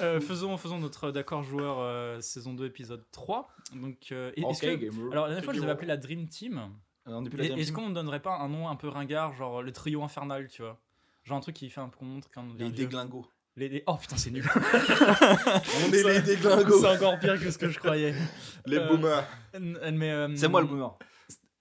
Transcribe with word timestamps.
Euh, 0.00 0.20
faisons, 0.20 0.56
faisons 0.56 0.78
notre 0.78 1.10
d'accord 1.10 1.42
joueur 1.42 1.78
euh, 1.80 2.20
saison 2.20 2.54
2 2.54 2.66
épisode 2.66 3.04
3. 3.12 3.48
Donc, 3.74 3.96
euh, 4.12 4.30
est-ce 4.36 4.60
que- 4.62 5.12
alors 5.12 5.24
la 5.24 5.34
dernière 5.34 5.44
fois 5.44 5.52
je 5.54 5.58
les 5.58 5.64
avais 5.64 5.72
appelés 5.72 5.88
la 5.88 5.96
Dream 5.96 6.28
Team. 6.28 6.60
Euh, 7.08 7.20
Est-ce 7.56 7.72
qu'on 7.72 7.88
ne 7.88 7.94
donnerait 7.94 8.20
pas 8.20 8.36
un 8.36 8.48
nom 8.48 8.68
un 8.68 8.76
peu 8.76 8.88
ringard, 8.88 9.32
genre 9.34 9.62
le 9.62 9.72
trio 9.72 10.02
infernal, 10.02 10.48
tu 10.48 10.60
vois? 10.62 10.78
Genre 11.24 11.38
un 11.38 11.40
truc 11.40 11.56
qui 11.56 11.70
fait 11.70 11.80
un 11.80 11.88
peu 11.88 12.04
montre 12.04 12.28
quand 12.32 12.42
on 12.42 12.54
Les 12.58 12.70
déglingos. 12.70 13.26
Les- 13.56 13.68
les- 13.68 13.82
Oh 13.86 13.96
putain, 14.00 14.16
c'est 14.16 14.30
nul. 14.30 14.44
On 14.52 15.92
est 15.92 16.02
les 16.02 16.20
déglingos. 16.22 16.80
c'est 16.80 16.86
encore 16.96 17.18
pire 17.18 17.40
que 17.40 17.50
ce 17.50 17.58
que 17.58 17.68
je 17.68 17.78
croyais. 17.78 18.14
Les 18.66 18.76
Euh, 18.78 18.88
boomers. 18.88 19.24
Euh, 19.54 19.90
Mais, 19.92 20.10
euh, 20.12 20.36
C'est 20.36 20.48
moi 20.48 20.60
le 20.60 20.66
boomer. 20.66 20.96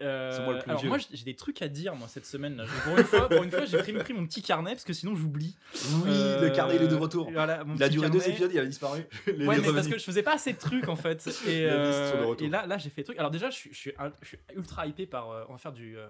Euh, 0.03 0.43
moi 0.45 0.53
le 0.53 0.59
plus 0.59 0.69
alors 0.69 0.81
vieux. 0.81 0.89
moi 0.89 0.97
j'ai 1.11 1.23
des 1.23 1.35
trucs 1.35 1.59
à 1.63 1.67
dire 1.67 1.95
moi 1.95 2.07
cette 2.07 2.25
semaine. 2.27 2.55
là. 2.57 2.65
Pour 2.83 2.97
une 2.97 3.03
fois, 3.03 3.27
pour 3.29 3.41
une 3.43 3.49
fois 3.49 3.65
j'ai 3.65 3.79
pris, 3.79 3.93
pris 3.93 4.13
mon 4.13 4.27
petit 4.27 4.43
carnet 4.43 4.71
parce 4.73 4.83
que 4.83 4.93
sinon 4.93 5.15
j'oublie. 5.15 5.55
Oui, 5.73 6.01
Euh, 6.11 6.41
le 6.41 6.49
carnet 6.55 6.75
il 6.75 6.83
est 6.83 6.87
de 6.87 6.95
retour. 6.95 7.31
voilà, 7.31 7.63
Il 7.75 7.81
a 7.81 7.89
duré 7.89 8.09
deux 8.11 8.27
épisodes, 8.29 8.51
il 8.53 8.59
a 8.59 8.65
disparu. 8.65 9.05
Les 9.25 9.47
Ouais, 9.47 9.55
les 9.59 9.61
mais 9.67 9.73
parce 9.73 9.87
que 9.87 9.97
je 9.97 10.03
faisais 10.03 10.21
pas 10.23 10.33
assez 10.35 10.53
de 10.53 10.59
trucs 10.59 10.87
en 10.87 10.95
fait. 10.95 11.27
Et, 11.47 11.65
euh, 11.67 12.35
et 12.39 12.47
là, 12.47 12.67
là 12.67 12.77
j'ai 12.77 12.89
fait 12.91 13.01
des 13.01 13.05
trucs. 13.05 13.17
Alors 13.17 13.31
déjà, 13.31 13.49
je 13.49 13.55
suis, 13.55 13.73
je 13.73 13.77
suis, 13.77 13.93
un- 13.97 14.11
je 14.21 14.27
suis 14.27 14.39
ultra 14.55 14.85
hypé 14.85 15.07
par. 15.07 15.31
euh, 15.31 15.45
on 15.49 15.53
va 15.53 15.57
faire 15.57 15.73
du, 15.73 15.97
euh, 15.97 16.07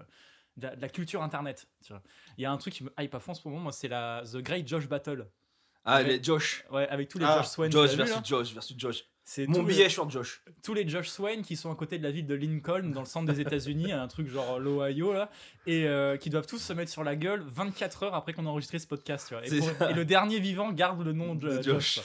de, 0.58 0.66
la, 0.66 0.76
de 0.76 0.82
la 0.82 0.88
culture 0.90 1.22
internet. 1.22 1.66
tu 1.82 1.92
vois. 1.94 2.02
Il 2.36 2.42
y 2.42 2.44
a 2.44 2.52
un 2.52 2.56
truc 2.58 2.74
qui 2.74 2.84
me 2.84 2.90
hype 2.98 3.14
à 3.14 3.20
fond 3.20 3.32
en 3.32 3.34
ce 3.34 3.48
moment, 3.48 3.60
moi, 3.60 3.72
c'est 3.72 3.88
la 3.88 4.22
The 4.30 4.36
Great 4.38 4.68
Josh 4.68 4.86
Battle. 4.86 5.26
Ah, 5.84 5.98
Ouais. 6.02 6.04
les 6.04 6.22
Josh. 6.22 6.64
Ouais, 6.70 6.86
avec 6.88 7.08
tous 7.08 7.18
les 7.18 7.24
Ah, 7.24 7.38
Josh 7.38 7.46
Swain. 7.46 7.70
Josh 7.70 7.92
vu, 7.92 7.96
versus 7.96 8.14
là 8.16 8.22
Josh 8.22 8.52
versus 8.52 8.76
Josh. 8.78 9.04
C'est 9.30 9.46
Mon 9.46 9.58
les- 9.60 9.74
billet 9.74 9.88
sur 9.90 10.08
Josh. 10.08 10.40
tous 10.62 10.72
les 10.72 10.88
Josh 10.88 11.08
Swain 11.08 11.42
qui 11.42 11.54
sont 11.54 11.70
à 11.70 11.74
côté 11.74 11.98
de 11.98 12.02
la 12.02 12.10
ville 12.10 12.26
de 12.26 12.34
Lincoln, 12.34 12.92
dans 12.94 13.00
le 13.00 13.06
centre 13.06 13.30
des 13.30 13.42
États-Unis, 13.42 13.92
un 13.92 14.08
truc 14.08 14.26
genre 14.26 14.58
l'Ohio, 14.58 15.12
là, 15.12 15.28
et 15.66 15.86
euh, 15.86 16.16
qui 16.16 16.30
doivent 16.30 16.46
tous 16.46 16.56
se 16.56 16.72
mettre 16.72 16.90
sur 16.90 17.04
la 17.04 17.14
gueule 17.14 17.44
24 17.46 18.04
heures 18.04 18.14
après 18.14 18.32
qu'on 18.32 18.46
a 18.46 18.48
enregistré 18.48 18.78
ce 18.78 18.86
podcast. 18.86 19.28
Tu 19.28 19.34
vois. 19.34 19.46
Et, 19.46 19.58
pour- 19.58 19.88
le 19.94 20.04
dernier 20.06 20.40
vivant 20.40 20.72
garde 20.72 21.02
le 21.04 21.12
nom 21.12 21.34
de 21.34 21.58
De 21.58 21.62
Josh. 21.62 21.96
Josh. 21.96 22.00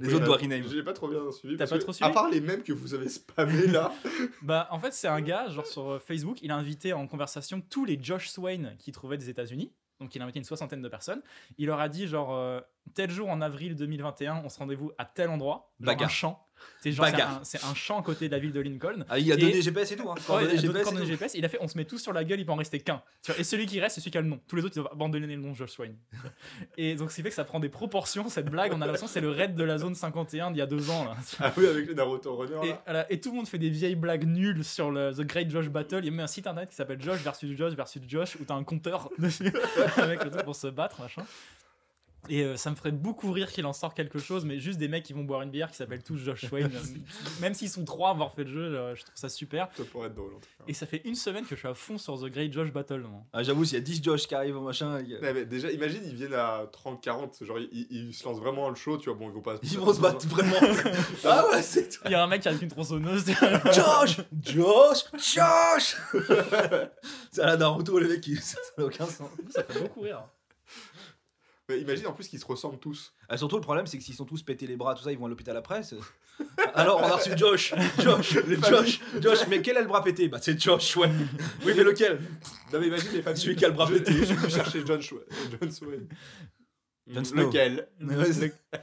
Les 0.00 0.14
autres 0.14 0.26
doivent 0.26 0.40
rename. 0.40 0.62
J'ai 0.70 0.84
pas 0.84 0.92
trop 0.92 1.08
bien 1.08 1.18
suivi. 1.32 1.56
T'as 1.56 1.66
pas 1.66 1.78
trop 1.80 1.92
suivi 1.92 2.08
À 2.08 2.12
part 2.14 2.28
les 2.30 2.40
mêmes 2.40 2.62
que 2.62 2.72
vous 2.72 2.94
avez 2.94 3.08
spammés 3.08 3.66
là. 3.66 3.92
Bah, 4.42 4.68
en 4.70 4.78
fait, 4.78 4.92
c'est 4.92 5.08
un 5.08 5.20
gars, 5.20 5.48
genre 5.48 5.66
sur 5.66 5.90
euh, 5.90 5.98
Facebook, 5.98 6.38
il 6.42 6.52
a 6.52 6.56
invité 6.56 6.92
en 6.92 7.08
conversation 7.08 7.60
tous 7.60 7.86
les 7.86 7.98
Josh 8.00 8.28
Swain 8.28 8.74
qui 8.78 8.92
trouvaient 8.92 9.18
des 9.18 9.28
États-Unis. 9.30 9.72
Donc, 9.98 10.14
il 10.14 10.20
a 10.20 10.24
invité 10.24 10.38
une 10.38 10.44
soixantaine 10.44 10.80
de 10.82 10.88
personnes. 10.88 11.22
Il 11.56 11.66
leur 11.66 11.80
a 11.80 11.88
dit, 11.88 12.06
genre, 12.06 12.32
euh, 12.36 12.60
tel 12.94 13.10
jour 13.10 13.28
en 13.28 13.40
avril 13.40 13.74
2021, 13.74 14.42
on 14.44 14.48
se 14.48 14.60
rendez-vous 14.60 14.92
à 14.96 15.04
tel 15.04 15.28
endroit, 15.28 15.72
Bagarre. 15.80 16.06
un 16.06 16.08
champ. 16.08 16.47
C'est 16.80 16.92
genre, 16.92 17.06
c'est 17.06 17.20
un, 17.20 17.40
c'est 17.42 17.64
un 17.64 17.74
champ 17.74 17.98
à 17.98 18.02
côté 18.02 18.28
de 18.28 18.32
la 18.32 18.38
ville 18.38 18.52
de 18.52 18.60
Lincoln. 18.60 19.04
Ah, 19.08 19.18
il 19.18 19.30
a 19.32 19.34
Et- 19.34 19.38
donné 19.38 19.60
GPS 19.62 19.90
et 19.92 19.96
tout. 19.96 20.08
Hein. 20.08 20.14
Ouais, 20.28 20.44
il 20.44 20.50
a 20.50 20.56
GPS 21.04 21.34
et. 21.34 21.38
Il 21.38 21.48
fait, 21.48 21.58
on 21.60 21.66
se 21.68 21.76
met 21.76 21.84
tous 21.84 21.98
sur 21.98 22.12
la 22.12 22.22
gueule, 22.24 22.38
il 22.40 22.46
peut 22.46 22.52
en 22.52 22.56
rester 22.56 22.78
qu'un. 22.80 23.02
Et 23.36 23.42
celui 23.44 23.66
qui 23.66 23.80
reste, 23.80 23.96
c'est 23.96 24.00
celui 24.00 24.10
qui 24.12 24.18
a 24.18 24.20
le 24.20 24.28
nom. 24.28 24.38
Tous 24.46 24.56
les 24.56 24.62
autres, 24.64 24.74
ils 24.76 24.80
doivent 24.80 24.92
abandonner 24.92 25.26
le 25.26 25.36
nom 25.42 25.50
de 25.50 25.56
Josh 25.56 25.70
Swain. 25.70 25.90
Et 26.76 26.94
donc, 26.94 27.10
ce 27.10 27.16
qui 27.16 27.22
fait 27.22 27.30
que 27.30 27.34
ça 27.34 27.44
prend 27.44 27.58
des 27.60 27.68
proportions, 27.68 28.28
cette 28.28 28.46
blague. 28.46 28.72
On 28.72 28.76
a 28.76 28.86
l'impression 28.86 29.06
que 29.06 29.12
c'est 29.12 29.20
le 29.20 29.30
raid 29.30 29.54
de 29.56 29.64
la 29.64 29.78
zone 29.78 29.94
51 29.94 30.50
d'il 30.52 30.58
y 30.58 30.62
a 30.62 30.66
deux 30.66 30.88
ans. 30.90 31.04
Là. 31.04 31.16
Ah 31.40 31.52
oui, 31.56 31.66
avec 31.66 31.88
les 31.88 31.94
Naruto 31.94 32.36
Runner 32.36 32.54
Et, 32.62 32.68
là. 32.70 32.82
voilà, 32.86 33.12
et 33.12 33.20
tout 33.20 33.30
le 33.30 33.36
monde 33.36 33.48
fait 33.48 33.58
des 33.58 33.70
vieilles 33.70 33.96
blagues 33.96 34.24
nulles 34.26 34.64
sur 34.64 34.90
le 34.90 35.12
The 35.12 35.22
Great 35.22 35.50
Josh 35.50 35.68
Battle. 35.68 35.98
Il 36.00 36.04
y 36.04 36.08
a 36.08 36.10
même 36.12 36.20
un 36.20 36.26
site 36.26 36.46
internet 36.46 36.68
qui 36.70 36.76
s'appelle 36.76 37.00
Josh 37.02 37.18
versus 37.22 37.56
Josh 37.56 37.72
versus 37.74 38.02
Josh 38.06 38.36
où 38.40 38.44
t'as 38.44 38.54
un 38.54 38.64
compteur 38.64 39.08
dessus 39.18 39.52
avec 39.96 40.24
le 40.24 40.30
truc 40.30 40.44
pour 40.44 40.56
se 40.56 40.68
battre, 40.68 41.00
machin. 41.00 41.22
Et 42.28 42.42
euh, 42.42 42.56
ça 42.56 42.70
me 42.70 42.76
ferait 42.76 42.90
beaucoup 42.92 43.32
rire 43.32 43.50
qu'il 43.50 43.64
en 43.64 43.72
sorte 43.72 43.96
quelque 43.96 44.18
chose, 44.18 44.44
mais 44.44 44.58
juste 44.60 44.78
des 44.78 44.88
mecs 44.88 45.04
qui 45.04 45.12
vont 45.14 45.24
boire 45.24 45.40
une 45.42 45.50
bière 45.50 45.70
qui 45.70 45.76
s'appellent 45.76 46.02
tous 46.02 46.18
Josh 46.18 46.44
Swain. 46.48 46.64
Euh, 46.66 46.68
même 47.40 47.54
s'ils 47.54 47.70
sont 47.70 47.84
trois 47.84 48.08
à 48.08 48.12
avoir 48.12 48.34
fait 48.34 48.44
le 48.44 48.50
jeu, 48.52 48.60
euh, 48.76 48.94
je 48.94 49.02
trouve 49.02 49.14
ça 49.16 49.28
super. 49.30 49.68
Ça 49.74 49.84
pourrait 49.84 50.08
être 50.08 50.14
drôle 50.14 50.34
en 50.34 50.38
tout 50.38 50.48
cas. 50.58 50.64
Et 50.66 50.74
ça 50.74 50.84
fait 50.84 51.00
une 51.06 51.14
semaine 51.14 51.44
que 51.44 51.54
je 51.54 51.60
suis 51.60 51.68
à 51.68 51.74
fond 51.74 51.96
sur 51.96 52.20
The 52.20 52.26
Great 52.26 52.52
Josh 52.52 52.70
Battle. 52.72 53.06
Ah, 53.32 53.42
j'avoue, 53.42 53.64
s'il 53.64 53.74
y 53.78 53.80
a 53.80 53.84
10 53.84 54.02
Josh 54.02 54.26
qui 54.26 54.34
arrivent 54.34 54.56
au 54.58 54.60
machin, 54.62 55.00
il 55.00 55.08
y 55.10 55.16
a- 55.16 55.20
Ouais, 55.20 55.32
mais 55.32 55.44
déjà, 55.46 55.70
imagine, 55.70 56.02
ils 56.04 56.14
viennent 56.14 56.34
à 56.34 56.66
30-40, 56.70 57.44
genre 57.44 57.58
ils, 57.58 57.86
ils 57.90 58.12
se 58.12 58.24
lancent 58.24 58.40
vraiment 58.40 58.68
le 58.68 58.74
show, 58.74 58.98
tu 58.98 59.08
vois, 59.08 59.18
bon, 59.18 59.28
ils 59.30 59.34
vont 59.34 59.40
pas 59.40 59.54
ils 59.62 59.78
vont 59.78 59.94
se 59.94 60.00
battre 60.00 60.26
vraiment. 60.26 60.56
ah 61.24 61.46
ouais, 61.50 61.62
c'est 61.62 61.98
Il 62.04 62.10
y 62.10 62.14
a 62.14 62.22
un 62.22 62.26
mec 62.26 62.42
qui 62.42 62.48
a 62.48 62.52
une 62.52 62.68
tronçonneuse. 62.68 63.24
Josh 63.72 64.20
Josh 64.42 65.04
Josh 65.16 65.96
C'est 67.30 67.42
à 67.42 67.46
la 67.46 67.56
Naruto, 67.56 67.98
les 67.98 68.08
mecs, 68.08 68.20
qui... 68.20 68.36
ça 68.36 68.58
n'a 68.76 68.84
aucun 68.84 69.06
sens. 69.06 69.30
ça 69.50 69.62
fait 69.64 69.80
beaucoup 69.80 70.00
rire. 70.00 70.22
Mais 71.68 71.80
imagine 71.80 72.06
en 72.06 72.12
plus 72.12 72.28
qu'ils 72.28 72.38
se 72.38 72.46
ressemblent 72.46 72.78
tous. 72.78 73.12
Ah, 73.28 73.36
surtout, 73.36 73.56
le 73.56 73.60
problème, 73.62 73.86
c'est 73.86 73.98
que 73.98 74.04
s'ils 74.04 74.14
sont 74.14 74.24
tous 74.24 74.42
pétés 74.42 74.66
les 74.66 74.76
bras, 74.76 74.94
tout 74.94 75.02
ça, 75.02 75.12
ils 75.12 75.18
vont 75.18 75.26
à 75.26 75.28
l'hôpital 75.28 75.54
après. 75.56 75.82
c'est- 75.82 75.96
Alors, 76.74 77.00
on 77.00 77.04
a 77.04 77.16
reçu 77.16 77.36
Josh 77.36 77.74
Josh 77.98 78.38
Josh 78.70 79.00
Josh 79.20 79.38
Mais 79.48 79.60
quel 79.60 79.76
est 79.76 79.82
le 79.82 79.86
bras 79.88 80.02
pété? 80.02 80.28
Bah, 80.28 80.38
c'est 80.40 80.58
Josh, 80.58 80.96
ouais. 80.96 81.10
Oui, 81.66 81.72
mais 81.76 81.82
lequel? 81.84 82.20
Non, 82.72 82.80
mais 82.80 82.86
imagine 82.86 83.10
les 83.12 83.22
familles. 83.22 83.40
Celui 83.42 83.56
qui 83.56 83.64
a 83.66 83.68
le 83.68 83.74
bras 83.74 83.86
Je- 83.86 83.94
pété. 83.98 84.12
Je 84.24 84.32
vais 84.34 84.48
chercher 84.48 84.82
John, 84.86 85.00
Schwa- 85.00 85.24
John 85.60 85.70
Swain. 85.70 86.06
John 87.10 87.24
Snow. 87.24 87.46
Lequel 87.46 87.88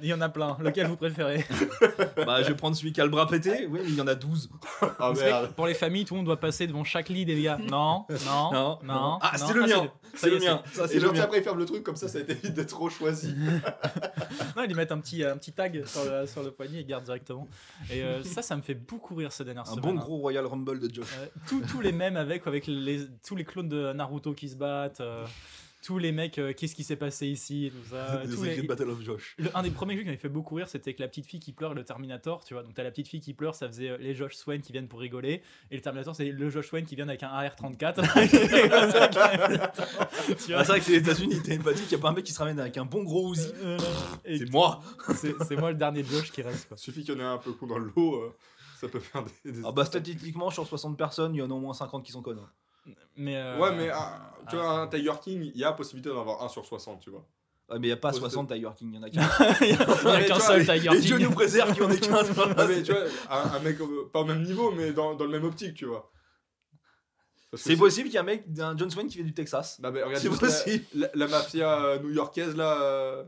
Il 0.02 0.08
y 0.08 0.14
en 0.14 0.22
a 0.22 0.30
plein. 0.30 0.58
Lequel 0.60 0.88
vous 0.88 0.98
préférez 0.98 1.46
Bah, 2.26 2.42
je 2.44 2.48
vais 2.50 2.56
prendre 2.56 2.76
celui 2.76 2.92
qui 2.94 3.02
a 3.02 3.04
le 3.04 3.10
bras 3.12 3.28
pété. 3.28 3.68
Oui, 3.68 3.80
mais 3.84 3.90
il 3.90 3.96
y 3.96 4.02
en 4.02 4.08
a 4.08 4.16
12. 4.16 4.50
Ah 5.00 5.10
Vous 5.12 5.16
savez 5.18 5.30
que 5.32 5.36
merde. 5.36 5.54
Pour 5.56 5.68
les 5.68 5.74
familles, 5.74 6.06
tout 6.06 6.14
le 6.14 6.20
monde 6.20 6.26
doit 6.26 6.40
passer 6.40 6.66
devant 6.68 6.84
chaque 6.84 7.10
lit 7.10 7.26
des 7.26 7.42
gars. 7.42 7.58
Non, 7.58 8.06
non, 8.26 8.52
Non, 8.52 8.80
non. 8.84 9.20
Ah, 9.22 9.38
c'est 9.38 9.54
le 9.54 9.62
mien 9.62 9.90
ça 10.14 10.20
C'est 10.22 10.28
y 10.28 10.30
le 10.32 10.38
est, 10.38 10.46
mien 10.48 10.64
Ça, 10.74 10.88
c'est 10.88 10.96
Et 10.96 11.00
le 11.00 11.12
mien 11.12 11.22
après, 11.22 11.40
ils 11.40 11.44
ferment 11.44 11.60
le 11.60 11.66
truc, 11.66 11.84
comme 11.84 11.96
ça, 11.96 12.08
ça 12.08 12.20
évite 12.20 12.54
d'être 12.54 12.70
trop 12.70 12.90
choisi. 12.90 13.36
Non, 14.56 14.64
ils 14.68 14.76
mettent 14.76 14.92
un 14.94 15.00
petit, 15.00 15.24
un 15.24 15.38
petit 15.38 15.52
tag 15.52 15.86
sur 15.86 16.04
le, 16.06 16.26
sur 16.26 16.42
le 16.44 16.52
poignet 16.52 16.78
et 16.78 16.82
ils 16.82 16.86
gardent 16.88 17.04
directement. 17.04 17.48
Et 17.92 18.02
euh, 18.04 18.24
ça, 18.24 18.42
ça 18.42 18.56
me 18.56 18.62
fait 18.62 18.74
beaucoup 18.74 19.16
rire 19.16 19.32
ces 19.32 19.44
dernières 19.44 19.64
Un 19.70 19.76
semaines. 19.76 19.82
bon 19.84 19.92
hein. 19.92 19.96
gros 20.02 20.18
Royal 20.18 20.46
Rumble 20.46 20.80
de 20.80 20.94
Josh. 20.94 21.08
Euh, 21.20 21.26
tous- 21.48 21.62
tous 21.70 21.82
les 21.82 21.92
mêmes 21.92 22.16
avec, 22.16 22.48
avec 22.48 22.66
les, 22.68 23.06
tous 23.26 23.36
les 23.36 23.44
clones 23.44 23.68
de 23.68 23.92
Naruto 23.94 24.34
qui 24.34 24.48
se 24.48 24.56
battent. 24.56 25.02
euh, 25.02 25.26
tous 25.86 25.98
les 26.00 26.12
mecs, 26.12 26.40
euh, 26.40 26.52
qu'est-ce 26.54 26.74
qui 26.74 26.84
s'est 26.84 26.96
passé 26.96 27.28
ici, 27.28 27.72
tout 27.72 27.90
ça. 27.92 28.22
The 28.26 28.30
tous 28.34 28.44
les- 28.44 28.56
Secret 28.56 28.68
Battle 28.68 28.90
of 28.90 29.02
Josh. 29.02 29.36
Le- 29.38 29.56
un 29.56 29.62
des 29.64 29.70
premiers 29.70 29.94
jeux 29.96 30.02
qui 30.02 30.06
m'avait 30.08 30.18
fait 30.18 30.30
beaucoup 30.30 30.56
rire, 30.56 30.68
c'était 30.68 30.90
avec 30.90 31.00
la 31.00 31.08
petite 31.08 31.26
fille 31.28 31.40
qui 31.40 31.52
pleure 31.54 31.74
et 31.74 31.76
le 31.76 31.84
Terminator, 31.86 32.44
tu 32.44 32.54
vois. 32.56 32.64
Donc 32.64 32.74
t'as 32.74 32.84
la 32.84 32.92
petite 32.92 33.08
fille 33.08 33.22
qui 33.22 33.34
pleure, 33.34 33.54
ça 33.56 33.68
faisait 33.68 33.90
euh, 33.90 33.98
les 33.98 34.16
Josh 34.16 34.34
Swain 34.36 34.60
qui 34.60 34.72
viennent 34.72 34.88
pour 34.88 35.00
rigoler, 35.00 35.42
et 35.72 35.76
le 35.76 35.82
Terminator, 35.82 36.16
c'est 36.16 36.26
le 36.32 36.50
Josh 36.50 36.68
Swain 36.70 36.84
qui 36.84 36.96
vient 36.96 37.08
avec 37.08 37.22
un 37.24 37.30
AR-34. 37.30 37.96
Tu 40.46 40.52
vois. 40.52 40.60
Ah, 40.62 40.64
c'est 40.64 40.72
vrai 40.72 40.80
que 40.80 40.86
c'est 40.86 40.92
les 40.94 40.98
États-Unis, 40.98 41.42
t'as 41.44 41.54
une 41.56 41.62
fatigue, 41.62 41.86
il 41.88 41.92
y 41.92 41.96
a 41.96 42.00
pas 42.00 42.10
un 42.10 42.14
mec 42.14 42.24
qui 42.26 42.34
se 42.34 42.40
ramène 42.40 42.60
avec 42.60 42.78
un 42.78 42.86
bon 42.86 43.04
gros 43.04 43.34
Uzi. 43.34 43.48
Euh, 43.64 43.78
C'est 44.26 44.52
moi 44.52 44.82
c'est 45.16 45.56
moi 45.56 45.72
le 45.72 45.78
dernier 45.78 46.04
Josh 46.04 46.32
qui 46.32 46.42
reste. 46.42 46.68
Quoi. 46.68 46.78
Suffit 46.78 47.04
qu'il 47.04 47.14
y 47.14 47.18
en 47.18 47.20
ait 47.20 47.24
un 47.24 47.38
peu 47.38 47.54
con 47.54 47.68
dans 47.68 47.78
le 47.78 47.92
lot, 47.96 48.16
euh, 48.16 48.34
ça 48.80 48.88
peut 48.88 49.00
faire 49.00 49.24
des. 49.44 49.52
des- 49.52 49.62
Ah 49.66 49.72
bah 49.72 49.86
statistiquement 49.86 50.50
sur 50.50 50.66
60 50.66 50.98
personnes, 50.98 51.36
il 51.36 51.40
y 51.40 51.42
en 51.42 51.50
a 51.52 51.54
au 51.54 51.60
moins 51.60 51.74
50 51.74 52.04
qui 52.04 52.12
sont 52.12 52.22
connes. 52.22 52.40
Mais, 53.16 53.38
euh, 53.38 53.58
Ouais, 53.60 53.76
mais 53.76 53.90
ah, 53.94 54.34
tu 54.50 54.56
ah. 54.58 54.60
vois, 54.62 54.70
un 54.82 54.88
Tiger 54.88 55.14
King, 55.22 55.52
il 55.54 55.60
y 55.60 55.64
a 55.64 55.72
possibilité 55.74 56.10
d'en 56.10 56.20
avoir 56.22 56.44
un 56.44 56.50
sur 56.50 56.66
60, 56.66 57.00
tu 57.02 57.10
vois. 57.10 57.26
Ouais, 57.70 57.80
mais 57.80 57.88
il 57.88 57.90
y 57.90 57.94
a 57.94 57.98
pas 57.98 58.12
Ouais, 58.14 58.20
60 58.20 58.50
Tiger 58.50 58.70
King, 58.78 58.92
il 58.94 58.96
y 58.96 59.00
en 59.00 59.04
a 59.04 59.10
qu'un. 59.10 59.22
il 59.62 59.70
y 59.70 59.74
a, 59.74 60.24
qu'un 60.24 60.40
seul 60.40 60.62
Tiger 60.66 60.90
Et 60.96 61.00
Dieu 61.00 61.18
King. 61.18 61.26
nous 61.28 61.32
préserve 61.34 61.74
qu'il 61.74 61.82
y 61.82 61.86
en 61.86 61.90
ait 61.92 61.98
15. 62.00 62.30
voilà. 62.32 62.54
Ah, 62.58 62.66
mais 62.68 62.84
tu 62.84 62.92
vois, 62.92 63.02
un, 63.30 63.52
un 63.56 63.60
mec 63.60 63.80
euh, 63.82 64.10
pas 64.14 64.20
au 64.20 64.26
même 64.26 64.44
niveau, 64.44 64.72
mais 64.72 64.92
dans, 64.94 65.16
dans 65.16 65.26
le 65.26 65.32
même 65.32 65.46
optique, 65.46 65.74
tu 65.76 65.86
vois. 65.86 66.12
C'est 67.54 67.78
possible 67.78 68.08
qu'il 68.10 68.16
y 68.16 68.18
a 68.18 68.22
un 68.22 68.26
mec, 68.26 68.44
un 68.60 68.78
John 68.78 68.90
Swain 68.92 69.08
qui 69.08 69.18
fait 69.18 69.24
du 69.24 69.34
Texas. 69.34 69.80
Bah, 69.80 69.90
regarde 69.90 70.16
C'est 70.18 70.28
possible. 70.30 70.84
La, 70.94 71.08
la- 71.08 71.12
la 71.16 71.28
mafia 71.28 71.86
euh, 71.86 72.00
new-yorkaise, 72.00 72.56
là. 72.56 72.82
euh, 72.82 73.24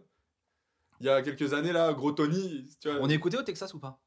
Il 0.99 1.05
y 1.05 1.09
a 1.09 1.21
quelques 1.21 1.53
années, 1.53 1.71
là, 1.71 1.93
Gros 1.93 2.11
Tony. 2.11 2.65
Tu 2.81 2.89
vois, 2.91 2.99
On 3.01 3.09
est 3.09 3.13
écouté 3.13 3.37
au 3.37 3.43
Texas 3.43 3.73
ou 3.73 3.79
pas? 3.79 3.99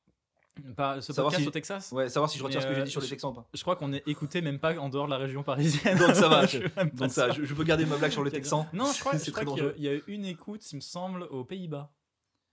Pas 0.76 1.00
ce 1.00 1.12
Savoir 1.12 1.30
podcast 1.32 1.42
si- 1.42 1.48
au 1.48 1.50
Texas 1.50 1.92
Ouais, 1.92 2.08
savoir 2.08 2.30
si 2.30 2.38
je 2.38 2.44
retire 2.44 2.60
ce 2.62 2.66
que 2.66 2.74
j'ai 2.74 2.80
euh, 2.80 2.84
dit 2.84 2.90
sur 2.90 3.00
les 3.00 3.08
Texans 3.08 3.30
ou 3.30 3.34
pas. 3.34 3.46
Je 3.54 3.62
crois 3.62 3.76
qu'on 3.76 3.92
est 3.92 4.06
écouté 4.08 4.40
même 4.42 4.58
pas 4.58 4.76
en 4.78 4.88
dehors 4.88 5.06
de 5.06 5.10
la 5.10 5.18
région 5.18 5.42
parisienne. 5.42 5.98
Donc 5.98 6.14
ça 6.14 6.28
va, 6.28 6.46
Je 6.46 6.58
Donc 6.94 7.10
ça, 7.10 7.30
je, 7.30 7.44
je 7.44 7.54
peux 7.54 7.64
garder 7.64 7.86
ma 7.86 7.96
blague 7.96 8.12
sur 8.12 8.24
les 8.24 8.30
Texans. 8.32 8.66
Non, 8.72 8.90
je 8.92 9.00
crois, 9.00 9.12
C'est 9.18 9.26
je 9.26 9.30
crois 9.32 9.44
qu'il 9.44 9.74
y 9.78 9.86
y, 9.86 9.88
a 9.88 9.94
eu 9.94 10.02
une 10.08 10.24
écoute, 10.24 10.70
il 10.72 10.76
me 10.76 10.80
semble, 10.80 11.22
aux 11.24 11.44
Pays-Bas. 11.44 11.92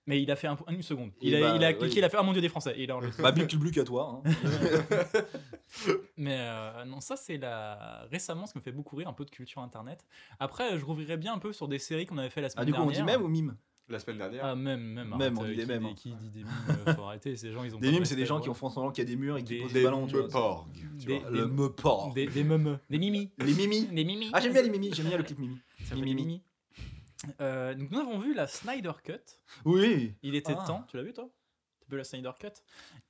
Mais 0.09 0.21
il 0.23 0.31
a 0.31 0.37
fait 0.37 0.47
un, 0.47 0.57
une 0.69 0.81
seconde. 0.83 1.11
Il, 1.19 1.35
a, 1.35 1.41
bah, 1.41 1.53
il 1.57 1.63
a 1.65 1.73
cliqué, 1.73 1.97
il 1.97 2.03
a 2.05 2.09
fait 2.09 2.15
Ah 2.17 2.23
mon 2.23 2.31
dieu 2.31 2.39
des 2.41 2.47
Français. 2.47 2.73
Et 2.77 2.83
il 2.83 2.91
a 2.91 2.95
enregistré. 2.95 3.21
Bah, 3.23 3.33
Bic 3.33 3.57
Bluc 3.57 3.77
à 3.77 3.83
toi. 3.83 4.21
hein. 4.25 4.31
Mais 6.15 6.37
euh, 6.39 6.85
non, 6.85 7.01
ça 7.01 7.17
c'est 7.17 7.37
la... 7.37 8.05
récemment 8.09 8.45
ce 8.45 8.53
qui 8.53 8.57
me 8.59 8.63
fait 8.63 8.71
beaucoup 8.71 8.95
rire, 8.95 9.09
un 9.09 9.13
peu 9.13 9.25
de 9.25 9.29
culture 9.29 9.61
internet. 9.61 10.05
Après, 10.39 10.77
je 10.79 10.85
rouvrirais 10.85 11.17
bien 11.17 11.33
un 11.33 11.39
peu 11.39 11.51
sur 11.51 11.67
des 11.67 11.77
séries 11.77 12.05
qu'on 12.05 12.17
avait 12.17 12.29
fait 12.29 12.39
la 12.41 12.49
semaine 12.49 12.63
Ah, 12.63 12.65
du 12.65 12.73
coup, 12.73 12.81
on 12.81 12.89
dit 12.89 13.03
même 13.03 13.21
ou 13.21 13.27
mime? 13.27 13.57
La 13.89 13.99
semaine 13.99 14.17
dernière. 14.17 14.43
Ah, 14.45 14.55
même, 14.55 14.81
même. 14.81 15.09
Même, 15.09 15.21
arrête, 15.21 15.33
on 15.37 15.43
dit 15.45 15.51
euh, 15.51 15.55
des 15.55 15.65
mêmes, 15.65 15.83
dit- 15.83 15.89
hein. 15.89 15.93
Qui 15.95 16.13
dit 16.15 16.29
des 16.29 16.43
mimes, 16.43 16.51
euh, 16.87 16.93
faut 16.95 17.03
arrêter. 17.03 17.37
Ces 17.37 17.51
gens, 17.53 17.63
ils 17.63 17.73
ont 17.73 17.79
Des 17.79 17.89
mimes, 17.91 18.03
c'est 18.03 18.17
des 18.17 18.25
gens 18.25 18.41
qui 18.41 18.49
ont 18.49 18.53
semblant 18.53 18.91
qu'il 18.91 19.03
y 19.03 19.07
a 19.07 19.09
des 19.09 19.15
murs 19.15 19.37
et 19.37 19.43
qui 19.43 19.53
Des- 19.55 19.61
posent 19.61 19.71
des 19.73 19.79
des 19.79 19.85
ballons. 19.85 20.07
tu 20.07 20.15
vois, 20.15 20.23
me 20.23 20.27
porg, 20.29 20.67
tu 20.99 21.05
Des- 21.05 21.19
vois. 21.19 21.29
Le 21.29 21.47
me 21.47 21.69
porc. 21.69 22.13
Des, 22.13 22.25
des. 22.27 22.31
Des 22.43 22.43
mimi. 22.43 23.31
Les 23.37 23.53
mimi. 23.53 23.85
Des 23.87 24.03
mimi. 24.03 24.29
Ah, 24.33 24.41
j'aime 24.41 24.51
bien 24.53 24.61
les 24.61 24.69
mimi, 24.69 24.93
j'aime 24.93 25.07
bien 25.07 25.17
le 25.17 25.23
clip 25.23 25.39
mimi. 25.39 25.57
Mimi. 25.95 26.15
mimi. 26.15 26.41
Euh, 27.41 27.73
donc 27.75 27.89
nous 27.91 27.99
avons 27.99 28.19
vu 28.19 28.33
la 28.33 28.45
Snyder 28.47 28.91
Cut. 29.03 29.13
Oui. 29.65 30.13
Il 30.21 30.35
était 30.35 30.53
Ah. 30.57 30.65
temps. 30.67 30.83
Tu 30.89 30.97
l'as 30.97 31.03
vu 31.03 31.13
toi? 31.13 31.29
Tu 31.85 31.91
veux 31.91 31.97
la 31.97 32.03
Snyder 32.03 32.31
Cut? 32.39 32.47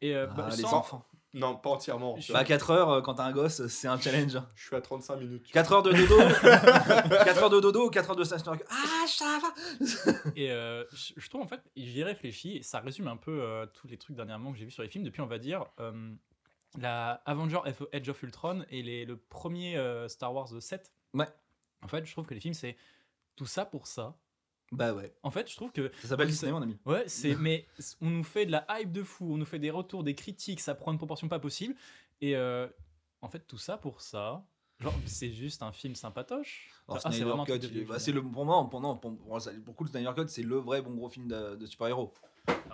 Et 0.01 0.15
euh, 0.15 0.27
bah, 0.27 0.47
Ah, 0.51 0.55
les 0.55 0.61
sans- 0.61 0.77
enfants. 0.77 1.03
Non, 1.37 1.55
pas 1.55 1.69
entièrement. 1.71 2.15
Je- 2.17 2.33
Bah, 2.33 2.39
vois. 2.39 2.45
4 2.47 2.71
heures 2.71 2.89
euh, 2.89 3.01
quand 3.01 3.15
t'as 3.15 3.23
un 3.25 3.31
gosse, 3.31 3.65
c'est 3.67 3.87
un 3.87 3.99
challenge. 3.99 4.37
Je 4.55 4.65
suis 4.65 4.75
à 4.75 4.81
35 4.81 5.15
minutes. 5.17 5.51
4 5.51 5.71
heures 5.71 5.83
de 5.83 5.91
dodo 5.93 6.17
4 7.23 7.43
heures 7.43 7.49
de 7.49 7.59
dodo 7.59 7.89
4 7.89 8.09
heures 8.09 8.15
de 8.15 8.23
station. 8.23 8.53
Ah, 8.69 9.05
ça 9.07 9.39
va 9.41 10.11
Et 10.35 10.51
euh, 10.51 10.83
je 11.15 11.29
trouve 11.29 11.41
en 11.41 11.47
fait, 11.47 11.61
j'y 11.75 11.99
ai 11.99 12.03
réfléchi 12.03 12.57
et 12.57 12.61
ça 12.61 12.79
résume 12.79 13.07
un 13.07 13.17
peu 13.17 13.41
euh, 13.41 13.65
tous 13.73 13.87
les 13.87 13.97
trucs 13.97 14.15
dernièrement 14.15 14.51
que 14.51 14.57
j'ai 14.57 14.65
vu 14.65 14.71
sur 14.71 14.83
les 14.83 14.89
films 14.89 15.03
depuis, 15.03 15.21
on 15.21 15.27
va 15.27 15.37
dire, 15.39 15.65
euh, 15.79 16.11
la 16.79 17.21
Avenger 17.25 17.59
Edge 17.91 18.09
of 18.09 18.21
Ultron 18.23 18.65
et 18.69 18.81
les, 18.83 19.05
le 19.05 19.17
premier 19.17 19.77
euh, 19.77 20.07
Star 20.07 20.33
Wars 20.33 20.49
7. 20.59 20.91
Ouais. 21.13 21.27
En 21.83 21.87
fait, 21.87 22.05
je 22.05 22.11
trouve 22.11 22.25
que 22.25 22.33
les 22.33 22.39
films, 22.39 22.53
c'est 22.53 22.75
tout 23.35 23.45
ça 23.45 23.65
pour 23.65 23.87
ça. 23.87 24.15
Bah 24.71 24.93
ouais. 24.93 25.13
En 25.23 25.31
fait, 25.31 25.49
je 25.49 25.55
trouve 25.55 25.71
que 25.71 25.91
Ça 26.01 26.09
s'appelle 26.09 26.27
Disney, 26.27 26.51
mon 26.51 26.61
ami. 26.61 26.77
Ouais, 26.85 27.03
c'est 27.07 27.35
mais 27.39 27.65
on 28.01 28.09
nous 28.09 28.23
fait 28.23 28.45
de 28.45 28.51
la 28.51 28.65
hype 28.69 28.91
de 28.91 29.03
fou, 29.03 29.33
on 29.33 29.37
nous 29.37 29.45
fait 29.45 29.59
des 29.59 29.71
retours, 29.71 30.03
des 30.03 30.15
critiques, 30.15 30.59
ça 30.59 30.75
prend 30.75 30.91
une 30.91 30.97
proportion 30.97 31.27
pas 31.27 31.39
possible. 31.39 31.75
Et 32.21 32.35
euh, 32.35 32.67
en 33.21 33.29
fait, 33.29 33.47
tout 33.47 33.57
ça 33.57 33.77
pour 33.77 34.01
ça, 34.01 34.45
genre 34.79 34.93
c'est 35.05 35.31
juste 35.31 35.63
un 35.63 35.71
film 35.71 35.95
sympatoche. 35.95 36.69
Alors, 36.87 37.01
Ah, 37.05 37.11
c'est 37.11 37.23
vraiment 37.23 37.45
Cut, 37.45 37.59
de 37.59 37.83
bah, 37.85 37.99
c'est 37.99 38.11
le 38.11 38.21
pour 38.21 38.45
moi, 38.45 38.69
pour, 38.69 38.81
pour, 38.81 38.99
pour, 38.99 39.75
pour 39.75 39.85
le 39.85 39.89
Snyder 39.89 40.11
Cut, 40.15 40.27
c'est 40.27 40.43
le 40.43 40.57
vrai 40.57 40.81
bon 40.81 40.95
gros 40.95 41.09
film 41.09 41.27
de, 41.27 41.55
de 41.55 41.65
super-héros. 41.65 42.13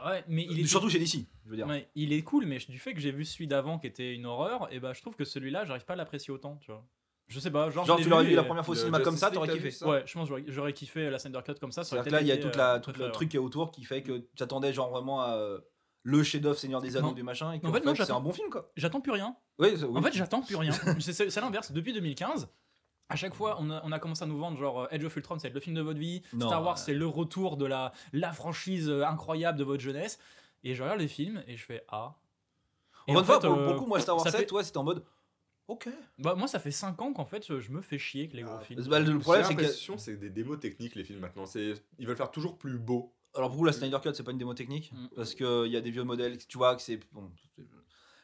Ouais, 0.05 0.23
mais 0.27 0.45
il 0.49 0.59
est 0.59 0.65
Surtout 0.65 0.89
chez 0.89 0.99
DC, 0.99 1.25
je 1.45 1.49
veux 1.49 1.55
dire. 1.55 1.67
Ouais, 1.67 1.89
il 1.95 2.13
est 2.13 2.23
cool, 2.23 2.45
mais 2.45 2.57
du 2.57 2.79
fait 2.79 2.93
que 2.93 2.99
j'ai 2.99 3.11
vu 3.11 3.25
celui 3.25 3.47
d'avant 3.47 3.79
qui 3.79 3.87
était 3.87 4.13
une 4.15 4.25
horreur, 4.25 4.67
et 4.71 4.79
bah 4.79 4.93
je 4.93 5.01
trouve 5.01 5.15
que 5.15 5.25
celui-là, 5.25 5.65
j'arrive 5.65 5.85
pas 5.85 5.93
à 5.93 5.95
l'apprécier 5.95 6.33
autant, 6.33 6.57
tu 6.57 6.71
vois. 6.71 6.85
Je 7.33 7.39
sais 7.39 7.49
pas, 7.49 7.69
genre, 7.71 7.97
tu 7.97 8.07
l'aurais 8.09 8.25
vu 8.25 8.35
la 8.35 8.43
première 8.43 8.63
fois 8.63 8.73
au 8.73 8.77
cinéma 8.77 8.99
comme 8.99 9.17
ça, 9.17 9.31
t'aurais 9.31 9.49
kiffé. 9.49 9.71
ça 9.71 9.87
Ouais, 9.87 10.03
je 10.05 10.13
pense 10.13 10.29
que 10.29 10.35
j'aurais- 10.51 10.73
kiffé 10.73 11.09
la 11.09 11.17
Snyder 11.17 11.39
Cut 11.43 11.55
comme 11.59 11.71
ça. 11.71 11.83
ça 11.83 11.95
aurait 11.95 12.03
C'est-à-dire 12.03 12.11
que 12.11 12.15
là, 12.15 12.21
il 12.21 12.27
y 12.27 12.31
a 12.31 12.37
toute 12.37 12.55
la, 12.55 12.75
euh, 12.75 12.79
tout 12.79 12.91
le 12.97 13.11
truc 13.11 13.29
qui 13.29 13.37
est 13.37 13.39
autour 13.39 13.71
qui 13.71 13.83
fait 13.83 14.03
que 14.03 14.17
tu 14.19 14.35
t'attendais 14.37 14.71
genre 14.73 14.89
vraiment 14.91 15.21
à 15.21 15.29
euh, 15.35 15.59
le 16.03 16.21
chef-d'œuvre 16.21 16.57
Seigneur 16.57 16.79
des 16.81 16.95
Anneaux 16.95 17.07
Non. 17.07 17.13
du 17.13 17.23
machin 17.23 17.51
et 17.53 17.59
que 17.59 17.65
En 17.65 17.69
en 17.69 17.73
fait, 17.73 17.83
non, 17.85 17.95
fait, 17.95 18.05
c'est 18.05 18.11
un 18.11 18.19
bon 18.19 18.31
film 18.33 18.49
quoi. 18.51 18.71
J'attends 18.75 19.01
plus 19.01 19.11
rien. 19.11 19.35
Oui. 19.57 19.69
En 19.95 20.01
fait, 20.03 20.13
j'attends 20.13 20.41
plus 20.41 20.55
rien. 20.55 20.71
c'est 20.99 21.35
l'inverse. 21.41 21.71
Depuis 21.71 21.93
2015, 21.93 22.49
à 23.09 23.15
chaque 23.15 23.33
fois, 23.33 23.57
on 23.59 23.69
a, 23.71 23.81
on 23.83 23.91
a 23.91 23.99
commencé 23.99 24.23
à 24.23 24.27
nous 24.27 24.37
vendre 24.37 24.57
genre 24.59 24.81
euh, 24.83 24.87
Edge 24.91 25.03
of 25.05 25.15
Ultron, 25.15 25.39
c'est 25.39 25.49
le 25.49 25.59
film 25.59 25.75
de 25.75 25.81
votre 25.81 25.99
vie. 25.99 26.21
Non, 26.33 26.47
Star 26.47 26.63
Wars, 26.63 26.75
ouais. 26.75 26.81
c'est 26.83 26.93
le 26.93 27.07
retour 27.07 27.57
de 27.57 27.65
la, 27.65 27.93
la 28.11 28.31
franchise 28.31 28.89
incroyable 28.89 29.57
de 29.57 29.63
votre 29.63 29.81
jeunesse. 29.81 30.19
Et 30.63 30.75
je 30.75 30.83
regarde 30.83 30.99
les 30.99 31.07
films 31.07 31.43
et 31.47 31.57
je 31.57 31.65
fais 31.65 31.83
Ah. 31.89 32.15
Et 33.07 33.15
en 33.15 33.23
fois, 33.23 33.41
fait, 33.41 33.47
pour, 33.47 33.57
euh, 33.57 33.63
pour 33.65 33.73
le 33.73 33.79
coup, 33.79 33.85
moi, 33.85 33.99
Star 33.99 34.15
Wars 34.15 34.23
ça 34.23 34.31
7, 34.31 34.39
fait- 34.41 34.45
toi, 34.45 34.63
c'était 34.63 34.77
en 34.77 34.83
mode 34.83 35.03
ok. 35.67 35.89
bah, 36.19 36.35
moi, 36.35 36.47
ça 36.47 36.59
fait 36.59 36.71
5 36.71 37.01
ans 37.01 37.13
qu'en 37.13 37.25
fait, 37.25 37.59
je 37.59 37.71
me 37.71 37.81
fais 37.81 37.97
chier 37.97 38.21
avec 38.21 38.33
les 38.33 38.41
gros 38.43 38.55
Ah, 38.59 38.63
films. 38.63 38.83
Bah, 38.87 38.99
le 38.99 39.19
problème, 39.19 39.45
c'est 39.45 39.55
que. 39.55 39.61
que 39.93 39.97
c'est 39.99 40.17
des 40.17 40.29
démos 40.29 40.59
techniques 40.59 40.95
les 40.95 41.03
films 41.03 41.19
maintenant. 41.19 41.45
C'est 41.45 41.73
ils 41.99 42.07
veulent 42.07 42.17
faire 42.17 42.31
toujours 42.31 42.57
plus 42.57 42.77
beau. 42.77 43.13
Alors 43.35 43.49
pour 43.49 43.57
vous, 43.57 43.65
la 43.65 43.71
Snyder 43.73 43.97
Cut, 44.01 44.11
c'est 44.13 44.23
pas 44.23 44.31
une 44.31 44.37
démo 44.37 44.53
technique? 44.53 44.91
Mm. 44.91 45.07
parce 45.15 45.33
qu'il 45.33 45.67
y 45.71 45.75
a 45.77 45.81
des 45.81 45.89
vieux 45.91 46.03
modèles, 46.03 46.37
tu 46.45 46.57
vois, 46.57 46.75
que 46.75 46.81
c'est. 46.81 46.99
Bon, 47.11 47.31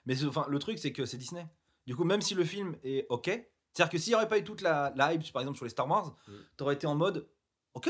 mais 0.06 0.24
enfin, 0.26 0.46
le 0.50 0.60
truc, 0.60 0.78
c'est 0.80 0.92
que 0.94 1.06
c'est 1.06 1.18
Disney. 1.18 1.48
Du 1.88 1.96
coup, 1.96 2.04
même 2.04 2.22
si 2.22 2.36
le 2.36 2.44
film 2.44 2.76
est 2.84 3.06
ok, 3.10 3.26
c'est-à-dire 3.74 3.90
que 3.92 3.98
s'il 3.98 4.12
n'y 4.12 4.16
aurait 4.16 4.28
pas 4.28 4.38
eu 4.38 4.44
toute 4.44 4.62
la, 4.62 4.94
la 4.96 5.14
hype, 5.14 5.32
par 5.32 5.42
exemple, 5.42 5.58
sur 5.58 5.66
les 5.66 5.72
Star 5.72 5.88
Wars, 5.90 6.16
Mm. 6.28 6.32
t'aurais 6.58 6.76
été 6.76 6.88
en 6.88 6.96
mode 6.96 7.28
ok. 7.74 7.90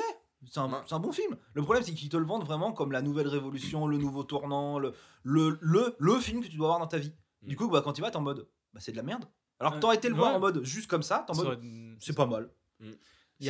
C'est 0.49 0.57
un, 0.59 0.85
un 0.89 0.99
bon 0.99 1.11
film. 1.11 1.35
Le 1.53 1.61
problème, 1.63 1.83
c'est 1.83 1.93
qu'ils 1.93 2.07
te 2.07 2.15
le 2.15 2.25
vendent 2.25 2.45
vraiment 2.45 2.71
comme 2.71 2.93
la 2.93 3.01
nouvelle 3.01 3.27
révolution, 3.27 3.87
le 3.87 3.97
nouveau 3.97 4.23
tournant, 4.23 4.79
le, 4.79 4.93
le, 5.23 5.57
le, 5.59 5.95
le 5.99 6.13
film 6.21 6.41
que 6.41 6.47
tu 6.47 6.55
dois 6.55 6.67
avoir 6.67 6.79
dans 6.79 6.87
ta 6.87 6.97
vie. 6.97 7.11
Mm. 7.41 7.47
Du 7.49 7.57
coup, 7.57 7.67
bah, 7.67 7.81
quand 7.83 7.91
tu 7.91 8.01
vas, 8.01 8.09
t'es 8.09 8.15
en 8.15 8.21
mode 8.21 8.47
bah, 8.73 8.79
c'est 8.79 8.93
de 8.93 8.97
la 8.97 9.03
merde. 9.03 9.25
Alors 9.59 9.75
que 9.75 9.79
t'aurais 9.79 9.95
été 9.97 10.09
le 10.09 10.15
voir 10.15 10.29
Ouais. 10.31 10.35
en 10.37 10.39
mode 10.39 10.63
juste 10.63 10.89
comme 10.89 11.03
ça, 11.03 11.23
t'es 11.27 11.33
en 11.33 11.35
mode 11.35 11.45
aurait- 11.47 11.59
c'est 11.99 12.15
pas 12.15 12.25
mal. 12.25 12.49
Mm. 12.79 12.91
Il 13.41 13.47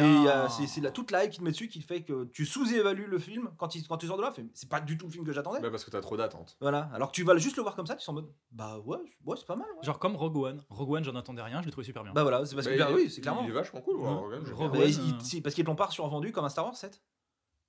C'est 0.67 0.77
il 0.77 0.83
la- 0.83 0.91
toute 0.91 1.09
la 1.09 1.25
hype 1.25 1.31
qui 1.31 1.39
te 1.39 1.43
met 1.43 1.49
dessus 1.49 1.67
qui 1.67 1.81
fait 1.81 2.03
que 2.03 2.25
tu 2.25 2.45
sous-évalues 2.45 3.07
le 3.07 3.17
film 3.17 3.49
quand, 3.57 3.73
il- 3.73 3.87
quand 3.87 3.97
tu 3.97 4.05
sors 4.05 4.17
de 4.17 4.21
là. 4.21 4.31
C'est 4.53 4.69
pas 4.69 4.79
du 4.81 4.99
tout 4.99 5.07
le 5.07 5.11
film 5.11 5.25
que 5.25 5.33
j'attendais. 5.33 5.59
Bah, 5.61 5.71
parce 5.71 5.83
que 5.83 5.89
t'as 5.89 5.99
trop 6.01 6.15
d'attentes. 6.15 6.57
Voilà. 6.61 6.91
Alors 6.93 7.09
que 7.09 7.15
tu 7.15 7.23
vas 7.23 7.35
juste 7.37 7.57
le 7.57 7.63
voir 7.63 7.75
comme 7.75 7.87
ça, 7.87 7.95
tu 7.95 8.05
es 8.05 8.09
en 8.09 8.13
mode 8.13 8.31
bah 8.51 8.77
ouais, 8.85 8.97
ouais 9.25 9.35
c'est 9.35 9.47
pas 9.47 9.55
mal. 9.55 9.67
ouais. 9.77 9.83
Genre 9.83 9.97
comme 9.97 10.15
Rogue 10.15 10.37
One. 10.37 10.63
Rogue 10.69 10.91
One, 10.91 11.03
j'en 11.03 11.15
attendais 11.15 11.41
rien, 11.41 11.59
je 11.61 11.65
l'ai 11.65 11.71
trouvé 11.71 11.85
super 11.85 12.03
bien. 12.03 12.13
Bah 12.13 12.21
voilà, 12.21 12.45
c'est 12.45 12.53
parce 12.53 12.67
que 12.67 12.77
bah 12.77 12.87
il- 12.91 12.95
oui, 12.95 13.09
c'est 13.09 13.21
clairement. 13.21 13.41
Il 13.43 13.49
est 13.49 13.53
vachement 13.53 13.81
cool. 13.81 13.95
Ouais. 13.97 14.07
Rogan, 14.07 14.41
j'aime 14.45 14.53
Rogue. 14.55 14.71
Mais 14.73 14.83
One, 14.83 14.89
il- 15.07 15.13
euh, 15.15 15.19
si, 15.21 15.41
parce 15.41 15.55
qu'ils 15.55 15.65
l'ont 15.65 15.75
pas 15.75 15.89
survendu 15.89 16.31
comme 16.31 16.45
un 16.45 16.49
Star 16.49 16.65
Wars 16.65 16.75
7. 16.77 17.01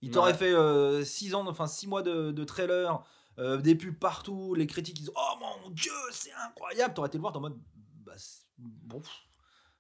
Ils 0.03 0.09
Ouais. 0.09 0.13
t'auraient 0.15 0.35
fait 0.35 1.05
6 1.07 1.35
ans, 1.35 1.47
enfin 1.49 1.67
6 1.67 1.87
mois 1.87 2.03
de, 2.03 2.33
de 2.33 2.45
trailer, 2.45 3.03
euh, 3.39 3.57
des 3.57 3.75
pubs 3.75 3.99
partout, 3.99 4.53
les 4.55 4.67
critiques 4.67 4.99
ils 4.99 5.05
disent 5.05 5.13
Oh 5.17 5.39
mon 5.65 5.71
dieu, 5.71 5.91
c'est 6.11 6.33
incroyable. 6.47 6.93
T'aurais 6.93 7.09
été 7.09 7.17
le 7.17 7.23
voir, 7.23 7.35
en 7.35 7.41
mode 7.41 7.57
bah 7.57 7.63
bon. 8.59 9.03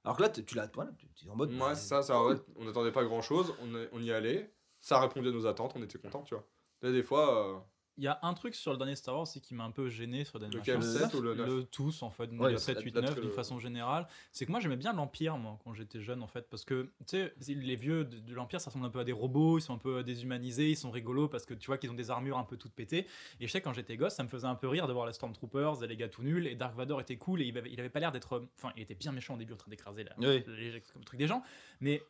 Alors 0.04 0.16
que 0.16 0.22
là, 0.22 0.28
tu 0.30 0.54
l'as, 0.54 0.70
voilà, 0.74 0.92
tu 1.16 1.26
es 1.26 1.30
en 1.30 1.36
mode. 1.36 1.50
Ouais, 1.52 1.58
bah, 1.58 1.74
c'est 1.74 1.88
ça, 1.88 2.02
ça 2.02 2.14
cool. 2.14 2.42
on 2.56 2.64
n'attendait 2.64 2.92
pas 2.92 3.04
grand 3.04 3.22
chose, 3.22 3.54
on, 3.60 3.88
on 3.92 4.02
y 4.02 4.12
allait, 4.12 4.54
ça 4.80 4.96
a 4.96 5.00
répondu 5.00 5.28
à 5.28 5.32
nos 5.32 5.46
attentes, 5.46 5.72
on 5.76 5.82
était 5.82 5.98
contents, 5.98 6.22
tu 6.22 6.34
vois. 6.34 6.46
Là, 6.82 6.90
des 6.90 7.02
fois, 7.02 7.56
euh, 7.56 7.60
Il 7.98 8.04
y 8.04 8.08
a 8.08 8.18
un 8.22 8.32
truc 8.32 8.54
sur 8.54 8.72
le 8.72 8.78
dernier 8.78 8.94
Star 8.96 9.14
Wars 9.14 9.26
c'est 9.26 9.40
qui 9.40 9.52
m'a 9.54 9.64
un 9.64 9.70
peu 9.72 9.90
gêné 9.90 10.24
sur 10.24 10.38
le 10.38 10.48
dernier 10.48 10.72
le 10.76 10.80
7 10.80 11.12
ou 11.14 11.20
le 11.20 11.34
9 11.34 11.46
Le 11.46 11.64
tous 11.64 12.02
en 12.02 12.10
fait, 12.10 12.30
Ouais, 12.30 12.46
le 12.46 12.52
le 12.52 12.56
7, 12.58 12.76
sept, 12.76 12.84
8, 12.84 12.92
peut-être 12.92 13.04
9 13.04 13.14
que 13.16 13.20
d'une 13.20 13.28
le- 13.28 13.34
façon 13.34 13.58
générale. 13.58 14.06
C'est 14.32 14.46
que 14.46 14.50
moi 14.50 14.60
j'aimais 14.60 14.76
bien 14.78 14.92
l'Empire 14.94 15.36
moi 15.36 15.58
quand 15.64 15.74
j'étais 15.74 16.00
jeune 16.00 16.22
en 16.22 16.26
fait 16.26 16.48
parce 16.48 16.64
que 16.64 16.90
tu 17.06 17.18
sais 17.18 17.34
les 17.46 17.76
vieux 17.76 18.04
de, 18.04 18.18
de 18.18 18.34
l'Empire 18.34 18.60
ça 18.60 18.70
ressemble 18.70 18.86
un 18.86 18.90
peu 18.90 19.00
à 19.00 19.04
des 19.04 19.12
robots, 19.12 19.58
ils 19.58 19.62
sont 19.62 19.74
un 19.74 19.78
peu 19.78 20.02
déshumanisés, 20.02 20.70
ils 20.70 20.76
sont 20.76 20.90
rigolos 20.90 21.28
parce 21.28 21.44
que 21.44 21.52
tu 21.52 21.66
vois 21.66 21.76
qu'ils 21.78 21.90
ont 21.90 21.94
des 21.94 22.10
armures 22.10 22.38
un 22.38 22.44
peu 22.44 22.56
toutes 22.56 22.72
pétées. 22.72 23.06
Et 23.40 23.46
je 23.46 23.52
sais 23.52 23.60
quand 23.60 23.72
j'étais 23.74 23.96
gosse 23.96 24.14
ça 24.14 24.22
me 24.22 24.28
faisait 24.28 24.46
un 24.46 24.54
peu 24.54 24.68
rire 24.68 24.86
de 24.86 24.92
voir 24.94 25.06
les 25.06 25.12
Stormtroopers, 25.12 25.80
les 25.82 25.96
gars 25.96 26.08
tout 26.08 26.22
nuls 26.22 26.46
et 26.46 26.54
Dark 26.54 26.74
Vador 26.76 27.00
était 27.00 27.16
cool 27.16 27.42
et 27.42 27.46
il 27.46 27.58
avait, 27.58 27.70
il 27.70 27.78
avait 27.80 27.90
pas 27.90 28.00
l'air 28.00 28.12
d'être 28.12 28.46
enfin 28.56 28.72
il 28.76 28.82
était 28.82 28.94
bien 28.94 29.12
méchant 29.12 29.34
au 29.34 29.38
début 29.38 29.52
en 29.52 29.56
train 29.56 29.70
d'écraser 29.70 30.06
Oui. 30.18 30.42
les, 30.46 30.70
les 30.72 30.80
trucs 31.04 31.18
des 31.18 31.26
gens 31.26 31.42
mais 31.80 32.00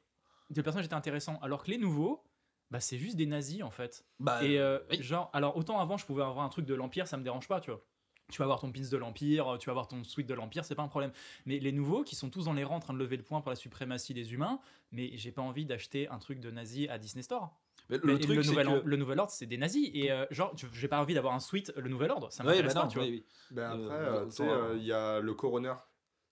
le 0.55 0.63
personnage 0.63 0.87
était 0.87 0.95
intéressant 0.95 1.39
alors 1.43 1.63
que 1.65 1.71
les 1.71 1.79
nouveaux 1.79 2.23
bah 2.71 2.81
c'est 2.81 2.99
juste 2.99 3.17
des 3.17 3.27
nazis 3.27 3.63
en 3.63 3.71
fait. 3.71 4.05
Bah, 4.19 4.43
Et 4.45 4.59
euh, 4.59 4.79
oui. 4.91 5.03
genre, 5.03 5.31
alors 5.33 5.57
autant 5.57 5.81
avant 5.81 5.97
je 5.97 6.07
pouvais 6.07 6.23
avoir 6.23 6.45
un 6.45 6.49
truc 6.49 6.67
de 6.67 6.75
l'Empire, 6.75 7.07
ça 7.09 7.17
me 7.17 7.25
dérange 7.25 7.49
pas, 7.49 7.61
tu 7.61 7.71
vois. 7.71 7.85
Tu 8.31 8.39
vas 8.39 8.45
avoir 8.45 8.61
ton 8.61 8.71
pins 8.71 8.89
de 8.89 8.97
l'Empire, 8.97 9.57
tu 9.59 9.67
vas 9.67 9.73
avoir 9.73 9.89
ton 9.89 10.05
suite 10.05 10.29
de 10.29 10.35
l'Empire, 10.35 10.65
c'est 10.65 10.77
pas 10.77 10.83
un 10.85 10.89
problème. 10.89 11.11
Mais 11.47 11.59
les 11.59 11.73
nouveaux 11.73 12.05
qui 12.05 12.15
sont 12.15 12.31
tous 12.31 12.45
dans 12.45 12.53
les 12.53 12.63
rangs 12.63 12.77
en 12.77 12.81
train 12.81 12.95
de 12.95 12.99
lever 13.01 13.17
le 13.17 13.25
point 13.25 13.41
pour 13.41 13.51
la 13.51 13.57
suprématie 13.57 14.15
des 14.15 14.33
humains, 14.33 14.61
mais 14.93 15.11
j'ai 15.17 15.33
pas 15.33 15.43
envie 15.43 15.67
d'acheter 15.67 16.09
un 16.11 16.19
truc 16.21 16.39
de 16.39 16.49
nazi 16.53 16.87
à 16.87 16.99
Disney 16.99 17.25
Store. 17.25 17.51
mais 17.89 17.99
Mais 18.05 18.13
le 18.13 18.19
truc, 18.21 18.37
le, 18.37 18.43
nouvel, 18.45 18.67
que. 18.69 18.87
le 18.87 18.97
nouvel 18.97 19.19
ordre, 19.19 19.33
c'est 19.33 19.47
des 19.47 19.59
nazis. 19.59 19.91
Et 19.95 20.13
euh, 20.13 20.27
genre, 20.31 20.55
j'ai 20.73 20.87
pas 20.87 21.01
envie 21.01 21.15
d'avoir 21.15 21.35
un 21.35 21.41
suite, 21.41 21.73
le 21.77 21.89
nouvel 21.89 22.13
ordre, 22.13 22.31
ça 22.31 22.45
Ouais, 22.45 22.51
m'intéresse 22.51 22.75
bah 22.75 22.81
pas, 22.83 22.87
non, 22.87 22.93
tu 22.93 22.99
vois. 22.99 23.07
oui, 23.09 23.11
oui. 23.15 23.25
Ben 23.51 23.71
après, 23.73 23.81
Euh, 23.83 24.21
euh, 24.21 24.25
tu 24.27 24.31
sais, 24.31 24.49
euh, 24.49 24.77
il 24.77 24.85
y 24.85 24.93
a 24.93 25.19
le 25.19 25.35
coroner, 25.35 25.75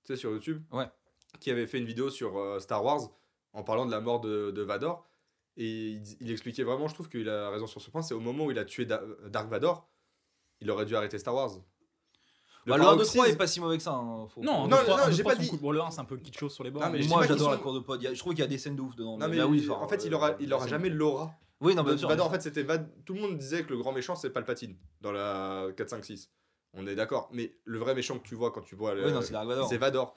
tu 0.05 0.13
sais, 0.13 0.17
sur 0.17 0.31
YouTube, 0.31 0.63
Ouais. 0.71 0.87
qui 1.41 1.51
avait 1.51 1.67
fait 1.67 1.79
une 1.79 1.85
vidéo 1.87 2.11
sur 2.11 2.39
euh, 2.39 2.61
Star 2.61 2.85
Wars 2.85 3.01
en 3.55 3.65
parlant 3.65 3.87
de 3.87 3.91
la 3.91 4.01
mort 4.01 4.21
de, 4.21 4.53
de 4.53 4.63
Vador. 4.63 5.05
Et 5.61 5.67
il, 5.91 6.03
il 6.21 6.31
expliquait 6.31 6.63
vraiment, 6.63 6.87
je 6.89 6.95
trouve 6.95 7.09
qu'il 7.09 7.29
a 7.29 7.51
raison 7.51 7.67
sur 7.67 7.81
ce 7.83 7.91
point, 7.91 8.01
c'est 8.01 8.15
au 8.15 8.21
moment 8.21 8.45
où 8.47 8.51
il 8.53 8.59
a 8.59 8.65
tué 8.65 8.87
Da- 8.87 9.03
Dark 9.29 9.51
Vador, 9.51 9.89
il 10.61 10.71
aurait 10.71 10.87
dû 10.87 10.95
arrêter 10.97 11.19
Star 11.19 11.35
Wars. 11.35 11.51
Le 12.65 12.73
Bah, 12.73 12.77
le 12.79 12.83
1, 12.85 12.97
2, 12.97 13.05
3 13.05 13.25
paroxysme- 13.25 13.33
est 13.33 13.37
pas 13.37 13.47
si 13.47 13.61
mauvais 13.61 13.77
que 13.77 13.83
ça. 13.83 13.93
hein, 13.93 14.27
faut- 14.29 14.43
Non, 14.43 14.69
Non, 14.69 14.77
non, 14.87 14.97
j'ai 15.11 15.23
pas 15.25 15.35
dit- 15.35 15.49
cool. 15.49 15.59
Bon, 15.59 15.71
le 15.73 15.81
1, 15.81 15.91
c'est 15.91 16.01
un 16.01 16.05
peu 16.05 16.17
kitsch 16.17 16.47
sur 16.49 16.63
les 16.65 16.71
bords. 16.71 16.83
Non, 16.83 16.91
mais 16.91 17.05
Moi, 17.07 17.27
j'adore 17.27 17.51
la 17.51 17.57
sont- 17.57 17.63
cour 17.63 17.75
de 17.75 17.81
pod. 17.81 18.05
A- 18.07 18.15
Je 18.15 18.19
trouve 18.19 18.35
qu'il 18.35 18.41
y 18.41 18.45
a 18.45 18.49
des 18.49 18.59
scènes 18.59 18.77
de 18.77 18.83
ouf 18.83 18.95
dedans. 18.95 19.17
Non, 19.19 19.29
mais 19.29 19.39
bah 19.39 19.47
oui, 19.47 19.69
en 19.71 19.89
fait, 19.89 20.05
il 20.05 20.13
euh, 20.13 20.17
aura, 20.17 20.33
il 20.39 20.53
aura 20.53 20.67
jamais 20.69 20.91
l'aura. 20.91 21.33
Oui, 21.61 21.75
non, 21.75 21.83
bien 21.83 21.97
sûr. 21.97 22.09
Vador, 22.09 22.27
en 22.27 22.31
fait, 22.31 22.41
c'était 22.43 22.63
Vad- 22.63 22.79
tout 23.05 23.15
le 23.15 23.21
monde 23.21 23.37
disait 23.39 23.65
que 23.65 23.71
le 23.71 23.79
grand 23.79 23.91
méchant, 23.93 24.15
c'est 24.15 24.31
Palpatine 24.31 24.77
dans 25.01 25.11
la 25.13 25.69
4, 25.77 25.89
5, 25.91 26.05
6. 26.05 26.31
On 26.75 26.87
est 26.87 26.95
d'accord. 26.95 27.29
Mais 27.33 27.57
le 27.65 27.79
vrai 27.79 27.95
méchant 27.95 28.19
que 28.19 28.29
tu 28.29 28.35
vois 28.37 28.53
quand 28.53 28.61
tu 28.61 28.77
vois 28.77 28.95
le- 28.95 29.07
Oui, 29.07 29.13
non, 29.13 29.23
c'est 29.23 29.33
Dark 29.33 29.49
Vador. 29.49 30.17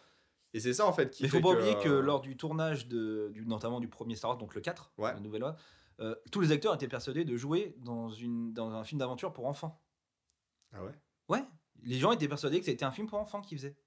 Et 0.53 0.59
c'est 0.59 0.73
ça, 0.73 0.85
en 0.85 0.93
fait, 0.93 1.11
qui 1.11 1.23
Mais 1.23 1.29
fait 1.29 1.39
faut 1.41 1.49
pas 1.49 1.55
que, 1.55 1.61
oublier 1.61 1.75
que 1.83 1.89
euh, 1.89 2.01
lors 2.01 2.19
du 2.21 2.35
tournage, 2.37 2.87
de, 2.87 3.29
du, 3.33 3.45
notamment 3.45 3.79
du 3.79 3.87
premier 3.87 4.15
Star 4.15 4.31
Wars, 4.31 4.37
donc 4.37 4.53
le 4.55 4.61
4, 4.61 4.91
Ouais. 4.97 5.13
la 5.13 5.19
nouvelle 5.19 5.41
loi, 5.41 5.55
euh, 5.99 6.15
tous 6.31 6.41
les 6.41 6.51
acteurs 6.51 6.73
étaient 6.75 6.87
persuadés 6.89 7.23
de 7.25 7.37
jouer 7.37 7.75
dans, 7.79 8.09
une, 8.09 8.51
dans 8.53 8.71
un 8.71 8.83
film 8.83 8.99
d'aventure 8.99 9.31
pour 9.33 9.45
enfants. 9.45 9.81
Ah 10.73 10.83
ouais? 10.83 10.91
Ouais, 11.29 11.43
les 11.83 11.99
gens 11.99 12.11
étaient 12.11 12.27
persuadés 12.27 12.59
que 12.59 12.65
c'était 12.65 12.83
un 12.85 12.91
film 12.91 13.07
pour 13.07 13.17
enfants 13.19 13.41
qu'ils 13.41 13.57
faisaient. 13.57 13.77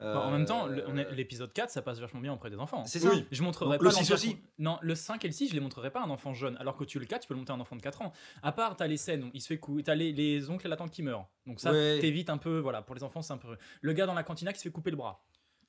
Bah, 0.00 0.20
en 0.20 0.30
même 0.30 0.44
temps, 0.44 0.68
Euh, 0.68 1.10
l'épisode 1.10 1.52
4, 1.52 1.70
ça 1.70 1.82
passe 1.82 1.98
vachement 1.98 2.20
bien 2.20 2.32
auprès 2.32 2.50
des 2.50 2.58
enfants. 2.58 2.84
C'est 2.84 3.00
ça. 3.00 3.10
Oui. 3.10 3.26
Je 3.32 3.42
montrerai 3.42 3.70
Donc, 3.70 3.78
pas 3.80 3.84
le 3.84 3.90
6 3.90 3.98
l'Empire- 4.10 4.14
aussi. 4.14 4.36
Non, 4.58 4.78
le 4.80 4.94
5 4.94 5.24
et 5.24 5.28
le 5.28 5.32
6, 5.34 5.48
je 5.48 5.54
les 5.54 5.60
montrerai 5.60 5.90
pas 5.90 6.00
à 6.00 6.04
un 6.04 6.10
enfant 6.10 6.34
jeune. 6.34 6.56
Alors 6.58 6.76
que 6.76 6.84
tu 6.84 7.00
le 7.00 7.04
4, 7.04 7.22
tu 7.22 7.26
peux 7.28 7.34
le 7.34 7.40
monter 7.40 7.50
à 7.50 7.56
un 7.56 7.60
enfant 7.60 7.74
de 7.74 7.82
4 7.82 8.00
ans. 8.02 8.12
À 8.44 8.52
part, 8.52 8.76
t'as 8.76 8.86
les 8.86 8.96
scènes 8.96 9.24
où 9.24 9.30
il 9.34 9.40
se 9.42 9.48
fait 9.48 9.58
couper. 9.58 9.82
T'as 9.82 9.96
les, 9.96 10.12
les 10.12 10.50
oncles 10.50 10.66
et 10.68 10.70
la 10.70 10.76
tante 10.76 10.92
qui 10.92 11.02
meurent. 11.02 11.26
Donc 11.46 11.58
ça, 11.58 11.72
Ouais. 11.72 11.98
t'évites 12.00 12.30
un 12.30 12.38
peu. 12.38 12.60
Voilà, 12.60 12.80
pour 12.80 12.94
les 12.94 13.02
enfants, 13.02 13.22
c'est 13.22 13.32
un 13.32 13.38
peu. 13.38 13.56
Le 13.80 13.92
gars 13.92 14.06
dans 14.06 14.14
la 14.14 14.22
cantina 14.22 14.52
qui 14.52 14.60
se 14.60 14.62
fait 14.64 14.70
couper 14.72 14.92
le 14.92 14.96
bras. 14.96 15.24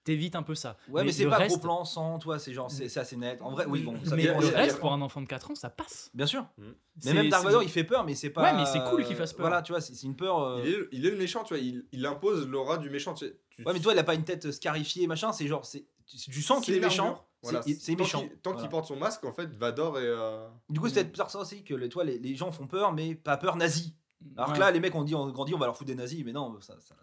T'évites 0.10 0.36
un 0.36 0.42
peu 0.42 0.56
ça. 0.56 0.76
Ouais, 0.90 1.04
mais, 1.04 1.12
c'est 1.12 1.24
le 1.26 1.30
pas 1.30 1.38
reste- 1.38 1.52
gros 1.52 1.60
plan 1.62 1.86
sans, 1.86 2.18
toi, 2.18 2.40
c'est 2.40 2.52
genre, 2.52 2.72
c'est 2.72 2.90
c'est 2.90 3.00
assez 3.00 3.16
net. 3.16 3.40
En 3.44 3.52
vrai, 3.52 3.66
oui, 3.68 3.84
bon, 3.84 3.94
ça 4.04 4.16
mais 4.16 4.24
le 4.24 4.32
reste, 4.34 4.80
pour 4.80 4.92
un 4.92 5.02
enfant 5.02 5.22
de 5.22 5.28
4 5.28 5.52
ans, 5.52 5.56
ça 5.56 5.70
passe. 5.70 6.10
Bien 6.16 6.26
sûr. 6.26 6.42
Mm. 6.58 6.64
Mais 6.64 6.74
C'est- 7.02 7.14
même 7.14 7.30
Dark 7.30 7.42
c'est- 7.44 7.48
Vador, 7.48 7.62
il 7.62 7.70
fait 7.70 7.84
peur, 7.84 8.04
mais 8.06 8.16
c'est 8.16 8.32
pas. 8.32 8.42
Ouais, 8.42 8.54
mais 8.58 8.66
c'est 8.66 8.84
cool 8.90 9.06
qu'il 9.06 9.16
fasse 9.16 9.34
peur. 9.34 9.42
Voilà, 9.48 9.62
tu 9.62 9.72
vois, 9.72 9.82
c'est 9.82 9.94
c'est 9.94 10.08
une 10.08 10.16
peur. 10.16 10.40
euh, 10.42 10.62
il, 10.66 10.72
est, 10.72 10.78
il 10.94 11.06
est 11.06 11.12
le 11.12 11.18
méchant, 11.18 11.44
tu 11.44 11.54
vois. 11.54 11.62
Il, 11.64 11.86
il 11.92 12.04
impose 12.08 12.48
l'aura 12.48 12.78
du 12.80 12.90
méchant. 12.90 13.14
Tu, 13.14 13.32
tu- 13.52 13.64
Ouais, 13.64 13.74
mais 13.74 13.80
toi, 13.80 13.94
il 13.94 14.00
a 14.00 14.04
pas 14.04 14.16
une 14.16 14.24
tête 14.24 14.52
scarifiée, 14.52 15.06
machin, 15.06 15.32
c'est 15.32 15.46
genre, 15.46 15.64
c'est 15.64 15.86
tu 16.08 16.18
tu 16.18 16.42
sens 16.42 16.66
qu'il 16.66 16.74
est 16.74 16.80
méchant. 16.80 17.24
Voilà. 17.44 17.62
C'est 17.62 17.76
c'est 17.76 17.92
Tant 17.96 18.04
méchant. 18.04 18.20
qu'il- 18.22 18.30
Tant 18.40 18.50
qu'il 18.52 18.56
Voilà. 18.62 18.70
porte 18.70 18.86
son 18.88 18.96
masque, 18.96 19.24
en 19.26 19.32
fait, 19.32 19.54
Vador 19.56 20.00
est. 20.00 20.02
euh, 20.04 20.48
Du 20.70 20.80
coup, 20.80 20.90
c'est 20.90 21.06
peut-être 21.06 21.30
ça 21.30 21.40
aussi 21.40 21.64
que 21.64 21.76
les, 21.76 21.88
toi, 21.88 22.04
les, 22.04 22.18
les 22.18 22.36
gens 22.36 22.52
font 22.52 22.66
peur, 22.68 22.94
mais 22.94 23.14
pas 23.14 23.38
peur 23.38 23.56
nazi. 23.56 23.94
Alors 24.36 24.50
Ouais. 24.50 24.56
que 24.56 24.60
là, 24.60 24.72
les 24.72 24.80
mecs, 24.80 24.96
on 24.96 25.04
dit, 25.04 25.14
on 25.14 25.28
grandit, 25.30 25.54
on 25.54 25.60
va 25.60 25.68
leur 25.68 25.78
foutre 25.78 25.88
des 25.88 25.96
nazis, 25.96 26.24
mais 26.26 26.34
non, 26.34 26.60
ça. 26.62 26.76
ça- 26.80 26.96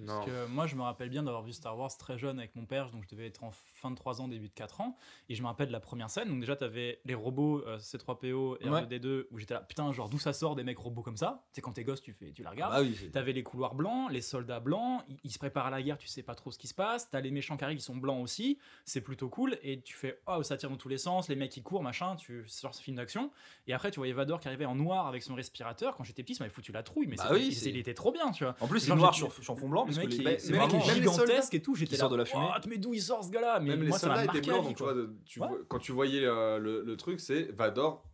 Non. 0.00 0.14
Parce 0.20 0.26
que 0.26 0.46
moi, 0.46 0.66
je 0.66 0.76
me 0.76 0.82
rappelle 0.82 1.08
bien 1.10 1.22
d'avoir 1.22 1.42
vu 1.42 1.52
Star 1.52 1.78
Wars 1.78 1.96
très 1.96 2.18
jeune 2.18 2.38
avec 2.38 2.54
mon 2.56 2.64
père, 2.66 2.90
donc 2.90 3.04
je 3.04 3.08
devais 3.08 3.26
être 3.26 3.44
en 3.44 3.50
fin 3.74 3.90
de 3.90 3.96
3 3.96 4.20
ans, 4.20 4.28
début 4.28 4.48
de 4.48 4.54
4 4.54 4.80
ans. 4.80 4.96
Et 5.28 5.34
je 5.34 5.42
me 5.42 5.46
rappelle 5.46 5.68
de 5.68 5.72
la 5.72 5.80
première 5.80 6.10
scène. 6.10 6.28
Donc, 6.28 6.40
déjà, 6.40 6.56
t'avais 6.56 7.00
les 7.04 7.14
robots 7.14 7.62
euh, 7.66 7.78
C3PO 7.78 8.56
et 8.60 8.68
Ouais. 8.68 8.82
R2D2 8.82 9.26
où 9.30 9.38
j'étais 9.38 9.54
là, 9.54 9.60
putain, 9.60 9.92
genre 9.92 10.08
d'où 10.08 10.18
ça 10.18 10.32
sort 10.32 10.54
des 10.56 10.64
mecs 10.64 10.78
robots 10.78 11.02
comme 11.02 11.16
ça? 11.16 11.44
Tu 11.52 11.56
sais, 11.56 11.60
quand 11.60 11.72
t'es 11.72 11.84
gosse, 11.84 12.00
tu, 12.00 12.12
fais, 12.12 12.32
tu 12.32 12.42
la 12.42 12.50
regardes. 12.50 12.72
Bah 12.72 12.80
oui, 12.80 12.96
c'est- 12.98 13.10
T'avais 13.10 13.32
les 13.32 13.42
couloirs 13.42 13.74
blancs, 13.74 14.10
les 14.10 14.20
soldats 14.22 14.60
blancs, 14.60 15.02
ils, 15.08 15.18
ils 15.24 15.30
se 15.30 15.38
préparent 15.38 15.66
à 15.66 15.70
la 15.70 15.82
guerre, 15.82 15.98
tu 15.98 16.08
sais 16.08 16.22
pas 16.22 16.34
trop 16.34 16.50
ce 16.50 16.58
qui 16.58 16.66
se 16.68 16.74
passe. 16.74 17.10
T'as 17.10 17.20
les 17.20 17.30
méchants 17.30 17.56
qui 17.56 17.64
arrivent, 17.64 17.78
ils 17.78 17.82
sont 17.82 17.96
blancs 17.96 18.22
aussi, 18.22 18.58
c'est 18.84 19.00
plutôt 19.00 19.28
cool. 19.28 19.58
Et 19.62 19.80
tu 19.82 19.94
fais, 19.94 20.20
oh, 20.26 20.42
ça 20.42 20.56
tire 20.56 20.70
dans 20.70 20.76
tous 20.76 20.88
les 20.88 20.98
sens, 20.98 21.28
les 21.28 21.36
mecs 21.36 21.50
qui 21.52 21.62
courent, 21.62 21.82
machin, 21.82 22.16
tu 22.16 22.44
sors 22.46 22.74
ce 22.74 22.82
film 22.82 22.96
d'action. 22.96 23.30
Et 23.66 23.72
après, 23.72 23.90
tu 23.90 23.98
voyais 24.00 24.12
Vador 24.12 24.40
qui 24.40 24.48
arrivait 24.48 24.64
en 24.64 24.74
noir 24.74 25.06
avec 25.06 25.22
son 25.22 25.34
respirateur. 25.34 25.96
Quand 25.96 26.04
j'étais 26.04 26.22
petit, 26.22 26.34
ça 26.34 26.44
m'avait 26.44 26.54
foutu 26.54 26.72
la 26.72 26.82
trouille, 26.82 27.06
mais 27.06 27.16
Bah 27.16 27.24
c'était- 27.24 27.34
oui, 27.34 27.46
il- 27.48 27.54
c'est- 27.54 27.70
était 27.70 27.94
trop 27.94 28.12
bien, 28.12 28.30
tu 28.32 28.44
vois. 28.44 28.54
En 28.60 28.66
plus, 28.66 28.80
c'est 28.80 28.94
noir 28.94 29.14
sur, 29.14 29.32
sur 29.32 29.58
fond 29.58 29.68
blanc, 29.68 29.86
Le 29.90 29.94
parce 29.96 29.98
que 29.98 30.02
mec, 30.02 30.10
les- 30.10 30.16
il, 30.16 30.24
mais- 30.24 30.30
le 30.30 30.58
mec 30.58 30.68
vraiment- 30.70 30.84
est 30.84 30.94
les 30.94 31.00
gigantesque 31.02 31.54
et 31.54 31.62
tout. 31.62 31.74
J'étais 31.74 31.90
qui 31.90 31.94
là, 31.96 32.00
sort 32.00 32.08
de 32.10 32.16
la 32.16 32.24
fumée. 32.24 32.42
What, 32.44 32.60
mais 32.68 32.78
d'où 32.78 32.94
il 32.94 33.02
sort 33.02 33.22
ce 33.24 33.30
gars-là 33.30 33.60
Mais 33.60 33.70
Même 33.70 33.82
les 33.82 33.88
moi, 33.88 33.98
ça 33.98 34.06
soldats 34.08 34.24
m'a 34.24 34.32
étaient 34.38 34.46
blancs, 34.46 34.64
donc 34.64 34.76
tu 34.76 34.82
vois, 34.82 34.94
de- 34.94 35.14
tu 35.24 35.40
Ouais. 35.40 35.48
vois- 35.48 35.58
quand 35.68 35.78
tu 35.78 35.92
voyais 35.92 36.24
euh, 36.24 36.58
le, 36.58 36.82
le 36.82 36.96
truc, 36.96 37.20
c'est 37.20 37.50
Vador 37.52 38.04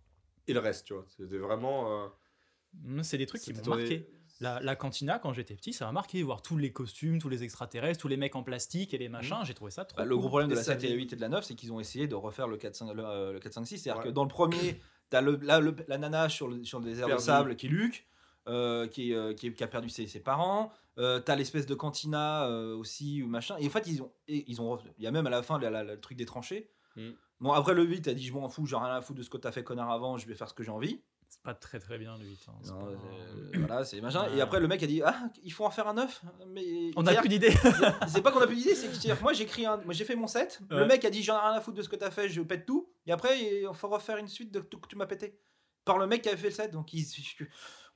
et 0.49 0.53
le 0.53 0.61
reste, 0.61 0.87
tu 0.87 0.95
vois. 0.95 1.05
C'était 1.17 1.39
vraiment. 1.39 2.05
euh, 2.05 3.03
C'est 3.03 3.19
des 3.19 3.27
trucs 3.27 3.41
qui 3.43 3.53
m'ont 3.53 3.65
marqué. 3.77 4.09
La, 4.41 4.61
la 4.61 4.77
cantina, 4.77 5.19
quand 5.19 5.33
j'étais 5.33 5.55
petit, 5.55 5.73
ça 5.73 5.87
m'a 5.87 5.93
marqué. 5.93 6.23
Voir 6.23 6.43
tous 6.43 6.59
les 6.59 6.71
costumes, 6.71 7.19
tous 7.19 7.31
les 7.31 7.43
extraterrestres, 7.43 7.99
tous 7.99 8.09
les 8.09 8.19
mecs 8.19 8.37
en 8.37 8.43
plastique 8.43 8.93
et 8.93 8.99
les 8.99 9.09
machins, 9.09 9.39
j'ai 9.45 9.55
trouvé 9.55 9.71
ça 9.71 9.87
trop 9.87 9.97
Bah, 9.97 10.05
le 10.05 10.15
gros 10.15 10.29
problème 10.29 10.51
de 10.51 10.55
la 10.55 10.63
ça 10.63 10.75
7 10.75 10.85
et 10.85 10.89
la 10.89 10.93
dit- 10.93 10.99
8 10.99 11.13
et 11.15 11.17
de 11.17 11.21
la 11.23 11.31
9, 11.31 11.45
c'est 11.47 11.55
qu'ils 11.55 11.73
ont 11.73 11.81
essayé 11.81 12.07
de 12.07 12.15
refaire 12.15 12.47
le 12.47 12.59
4-5 12.59 12.93
le, 12.93 13.03
euh, 13.07 13.33
le 13.33 13.39
4-5-6. 13.41 13.79
C'est-à-dire 13.79 14.03
Ouais. 14.03 14.09
que 14.09 14.13
dans 14.13 14.25
le 14.25 14.29
premier, 14.29 14.79
t'as 15.09 15.23
le, 15.23 15.41
la 15.89 15.97
nana 15.97 16.29
sur 16.29 16.49
le, 16.49 16.63
sur 16.65 16.81
le 16.81 16.85
désert 16.85 17.09
de 17.09 17.17
sable 17.17 17.57
qui 17.57 17.65
est 17.67 17.71
Luc, 17.71 18.07
euh, 18.49 18.87
qui, 18.87 19.13
est, 19.13 19.15
euh, 19.15 19.35
qui, 19.35 19.49
est- 19.49 19.53
qui 19.55 19.65
a 19.65 19.67
perdu 19.69 19.89
ses, 19.89 20.07
ses 20.07 20.21
parents. 20.21 20.71
Euh, 20.99 21.21
t'as 21.21 21.37
l'espèce 21.37 21.67
de 21.67 21.75
cantina 21.75 22.47
euh, 22.47 22.75
aussi, 22.77 23.23
ou 23.23 23.27
machin. 23.29 23.57
Et 23.59 23.67
en 23.67 23.71
fait, 23.71 23.87
ils 23.87 24.03
ont, 24.03 24.13
et 24.29 24.45
ils 24.51 24.61
ont, 24.63 24.79
il 24.99 25.05
y 25.05 25.07
a 25.07 25.11
même 25.11 25.27
à 25.27 25.31
la 25.31 25.43
fin 25.43 25.59
la- 25.59 25.71
la- 25.71 25.85
le 25.85 26.01
truc 26.01 26.17
des 26.17 26.25
tranchées. 26.27 26.71
Mm. 26.97 27.11
Bon, 27.41 27.53
après 27.53 27.75
le 27.75 27.83
8, 27.85 28.03
t'as 28.03 28.15
dit 28.15 28.25
je 28.25 28.33
m'en 28.33 28.49
fous, 28.49 28.65
j'ai 28.67 28.77
rien 28.77 28.87
à 28.95 29.03
foutre 29.03 29.19
de 29.19 29.23
ce 29.23 29.29
que 29.29 29.37
t'as 29.37 29.53
fait 29.53 29.63
connard 29.63 29.91
avant, 29.91 30.17
je 30.17 30.27
vais 30.27 30.35
faire 30.35 30.49
ce 30.49 30.55
que 30.55 30.63
j'ai 30.63 30.71
envie. 30.71 31.03
C'est 31.29 31.43
pas 31.43 31.55
très 31.55 31.81
très 31.81 31.99
bien, 31.99 32.17
lui. 32.19 32.39
hein, 32.49 32.53
c'est 32.63 32.71
Non, 32.71 32.79
pas- 32.85 32.87
euh, 32.93 33.51
voilà, 33.57 33.85
c'est 33.85 34.01
machin. 34.01 34.27
Et 34.35 34.41
après 34.41 34.61
le 34.61 34.69
mec 34.69 34.81
a 34.83 34.87
dit 34.87 35.03
ah, 35.05 35.25
il 35.43 35.53
faut 35.53 35.65
en 35.67 35.71
faire 35.71 35.89
un 35.89 35.95
9. 35.95 36.23
Mais 36.47 36.93
On 36.97 37.03
a 37.03 37.05
C'est-à-dire 37.11 37.21
plus 37.23 37.29
d'idées. 37.29 37.51
c'est 38.09 38.23
pas 38.23 38.31
qu'on 38.33 38.41
a 38.41 38.47
plus 38.47 38.57
d'idées, 38.57 38.75
c'est 38.77 38.87
que 38.89 39.23
moi 39.23 39.33
j'écris 39.33 39.67
un, 39.67 39.77
moi 39.79 39.93
j'ai 39.93 40.05
fait 40.05 40.15
mon 40.17 40.29
set. 40.29 40.61
Le 40.71 40.77
Ouais. 40.83 40.87
mec 40.87 41.05
a 41.05 41.11
dit 41.11 41.23
j'en 41.25 41.37
ai 41.37 41.41
rien 41.41 41.53
à 41.55 41.61
foutre 41.61 41.77
de 41.77 41.83
ce 41.83 41.89
que 41.89 41.97
t'as 41.97 42.11
fait, 42.13 42.29
je 42.29 42.41
pète 42.43 42.65
tout. 42.65 42.89
Et 43.07 43.13
après 43.13 43.39
il 43.39 43.69
faut 43.75 43.89
refaire 43.89 44.17
une 44.19 44.29
suite 44.29 44.53
de 44.55 44.61
tout 44.61 44.79
que 44.79 44.87
tu 44.89 44.95
m'as 44.97 45.07
pété. 45.07 45.39
Par 45.85 45.99
le 45.99 46.07
mec 46.07 46.23
qui 46.23 46.29
avait 46.29 46.39
fait 46.39 46.49
le 46.49 46.55
set, 46.55 46.71
donc 46.73 46.93
il- 46.95 47.05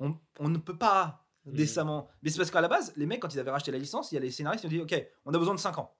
on, 0.00 0.16
on 0.40 0.48
ne 0.48 0.58
peut 0.58 0.76
pas 0.76 1.24
Mhm. 1.46 1.54
décemment. 1.54 2.08
Mais 2.22 2.28
c'est 2.28 2.36
parce 2.36 2.50
qu'à 2.50 2.60
la 2.60 2.68
base, 2.68 2.92
les 2.96 3.06
mecs 3.06 3.20
quand 3.20 3.32
ils 3.32 3.38
avaient 3.40 3.50
racheté 3.50 3.70
la 3.72 3.78
licence, 3.78 4.12
il 4.12 4.16
y 4.16 4.18
a 4.18 4.20
les 4.20 4.30
scénaristes 4.30 4.60
qui 4.60 4.66
ont 4.66 4.70
dit 4.70 4.80
ok, 4.82 5.06
on 5.24 5.32
a 5.32 5.38
besoin 5.38 5.54
de 5.54 5.60
5 5.60 5.78
ans. 5.78 5.96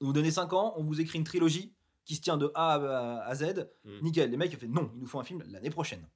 Vous 0.00 0.12
donnez 0.12 0.30
5 0.30 0.52
ans, 0.52 0.74
on 0.76 0.84
vous 0.84 1.00
écrit 1.00 1.18
une 1.18 1.24
trilogie 1.24 1.74
qui 2.04 2.14
se 2.16 2.20
tient 2.20 2.36
de 2.36 2.50
A 2.54 2.74
à, 2.74 3.22
à 3.26 3.34
Z. 3.34 3.68
Mhm. 3.84 4.00
Nickel. 4.02 4.30
Les 4.30 4.36
mecs 4.36 4.52
ont 4.54 4.58
fait 4.58 4.66
non, 4.68 4.90
il 4.94 5.00
nous 5.00 5.06
faut 5.06 5.18
un 5.18 5.24
film 5.24 5.42
l'année 5.48 5.70
prochaine. 5.70 6.06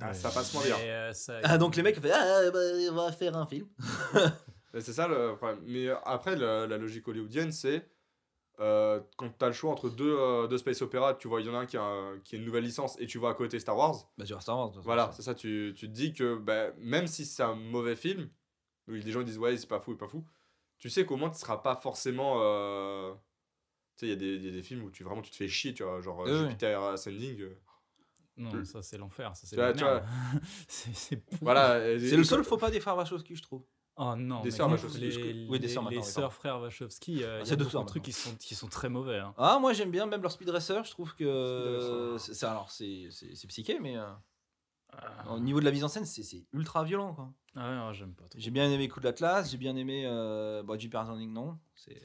Ah, 0.00 0.08
Ouais. 0.08 0.14
ça 0.14 0.30
passe 0.30 0.54
moins 0.54 0.62
bien. 0.62 0.76
Euh, 0.78 1.12
ça- 1.12 1.40
Ah, 1.42 1.58
donc 1.58 1.74
les 1.74 1.82
mecs 1.82 1.98
ont 1.98 2.00
fait 2.00 2.12
ah 2.12 2.50
bah, 2.52 2.58
on 2.90 2.94
va 2.94 3.10
faire 3.12 3.36
un 3.36 3.46
film. 3.46 3.66
Mais 4.72 4.80
C'est 4.80 4.92
ça 4.92 5.08
le 5.08 5.34
problème. 5.36 5.60
Mais 5.66 5.88
après, 6.04 6.36
la, 6.36 6.66
la 6.66 6.78
logique 6.78 7.08
hollywoodienne, 7.08 7.50
c'est 7.50 7.88
euh, 8.60 9.00
quand 9.16 9.30
tu 9.38 9.44
as 9.44 9.48
le 9.48 9.52
choix 9.52 9.70
entre 9.70 9.88
deux, 9.88 10.16
euh, 10.18 10.46
deux 10.48 10.58
space 10.58 10.82
opéra, 10.82 11.14
tu 11.14 11.28
vois, 11.28 11.40
il 11.40 11.46
y 11.46 11.50
en 11.50 11.54
a 11.54 11.58
un 11.58 11.66
qui 11.66 11.76
a, 11.76 11.82
un- 11.82 12.18
qui 12.20 12.34
a 12.34 12.38
une 12.38 12.44
nouvelle 12.44 12.64
licence 12.64 12.96
et 13.00 13.06
tu 13.06 13.18
vois 13.18 13.30
à 13.30 13.34
côté 13.34 13.58
Star 13.60 13.76
Wars. 13.76 14.10
Bah 14.18 14.24
tu 14.24 14.32
vois 14.32 14.40
Star 14.42 14.58
Wars. 14.58 14.72
Voilà, 14.82 15.10
c'est 15.12 15.22
ça, 15.22 15.34
tu, 15.34 15.72
tu 15.76 15.86
te 15.86 15.92
dis 15.92 16.12
que 16.12 16.36
bah, 16.36 16.72
même 16.78 17.06
si 17.06 17.24
c'est 17.24 17.42
un 17.42 17.54
mauvais 17.54 17.94
film, 17.96 18.28
où 18.88 18.92
les 18.92 19.10
gens 19.12 19.22
disent 19.22 19.38
ouais, 19.38 19.56
c'est 19.56 19.66
pas 19.68 19.80
fou, 19.80 19.92
c'est 19.92 19.98
pas 19.98 20.08
fou, 20.08 20.24
tu 20.78 20.90
sais 20.90 21.04
qu'au 21.06 21.16
moins 21.16 21.30
tu 21.30 21.38
seras 21.38 21.58
pas 21.58 21.76
forcément. 21.76 22.36
euh, 22.42 23.12
Tu 23.96 24.06
sais, 24.06 24.06
il 24.06 24.10
y, 24.10 24.12
a 24.12 24.16
des- 24.16 24.34
il 24.36 24.44
y 24.44 24.48
a 24.48 24.52
des 24.52 24.62
films 24.62 24.84
où 24.84 24.90
tu, 24.90 25.02
vraiment 25.04 25.22
tu 25.22 25.30
te 25.30 25.36
fais 25.36 25.48
chier, 25.48 25.74
tu 25.74 25.82
vois, 25.82 26.00
genre 26.00 26.20
Oui. 26.24 26.36
Jupiter 26.36 26.80
Ascending. 26.82 27.40
euh, 27.40 27.58
Non, 28.36 28.64
ça 28.64 28.82
c'est 28.82 28.96
l'enfer. 28.98 29.34
Ça 29.36 29.46
c'est 29.46 29.56
la 29.56 29.72
merde. 29.72 30.04
Voilà. 31.42 31.94
le 31.94 32.22
seul 32.24 32.44
faux 32.44 32.56
pas 32.56 32.70
des 32.70 32.80
frères 32.80 32.96
Wachowski, 32.96 33.34
je 33.36 33.42
trouve. 33.42 33.64
Oh 34.00 34.14
non, 34.16 34.42
Des 34.42 34.52
sœurs 34.52 34.70
Wachowski, 34.70 35.00
les, 35.00 35.46
oui, 35.48 35.58
des 35.58 35.66
sœurs 35.66 35.82
maintenant, 35.82 36.00
les 36.00 36.06
oui, 36.06 36.12
sœurs 36.12 36.22
pardon. 36.30 36.36
frères 36.36 36.60
Wachowski, 36.60 37.24
euh, 37.24 37.38
Ah, 37.40 37.42
il 37.42 37.44
y 37.44 37.46
c'est 37.48 37.52
a 37.54 37.56
deux 37.56 37.64
trucs 37.66 38.02
qui 38.04 38.12
sont, 38.12 38.34
qui 38.36 38.54
sont 38.54 38.68
très 38.68 38.88
mauvais. 38.88 39.18
hein. 39.18 39.34
Ah, 39.36 39.58
moi 39.60 39.72
j'aime 39.72 39.90
bien 39.90 40.06
même 40.06 40.22
leur 40.22 40.30
speed 40.30 40.48
racer, 40.50 40.84
je 40.84 40.90
trouve 40.90 41.14
que 41.16 42.16
Speed 42.18 42.34
c'est 42.34 42.46
alors 42.46 42.70
c'est 42.70 43.08
c'est 43.10 43.34
c'est 43.34 43.46
psyché, 43.48 43.80
mais 43.80 43.96
euh, 43.96 44.06
Ah, 44.92 45.32
au 45.34 45.40
niveau 45.40 45.58
de 45.58 45.64
la 45.64 45.72
mise 45.72 45.82
en 45.82 45.88
scène, 45.88 46.04
c'est 46.04 46.22
c'est 46.22 46.46
ultra 46.52 46.84
violent 46.84 47.12
quoi. 47.12 47.32
ah 47.56 47.88
ouais, 47.88 47.94
j'aime 47.94 48.14
pas 48.14 48.28
trop. 48.28 48.38
J'ai 48.38 48.52
bien 48.52 48.70
aimé 48.70 48.86
Coup 48.88 49.00
de 49.00 49.04
l'Atlas, 49.04 49.50
j'ai 49.50 49.58
bien 49.58 49.74
aimé 49.74 50.04
euh, 50.06 50.62
bon, 50.62 50.78
Jeep 50.78 50.94
Ascending, 50.94 51.32
non, 51.32 51.58
c'est 51.74 52.00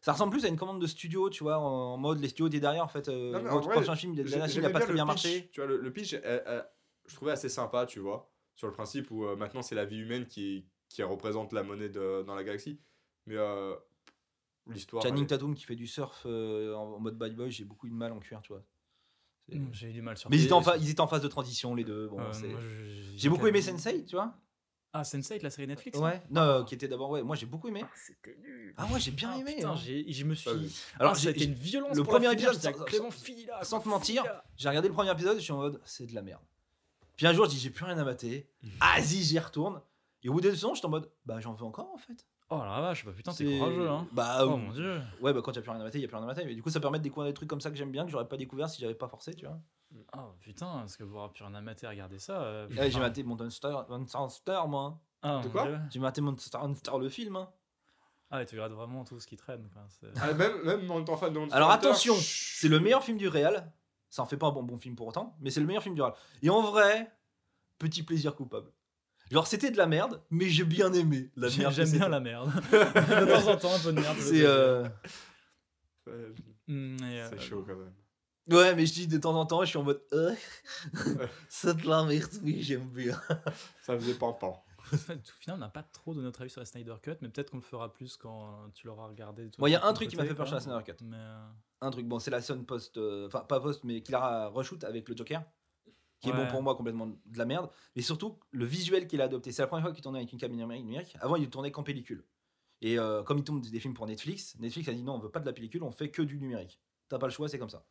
ça 0.00 0.12
ressemble 0.12 0.32
plus 0.32 0.44
à 0.46 0.48
une 0.48 0.56
commande 0.56 0.80
de 0.80 0.86
studio, 0.86 1.28
tu 1.28 1.44
vois, 1.44 1.58
en, 1.58 1.96
mode 1.98 2.20
les 2.20 2.28
studios 2.28 2.48
étaient 2.48 2.58
derrière 2.60 2.84
en 2.84 2.88
fait. 2.88 3.08
Euh, 3.08 3.32
Non, 3.32 3.42
mais 3.42 3.50
en 3.50 3.60
vrai, 3.60 3.74
prochain 3.74 3.94
film, 3.94 4.14
il 4.14 4.26
J'ai- 4.26 4.36
dernier 4.38 4.48
film, 4.48 4.62
il 4.64 4.66
j'aimais 4.66 4.66
a 4.68 4.70
pas 4.70 4.80
très 4.80 4.88
le 4.88 4.94
bien 4.94 5.04
pitch, 5.04 5.24
marché. 5.24 5.50
Tu 5.52 5.60
vois, 5.60 5.68
le, 5.68 5.76
le 5.78 5.92
pitch, 5.92 6.14
euh, 6.14 6.20
euh, 6.24 6.62
je 7.06 7.14
trouvais 7.14 7.32
assez 7.32 7.50
sympa, 7.50 7.84
tu 7.86 8.00
vois, 8.00 8.32
sur 8.60 8.66
le 8.68 8.74
principe 8.74 9.10
où 9.10 9.24
euh, 9.24 9.36
maintenant 9.36 9.62
c'est 9.62 9.74
la 9.74 9.86
vie 9.86 9.96
humaine 10.00 10.26
qui, 10.26 10.66
qui 10.90 11.02
représente 11.02 11.54
la 11.54 11.62
monnaie 11.62 11.88
de- 11.88 12.22
dans 12.26 12.34
la 12.34 12.44
galaxie. 12.44 12.78
Mais 13.26 13.36
euh, 13.36 13.74
l'histoire. 14.68 15.02
Channing 15.02 15.22
elle- 15.22 15.26
Tatum 15.28 15.54
qui 15.54 15.64
fait 15.64 15.76
du 15.76 15.86
surf 15.86 16.24
euh, 16.26 16.74
en, 16.74 16.92
en 16.96 17.00
mode 17.00 17.16
bad 17.16 17.34
boy, 17.34 17.50
j'ai 17.50 17.64
beaucoup 17.64 17.86
eu 17.86 17.90
de 17.90 17.94
mal 17.94 18.12
en 18.12 18.18
cuir, 18.20 18.42
tu 18.42 18.52
vois. 18.52 18.62
C'est- 19.48 19.56
Mm, 19.58 19.70
J'ai 19.72 19.88
eu 19.88 19.92
du 19.94 20.02
mal 20.02 20.16
sur 20.18 20.28
Mais 20.28 20.36
ils 20.36 20.44
étaient, 20.44 20.52
en 20.52 20.60
fa- 20.60 20.76
ils 20.76 20.90
étaient 20.90 21.00
en 21.00 21.08
phase 21.08 21.22
de 21.22 21.28
transition 21.28 21.74
les 21.74 21.84
deux. 21.84 22.06
Bon, 22.08 22.20
Euh, 22.20 22.32
j'ai 23.16 23.30
beaucoup 23.30 23.46
aimé 23.46 23.62
Sensei, 23.62 24.04
tu 24.04 24.14
vois. 24.14 24.34
Ah, 24.92 25.02
Sense8, 25.04 25.42
la 25.42 25.48
série 25.50 25.66
Netflix 25.68 25.98
Ouais. 25.98 26.20
Non, 26.30 26.42
euh, 26.42 26.64
qui 26.64 26.74
était 26.74 26.86
d'abord 26.88 27.10
ouais. 27.10 27.22
Moi 27.22 27.36
j'ai 27.36 27.46
beaucoup 27.46 27.68
aimé. 27.68 27.80
Ah, 27.84 27.90
c'était 27.94 28.36
nul. 28.42 28.74
Ah, 28.76 28.84
moi 28.86 28.98
j'ai 28.98 29.12
bien 29.12 29.30
Ah, 29.32 29.38
aimé. 29.38 29.54
Putain, 29.56 29.70
hein. 29.70 29.76
j'ai- 29.76 30.12
je 30.12 30.24
me 30.26 30.34
suis. 30.34 30.50
Alors 30.98 31.14
j'ai- 31.14 31.32
c'était 31.32 31.44
une 31.46 31.54
violence. 31.54 31.96
le 31.96 32.02
pour 32.02 32.12
premier 32.14 32.30
épisode, 32.32 32.54
sans- 32.54 32.72
Clément 32.84 33.10
Fila. 33.10 33.64
sans 33.64 33.76
quoi, 33.78 33.84
te 33.84 33.88
mentir. 33.88 34.24
J'ai 34.56 34.68
regardé 34.68 34.88
le 34.88 34.94
premier 34.94 35.10
épisode, 35.12 35.36
je 35.38 35.42
suis 35.44 35.52
en 35.52 35.58
mode 35.58 35.80
c'est 35.84 36.06
de 36.06 36.14
la 36.14 36.22
merde. 36.22 36.42
Puis 37.20 37.26
un 37.26 37.34
jour 37.34 37.44
je 37.44 37.50
dis 37.50 37.58
j'ai 37.58 37.68
plus 37.68 37.84
rien 37.84 37.98
à 37.98 38.04
mater. 38.04 38.48
Vas-y 38.80 39.22
j'y 39.22 39.38
retourne. 39.38 39.82
Et 40.22 40.30
au 40.30 40.32
bout 40.32 40.40
des 40.40 40.48
deux 40.48 40.56
secondes 40.56 40.74
j'étais 40.74 40.86
en 40.86 40.90
mode 40.90 41.10
bah 41.26 41.38
j'en 41.40 41.52
veux 41.52 41.64
encore 41.66 41.90
en 41.92 41.98
fait. 41.98 42.26
Oh 42.48 42.58
la 42.64 42.80
vache, 42.80 43.04
bah 43.04 43.12
putain, 43.14 43.30
C'est- 43.32 43.44
t'es 43.44 43.58
courageux, 43.58 43.88
hein. 43.90 44.08
Bah 44.12 44.38
Oh 44.40 44.52
euh, 44.52 44.56
mon 44.56 44.72
dieu. 44.72 45.00
ouais 45.20 45.34
bah 45.34 45.42
quand 45.44 45.54
a 45.54 45.60
plus 45.60 45.70
rien 45.70 45.78
à 45.80 45.84
mater, 45.84 45.98
il 45.98 46.00
y 46.00 46.04
a 46.06 46.08
plus 46.08 46.16
rien 46.16 46.24
à 46.24 46.26
mater. 46.26 46.44
Mais 46.46 46.54
du 46.54 46.62
coup 46.62 46.70
ça 46.70 46.80
permet 46.80 46.96
de 46.98 47.04
découvrir 47.04 47.30
des 47.30 47.34
trucs 47.34 47.48
comme 47.50 47.60
ça 47.60 47.70
que 47.70 47.76
j'aime 47.76 47.92
bien 47.92 48.06
que 48.06 48.10
j'aurais 48.10 48.26
pas 48.26 48.38
découvert 48.38 48.70
si 48.70 48.80
j'avais 48.80 48.94
pas 48.94 49.06
forcé, 49.06 49.34
tu 49.34 49.44
vois. 49.44 49.58
Oh 50.16 50.32
putain, 50.40 50.66
parce 50.78 50.96
que 50.96 51.04
vous 51.04 51.16
aurez 51.16 51.28
pu 51.30 51.42
en 51.42 51.52
amater 51.52 51.86
à 51.86 51.90
regarder 51.90 52.18
ça. 52.18 52.40
euh, 52.42 52.68
Ouais, 52.70 52.90
j'ai 52.90 52.98
maté 53.00 53.22
Monster, 53.22 53.76
Monster 53.90 54.60
moi. 54.66 54.98
Ah, 55.22 55.40
De 55.42 55.48
mon 55.48 55.52
quoi. 55.52 55.68
J'ai 55.90 56.00
maté 56.00 56.20
Monster, 56.22 56.58
Monster 56.62 56.92
le 56.98 57.08
film. 57.10 57.36
hein. 57.36 57.50
Ah, 58.30 58.38
ouais, 58.38 58.46
tu 58.46 58.54
regardes 58.54 58.72
vraiment 58.72 59.04
tout 59.04 59.18
ce 59.20 59.26
qui 59.26 59.36
traîne. 59.36 59.68
quoi, 59.72 59.82
Ah, 60.22 60.32
même, 60.32 60.62
même 60.64 60.90
en 60.90 61.00
étant 61.00 61.16
fan 61.16 61.32
de 61.32 61.38
Monster 61.40 61.54
Alors 61.56 61.70
Hunter, 61.72 61.88
attention, 61.88 62.14
c'est 62.16 62.68
le 62.68 62.78
meilleur 62.80 63.02
film 63.04 63.18
du 63.18 63.26
réal. 63.28 63.72
Ça 64.10 64.22
en 64.22 64.26
fait 64.26 64.36
pas 64.36 64.48
un 64.48 64.52
bon, 64.52 64.62
bon 64.62 64.76
film 64.76 64.96
pour 64.96 65.06
autant, 65.06 65.36
mais 65.40 65.50
c'est 65.50 65.60
le 65.60 65.66
meilleur 65.66 65.82
film 65.82 65.94
du 65.94 66.02
réal. 66.02 66.14
Et 66.42 66.50
en 66.50 66.60
vrai, 66.62 67.10
petit 67.78 68.02
plaisir 68.02 68.34
coupable. 68.36 68.70
Genre 69.30 69.46
c'était 69.46 69.70
de 69.70 69.76
la 69.76 69.86
merde, 69.86 70.20
mais 70.30 70.48
j'ai 70.48 70.64
bien 70.64 70.92
aimé 70.92 71.30
la 71.36 71.48
J'aime 71.48 71.60
merde. 71.62 71.74
j'aime 71.74 71.90
bien 71.92 72.08
la 72.08 72.18
merde. 72.20 72.50
de 72.72 73.32
temps 73.32 73.52
en 73.52 73.56
temps, 73.56 73.72
un 73.74 73.78
peu 73.78 73.92
de 73.92 74.00
merde. 74.00 74.16
C'est 74.20 74.44
euh, 74.44 74.88
Mm, 76.66 76.96
euh, 77.02 77.28
C'est 77.30 77.40
chaud 77.40 77.64
quand 77.66 77.76
même. 77.76 77.92
ouais, 78.48 78.74
mais 78.74 78.86
je 78.86 78.92
dis 78.94 79.06
de 79.06 79.18
temps 79.18 79.34
en 79.38 79.46
temps, 79.46 79.60
je 79.62 79.66
suis 79.70 79.78
en 79.78 79.82
mode 79.84 80.02
euh, 80.12 80.34
c'est 81.48 81.76
de 81.76 81.88
la 81.88 82.04
merde, 82.04 82.30
oui 82.42 82.62
j'aime 82.62 82.88
bien. 82.88 83.20
Ça 83.82 83.96
faisait 83.98 84.14
pan-pan. 84.14 84.64
Au 84.92 85.40
final, 85.40 85.56
on 85.56 85.60
n'a 85.60 85.68
pas 85.68 85.82
trop 85.82 86.14
de 86.14 86.22
notre 86.22 86.40
avis 86.40 86.50
sur 86.50 86.60
la 86.60 86.64
Snyder 86.64 86.94
Cut, 87.02 87.16
mais 87.20 87.28
peut-être 87.28 87.50
qu'on 87.50 87.58
le 87.58 87.62
fera 87.62 87.92
plus 87.92 88.16
quand 88.16 88.70
tu 88.74 88.86
l'auras 88.86 89.06
regardé. 89.06 89.50
Moi, 89.58 89.68
il 89.68 89.72
y 89.72 89.76
a 89.76 89.84
un 89.84 89.92
truc 89.92 90.08
qui 90.08 90.16
m'a 90.16 90.24
fait 90.24 90.34
peur 90.34 90.46
sur 90.46 90.56
la 90.56 90.60
Snyder 90.60 90.84
Cut. 90.84 91.04
Mais, 91.04 91.16
euh, 91.16 91.48
Un 91.80 91.90
truc, 91.90 92.06
bon, 92.06 92.18
c'est 92.18 92.30
la 92.30 92.40
scène 92.40 92.64
post, 92.64 92.96
euh, 92.96 93.26
enfin 93.26 93.40
pas 93.40 93.60
post, 93.60 93.84
mais 93.84 94.02
qu'il 94.02 94.14
a 94.14 94.48
reshoot 94.48 94.82
avec 94.84 95.08
le 95.08 95.16
Joker, 95.16 95.42
qui 96.20 96.28
est 96.28 96.32
bon 96.32 96.46
pour 96.48 96.62
moi 96.62 96.74
complètement 96.76 97.06
de 97.06 97.38
la 97.38 97.44
merde. 97.44 97.70
Mais 97.96 98.02
surtout 98.02 98.38
le 98.50 98.64
visuel 98.64 99.06
qu'il 99.06 99.20
a 99.20 99.24
adopté. 99.24 99.52
C'est 99.52 99.62
la 99.62 99.68
première 99.68 99.84
fois 99.84 99.92
qu'il 99.92 100.02
tournait 100.02 100.18
avec 100.18 100.32
une 100.32 100.38
caméra 100.38 100.76
numérique. 100.76 101.16
Avant, 101.20 101.36
il 101.36 101.48
tournait 101.48 101.70
qu'en 101.70 101.82
pellicule. 101.82 102.24
Et 102.82 102.98
euh, 102.98 103.22
comme 103.22 103.38
il 103.38 103.44
tourne 103.44 103.60
des 103.60 103.80
films 103.80 103.94
pour 103.94 104.06
Netflix, 104.06 104.56
Netflix 104.58 104.88
a 104.88 104.92
dit 104.92 105.02
non, 105.02 105.14
on 105.14 105.18
veut 105.18 105.30
pas 105.30 105.40
de 105.40 105.46
la 105.46 105.52
pellicule, 105.52 105.82
on 105.82 105.92
fait 105.92 106.10
que 106.10 106.22
du 106.22 106.38
numérique. 106.38 106.80
T'as 107.08 107.18
pas 107.18 107.26
le 107.26 107.32
choix, 107.32 107.48
c'est 107.48 107.58
comme 107.58 107.70
ça. 107.70 107.84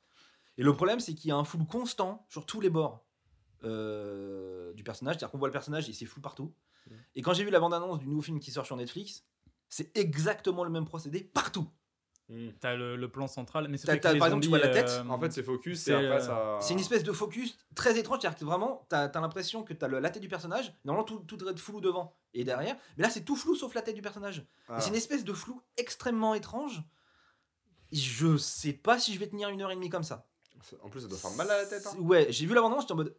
Et 0.58 0.64
le 0.64 0.74
problème, 0.74 1.00
c'est 1.00 1.14
qu'il 1.14 1.30
y 1.30 1.32
a 1.32 1.38
un 1.38 1.44
flou 1.44 1.64
constant 1.66 2.26
sur 2.30 2.46
tous 2.46 2.60
les 2.60 2.70
bords 2.70 3.06
euh, 3.64 4.74
du 4.74 4.84
personnage. 4.84 5.16
C'est-à-dire 5.16 5.32
qu'on 5.32 5.38
voit 5.38 5.48
le 5.48 5.54
personnage 5.54 5.90
et 5.90 5.94
c'est 5.94 6.06
flou 6.06 6.22
partout. 6.22 6.54
Et 7.16 7.22
quand 7.22 7.34
j'ai 7.34 7.44
vu 7.44 7.52
la 7.52 7.60
bande-annonce 7.60 8.00
du 8.00 8.08
nouveau 8.08 8.22
film 8.22 8.40
qui 8.40 8.52
sort 8.52 8.66
sur 8.66 8.76
Netflix, 8.76 9.24
c'est 9.68 9.96
exactement 9.96 10.64
le 10.64 10.70
même 10.72 10.86
procédé 10.86 11.22
partout. 11.24 11.70
T'as 12.60 12.76
le, 12.76 12.96
le 12.96 13.10
plan 13.10 13.26
central, 13.28 13.68
mais 13.70 13.78
c'est 13.78 13.88
par 14.00 14.28
exemple, 14.28 14.44
tu 14.44 14.50
vois 14.50 14.60
la 14.60 14.70
tête. 14.70 14.88
euh, 14.90 15.10
En 15.10 15.20
fait, 15.20 15.32
c'est 15.32 15.42
focus 15.42 15.82
c'est, 15.82 15.94
euh, 15.94 16.20
ça. 16.20 16.60
C'est 16.62 16.74
une 16.76 16.80
espèce 16.80 17.04
de 17.04 17.12
focus 17.12 17.58
très 17.74 17.98
étrange, 17.98 18.20
c'est-à-dire 18.22 18.38
que 18.38 18.46
vraiment, 18.46 18.86
t'as 18.88 19.06
as, 19.08 19.20
l'impression 19.20 19.64
que 19.64 19.74
t'as 19.74 19.88
la 19.88 20.10
tête 20.12 20.22
du 20.22 20.28
personnage, 20.28 20.72
normalement 20.86 21.06
tout, 21.06 21.20
tout 21.22 21.38
devrait 21.38 21.54
être 21.54 21.60
flou 21.60 21.82
devant 21.82 22.16
et 22.36 22.44
derrière, 22.44 22.76
mais 22.98 23.04
là 23.04 23.10
c'est 23.10 23.26
tout 23.26 23.36
flou 23.36 23.56
sauf 23.56 23.74
la 23.74 23.82
tête 23.82 23.96
du 23.96 24.04
personnage. 24.04 24.46
Ah. 24.68 24.80
C'est 24.80 24.90
une 24.90 24.96
espèce 24.96 25.24
de 25.24 25.34
flou 25.34 25.60
extrêmement 25.76 26.36
étrange. 26.36 26.84
Je 27.92 28.38
sais 28.38 28.74
pas 28.74 29.00
si 29.00 29.12
je 29.16 29.20
vais 29.20 29.28
tenir 29.28 29.50
une 29.50 29.64
heure 29.64 29.72
et 29.72 29.76
demie 29.76 29.90
comme 29.90 30.04
ça. 30.04 30.28
En 30.84 30.90
plus, 30.90 31.02
ça 31.02 31.08
doit 31.08 31.18
faire 31.18 31.32
mal 31.32 31.50
à 31.50 31.58
la 31.58 31.66
tête. 31.66 31.86
hein. 31.88 31.96
Ouais, 32.00 32.28
j'ai 32.32 32.46
vu 32.46 32.54
la 32.54 32.62
bande-annonce, 32.62 32.84
j'étais 32.84 32.94
en 32.94 32.98
mode. 32.98 33.16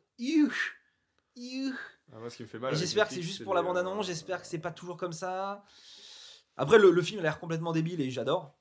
Ah, 2.12 2.18
moi, 2.18 2.28
ce 2.30 2.36
qui 2.36 2.42
me 2.42 2.48
fait 2.48 2.58
Et 2.58 2.60
mal. 2.60 2.68
avec 2.68 2.80
J'espère 2.80 3.08
que 3.08 3.14
c'est 3.14 3.22
juste 3.22 3.44
pour 3.44 3.54
la 3.54 3.62
bande-annonce, 3.62 4.04
euh, 4.04 4.08
j'espère 4.08 4.40
que 4.42 4.46
c'est 4.46 4.58
pas 4.58 4.72
toujours 4.72 4.96
comme 4.96 5.12
ça. 5.12 5.64
Après, 6.56 6.78
le, 6.78 6.90
le 6.90 7.02
film 7.02 7.20
a 7.20 7.22
l'air 7.22 7.38
complètement 7.40 7.72
débile 7.72 8.00
et 8.00 8.10
j'adore. 8.10 8.54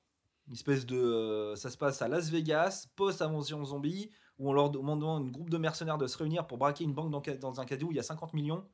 Une 0.48 0.54
espèce 0.54 0.86
de. 0.86 0.96
euh, 0.98 1.56
ça 1.56 1.70
se 1.70 1.78
passe 1.78 2.02
à 2.02 2.08
Las 2.08 2.30
Vegas, 2.30 2.88
post-invention 2.96 3.64
zombie, 3.66 4.10
où 4.38 4.50
on 4.50 4.54
leur 4.54 4.70
demande 4.70 5.04
à 5.04 5.08
un 5.08 5.22
groupe 5.22 5.50
de 5.50 5.58
mercenaires 5.58 5.98
de 5.98 6.08
se 6.08 6.18
réunir 6.18 6.48
pour 6.48 6.58
braquer 6.58 6.84
une 6.84 6.94
banque 6.94 7.12
dans, 7.12 7.22
ca- 7.24 7.36
dans 7.38 7.60
un 7.60 7.66
cadeau 7.66 7.88
où 7.88 7.92
il 7.92 7.98
y 7.98 8.00
a 8.00 8.04
50 8.04 8.34
millions. 8.34 8.66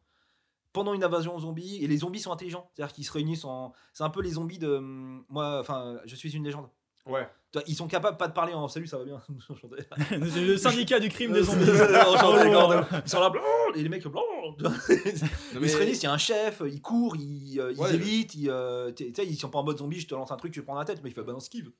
Pendant 0.73 0.93
une 0.93 1.03
invasion 1.05 1.39
zombie, 1.39 1.77
et 1.83 1.87
les 1.87 1.97
zombies 1.99 2.19
sont 2.19 2.33
intelligents. 2.33 2.69
C'est-à-dire 2.75 2.93
qu'ils 2.93 3.05
se 3.05 3.11
réunissent 3.13 3.45
en. 3.45 3.73
C'est 3.93 4.03
un 4.03 4.09
peu 4.09 4.21
les 4.21 4.31
zombies 4.31 4.59
de. 4.59 4.75
hum, 4.75 5.25
Moi, 5.29 5.59
enfin, 5.59 5.99
je 6.05 6.15
suis 6.15 6.35
une 6.35 6.43
légende. 6.43 6.69
Ouais. 7.05 7.27
Ils 7.67 7.75
sont 7.75 7.87
capables 7.87 8.17
pas 8.17 8.27
de 8.27 8.33
parler 8.33 8.53
en 8.53 8.67
salut, 8.67 8.85
ça 8.87 8.97
va 8.97 9.05
bien. 9.05 9.21
Le 10.11 10.57
syndicat 10.57 10.99
du 10.99 11.07
crime 11.07 11.31
des 11.31 11.43
zombies. 11.43 11.69
Enchanté, 11.69 12.49
Oh. 12.53 12.97
Ils 13.05 13.09
sont 13.09 13.19
là, 13.21 13.29
blanc, 13.29 13.41
et 13.75 13.81
les 13.81 13.87
mecs, 13.87 14.05
blanc, 14.07 14.21
Non, 14.59 14.71
Les 14.89 15.59
mais- 15.59 15.63
extrémistes, 15.67 16.03
il 16.03 16.05
y 16.05 16.09
a 16.09 16.13
un 16.13 16.17
chef, 16.17 16.61
il 16.65 16.81
court, 16.81 17.15
il, 17.15 17.59
euh, 17.61 17.71
ils 17.71 17.79
Ouais. 17.79 17.95
évitent, 17.95 18.35
ils, 18.35 18.49
euh, 18.49 18.91
ils 18.99 19.37
sont 19.37 19.49
pas 19.49 19.59
en 19.59 19.63
mode 19.63 19.77
zombie, 19.77 19.99
je 20.01 20.07
te 20.07 20.15
lance 20.15 20.31
un 20.31 20.35
truc, 20.35 20.51
tu 20.51 20.63
prends 20.63 20.75
la 20.77 20.83
tête, 20.83 20.99
mais 21.03 21.11
il 21.11 21.13
fait 21.13 21.23
bah 21.23 21.31
non, 21.31 21.37
esquive. 21.37 21.71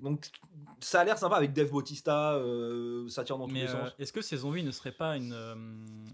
donc 0.00 0.30
ça 0.80 1.00
a 1.00 1.04
l'air 1.04 1.18
sympa 1.18 1.36
avec 1.36 1.52
Dave 1.52 1.70
Bautista, 1.70 2.34
euh, 2.34 3.06
ça 3.08 3.24
tire 3.24 3.36
dans 3.38 3.46
tous 3.48 3.52
Mais 3.52 3.64
les 3.64 3.68
euh, 3.68 3.72
sens. 3.84 3.94
est-ce 3.98 4.12
que 4.12 4.22
ces 4.22 4.38
zombies 4.38 4.64
ne 4.64 4.70
seraient 4.70 4.92
pas 4.92 5.16
une, 5.16 5.32
euh, 5.34 5.54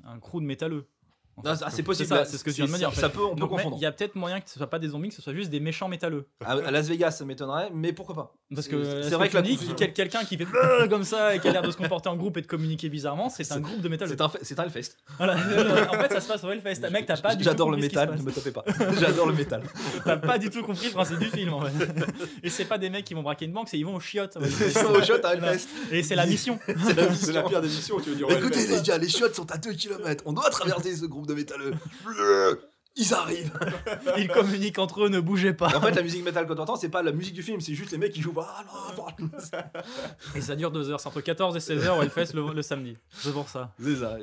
un 0.04 0.18
crew 0.18 0.40
de 0.40 0.46
métalleux? 0.46 0.84
Ah, 1.44 1.54
ah, 1.62 1.70
c'est 1.70 1.82
possible, 1.82 2.08
c'est 2.26 2.36
ce 2.38 2.44
que 2.44 2.50
tu 2.50 2.56
viens 2.56 2.66
de 2.66 2.70
me 2.72 2.78
dire. 2.78 2.92
Ça, 2.94 3.08
peut, 3.08 3.24
on 3.24 3.36
peut 3.36 3.46
confondre. 3.46 3.76
Il 3.78 3.82
y 3.82 3.86
a 3.86 3.92
peut-être 3.92 4.14
moyen 4.16 4.40
que 4.40 4.48
ce 4.50 4.56
soit 4.58 4.68
pas 4.70 4.78
des 4.78 4.88
zombies, 4.88 5.08
que 5.10 5.14
ce 5.14 5.22
soit 5.22 5.34
juste 5.34 5.50
des 5.50 5.60
méchants 5.60 5.88
métalleux. 5.88 6.26
À, 6.44 6.52
à 6.52 6.70
Las 6.70 6.88
Vegas, 6.88 7.12
ça 7.12 7.24
m'étonnerait, 7.24 7.70
mais 7.72 7.92
pourquoi 7.92 8.14
pas 8.14 8.34
Parce 8.54 8.68
que 8.68 9.02
c'est 9.02 9.10
vrai 9.14 9.28
que 9.28 9.38
que 9.38 9.72
quel- 9.74 9.92
quelqu'un 9.92 10.24
qui 10.24 10.36
fait 10.36 10.44
Brrr 10.44 10.88
comme 10.88 11.04
ça 11.04 11.34
et 11.34 11.40
qui 11.40 11.48
a 11.48 11.52
l'air 11.52 11.62
de 11.62 11.70
se 11.70 11.76
comporter 11.76 12.08
en 12.08 12.16
groupe 12.16 12.36
et 12.36 12.42
de 12.42 12.46
communiquer 12.46 12.88
bizarrement, 12.88 13.28
c'est 13.28 13.50
un 13.52 13.60
groupe 13.60 13.80
de 13.80 13.88
métalleux. 13.88 14.16
C'est 14.42 14.58
un, 14.58 14.64
Hellfest. 14.64 14.96
Voilà. 15.16 15.34
en 15.90 15.98
fait, 16.00 16.12
ça 16.12 16.20
se 16.20 16.28
passe 16.28 16.44
au 16.44 16.50
Hellfest. 16.50 16.88
Mec, 16.90 17.06
t'as 17.06 17.16
pas 17.16 17.34
du 17.34 17.38
tout 17.38 17.44
J'adore 17.44 17.70
le 17.70 17.76
métal, 17.76 18.16
ne 18.16 18.22
me 18.22 18.32
tapez 18.32 18.50
pas. 18.50 18.64
J'adore 19.00 19.26
le 19.26 19.34
métal. 19.34 19.62
T'as 20.04 20.16
pas 20.16 20.38
du 20.38 20.50
tout 20.50 20.62
compris 20.62 20.86
le 20.86 20.92
principe 20.92 21.18
du 21.18 21.26
film 21.26 21.52
en 21.54 21.60
fait. 21.60 21.88
Et 22.42 22.50
c'est 22.50 22.64
pas 22.64 22.78
des 22.78 22.90
mecs 22.90 23.04
qui 23.04 23.14
vont 23.14 23.22
braquer 23.22 23.44
une 23.44 23.52
banque, 23.52 23.68
c'est 23.68 23.78
ils 23.78 23.84
vont 23.84 23.94
au 23.96 24.00
chiottes. 24.00 24.36
Ils 24.40 24.46
Hellfest. 24.46 24.80
sont 24.80 24.90
au 24.92 25.02
shot 25.02 25.24
à 25.24 25.34
Hellfest. 25.34 25.68
Et 25.92 26.02
c'est 26.02 26.14
la 26.16 26.26
mission. 26.26 26.58
C'est 27.14 27.32
la 27.32 27.42
pire 27.42 27.60
des 27.60 27.68
missions, 27.68 28.00
tu 28.00 28.10
veux 28.10 28.16
dire. 28.16 28.30
Écoutez 28.30 28.66
les 28.66 28.82
gars, 28.82 28.98
les 28.98 29.08
chiottes 29.08 29.34
sont 29.34 29.50
à 29.52 29.58
2 29.58 29.72
km. 29.72 30.24
On 30.26 30.32
doit 30.32 30.50
traverser 30.50 30.96
ce 30.96 31.06
groupe 31.06 31.26
de 31.28 31.34
métalleux. 31.34 31.72
Ils 33.00 33.14
arrivent. 33.14 33.52
Ils 34.16 34.26
communiquent 34.26 34.80
entre 34.80 35.04
eux, 35.04 35.08
ne 35.08 35.20
bougez 35.20 35.52
pas. 35.54 35.68
En 35.76 35.80
fait, 35.80 35.92
la 35.92 36.02
musique 36.02 36.24
métal 36.24 36.48
que 36.48 36.52
t'entends, 36.52 36.74
c'est 36.74 36.88
pas 36.88 37.00
la 37.02 37.12
musique 37.12 37.34
du 37.34 37.44
film, 37.44 37.60
c'est 37.60 37.74
juste 37.74 37.92
les 37.92 37.98
mecs 37.98 38.12
qui 38.12 38.20
jouent. 38.22 38.34
Ah 38.40 38.64
non, 39.20 39.26
non. 39.26 39.30
Et 40.34 40.40
ça 40.40 40.56
dure 40.56 40.72
deux 40.72 40.90
heures, 40.90 40.98
c'est 40.98 41.06
entre 41.06 41.20
14 41.20 41.54
et 41.56 41.60
16 41.60 41.86
heures 41.86 41.98
au 41.98 42.02
Hellfest 42.02 42.34
le, 42.34 42.52
le 42.52 42.62
samedi. 42.62 42.96
C'est 43.12 43.32
pour 43.32 43.48
ça. 43.48 43.72
C'est 43.80 43.96
ça. 43.96 44.16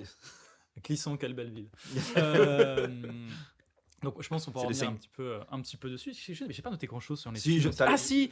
Clisson, 0.84 1.16
quelle 1.16 1.34
belle 1.34 1.52
ville. 1.52 1.70
Euh, 2.18 2.88
donc 4.04 4.22
je 4.22 4.28
pense 4.28 4.46
qu'on 4.46 4.52
peut 4.52 4.60
revenir 4.68 4.90
un 4.90 4.94
petit, 4.98 5.08
peu, 5.16 5.40
un 5.50 5.62
petit 5.62 5.78
peu 5.78 5.90
dessus. 5.90 6.14
Je- 6.14 6.34
je- 6.34 6.44
Mais 6.44 6.54
j'ai 6.54 6.62
pas 6.62 6.70
noté 6.70 6.86
grand 6.86 7.00
chose 7.00 7.20
sur 7.22 7.32
les 7.32 7.40
Si, 7.40 7.62
je- 7.62 7.70
Ah 7.88 7.98
si. 7.98 8.30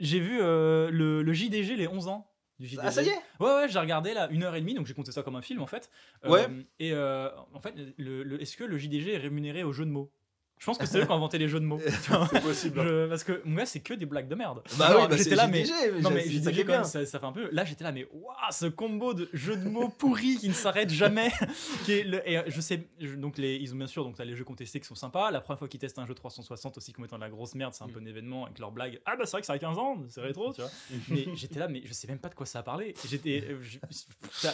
J'ai 0.00 0.18
vu 0.20 0.38
euh, 0.42 0.90
le, 0.90 1.22
le 1.22 1.32
JDG 1.32 1.76
les 1.76 1.86
11 1.86 2.08
ans. 2.08 2.28
Du 2.58 2.66
JDG. 2.66 2.80
Ah, 2.82 2.90
ça 2.90 3.02
y 3.02 3.08
est 3.08 3.14
Ouais, 3.40 3.54
ouais, 3.54 3.68
j'ai 3.68 3.78
regardé 3.78 4.14
là 4.14 4.28
une 4.30 4.42
heure 4.42 4.54
et 4.56 4.60
demie, 4.60 4.74
donc 4.74 4.86
j'ai 4.86 4.94
compté 4.94 5.12
ça 5.12 5.22
comme 5.22 5.36
un 5.36 5.42
film 5.42 5.60
en 5.62 5.66
fait. 5.66 5.90
Euh, 6.24 6.28
Ouais. 6.30 6.46
Et 6.80 6.92
euh, 6.92 7.28
en 7.54 7.60
fait, 7.60 7.74
le, 7.96 8.22
le- 8.24 8.42
est-ce 8.42 8.56
que 8.56 8.64
le 8.64 8.76
JDG 8.78 9.12
est 9.14 9.18
rémunéré 9.18 9.62
au 9.62 9.72
jeu 9.72 9.84
de 9.84 9.90
mots? 9.90 10.10
Je 10.58 10.64
pense 10.66 10.76
que 10.78 10.86
c'est 10.86 10.98
eux 10.98 11.04
qui 11.04 11.10
ont 11.10 11.14
inventé 11.14 11.38
les 11.38 11.48
jeux 11.48 11.60
de 11.60 11.64
mots. 11.64 11.80
C'est 12.30 12.42
possible. 12.42 12.80
Je- 12.82 13.08
parce 13.08 13.24
que 13.24 13.40
moi, 13.44 13.64
c'est 13.66 13.80
que 13.80 13.94
des 13.94 14.06
blagues 14.06 14.28
de 14.28 14.34
merde. 14.34 14.62
Bah 14.78 14.88
oui, 14.96 15.02
bah 15.08 15.16
j'étais 15.16 15.30
c'est 15.30 15.36
là, 15.36 15.46
mais. 15.46 15.64
Non 16.00 16.10
mais 16.10 16.26
est 16.26 16.64
quand 16.64 16.72
même, 16.72 16.84
ça, 16.84 17.04
ça 17.06 17.18
fait 17.20 17.26
un 17.26 17.32
peu. 17.32 17.48
Là 17.52 17.64
j'étais 17.64 17.84
là 17.84 17.92
mais 17.92 18.06
waouh 18.12 18.34
ce 18.50 18.66
combo 18.66 19.14
de 19.14 19.28
jeux 19.32 19.56
de 19.56 19.68
mots 19.68 19.88
pourris 19.88 20.36
qui 20.36 20.48
ne 20.48 20.52
s'arrête 20.54 20.90
jamais. 20.90 21.30
qui 21.84 21.92
est 21.92 22.04
le- 22.04 22.28
et 22.28 22.38
euh, 22.38 22.42
je 22.48 22.60
sais 22.60 22.88
je- 23.00 23.14
donc 23.14 23.38
les 23.38 23.56
ils 23.56 23.72
ont 23.72 23.76
bien 23.76 23.86
sûr 23.86 24.04
donc 24.04 24.16
t'as 24.16 24.24
les 24.24 24.34
jeux 24.34 24.44
contestés 24.44 24.80
qui 24.80 24.86
sont 24.86 24.94
sympas. 24.94 25.30
La 25.30 25.40
première 25.40 25.58
fois 25.58 25.68
qu'ils 25.68 25.80
testent 25.80 25.98
un 25.98 26.06
jeu 26.06 26.14
360 26.14 26.76
aussi 26.76 26.92
comme 26.92 27.04
étant 27.04 27.16
de 27.16 27.22
la 27.22 27.30
grosse 27.30 27.54
merde 27.54 27.72
c'est 27.74 27.84
un 27.84 27.88
peu 27.88 28.00
un 28.00 28.06
événement 28.06 28.46
avec 28.46 28.58
leurs 28.58 28.72
blagues. 28.72 29.00
Ah 29.06 29.16
bah 29.16 29.24
c'est 29.26 29.32
vrai 29.32 29.40
que 29.42 29.46
ça 29.46 29.52
a 29.54 29.58
15 29.58 29.78
ans 29.78 29.96
c'est 30.08 30.20
rétro 30.20 30.52
tu 30.52 30.60
vois. 30.62 30.70
mais 31.08 31.26
j'étais 31.34 31.58
là 31.60 31.68
mais 31.68 31.82
je 31.84 31.92
sais 31.92 32.08
même 32.08 32.18
pas 32.18 32.28
de 32.28 32.34
quoi 32.34 32.46
ça 32.46 32.60
a 32.60 32.62
parlé. 32.62 32.94
J'étais 33.08 33.44
euh, 33.48 33.58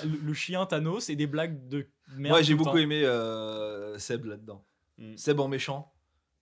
le, 0.04 0.18
le 0.26 0.34
chien 0.34 0.66
Thanos 0.66 1.08
et 1.08 1.16
des 1.16 1.26
blagues 1.26 1.68
de 1.68 1.86
merde. 2.16 2.32
Moi, 2.34 2.42
j'ai 2.42 2.54
beaucoup 2.54 2.70
temps. 2.70 2.76
aimé 2.76 3.02
euh, 3.04 3.98
Seb 3.98 4.24
là-dedans. 4.26 4.64
Mm. 4.98 5.16
Seb 5.16 5.40
en 5.40 5.48
méchant. 5.48 5.92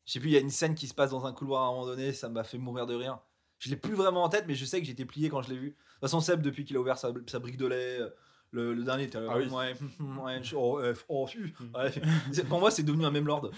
Je 0.07 0.13
sais 0.13 0.21
plus, 0.21 0.31
il 0.31 0.33
y 0.33 0.37
a 0.37 0.41
une 0.41 0.51
scène 0.51 0.75
qui 0.75 0.89
se 0.89 0.95
passe 0.95 1.11
dans 1.11 1.25
un 1.27 1.33
couloir 1.33 1.63
à 1.63 1.67
un 1.67 1.71
moment 1.73 1.87
donné, 1.87 2.13
ça 2.13 2.29
m'a 2.29 2.45
fait 2.45 2.59
mourir 2.59 2.87
de 2.87 2.95
rire. 2.95 3.19
Je 3.59 3.71
l'ai 3.71 3.77
plus 3.77 3.95
vraiment 3.95 4.25
en 4.25 4.29
tête, 4.29 4.45
mais 4.49 4.55
je 4.57 4.65
sais 4.65 4.81
que 4.81 4.87
j'étais 4.87 5.05
plié 5.05 5.29
quand 5.29 5.43
je 5.43 5.51
l'ai 5.51 5.59
vu. 5.59 5.69
De 5.69 5.75
toute 5.75 6.01
façon, 6.01 6.21
Seb, 6.21 6.43
depuis 6.43 6.65
qu'il 6.65 6.77
a 6.77 6.81
ouvert 6.81 6.99
sa, 6.99 7.13
sa 7.29 7.39
brique 7.39 7.57
de 7.57 7.67
lait, 7.67 8.01
euh, 8.01 8.09
le, 8.51 8.75
le 8.75 8.83
dernier 8.83 9.05
était. 9.05 9.19
Ah 9.19 9.37
oui. 9.37 9.47
ouais, 9.49 9.75
ouais, 10.25 10.41
oh, 10.57 10.81
oh, 11.09 11.27
fu- 11.29 11.55
ouais. 11.75 12.43
Pour 12.49 12.59
moi, 12.59 12.71
c'est 12.73 12.83
devenu 12.83 13.05
un 13.05 13.11
même 13.13 13.27
lord. 13.27 13.51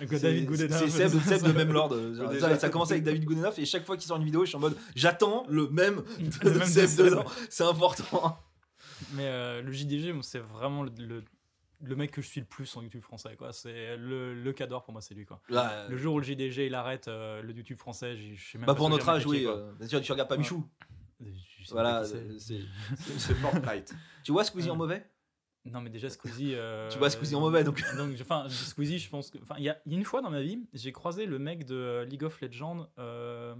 David 0.00 0.54
c'est 0.70 0.88
Seb, 0.90 1.20
Seb 1.20 1.42
de 1.42 1.52
même 1.52 1.72
lord. 1.72 1.92
Ça, 2.40 2.58
ça 2.58 2.66
a 2.66 2.70
commencé 2.70 2.92
avec 2.92 3.04
David 3.04 3.24
Goodenough 3.24 3.54
et 3.58 3.64
chaque 3.64 3.84
fois 3.84 3.96
qu'il 3.96 4.06
sort 4.06 4.16
une 4.16 4.24
vidéo, 4.24 4.42
je 4.44 4.50
suis 4.50 4.56
en 4.56 4.60
mode 4.60 4.76
j'attends 4.94 5.44
le 5.48 5.68
même 5.68 6.02
Le 6.42 6.50
de 6.52 6.58
même 6.58 6.68
Seb 6.68 6.96
dedans. 6.96 7.24
C'est 7.50 7.64
important. 7.64 8.38
Mais 9.14 9.26
euh, 9.26 9.62
le 9.62 9.72
JDG, 9.72 10.12
moi, 10.12 10.22
c'est 10.22 10.38
vraiment 10.38 10.82
le, 10.84 10.90
le, 10.98 11.24
le 11.80 11.96
mec 11.96 12.10
que 12.10 12.20
je 12.22 12.26
suis 12.26 12.40
le 12.40 12.46
plus 12.46 12.76
en 12.76 12.82
YouTube 12.82 13.02
français. 13.02 13.36
quoi. 13.36 13.52
C'est 13.52 13.96
le, 13.96 14.34
le 14.34 14.52
cadre 14.52 14.82
pour 14.82 14.92
moi, 14.92 15.00
c'est 15.00 15.14
lui. 15.14 15.24
quoi. 15.26 15.40
Là, 15.48 15.86
Le 15.88 15.96
jour 15.96 16.14
où 16.14 16.18
le 16.18 16.24
JDG 16.24 16.66
il 16.66 16.74
arrête 16.74 17.08
euh, 17.08 17.40
le 17.42 17.52
YouTube 17.52 17.78
français, 17.78 18.16
je 18.16 18.34
sais 18.52 18.58
même 18.58 18.66
bah 18.66 18.72
pas 18.74 18.76
pour 18.78 18.90
notre 18.90 19.08
âge, 19.08 19.26
oui. 19.26 19.44
euh, 19.46 19.72
bien 19.78 19.86
sûr, 19.88 20.00
tu 20.00 20.12
regardes 20.12 20.28
pas 20.28 20.34
Ouais. 20.34 20.40
Michou. 20.40 20.68
Voilà, 21.70 22.04
c'est. 22.04 22.16
euh, 22.54 23.34
Fortnite. 23.42 23.94
Tu 24.24 24.32
vois 24.32 24.44
Squeezie 24.44 24.70
en 24.70 24.72
Ouais. 24.72 24.78
mauvais? 24.78 25.10
Non, 25.64 25.80
mais 25.80 25.90
déjà 25.90 26.08
Squeezie. 26.08 26.54
euh, 26.54 26.88
Tu 26.90 26.98
vois 26.98 27.10
Squeezie 27.10 27.34
en 27.34 27.40
mauvais, 27.40 27.64
donc. 27.64 27.82
donc, 27.96 28.14
enfin, 28.20 28.48
Squeezie, 28.48 28.98
je 28.98 29.10
pense 29.10 29.30
que. 29.30 29.38
Enfin, 29.42 29.56
il 29.58 29.64
y 29.64 29.68
a, 29.68 29.78
une 29.86 30.04
fois 30.04 30.22
dans 30.22 30.30
ma 30.30 30.40
vie, 30.40 30.66
j'ai 30.72 30.92
croisé 30.92 31.26
le 31.26 31.38
mec 31.38 31.64
de 31.66 31.74
euh, 31.74 32.04
League 32.04 32.22
of 32.24 32.40
Legends, 32.40 32.88
euh, 32.98 33.54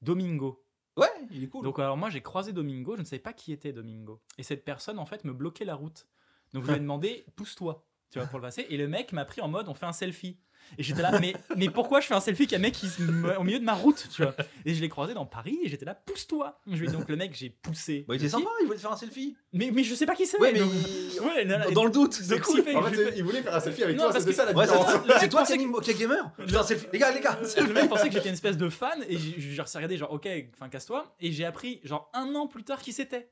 Domingo. 0.00 0.64
Ouais, 0.96 1.08
il 1.30 1.44
est 1.44 1.48
cool. 1.48 1.64
Donc, 1.64 1.78
alors 1.78 1.96
moi, 1.96 2.10
j'ai 2.10 2.20
croisé 2.22 2.52
Domingo, 2.52 2.96
je 2.96 3.00
ne 3.00 3.06
savais 3.06 3.20
pas 3.22 3.32
qui 3.32 3.52
était 3.52 3.72
Domingo. 3.72 4.20
Et 4.38 4.42
cette 4.42 4.64
personne, 4.64 4.98
en 4.98 5.06
fait, 5.06 5.24
me 5.24 5.32
bloquait 5.32 5.64
la 5.64 5.74
route. 5.74 6.06
Donc, 6.52 6.64
je 6.64 6.70
lui 6.70 6.76
ai 6.76 6.80
demandé, 6.80 7.24
pousse-toi, 7.36 7.84
tu 8.10 8.18
vois, 8.18 8.28
pour 8.28 8.38
le 8.38 8.42
passer. 8.42 8.66
Et 8.70 8.76
le 8.76 8.88
mec 8.88 9.12
m'a 9.12 9.24
pris 9.24 9.40
en 9.40 9.48
mode, 9.48 9.68
on 9.68 9.74
fait 9.74 9.86
un 9.86 9.92
selfie. 9.92 10.38
Et 10.78 10.84
j'étais 10.84 11.02
là, 11.02 11.18
mais, 11.18 11.34
mais 11.56 11.68
pourquoi 11.68 12.00
je 12.00 12.06
fais 12.06 12.14
un 12.14 12.20
selfie 12.20 12.44
avec 12.44 12.52
un 12.52 12.58
mec 12.60 12.72
qui 12.72 12.86
se 12.88 13.02
me- 13.02 13.36
au 13.36 13.42
milieu 13.42 13.58
de 13.58 13.64
ma 13.64 13.74
route, 13.74 14.06
tu 14.14 14.22
vois? 14.22 14.32
Et 14.64 14.74
je 14.74 14.80
l'ai 14.80 14.88
croisé 14.88 15.12
dans 15.12 15.26
Paris 15.26 15.58
et 15.64 15.68
j'étais 15.68 15.84
là, 15.84 15.94
pousse-toi. 15.96 16.60
Je 16.68 16.76
lui 16.76 16.88
ai 16.88 16.92
donc 16.92 17.08
le 17.08 17.16
mec, 17.16 17.34
j'ai 17.34 17.50
poussé. 17.50 18.04
Bah, 18.06 18.14
il 18.14 18.18
était 18.18 18.28
sympa, 18.28 18.48
il 18.60 18.66
voulait 18.66 18.76
te 18.76 18.80
faire 18.82 18.92
un 18.92 18.96
selfie. 18.96 19.36
Mais, 19.52 19.72
mais 19.72 19.82
je 19.82 19.92
sais 19.96 20.06
pas 20.06 20.14
qui 20.14 20.24
c'est. 20.24 20.38
Ouais, 20.38 20.52
mais. 20.52 20.60
donc- 20.60 20.70
il- 20.72 21.20
Ouais, 21.20 21.42
là, 21.44 21.58
là, 21.58 21.70
Dans 21.72 21.84
le 21.84 21.90
doute, 21.90 22.12
c'est 22.14 22.28
donc, 22.36 22.42
cool. 22.42 22.54
s'il 22.54 22.64
fait- 22.64 22.74
En 22.76 22.82
je 22.86 22.94
fait, 22.94 23.10
c'est- 23.10 23.18
il 23.18 23.24
voulait 23.24 23.42
faire 23.42 23.56
un 23.56 23.60
selfie 23.60 23.82
avec 23.82 23.96
Non, 23.96 24.04
toi, 24.04 24.12
parce 24.12 24.24
c'était 24.24 24.36
que- 24.36 24.36
ça 24.36 24.44
la 24.52 24.56
Ouais, 24.56 24.66
c'est 24.68 24.78
différence. 24.78 25.20
c'est 25.20 25.28
toi 25.28 25.42
qui 25.44 25.52
anime 25.52 25.74
OK 25.74 25.98
Gamer 25.98 26.30
Je 26.38 26.62
selfie. 26.62 26.86
Les 26.92 26.98
gars, 27.00 27.10
les 27.10 27.20
gars 27.20 27.38
le 27.56 27.72
mec 27.72 27.88
pensait 27.88 28.06
que 28.08 28.14
j'étais 28.14 28.28
une 28.28 28.34
espèce 28.34 28.56
de 28.56 28.68
fan 28.68 29.04
et 29.08 29.18
j'ai 29.18 29.40
j'ai 29.40 29.60
regardé 29.74 29.96
genre 29.96 30.12
ok 30.12 30.28
enfin 30.54 30.68
casse-toi 30.68 31.12
et 31.18 31.32
j'ai 31.32 31.44
appris 31.44 31.80
genre 31.82 32.08
un 32.14 32.32
an 32.36 32.46
plus 32.46 32.62
tard 32.62 32.80
qui 32.80 32.92
c'était 32.92 33.30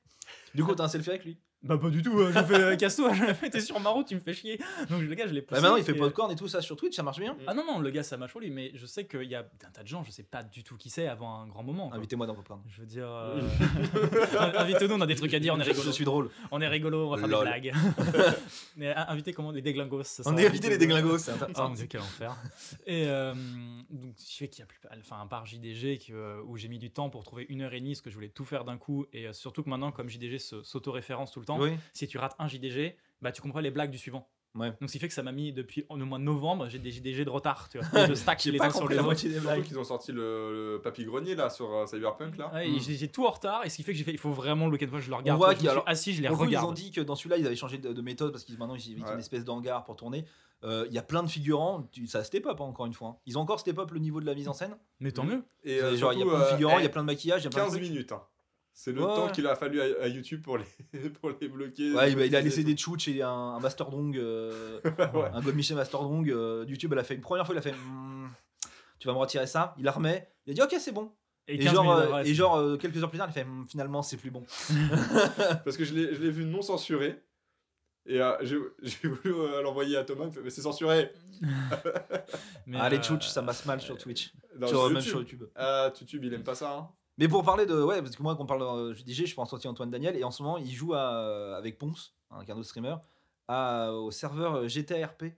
Du 0.54 0.64
coup, 0.64 0.74
t'as 0.74 0.84
un 0.84 0.88
selfie 0.88 1.10
avec 1.10 1.24
lui. 1.24 1.38
Bah 1.62 1.76
pas 1.76 1.90
du 1.90 2.00
tout 2.02 2.18
euh, 2.18 2.32
je 2.32 2.42
fais 2.42 2.54
euh, 2.60 2.76
casse-toi 2.76 3.12
je 3.12 3.34
fais 3.34 3.50
t'es 3.50 3.60
sur 3.60 3.78
ma 3.80 3.90
route 3.90 4.06
tu 4.06 4.14
me 4.14 4.20
fais 4.20 4.32
chier 4.32 4.58
donc 4.88 5.02
le 5.02 5.14
gars 5.14 5.26
je 5.26 5.34
l'ai 5.34 5.42
poussé 5.42 5.60
Bah, 5.60 5.68
maintenant, 5.68 5.76
il 5.76 5.84
fait 5.84 5.92
et- 5.92 5.98
popcorn 5.98 6.32
et 6.32 6.36
tout 6.36 6.48
ça 6.48 6.62
sur 6.62 6.74
Twitch, 6.76 6.96
ça 6.96 7.02
marche 7.02 7.18
bien. 7.20 7.36
ah 7.46 7.52
non 7.52 7.64
non 7.66 7.78
le 7.80 7.90
gars 7.90 8.02
ça 8.02 8.16
m'a 8.16 8.26
chaud 8.28 8.40
lui 8.40 8.50
mais 8.50 8.70
je 8.74 8.86
sais 8.86 9.04
qu'il 9.06 9.24
y 9.24 9.34
a 9.34 9.40
un 9.40 9.70
tas 9.70 9.82
de 9.82 9.88
gens 9.88 10.02
je 10.04 10.10
sais 10.10 10.22
pas 10.22 10.42
du 10.42 10.64
tout 10.64 10.76
qui 10.78 10.88
c'est 10.88 11.06
avant 11.06 11.34
un 11.40 11.46
grand 11.46 11.62
moment. 11.62 11.92
Invitez-moi 11.92 12.26
dans 12.26 12.34
popcorn. 12.34 12.62
je 12.68 12.80
veux 12.80 12.86
dire 12.86 13.06
euh, 13.08 13.40
invitez-nous 14.58 14.94
on 14.94 15.00
a 15.00 15.06
des 15.06 15.14
trucs 15.16 15.34
à 15.34 15.38
dire 15.40 15.54
on 15.54 15.60
est 15.60 15.64
rigolo 15.64 15.84
Je 15.86 15.90
suis 15.90 16.04
drôle. 16.04 16.30
on 16.50 16.60
est 16.60 16.68
rigolo 16.68 17.08
on 17.08 17.10
va 17.10 17.18
faire 17.18 17.28
Lol. 17.28 17.44
des 17.44 17.70
blagues 17.70 17.74
mais 18.76 18.88
euh, 18.88 18.94
invitez 19.08 19.32
comment 19.32 19.50
les 19.50 19.62
déglingos 19.62 20.02
ça 20.04 20.22
On 20.26 20.36
est 20.36 20.46
invité 20.46 20.68
les 20.70 20.78
déglingos, 20.78 21.18
c'est 21.18 21.32
Ah 21.54 21.68
mon 21.68 21.74
dieu, 21.74 21.86
quel 21.88 22.00
enfer. 22.00 22.34
Et 22.86 23.04
euh, 23.06 23.34
donc, 23.90 24.14
je 24.18 24.22
sais 24.36 24.48
qu'il 24.48 24.60
y 24.60 24.62
a 24.62 24.66
plus, 24.66 24.78
enfin, 25.00 25.20
à 25.22 25.26
part 25.26 25.46
JDG, 25.46 25.98
que, 25.98 26.40
où 26.42 26.56
j'ai 26.56 26.68
mis 26.68 26.78
du 26.78 26.90
temps 26.90 27.10
pour 27.10 27.22
trouver 27.24 27.46
une 27.48 27.62
heure 27.62 27.72
et 27.74 27.80
demie, 27.80 27.90
parce 27.92 28.00
que 28.00 28.10
je 28.10 28.14
voulais 28.14 28.28
tout 28.28 28.44
faire 28.44 28.64
d'un 28.64 28.78
coup, 28.78 29.06
et 29.12 29.32
surtout 29.32 29.62
que 29.62 29.68
maintenant, 29.70 29.92
comme 29.92 30.08
JDG 30.08 30.38
s'auto-référence 30.38 31.32
tout 31.32 31.40
le 31.40 31.46
temps, 31.46 31.49
Oui. 31.58 31.72
si 31.92 32.06
tu 32.06 32.18
rates 32.18 32.34
un 32.38 32.46
JDG, 32.48 32.96
bah, 33.22 33.32
tu 33.32 33.40
comprends 33.42 33.60
les 33.60 33.70
blagues 33.70 33.90
du 33.90 33.98
suivant. 33.98 34.28
Ouais. 34.56 34.70
Donc, 34.80 34.88
ce 34.88 34.92
qui 34.94 34.98
fait 34.98 35.06
que 35.06 35.14
ça 35.14 35.22
m'a 35.22 35.30
mis 35.30 35.52
depuis 35.52 35.86
au 35.88 35.96
mois 35.96 36.18
de 36.18 36.24
novembre, 36.24 36.68
j'ai 36.68 36.80
des 36.80 36.90
JDG 36.90 37.24
de 37.24 37.30
retard, 37.30 37.68
tu 37.68 37.78
vois. 37.78 38.06
Je 38.08 38.14
stack 38.14 38.42
les 38.46 38.58
pas 38.58 38.66
uns 38.66 38.70
sur 38.70 38.88
les 38.88 38.96
la 38.96 39.00
autres. 39.02 39.06
moitié 39.06 39.28
des 39.28 39.36
Surtout 39.36 39.48
blagues. 39.48 39.62
qu'ils 39.62 39.78
ont 39.78 39.84
sorti 39.84 40.10
le, 40.10 40.72
le 40.74 40.80
Papy 40.82 41.04
Grenier 41.04 41.36
là 41.36 41.48
sur 41.50 41.72
euh, 41.72 41.86
Cyberpunk 41.86 42.36
là. 42.36 42.52
Ouais, 42.52 42.68
et 42.68 42.72
Mm. 42.72 42.80
j'ai 42.80 43.06
tout 43.08 43.24
en 43.24 43.30
retard, 43.30 43.64
et 43.64 43.70
ce 43.70 43.76
qui 43.76 43.84
fait 43.84 43.92
que 43.92 43.98
j'ai 43.98 44.02
fait, 44.02 44.10
il 44.10 44.18
faut 44.18 44.32
vraiment 44.32 44.66
le 44.66 44.72
week-end 44.72 44.88
fois, 44.88 44.98
je 44.98 45.08
le 45.08 45.14
regarde. 45.14 45.38
voit 45.38 45.54
je 45.54 45.58
suis 45.60 45.68
assis, 45.86 46.14
je 46.14 46.22
les 46.22 46.28
coup, 46.28 46.34
ils 46.34 46.56
ont 46.56 46.60
regarde. 46.62 46.74
dit 46.74 46.90
que 46.90 47.00
dans 47.00 47.14
celui-là, 47.14 47.36
ils 47.38 47.46
avaient 47.46 47.54
changé 47.54 47.78
de, 47.78 47.92
de 47.92 48.02
méthode 48.02 48.32
parce 48.32 48.42
qu'ils 48.42 48.58
maintenant 48.58 48.74
ils 48.74 48.90
évitent 48.90 49.06
Ouais. 49.06 49.12
une 49.14 49.20
espèce 49.20 49.44
d'hangar 49.44 49.84
pour 49.84 49.94
tourner. 49.94 50.24
Euh, 50.64 50.84
Il 50.88 50.94
y 50.94 50.98
a 50.98 51.02
plein 51.02 51.22
de 51.22 51.28
figurants, 51.30 51.88
tu- 51.92 52.08
ça 52.08 52.24
step 52.24 52.44
up 52.46 52.60
hein, 52.60 52.64
encore 52.64 52.86
une 52.86 52.92
fois. 52.92 53.08
hein. 53.10 53.16
Ils 53.26 53.38
ont 53.38 53.42
encore 53.42 53.60
step 53.60 53.78
up 53.78 53.92
le 53.92 54.00
niveau 54.00 54.20
de 54.20 54.26
la 54.26 54.34
mise 54.34 54.48
en 54.48 54.52
scène. 54.52 54.76
Mais 54.98 55.12
tant 55.12 55.22
mieux. 55.24 55.44
Et 55.62 55.80
euh, 55.80 55.94
Genre, 55.96 56.12
il 56.12 56.18
y 56.18 56.22
a 56.22 56.26
plein 56.26 56.38
de 56.40 56.44
figurants, 56.46 56.78
il 56.78 56.82
y 56.82 56.86
a 56.86 56.90
plein 56.90 57.02
de 57.02 57.06
maquillage, 57.06 57.42
il 57.42 57.44
y 57.44 57.46
a 57.46 57.50
plein 57.50 57.60
de 57.60 57.70
15 57.70 57.76
trucs. 57.78 57.88
minutes. 57.88 58.10
hein. 58.12 58.22
C'est 58.72 58.92
le 58.92 59.00
Ouais. 59.02 59.14
temps 59.14 59.28
qu'il 59.28 59.46
a 59.46 59.56
fallu 59.56 59.80
à, 59.80 59.84
à 60.04 60.06
YouTube 60.08 60.42
pour 60.42 60.56
les, 60.56 60.64
pour 61.20 61.30
les 61.38 61.48
bloquer. 61.48 61.92
Ouais, 61.92 62.12
il, 62.12 62.18
il 62.18 62.34
a 62.36 62.40
laissé 62.40 62.64
des 62.64 62.76
chouches 62.76 63.08
et 63.08 63.20
un, 63.22 63.28
un 63.28 63.60
Master 63.60 63.90
Drong, 63.90 64.16
euh, 64.16 64.80
Ouais. 64.84 65.30
un 65.34 65.40
God 65.42 65.54
Michel 65.54 65.76
Master 65.76 66.00
Drong. 66.00 66.28
euh, 66.30 66.64
YouTube, 66.66 66.92
elle 66.92 66.98
a 67.00 67.04
fait 67.04 67.14
une 67.14 67.20
première 67.20 67.44
fois, 67.44 67.54
il 67.54 67.58
a 67.58 67.62
fait 67.62 67.72
Hmm, 67.72 68.28
Tu 68.98 69.06
vas 69.08 69.12
me 69.12 69.18
retirer 69.18 69.46
ça. 69.46 69.74
Il 69.78 69.84
la 69.84 69.92
remet. 69.92 70.30
Il 70.46 70.52
a 70.52 70.54
dit 70.54 70.62
Ok, 70.62 70.80
c'est 70.80 70.92
bon. 70.92 71.12
Et, 71.48 71.58
15 71.58 71.74
genre, 71.74 71.92
euh, 71.92 72.22
et 72.22 72.32
genre 72.32 72.56
euh, 72.56 72.76
quelques 72.76 73.02
heures 73.02 73.10
plus 73.10 73.18
tard, 73.18 73.28
il 73.28 73.32
fait 73.34 73.44
Hmm, 73.44 73.66
Finalement, 73.68 74.02
c'est 74.02 74.16
plus 74.16 74.30
bon. 74.30 74.44
Parce 75.64 75.76
que 75.76 75.84
je 75.84 75.92
l'ai 75.94 76.14
je 76.14 76.20
l'ai 76.22 76.30
vu 76.30 76.44
non 76.44 76.62
censuré. 76.62 77.22
Et 78.06 78.20
euh, 78.20 78.32
j'ai 78.42 78.56
voulu 79.08 79.34
euh, 79.34 79.60
l'envoyer 79.62 79.96
à 79.98 80.04
Thomas, 80.04 80.24
il 80.24 80.28
me 80.28 80.32
fait, 80.32 80.40
mais 80.42 80.48
c'est 80.50 80.62
censuré. 80.62 81.12
mais, 82.66 82.78
ah, 82.80 82.88
les 82.88 83.02
chouches, 83.02 83.26
ça 83.28 83.42
masse 83.42 83.66
mal 83.66 83.80
sur 83.80 83.96
Twitch. 83.98 84.32
Non, 84.58 84.66
sur, 84.68 84.84
même 84.86 84.94
YouTube. 84.96 85.10
sur 85.10 85.18
YouTube. 85.20 85.42
Ah, 85.54 85.92
YouTube, 86.00 86.24
il 86.24 86.32
aime 86.34 86.42
pas 86.42 86.54
ça. 86.54 86.72
Hein. 86.72 86.88
Mais 87.20 87.28
pour 87.28 87.44
parler 87.44 87.66
de. 87.66 87.80
Ouais, 87.82 88.02
parce 88.02 88.16
que 88.16 88.22
moi, 88.22 88.34
quand 88.34 88.42
on 88.42 88.46
parle 88.46 88.88
de 88.88 88.94
JDG, 88.94 89.26
je 89.26 89.34
pense 89.34 89.52
aussi 89.52 89.66
à 89.66 89.70
Antoine 89.70 89.90
Daniel. 89.90 90.16
Et 90.16 90.24
en 90.24 90.30
ce 90.32 90.42
moment, 90.42 90.58
il 90.58 90.72
joue 90.72 90.94
à- 90.94 91.54
avec 91.56 91.78
Ponce, 91.78 92.14
hein, 92.30 92.38
un 92.48 92.52
autre 92.52 92.64
streamer, 92.64 92.96
à- 93.46 93.92
au 93.92 94.10
serveur 94.10 94.66
GTRP. 94.68 95.36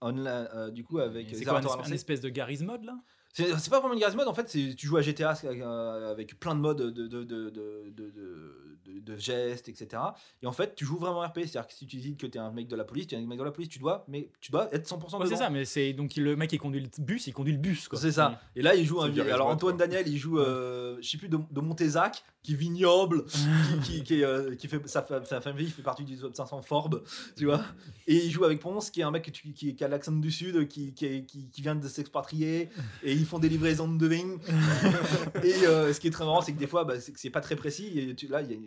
Online, 0.00 0.26
euh, 0.26 0.70
du 0.70 0.82
coup, 0.82 0.98
avec 0.98 1.28
C'est 1.32 1.44
quoi, 1.44 1.52
un, 1.52 1.56
avatars 1.58 1.92
espèce- 1.92 2.20
de 2.20 2.28
Garry's 2.28 2.62
Mod 2.62 2.82
là? 2.84 2.96
C'est 3.34 3.70
pas 3.70 3.78
vraiment 3.78 3.94
une 3.94 4.00
garage 4.00 4.16
mode, 4.16 4.26
en 4.28 4.34
fait, 4.34 4.46
tu 4.46 4.86
joues 4.86 4.96
à 4.96 5.00
GTA 5.02 5.34
euh, 5.44 6.10
avec 6.10 6.38
plein 6.40 6.54
de 6.56 6.60
modes 6.60 6.82
de, 6.82 7.06
de, 7.06 7.22
de, 7.24 7.50
de, 7.50 8.71
de, 8.86 9.16
gestes, 9.16 9.68
etc. 9.68 10.02
Et 10.42 10.46
en 10.46 10.52
fait, 10.52 10.74
tu 10.74 10.84
joues 10.84 10.98
vraiment 10.98 11.20
RP, 11.20 11.40
c'est-à-dire 11.40 11.66
que 11.66 11.74
si 11.74 11.86
tu 11.86 11.96
dis 11.98 12.16
que 12.16 12.26
t'es 12.26 12.38
un 12.38 12.50
mec 12.50 12.68
de 12.68 12.76
la 12.76 12.84
police, 12.84 13.06
tu 13.06 13.14
es 13.14 13.18
un 13.18 13.26
mec 13.26 13.38
de 13.38 13.44
la 13.44 13.50
police, 13.52 13.68
tu 13.68 13.78
dois, 13.78 14.04
mais 14.08 14.28
tu 14.40 14.50
dois 14.50 14.68
être 14.74 14.88
100% 14.88 15.20
Ouais, 15.20 15.26
c'est 15.28 15.36
ça, 15.36 15.50
mais 15.50 15.64
c'est 15.64 15.92
donc 15.92 16.14
le 16.16 16.36
mec 16.36 16.50
qui 16.50 16.58
conduit 16.58 16.80
le 16.80 16.88
bus, 17.04 17.26
il 17.26 17.32
conduit 17.32 17.52
le 17.52 17.58
bus 17.58 17.88
quoi. 17.88 17.98
C'est 17.98 18.12
ça. 18.12 18.40
Et 18.56 18.62
là, 18.62 18.74
il 18.74 18.84
joue 18.84 19.00
un 19.00 19.08
vieux- 19.08 19.22
Alors 19.32 19.48
Antoine 19.48 19.76
quoi. 19.76 19.86
Daniel, 19.86 20.08
il 20.08 20.16
joue, 20.18 20.38
euh, 20.38 20.98
je 21.00 21.08
sais 21.08 21.18
plus, 21.18 21.28
de, 21.28 21.38
de 21.50 21.60
Montézac, 21.60 22.24
qui 22.42 22.54
est 22.54 22.56
vignoble, 22.56 23.24
qui, 23.26 23.80
qui, 23.84 24.02
qui, 24.02 24.20
est, 24.20 24.24
euh, 24.24 24.54
qui 24.56 24.66
fait 24.68 24.80
sa, 24.88 25.06
sa 25.24 25.40
famille 25.40 25.68
fait 25.70 25.82
partie 25.82 26.04
du 26.04 26.16
top 26.18 26.34
500 26.34 26.62
Forbes, 26.62 27.02
tu 27.36 27.44
vois. 27.44 27.62
Et 28.06 28.16
il 28.24 28.30
joue 28.30 28.44
avec 28.44 28.58
Ponce, 28.60 28.90
qui 28.90 29.00
est 29.00 29.04
un 29.04 29.10
mec 29.12 29.30
tu- 29.32 29.52
qui, 29.52 29.74
qui 29.76 29.84
a 29.84 29.88
l'accent 29.88 30.12
du 30.12 30.30
sud, 30.32 30.66
qui, 30.68 30.92
qui, 30.92 31.06
est- 31.06 31.24
qui, 31.24 31.48
qui 31.50 31.62
vient 31.62 31.76
de 31.76 31.86
s'expatrier, 31.86 32.68
et 33.04 33.12
ils 33.12 33.26
font 33.26 33.38
des 33.38 33.48
livraisons 33.48 33.88
de 33.92 34.06
vigne. 34.06 34.38
et 35.44 35.66
euh, 35.66 35.92
ce 35.92 36.00
qui 36.00 36.08
est 36.08 36.10
très 36.10 36.24
marrant, 36.24 36.40
c'est 36.42 36.52
que 36.52 36.58
des 36.58 36.66
fois, 36.66 36.84
bah, 36.84 37.00
c'est 37.00 37.12
que 37.12 37.20
c'est 37.20 37.30
pas 37.30 37.40
très 37.40 37.56
précis. 37.56 37.98
Et 37.98 38.14
tu- 38.14 38.26
là, 38.28 38.42
il 38.42 38.50
y 38.50 38.54
a- 38.54 38.58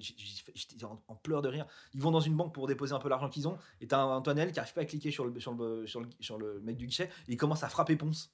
j'étais 0.54 0.84
en, 0.86 1.16
pleurs 1.16 1.42
de 1.42 1.50
rire. 1.50 1.66
Ils 1.94 2.02
vont 2.02 2.12
dans 2.12 2.20
une 2.20 2.36
banque 2.36 2.54
pour 2.54 2.68
déposer 2.68 2.94
un 2.94 3.00
peu 3.00 3.10
l'argent 3.10 3.30
qu'ils 3.30 3.48
ont, 3.48 3.58
et 3.82 3.88
t'as 3.88 4.00
un 4.00 4.18
Antoine 4.18 4.38
Daniel 4.38 4.54
qui 4.54 4.60
arrive 4.60 4.74
pas 4.74 4.82
à 4.82 4.86
cliquer 4.86 5.12
sur 5.12 5.26
le, 5.26 5.40
sur 5.40 5.54
le, 5.54 5.88
sur 5.88 6.02
le, 6.02 6.10
sur 6.20 6.38
le 6.38 6.60
mec 6.62 6.78
du 6.78 6.88
guichet, 6.88 7.06
et 7.28 7.34
il 7.34 7.38
commence 7.38 7.64
à 7.64 7.70
frapper 7.70 7.96
Ponce. 7.96 8.32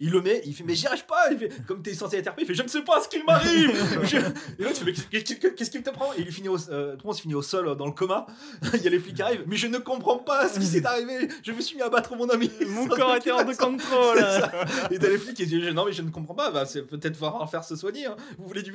Il 0.00 0.10
le 0.10 0.20
met, 0.20 0.42
il 0.44 0.52
fait 0.54 0.64
mais 0.64 0.74
j'y 0.74 0.88
arrive 0.88 1.06
pas, 1.06 1.30
il 1.30 1.38
fait 1.38 1.50
comme 1.68 1.80
t'es 1.80 1.94
censé 1.94 2.16
être 2.16 2.28
RP, 2.30 2.40
il 2.40 2.46
fait 2.46 2.54
je 2.54 2.62
ne 2.64 2.68
sais 2.68 2.82
pas 2.82 3.00
ce 3.00 3.08
qu'il 3.08 3.24
m'arrive. 3.24 3.70
Je- 4.04 4.16
Et 4.58 4.64
l'autre 4.64 4.76
fait 4.78 4.84
mais 4.86 4.92
qu'est-ce 4.92 5.34
qui- 5.36 5.54
qu'est-ce 5.54 5.70
qui 5.70 5.82
te 5.82 5.90
prend? 5.90 6.12
Et 6.14 6.22
il 6.22 6.32
finit 6.32 6.48
au, 6.48 6.58
euh, 6.70 6.96
Ponce 6.96 7.20
finit 7.20 7.34
au 7.36 7.42
sol 7.42 7.68
euh, 7.68 7.74
dans 7.76 7.86
le 7.86 7.92
coma. 7.92 8.26
il 8.74 8.82
y 8.82 8.86
a 8.88 8.90
les 8.90 8.98
flics 8.98 9.14
qui 9.14 9.22
arrivent, 9.22 9.44
mais 9.46 9.54
je 9.56 9.68
ne 9.68 9.78
comprends 9.78 10.18
pas 10.18 10.48
ce 10.48 10.58
qui 10.58 10.66
s'est 10.66 10.84
arrivé. 10.84 11.28
Je 11.44 11.52
me 11.52 11.60
suis 11.60 11.76
mis 11.76 11.82
à 11.82 11.88
battre 11.90 12.16
mon 12.16 12.28
ami. 12.28 12.50
Mon 12.68 12.88
corps 12.88 13.14
était 13.14 13.30
hors 13.30 13.44
de 13.44 13.54
contrôle. 13.54 14.18
Et 14.90 14.98
t'as 14.98 15.08
les 15.08 15.18
flics 15.18 15.36
qui 15.36 15.46
disent 15.46 15.68
non 15.68 15.84
mais 15.86 15.92
je 15.92 16.02
ne 16.02 16.10
comprends 16.10 16.34
pas, 16.34 16.50
bah, 16.50 16.66
c'est 16.66 16.82
peut-être 16.82 17.16
falloir 17.16 17.48
faire 17.48 17.62
se 17.62 17.76
soigner. 17.76 18.06
hein. 18.06 18.16
Vous 18.38 18.48
voulez 18.48 18.62
du 18.62 18.72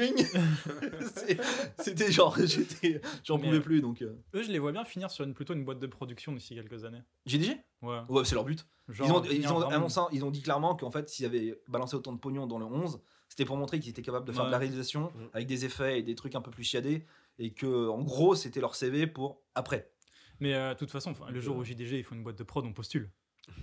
C'est- 1.15 1.38
C'était 1.79 2.12
genre 2.12 2.38
j'étais, 2.43 3.01
j'en 3.25 3.38
pouvais 3.38 3.58
euh, 3.58 3.62
plus 3.62 3.82
donc. 3.82 4.01
euh. 4.01 4.15
Eux, 4.36 4.43
je 4.43 4.51
les 4.51 4.60
vois 4.60 4.71
bien 4.71 4.86
finir 4.86 5.12
sur 5.12 5.25
une, 5.25 5.34
plutôt 5.34 5.53
une 5.53 5.65
boîte 5.65 5.79
de 5.79 5.88
production 5.88 6.32
d'ici 6.32 6.55
quelques 6.55 6.86
années. 6.86 7.01
GDG 7.25 7.58
Ouais. 7.82 8.00
Ouais, 8.10 8.26
c'est 8.26 8.36
leur 8.36 8.44
but. 8.44 8.65
Genre, 8.89 9.08
ils 9.08 9.12
ont, 9.12 9.24
ils 9.32 9.48
ont 9.54 9.70
annoncé, 9.70 10.00
ils 10.12 10.26
ont 10.26 10.32
dit 10.32 10.42
clairement 10.42 10.76
qu'en 10.76 10.89
fait, 10.92 11.08
s'ils 11.10 11.26
avaient 11.26 11.60
balancé 11.68 11.96
autant 11.96 12.12
de 12.12 12.18
pognon 12.18 12.48
dans 12.48 12.58
le 12.58 12.65
11, 12.65 13.00
c'était 13.28 13.46
pour 13.46 13.56
montrer 13.58 13.80
qu'ils 13.80 13.92
étaient 13.92 14.02
capables 14.02 14.26
de 14.26 14.32
faire 14.32 14.46
de 14.48 14.52
la 14.52 14.58
réalisation 14.58 15.12
Mm. 15.15 15.20
avec 15.34 15.48
des 15.48 15.65
effets 15.65 16.00
et 16.00 16.04
des 16.04 16.15
trucs 16.15 16.34
un 16.36 16.42
peu 16.42 16.50
plus 16.52 16.63
chiadés 16.63 17.06
et 17.38 17.52
que 17.54 17.88
en 17.89 18.02
gros, 18.02 18.34
c'était 18.36 18.60
leur 18.62 18.74
CV 18.76 19.06
pour 19.08 19.42
après. 19.56 19.92
Mais 20.39 20.54
euh, 20.56 20.74
de 20.74 20.80
toute 20.80 20.89
façon, 20.92 21.13
le 21.32 21.39
jour 21.39 21.56
où 21.58 21.63
JDG 21.63 22.00
ils 22.00 22.04
font 22.04 22.15
une 22.15 22.24
boîte 22.24 22.38
de 22.38 22.44
prod, 22.44 22.65
on 22.65 22.74
postule. 22.74 23.10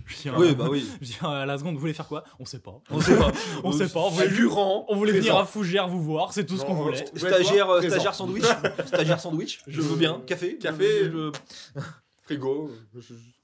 Je 0.05 0.15
dis, 0.17 0.29
Oui, 0.29 0.49
euh, 0.49 0.53
bah 0.53 0.67
oui. 0.69 0.85
je 1.01 1.05
dis, 1.07 1.17
à 1.21 1.45
la 1.45 1.57
seconde, 1.57 1.75
vous 1.75 1.79
voulez 1.81 1.93
faire 1.93 2.07
quoi? 2.07 2.23
On 2.39 2.45
sait 2.45 2.59
pas. 2.59 2.81
On 2.89 2.99
sait 3.01 3.17
pas. 3.17 3.31
On 3.63 3.71
sait 3.71 3.87
pas. 3.89 3.99
On 4.01 4.09
voulait, 4.09 4.29
Figurant, 4.29 4.85
on 4.89 4.95
voulait 4.95 5.11
venir 5.13 5.35
à 5.37 5.45
Fougères 5.45 5.87
vous 5.87 6.01
voir, 6.03 6.33
c'est 6.33 6.45
tout 6.45 6.57
ce 6.57 6.63
qu'on 6.65 6.73
voulait. 6.73 7.05
Stagiaire, 7.15 7.69
euh, 7.69 7.81
stagiaire 7.81 8.13
sandwich. 8.15 8.43
stagiaire 8.85 9.19
sandwich. 9.19 9.61
Je 9.67 9.81
veux 9.81 9.95
bien. 9.97 10.21
Café. 10.25 10.57
Café. 10.57 11.05
Je- 11.05 11.31
je- 11.75 11.81
Frigo. 12.27 12.71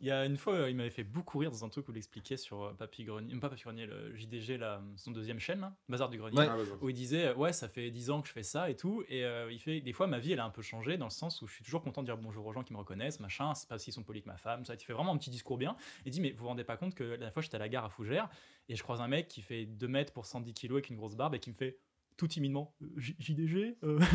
Il 0.02 0.08
y 0.08 0.12
a 0.12 0.26
une 0.26 0.38
fois, 0.38 0.54
euh, 0.56 0.70
il 0.70 0.76
m'avait 0.76 0.90
fait 0.90 1.04
beaucoup 1.04 1.38
rire 1.40 1.52
dans 1.52 1.64
un 1.64 1.70
truc 1.70 1.88
où 1.88 1.92
il 1.92 1.98
expliquait 1.98 2.38
sur 2.38 2.64
euh, 2.64 2.74
Papy 2.74 3.06
Grenier, 3.06 3.34
euh, 3.34 3.40
pas 3.40 3.50
Papy 3.50 3.64
Grenier, 3.64 3.86
le 3.86 4.14
JDG, 4.16 4.58
là, 4.58 4.82
son 4.98 5.12
deuxième 5.12 5.40
chaîne, 5.40 5.62
là, 5.62 5.74
Bazar 5.88 6.10
du 6.10 6.18
Grenier. 6.18 6.38
Ouais. 6.38 6.48
Ah, 6.50 6.58
où 6.82 6.90
il 6.90 6.94
disait 6.94 7.34
ouais 7.34 7.54
ça 7.54 7.68
fait 7.70 7.90
10 7.90 8.10
ans 8.10 8.22
que 8.22 8.28
je 8.28 8.34
fais 8.34 8.44
ça 8.44 8.70
et 8.70 8.76
tout 8.76 9.04
et 9.08 9.24
euh, 9.24 9.52
il 9.52 9.60
fait 9.60 9.82
des 9.82 9.94
fois 9.94 10.08
ma 10.08 10.20
vie 10.20 10.34
elle 10.34 10.40
a 10.40 10.46
un 10.46 10.50
peu 10.50 10.62
changé 10.62 10.98
dans 10.98 11.06
le 11.06 11.12
sens 11.12 11.42
où 11.42 11.48
je 11.48 11.54
suis 11.54 11.64
toujours 11.64 11.82
content 11.82 12.02
de 12.02 12.08
dire 12.08 12.18
bonjour 12.18 12.46
aux 12.46 12.54
gens 12.54 12.64
qui 12.64 12.74
me 12.74 12.78
reconnaissent 12.78 13.20
machin 13.20 13.54
c'est 13.54 13.70
pas 13.70 13.78
s'ils 13.78 13.94
sont 13.94 14.04
polis 14.04 14.24
que 14.24 14.28
ma 14.28 14.38
femme 14.38 14.66
ça 14.66 14.74
il 14.74 14.84
fait 14.84 14.94
vraiment 14.94 15.14
un 15.14 15.18
petit 15.18 15.30
discours 15.30 15.58
bien 15.58 15.76
et 16.06 16.10
il 16.10 16.12
dit 16.12 16.22
mais 16.22 16.32
vous 16.32 16.40
vous 16.40 16.48
rendez 16.48 16.64
pas 16.64 16.78
compte 16.78 16.96
que 16.96 17.04
la 17.04 17.18
dernière 17.18 17.34
fois 17.34 17.42
j'étais 17.42 17.56
à 17.56 17.60
la 17.60 17.70
gare 17.70 17.86
à 17.86 17.90
Fougères 17.90 18.30
et 18.70 18.76
je 18.76 18.84
croise 18.84 19.02
un 19.02 19.08
mec 19.08 19.28
qui 19.28 19.42
fait 19.42 19.66
2 19.66 19.88
mètres 19.88 20.14
pour 20.14 20.26
110 20.26 20.54
kilos 20.54 20.78
avec 20.78 20.90
une 20.90 20.98
grosse 20.98 21.16
barbe 21.16 21.36
et 21.36 21.40
qui 21.40 21.50
me 21.50 21.56
fait 21.56 21.78
tout 22.18 22.28
timidement 22.28 22.74
J- 22.98 23.16
JDG 23.20 23.78
euh, 23.84 24.00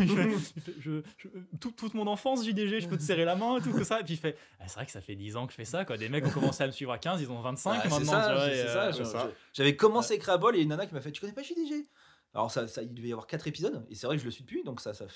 je- 0.81 1.03
je- 1.19 1.29
tout- 1.61 1.71
toute 1.73 1.95
mon 1.95 2.07
enfance 2.07 2.45
JDG 2.47 2.81
je 2.81 2.89
peux 2.89 2.97
te 2.97 3.03
serrer 3.03 3.25
la 3.25 3.37
main 3.37 3.59
et 3.59 3.61
tout 3.63 3.73
que 3.73 3.85
ça. 3.85 4.01
Et 4.01 4.05
puis 4.05 4.15
il 4.15 4.17
fait 4.19 4.37
Ah, 4.61 4.69
c'est 4.69 4.75
vrai 4.77 4.87
que 4.87 4.93
ça 4.93 5.01
fait 5.01 5.17
10 5.17 5.37
ans 5.37 5.47
que 5.47 5.53
je 5.53 5.57
fais 5.57 5.65
ça 5.65 5.85
quoi. 5.85 5.97
Des 5.97 6.09
mecs 6.09 6.27
ont 6.27 6.31
commencé 6.31 6.63
à 6.63 6.67
me 6.67 6.73
suivre 6.73 6.93
à 6.93 6.99
15 6.99 7.21
ils 7.21 7.31
ont 7.31 7.41
25 7.41 7.81
Ah, 7.85 7.89
maintenant 7.89 9.31
J'avais 9.53 9.77
commencé 9.77 10.13
à 10.15 10.17
écrire 10.17 10.35
à 10.35 10.39
Bol 10.39 10.57
et 10.57 10.61
une 10.63 10.69
nana 10.69 10.87
qui 10.87 10.95
m'a 10.95 11.01
fait 11.01 11.13
Tu 11.13 11.21
connais 11.21 11.33
pas 11.33 11.43
JDG 11.43 11.87
Alors, 12.35 12.51
ça, 12.51 12.69
ça, 12.69 12.83
il 12.83 12.93
devait 12.95 13.09
y 13.09 13.13
avoir 13.13 13.27
4 13.27 13.47
épisodes 13.49 13.85
et 13.91 13.95
c'est 13.95 14.07
vrai 14.07 14.17
que 14.17 14.21
je 14.21 14.27
le 14.27 14.31
suis 14.31 14.45
depuis 14.45 14.63
donc 14.65 14.81
ça. 14.81 14.95
ça 14.95 15.07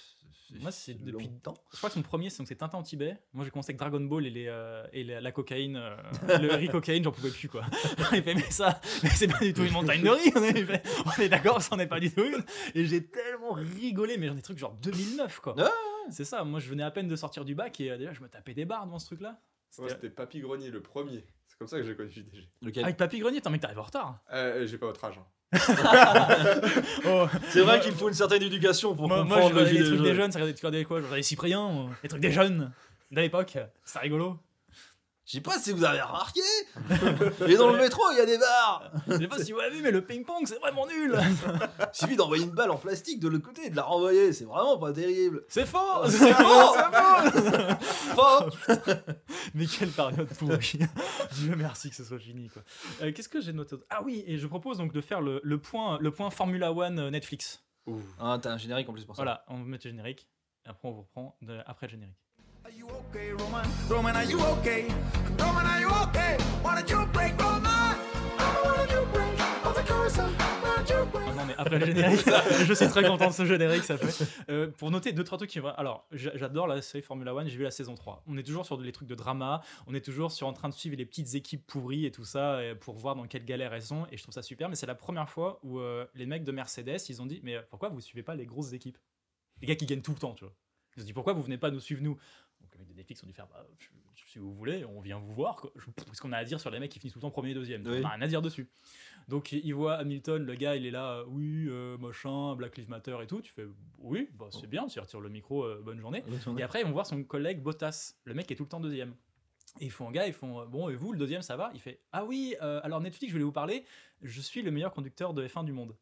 Moi, 0.61 0.71
c'est 0.71 0.95
depuis- 0.95 1.27
longtemps. 1.27 1.55
Je 1.73 1.79
crois 1.79 1.89
que 1.91 1.95
son 1.95 2.03
premier, 2.03 2.29
c'est 2.31 2.45
Tintin 2.55 2.79
en 2.79 2.83
Tibet. 2.83 3.17
Moi, 3.33 3.45
j'ai 3.45 3.51
commencé 3.51 3.71
avec 3.71 3.79
Dragon 3.79 4.01
Ball 4.01 4.27
et, 4.27 4.31
les, 4.31 4.47
euh, 4.49 4.85
et 4.93 5.05
la, 5.05 5.21
la 5.21 5.33
cocaïne, 5.33 5.77
euh, 5.77 5.97
le 6.41 6.55
riz 6.55 6.69
cocaïne, 6.71 7.05
j'en 7.05 7.13
pouvais 7.13 7.31
plus 7.31 7.49
quoi. 7.49 7.65
Il 8.13 8.23
fait, 8.23 8.35
mais 8.35 8.51
ça, 8.51 8.81
mais 9.03 9.09
c'est 9.11 9.29
pas 9.29 9.39
du 9.39 9.53
tout 9.55 9.63
une 9.65 9.73
montagne 9.73 10.03
de 10.03 10.09
riz. 10.11 10.33
On 10.37 10.43
est, 10.43 10.51
il 10.59 10.67
fait, 10.67 10.83
on 11.07 11.21
est 11.23 11.29
d'accord, 11.29 11.61
ça 11.63 11.75
n'en 11.77 11.83
est 11.83 11.87
pas 11.87 12.01
du 12.01 12.11
tout 12.13 12.25
une. 12.25 12.45
Et 12.75 12.85
j'ai 12.85 13.07
tellement 13.07 13.53
rigolé, 13.53 14.17
mais 14.19 14.27
j'en 14.27 14.35
ai 14.35 14.37
des 14.37 14.43
trucs 14.43 14.59
genre 14.59 14.75
2009 14.83 15.41
quoi. 15.41 15.55
Ah, 15.59 15.71
C'est 16.11 16.25
ça, 16.25 16.45
moi 16.45 16.61
je 16.61 16.69
venais 16.69 16.83
à 16.83 16.91
peine 16.91 17.09
de 17.09 17.17
sortir 17.17 17.45
du 17.45 17.55
bac 17.55 17.81
et 17.81 17.91
euh, 17.91 17.97
déjà 17.99 18.13
je 18.13 18.21
me 18.21 18.29
tapais 18.29 18.55
des 18.55 18.65
barres 18.65 18.87
devant 18.87 18.99
ce 18.99 19.07
truc 19.07 19.21
là. 19.21 19.41
Moi, 19.79 19.89
c'était 19.89 20.11
Papy 20.11 20.41
Grenier, 20.41 20.71
le 20.71 20.83
premier. 20.83 21.25
C'est 21.49 21.57
comme 21.59 21.67
ça 21.69 21.79
que 21.79 21.85
j'ai 21.85 21.97
connu 21.97 22.11
JDG. 22.11 22.49
Lequel 22.61 22.85
Avec 22.85 22.99
Papy 22.99 23.19
Grenier, 23.21 23.41
t'as 23.41 23.49
mec, 23.49 23.61
t'arrives 23.63 23.79
en 23.79 23.83
retard. 23.85 24.19
Euh, 24.33 24.67
j'ai 24.67 24.77
pas 24.77 24.87
votre 24.87 25.03
âge. 25.05 25.17
hein. 25.19 25.27
Oh, 27.07 27.27
C'est 27.51 27.61
vrai 27.61 27.81
qu'il 27.81 27.93
faut 27.93 28.09
une 28.09 28.15
certaine 28.15 28.43
éducation 28.43 28.95
pour 28.95 29.09
moi, 29.09 29.25
moi, 29.25 29.39
je 29.39 29.43
comprendre 29.45 29.65
le 29.67 29.71
les 29.71 29.85
trucs 29.85 30.03
des 30.03 30.15
jeunes, 30.15 30.33
ça 30.33 30.41
regardait, 30.41 30.85
quoi 30.85 30.99
Je 30.99 31.05
regardais 31.05 31.23
Cyprien, 31.23 31.89
les 32.03 32.09
trucs 32.09 32.23
des 32.23 32.33
jeunes 32.33 32.73
de 33.11 33.21
l'époque, 33.21 33.59
c'est 33.85 33.99
rigolo. 33.99 34.39
Je 35.25 35.33
sais 35.33 35.41
pas 35.41 35.57
si 35.59 35.71
vous 35.71 35.85
avez 35.85 36.01
remarqué, 36.01 36.41
mais 37.47 37.55
dans 37.55 37.71
le 37.71 37.79
métro, 37.79 38.03
il 38.11 38.17
y 38.19 38.21
a 38.21 38.27
des 38.27 38.39
bars. 38.39 38.91
Je 39.07 39.19
sais 39.19 39.29
pas 39.29 39.39
si 39.39 39.53
vous 39.53 39.61
avez 39.61 39.71
vu, 39.77 39.81
mais 39.83 39.93
le 39.93 40.05
ping-pong 40.05 40.47
c'est 40.47 40.59
vraiment 40.59 40.85
nul. 40.87 41.17
Il 41.17 41.87
suffit 41.93 42.17
d'envoyer 42.17 42.43
une 42.45 42.51
balle 42.51 42.73
en 42.73 42.77
plastique 42.77 43.21
de 43.21 43.29
l'autre 43.29 43.45
côté 43.45 43.67
et 43.67 43.71
de 43.71 43.77
la 43.77 43.85
renvoyer. 43.85 44.33
C'est 44.33 44.45
vraiment 44.45 44.79
pas 44.79 44.93
terrible. 44.93 45.45
C'est 45.49 45.65
faux 45.65 45.79
C'est 46.09 46.33
faux, 46.35 46.75
faux 48.17 48.51
Mais 49.55 49.67
quelle 49.67 49.91
période 49.91 50.29
pourrie 50.39 50.79
Dieu 51.33 51.55
merci 51.57 51.91
que 51.91 51.97
ce 51.97 52.05
soit 52.05 52.19
fini 52.19 52.49
quoi. 52.49 52.63
Euh, 53.03 53.13
Qu'est-ce 53.13 53.29
que 53.29 53.41
j'ai 53.41 53.53
noté 53.53 53.71
d'autre? 53.77 53.87
Ah 53.91 54.03
oui, 54.03 54.25
et 54.27 54.39
je 54.39 54.47
propose 54.49 54.79
donc 54.79 54.93
de 54.93 55.01
faire 55.01 55.21
le, 55.21 55.41
le 55.45 55.59
point, 55.59 55.99
le 56.01 56.11
point 56.11 56.31
Formula 56.31 56.73
One 56.73 56.99
euh, 56.99 57.11
Netflix. 57.11 57.63
Ouh. 57.87 58.01
Ah, 58.19 58.39
t'as 58.43 58.51
un 58.53 58.59
générique 58.59 58.89
en 58.89 58.93
plus 58.93 59.05
pour 59.05 59.15
ça. 59.17 59.23
Voilà, 59.23 59.45
on 59.49 59.59
va 59.59 59.65
mettre 59.65 59.87
le 59.87 59.91
générique. 59.93 60.29
Et 60.67 60.69
après 60.69 60.89
on 60.89 60.93
vous 60.93 61.03
reprend 61.03 61.37
de- 61.43 61.61
après 61.67 61.87
le 61.87 61.93
générique. 61.93 62.17
Ah 71.29 71.35
non 71.35 71.45
mais 71.47 71.55
après 71.59 71.79
le 71.79 71.87
générique, 71.87 72.25
je 72.67 72.73
suis 72.75 72.89
très 72.89 73.03
content 73.05 73.29
de 73.29 73.33
ce 73.33 73.45
générique 73.45 73.83
ça 73.85 73.97
fait. 73.99 74.25
Euh, 74.49 74.69
pour 74.71 74.91
noter 74.91 75.13
deux 75.13 75.25
trois 75.25 75.39
trucs 75.39 75.51
qui 75.51 75.61
Alors 75.77 76.07
j'a- 76.13 76.37
j'adore 76.37 76.67
la 76.67 76.81
série 76.83 77.03
Formula 77.03 77.35
One, 77.35 77.49
j'ai 77.49 77.57
vu 77.57 77.65
la 77.65 77.71
saison 77.71 77.95
3. 77.95 78.23
On 78.27 78.37
est 78.37 78.43
toujours 78.43 78.65
sur 78.67 78.81
les 78.81 78.93
trucs 78.93 79.09
de 79.09 79.15
drama, 79.15 79.61
on 79.87 79.95
est 79.95 80.05
toujours 80.05 80.31
sur 80.33 80.47
en 80.47 80.53
train 80.53 80.69
de 80.69 80.75
suivre 80.75 80.97
les 80.97 81.07
petites 81.07 81.35
équipes 81.35 81.67
pourries 81.67 82.07
et 82.07 82.11
tout 82.11 82.25
ça 82.25 82.61
pour 82.81 82.97
voir 82.97 83.17
dans 83.17 83.27
quelle 83.27 83.45
galère 83.45 83.73
elles 83.75 83.83
sont 83.83 84.07
et 84.13 84.17
je 84.17 84.23
trouve 84.23 84.35
ça 84.35 84.43
super 84.43 84.69
mais 84.69 84.77
c'est 84.77 84.87
la 84.87 84.95
première 84.95 85.29
fois 85.29 85.59
où 85.63 85.79
euh, 85.81 86.07
les 86.15 86.27
mecs 86.27 86.45
de 86.45 86.53
Mercedes 86.53 87.01
ils 87.09 87.21
ont 87.23 87.27
dit 87.27 87.41
mais 87.43 87.61
pourquoi 87.71 87.89
vous 87.89 88.01
suivez 88.01 88.23
pas 88.23 88.35
les 88.37 88.47
grosses 88.47 88.73
équipes? 88.73 88.99
Les 89.61 89.67
gars 89.67 89.77
qui 89.77 89.87
gagnent 89.87 90.03
tout 90.03 90.13
le 90.13 90.19
temps 90.19 90.35
tu 90.35 90.45
vois. 90.45 90.55
Ils 90.97 91.01
se 91.01 91.07
dit 91.07 91.15
pourquoi 91.15 91.33
vous 91.33 91.41
venez 91.43 91.57
pas 91.57 91.71
nous 91.71 91.81
suivre 91.81 92.03
nous? 92.03 92.19
Mecs 92.83 92.91
de 92.91 92.95
Netflix 92.95 93.23
ont 93.23 93.27
dû 93.27 93.33
faire 93.33 93.47
bah, 93.49 93.67
si 94.27 94.39
vous 94.39 94.53
voulez 94.55 94.85
on 94.85 95.01
vient 95.01 95.19
vous 95.19 95.33
voir 95.33 95.67
Qu'est-ce 95.97 96.21
qu'on 96.21 96.33
a 96.33 96.39
à 96.39 96.45
dire 96.45 96.61
sur 96.61 96.71
les 96.71 96.79
mecs 96.79 96.91
qui 96.91 96.99
finissent 96.99 97.13
tout 97.15 97.19
le 97.19 97.23
temps 97.23 97.31
premier 97.31 97.51
et 97.51 97.55
deuxième 97.55 97.87
Oui. 97.87 98.01
On 98.03 98.07
a 98.07 98.11
rien 98.11 98.23
à 98.23 98.27
dire 98.27 98.43
dessus. 98.43 98.69
Donc 99.29 99.53
il 99.53 99.73
voit 99.73 99.95
Hamilton, 99.95 100.45
le 100.45 100.55
gars, 100.55 100.75
il 100.77 100.85
est 100.87 100.91
là, 100.91 101.23
oui, 101.29 101.67
euh, 101.69 101.97
machin, 101.99 102.55
Black 102.57 102.77
Lives 102.77 102.91
Matter 102.91 103.17
et 103.23 103.27
tout. 103.27 103.41
Tu 103.41 103.53
fais, 103.53 103.67
oui, 103.99 104.29
bah, 104.35 104.49
c'est 104.51 104.67
bien, 104.67 104.87
tu 104.87 104.99
retires 105.01 105.21
le 105.21 105.29
micro, 105.29 105.63
euh, 105.65 105.81
bonne 105.85 106.01
journée. 106.01 106.23
Et 106.59 106.63
après, 106.63 106.81
ils 106.81 106.87
vont 106.87 106.93
voir 106.93 107.07
son 107.07 107.23
collègue 107.25 107.63
Bottas, 107.63 108.15
le 108.25 108.35
mec 108.35 108.47
qui 108.47 108.55
est 108.55 108.57
tout 108.57 108.65
le 108.65 108.69
temps 108.69 108.81
deuxième. 108.81 109.15
Et 109.81 109.87
ils 109.87 109.91
font 109.91 110.09
un 110.09 110.13
gars, 110.13 110.27
ils 110.27 110.33
font, 110.33 110.67
bon, 110.67 110.89
et 110.91 110.97
vous, 110.97 111.13
le 111.13 111.19
deuxième, 111.19 111.41
ça 111.43 111.57
va 111.57 111.71
Il 111.73 111.81
fait, 111.81 112.01
ah 112.13 112.25
oui, 112.25 112.57
euh, 112.63 112.81
alors 112.83 113.01
Netflix, 113.01 113.31
je 113.31 113.35
voulais 113.35 113.45
vous 113.45 113.53
parler, 113.53 113.85
je 114.23 114.41
suis 114.41 114.61
le 114.63 114.71
meilleur 114.71 114.93
conducteur 114.93 115.33
de 115.35 115.47
F1 115.47 115.65
du 115.65 115.73
monde. 115.73 115.97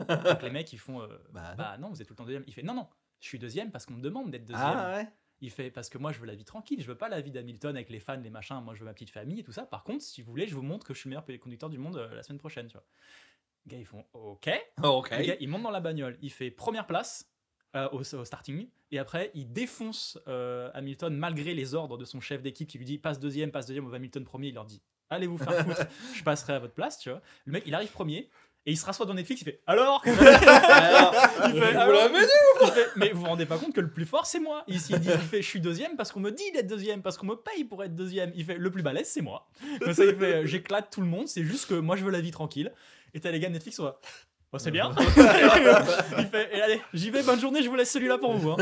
Donc 0.00 0.42
les 0.42 0.50
mecs, 0.50 0.72
ils 0.72 0.78
font, 0.78 1.00
euh, 1.00 1.06
Bah, 1.32 1.50
non. 1.50 1.56
bah 1.56 1.78
non, 1.78 1.88
vous 1.90 2.00
êtes 2.02 2.06
tout 2.08 2.12
le 2.14 2.18
temps 2.18 2.24
deuxième. 2.24 2.44
Il 2.46 2.52
fait, 2.52 2.62
non, 2.62 2.74
non, 2.74 2.86
je 3.20 3.26
suis 3.28 3.38
deuxième 3.38 3.70
parce 3.70 3.86
qu'on 3.86 3.94
me 3.94 4.02
demande 4.02 4.30
d'être 4.30 4.44
deuxième. 4.44 4.66
Ah 4.66 4.96
ouais 4.96 5.08
Il 5.40 5.50
fait 5.50 5.70
parce 5.70 5.88
que 5.88 5.98
moi 5.98 6.12
je 6.12 6.18
veux 6.18 6.26
la 6.26 6.34
vie 6.34 6.44
tranquille, 6.44 6.80
je 6.80 6.86
veux 6.86 6.96
pas 6.96 7.08
la 7.08 7.20
vie 7.20 7.30
d'Hamilton 7.30 7.76
avec 7.76 7.90
les 7.90 8.00
fans, 8.00 8.16
les 8.20 8.30
machins, 8.30 8.60
moi 8.62 8.74
je 8.74 8.80
veux 8.80 8.86
ma 8.86 8.92
petite 8.92 9.10
famille 9.10 9.40
et 9.40 9.42
tout 9.42 9.52
ça. 9.52 9.66
Par 9.66 9.84
contre, 9.84 10.02
si 10.02 10.22
vous 10.22 10.30
voulez, 10.30 10.46
je 10.46 10.54
vous 10.54 10.62
montre 10.62 10.86
que 10.86 10.94
je 10.94 10.98
suis 10.98 11.08
le 11.08 11.16
meilleur 11.16 11.40
conducteur 11.40 11.70
du 11.70 11.78
monde 11.78 11.96
euh, 11.96 12.14
la 12.14 12.22
semaine 12.22 12.38
prochaine, 12.38 12.66
tu 12.66 12.72
vois. 12.72 12.84
Les 13.66 13.72
gars, 13.72 13.78
ils 13.78 13.86
font 13.86 14.04
OK. 14.12 14.50
Ok. 14.82 15.10
Gars, 15.10 15.36
il 15.40 15.48
monte 15.48 15.62
dans 15.62 15.70
la 15.70 15.80
bagnole, 15.80 16.18
il 16.22 16.32
fait 16.32 16.50
première 16.50 16.86
place 16.86 17.30
euh, 17.76 17.88
au, 17.92 18.00
au 18.00 18.24
starting 18.24 18.68
et 18.90 18.98
après 18.98 19.30
il 19.34 19.52
défonce 19.52 20.18
euh, 20.26 20.70
Hamilton 20.72 21.14
malgré 21.14 21.52
les 21.54 21.74
ordres 21.74 21.98
de 21.98 22.04
son 22.04 22.20
chef 22.20 22.42
d'équipe 22.42 22.66
qui 22.66 22.78
lui 22.78 22.86
dit 22.86 22.98
passe 22.98 23.20
deuxième, 23.20 23.50
passe 23.50 23.66
deuxième, 23.66 23.84
on 23.84 23.90
va 23.90 23.96
Hamilton 23.96 24.24
premier, 24.24 24.48
il 24.48 24.54
leur 24.54 24.64
dit 24.64 24.82
allez 25.10 25.26
vous 25.26 25.38
faire 25.38 25.64
foutre, 25.64 25.86
je 26.14 26.22
passerai 26.22 26.54
à 26.54 26.58
votre 26.58 26.74
place, 26.74 26.98
tu 26.98 27.10
vois. 27.10 27.20
Le 27.44 27.52
mec, 27.52 27.64
il 27.66 27.74
arrive 27.74 27.90
premier. 27.90 28.28
Et 28.68 28.72
il 28.72 28.76
se 28.76 28.84
rassoit 28.84 29.06
dans 29.06 29.14
Netflix, 29.14 29.40
il 29.40 29.44
fait 29.46 29.62
alors? 29.66 30.02
Il 30.06 30.12
fait, 30.12 30.26
alors? 31.74 31.90
l'avez 31.90 32.18
il 32.60 32.68
fait, 32.68 32.86
mais 32.96 33.12
vous 33.12 33.20
vous 33.20 33.26
rendez 33.26 33.46
pas 33.46 33.56
compte 33.56 33.72
que 33.74 33.80
le 33.80 33.88
plus 33.88 34.04
fort 34.04 34.26
c'est 34.26 34.40
moi 34.40 34.62
ici 34.68 34.92
il, 34.92 35.00
dit, 35.00 35.08
il 35.10 35.18
fait 35.18 35.40
je 35.40 35.48
suis 35.48 35.60
deuxième 35.60 35.96
parce 35.96 36.12
qu'on 36.12 36.20
me 36.20 36.30
dit 36.30 36.52
d'être 36.52 36.66
deuxième 36.66 37.00
parce 37.00 37.16
qu'on 37.16 37.24
me 37.24 37.34
paye 37.34 37.64
pour 37.64 37.82
être 37.82 37.94
deuxième 37.94 38.30
il 38.34 38.44
fait 38.44 38.58
le 38.58 38.70
plus 38.70 38.82
balèze 38.82 39.08
c'est 39.08 39.22
moi 39.22 39.48
Comme 39.80 39.94
ça 39.94 40.04
il 40.04 40.14
fait 40.16 40.34
euh, 40.34 40.46
j'éclate 40.46 40.90
tout 40.92 41.00
le 41.00 41.06
monde 41.06 41.28
c'est 41.28 41.44
juste 41.44 41.66
que 41.66 41.74
moi 41.74 41.96
je 41.96 42.04
veux 42.04 42.10
la 42.10 42.20
vie 42.20 42.30
tranquille 42.30 42.70
Et 43.14 43.20
t'as 43.20 43.30
les 43.30 43.40
gars 43.40 43.48
de 43.48 43.54
Netflix, 43.54 43.78
on 43.78 43.84
va. 43.84 43.98
Oh, 44.52 44.58
c'est 44.58 44.70
bien. 44.70 44.94
il 46.18 46.26
fait, 46.26 46.54
et 46.54 46.60
allez, 46.60 46.80
j'y 46.92 47.10
vais, 47.10 47.22
bonne 47.22 47.40
journée, 47.40 47.62
je 47.62 47.70
vous 47.70 47.76
laisse 47.76 47.90
celui-là 47.90 48.18
pour 48.18 48.34
vous. 48.34 48.50
hein. 48.50 48.56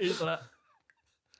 Et 0.00 0.06
ils 0.06 0.12
sont 0.12 0.26
là. 0.26 0.40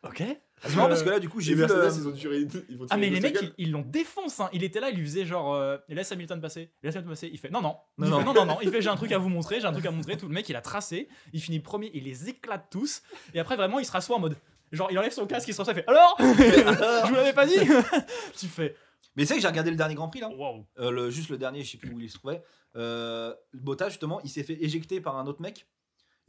Ok. 0.02 0.22
Ah, 0.62 0.68
C'est 0.68 0.76
marrant 0.76 0.88
parce 0.88 1.02
que 1.02 1.08
là, 1.08 1.18
du 1.18 1.28
coup, 1.28 1.40
j'ai 1.40 1.54
vu. 1.54 1.60
Mercedes, 1.60 1.78
le- 1.96 2.00
ils 2.02 2.08
ont 2.08 2.10
duré. 2.10 2.46
Ils 2.68 2.76
vont 2.78 2.86
Ah, 2.90 2.96
mais 2.96 3.08
les 3.10 3.20
mecs, 3.20 3.38
ils 3.40 3.52
ils 3.66 3.70
l'ont 3.70 3.80
défoncé. 3.86 4.42
Hein. 4.42 4.50
Il 4.52 4.62
était 4.62 4.80
là, 4.80 4.90
il 4.90 4.96
lui 4.98 5.04
faisait 5.06 5.24
genre. 5.24 5.54
euh, 5.54 5.78
laisse 5.88 6.12
Hamilton 6.12 6.40
passer. 6.40 6.70
Laisse 6.82 6.94
Hamilton 6.96 7.12
passer. 7.12 7.30
Il 7.32 7.38
fait 7.38 7.50
non, 7.50 7.60
non. 7.62 7.76
Non, 7.98 8.06
il 8.06 8.10
non. 8.10 8.18
Fait, 8.18 8.24
non, 8.24 8.34
non, 8.34 8.44
non. 8.46 8.58
Il 8.62 8.70
fait 8.70 8.82
j'ai 8.82 8.88
un 8.90 8.96
truc 8.96 9.12
à 9.12 9.18
vous 9.18 9.28
montrer, 9.30 9.60
j'ai 9.60 9.66
un 9.66 9.72
truc 9.72 9.86
à 9.86 9.90
montrer. 9.90 10.16
Tout 10.16 10.28
le 10.28 10.34
mec, 10.34 10.48
il 10.48 10.56
a 10.56 10.60
tracé. 10.60 11.08
Il 11.32 11.40
finit 11.40 11.60
premier, 11.60 11.90
il 11.94 12.04
les 12.04 12.28
éclate 12.28 12.66
tous. 12.70 13.02
Et 13.34 13.40
après, 13.40 13.56
vraiment, 13.56 13.78
il 13.78 13.84
se 13.86 13.92
rassoit 13.92 14.16
en 14.16 14.20
mode. 14.20 14.36
Genre, 14.72 14.88
il 14.90 14.98
enlève 14.98 15.12
son 15.12 15.26
casque, 15.26 15.48
il 15.48 15.54
se 15.54 15.58
rassoit, 15.58 15.72
il 15.72 15.76
fait 15.82 15.88
alors? 15.88 16.16
Je 16.20 17.08
vous 17.08 17.14
l'avais 17.14 17.32
pas 17.32 17.46
dit 17.46 17.54
Tu 18.38 18.46
fais. 18.46 18.76
Mais 19.16 19.24
tu 19.24 19.28
sais 19.28 19.34
que 19.34 19.40
j'ai 19.40 19.48
regardé 19.48 19.70
le 19.70 19.76
dernier 19.76 19.94
Grand 19.96 20.08
Prix 20.08 20.20
là 20.20 20.28
Waouh. 20.28 20.64
Euh, 20.78 20.90
le, 20.92 21.10
juste 21.10 21.30
le 21.30 21.38
dernier, 21.38 21.64
je 21.64 21.72
sais 21.72 21.78
plus 21.78 21.92
où 21.92 21.98
il 21.98 22.08
se 22.08 22.16
trouvait. 22.18 22.42
Euh, 22.76 23.34
Bottas, 23.54 23.88
justement, 23.88 24.20
il 24.22 24.30
s'est 24.30 24.44
fait 24.44 24.62
éjecter 24.62 25.00
par 25.00 25.16
un 25.18 25.26
autre 25.26 25.42
mec. 25.42 25.66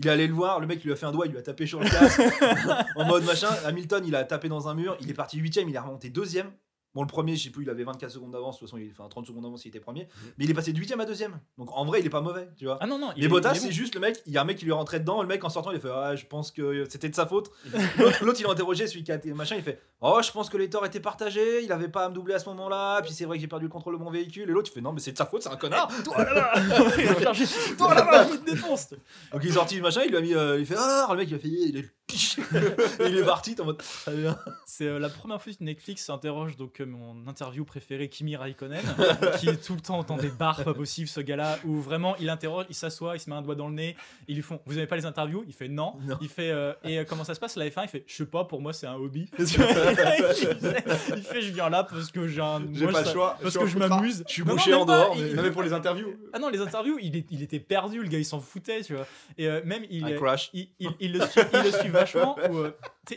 Il 0.01 0.07
est 0.07 0.09
allé 0.09 0.25
le 0.25 0.33
voir, 0.33 0.59
le 0.59 0.65
mec 0.65 0.83
lui 0.83 0.91
a 0.91 0.95
fait 0.95 1.05
un 1.05 1.11
doigt, 1.11 1.27
il 1.27 1.31
lui 1.31 1.37
a 1.37 1.43
tapé 1.43 1.67
sur 1.67 1.79
le 1.79 1.87
casque 1.87 2.21
en 2.95 3.05
mode 3.05 3.23
machin. 3.23 3.49
Hamilton, 3.65 4.03
il 4.03 4.15
a 4.15 4.23
tapé 4.23 4.49
dans 4.49 4.67
un 4.67 4.73
mur, 4.73 4.97
il 4.99 5.11
est 5.11 5.13
parti 5.13 5.39
8ème, 5.39 5.65
il 5.67 5.75
est 5.75 5.79
remonté 5.79 6.09
2ème. 6.09 6.47
Bon, 6.93 7.01
le 7.03 7.07
premier, 7.07 7.37
je 7.37 7.43
sais 7.45 7.49
plus, 7.51 7.63
il 7.63 7.69
avait 7.69 7.85
24 7.85 8.11
secondes 8.11 8.31
d'avance, 8.31 8.55
de 8.55 8.59
toute 8.59 8.67
façon, 8.69 8.77
il 8.77 8.91
enfin 8.91 9.07
30 9.07 9.25
secondes 9.25 9.43
d'avance, 9.43 9.63
il 9.63 9.69
était 9.69 9.79
premier. 9.79 10.09
Mais 10.37 10.43
il 10.43 10.51
est 10.51 10.53
passé 10.53 10.73
de 10.73 10.79
8ème 10.79 10.99
à 10.99 11.05
2ème. 11.05 11.31
Donc 11.57 11.69
en 11.71 11.85
vrai, 11.85 12.01
il 12.01 12.05
est 12.05 12.09
pas 12.09 12.19
mauvais, 12.19 12.49
tu 12.57 12.65
vois. 12.65 12.77
Ah 12.81 12.85
non, 12.87 12.99
non. 12.99 13.11
il 13.15 13.19
Mais 13.21 13.25
est- 13.25 13.29
Bottas, 13.29 13.51
il 13.53 13.57
est 13.57 13.59
c'est 13.61 13.65
bon. 13.67 13.71
juste 13.73 13.95
le 13.95 14.01
mec, 14.01 14.21
il 14.25 14.33
y 14.33 14.37
a 14.37 14.41
un 14.41 14.43
mec 14.43 14.57
qui 14.57 14.65
lui 14.65 14.71
est 14.71 14.75
rentré 14.75 14.99
dedans, 14.99 15.21
le 15.21 15.27
mec 15.27 15.41
en 15.45 15.49
sortant, 15.49 15.71
il 15.71 15.77
a 15.77 15.79
fait 15.79 15.89
Ah, 15.89 16.15
je 16.17 16.25
pense 16.25 16.51
que 16.51 16.85
c'était 16.89 17.07
de 17.09 17.15
sa 17.15 17.25
faute. 17.25 17.49
L'autre, 17.97 18.25
l'autre, 18.25 18.39
il 18.41 18.45
a 18.45 18.49
interrogé 18.49 18.87
celui 18.87 19.03
qui 19.05 19.11
a 19.11 19.15
été 19.15 19.33
machin, 19.33 19.55
il 19.55 19.63
fait 19.63 19.79
Oh, 20.01 20.19
je 20.23 20.31
pense 20.31 20.49
que 20.49 20.57
les 20.57 20.69
torts 20.69 20.85
étaient 20.85 20.99
partagés, 20.99 21.63
il 21.63 21.71
avait 21.71 21.87
pas 21.87 22.05
à 22.05 22.09
me 22.09 22.13
doubler 22.15 22.33
à 22.33 22.39
ce 22.39 22.49
moment-là, 22.49 23.01
puis 23.03 23.13
c'est 23.13 23.23
vrai 23.25 23.37
que 23.37 23.41
j'ai 23.41 23.47
perdu 23.47 23.65
le 23.65 23.71
contrôle 23.71 23.97
de 23.97 24.03
mon 24.03 24.09
véhicule. 24.11 24.49
Et 24.49 24.51
l'autre, 24.51 24.69
il 24.71 24.73
fait 24.75 24.81
Non, 24.81 24.91
mais 24.91 24.99
c'est 24.99 25.11
de 25.13 25.17
sa 25.17 25.25
faute, 25.27 25.43
c'est 25.43 25.49
un 25.49 25.55
connard. 25.57 25.89
Toi 26.03 26.23
là-bas 26.25 26.53
Il 26.97 27.07
a 27.07 27.21
chargé. 27.21 27.45
Toi 27.77 27.93
là-bas, 27.95 28.27
il 28.31 28.39
te 28.41 28.49
défonce 28.51 28.89
Donc 29.31 29.41
il 29.43 29.49
est 29.49 29.53
sorti 29.53 29.75
du 29.75 29.81
machin, 29.81 30.01
il 30.03 30.09
lui 30.09 30.17
a 30.17 30.21
mis, 30.21 30.33
euh, 30.33 30.59
il 30.59 30.65
fait 30.65 30.75
Ah, 30.77 31.07
le 31.11 31.17
mec, 31.17 31.29
il 31.29 31.35
a 31.35 31.39
fait 31.39 31.47
Il 31.47 31.77
est, 31.77 31.89
Et 32.13 33.07
il 33.07 33.17
est 33.17 33.23
parti, 33.25 33.55
t'es 33.55 33.61
en 33.61 33.65
mode 33.65 33.77
Très 33.77 34.15
bien. 34.15 34.37
C'est 34.65 34.85
euh, 34.87 34.99
la 34.99 35.09
première 35.09 35.41
fois 35.41 35.51
que 35.53 35.63
Netflix 35.63 36.05
s'interroge 36.05 36.57
donc 36.57 36.79
euh, 36.79 36.85
mon 36.85 37.27
interview 37.27 37.63
préféré 37.65 38.09
Kimi 38.09 38.35
Raikkonen 38.35 38.81
qui 39.39 39.49
est 39.49 39.63
tout 39.63 39.75
le 39.75 39.81
temps 39.81 40.03
dans 40.03 40.17
des 40.17 40.29
bars 40.29 40.63
pas 40.63 40.73
possibles 40.73 41.07
ce 41.07 41.21
gars-là 41.21 41.57
où 41.65 41.79
vraiment 41.81 42.15
il 42.17 42.29
interroge, 42.29 42.65
il 42.69 42.75
s'assoit, 42.75 43.15
il 43.15 43.19
se 43.19 43.29
met 43.29 43.35
un 43.35 43.41
doigt 43.41 43.55
dans 43.55 43.67
le 43.67 43.73
nez, 43.75 43.95
ils 44.27 44.35
lui 44.35 44.41
font 44.43 44.59
vous 44.65 44.77
avez 44.77 44.87
pas 44.87 44.95
les 44.95 45.05
interviews? 45.05 45.43
Il 45.47 45.53
fait 45.53 45.67
non. 45.67 45.93
Non. 46.01 46.17
Il 46.21 46.29
fait 46.29 46.51
euh, 46.51 46.73
et 46.83 47.03
comment 47.05 47.23
ça 47.23 47.33
se 47.35 47.39
passe 47.39 47.55
la 47.55 47.67
F1 47.67 47.83
Il 47.83 47.89
fait 47.89 48.03
je 48.07 48.15
sais 48.15 48.25
pas 48.25 48.45
pour 48.45 48.61
moi 48.61 48.73
c'est 48.73 48.87
un 48.87 48.95
hobby. 48.95 49.29
Il, 49.39 49.47
fait, 49.47 50.83
il 51.17 51.23
fait, 51.23 51.41
je 51.41 51.51
viens 51.51 51.69
là 51.69 51.83
parce 51.83 52.11
que 52.11 52.27
j'ai 52.27 52.41
un 52.41 52.61
J'ai 52.73 52.87
pas 52.87 53.01
le 53.01 53.09
choix. 53.09 53.37
parce 53.41 53.57
que 53.57 53.65
je 53.65 53.77
m'amuse. 53.77 54.23
Je 54.27 54.33
suis 54.33 54.43
bouché 54.43 54.73
en 54.73 54.85
dehors, 54.85 55.13
il- 55.15 55.23
mais- 55.25 55.33
Non, 55.33 55.43
mais 55.43 55.51
pour 55.51 55.63
les 55.63 55.73
interviews. 55.73 56.15
Ah 56.33 56.39
non, 56.39 56.49
les 56.49 56.59
interviews, 56.59 56.97
il, 57.01 57.15
est- 57.15 57.25
il 57.31 57.41
était 57.41 57.59
perdu, 57.59 58.01
le 58.01 58.07
gars, 58.07 58.17
il 58.19 58.25
s'en 58.25 58.39
foutait, 58.39 58.81
tu 58.81 58.93
vois. 58.95 59.05
Et 59.37 59.47
même, 59.63 59.83
il, 59.89 60.03
le 60.03 61.71
suit 61.71 61.89
vachement. 62.01 62.35
Où, 62.51 62.57
euh, 62.57 62.71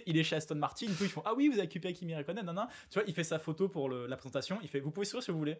il 0.06 0.16
est 0.16 0.24
chez 0.24 0.36
Aston 0.36 0.54
Martin, 0.56 0.86
tout, 0.86 1.04
ils 1.04 1.08
font 1.10 1.22
Ah 1.24 1.34
oui, 1.34 1.48
vous 1.48 1.58
avez 1.58 1.66
occupé 1.66 1.92
Kimi 1.92 2.14
Raikkonen, 2.14 2.44
nan, 2.44 2.54
nan. 2.54 2.68
Tu 2.90 2.98
vois, 2.98 3.04
il 3.06 3.14
fait 3.14 3.24
sa 3.24 3.38
photo 3.38 3.68
pour 3.68 3.88
le- 3.88 4.06
la 4.06 4.16
présentation. 4.16 4.58
Il 4.62 4.68
fait 4.68 4.80
Vous 4.80 4.90
pouvez 4.90 5.06
sourire 5.06 5.22
si 5.24 5.30
vous 5.30 5.38
voulez. 5.38 5.58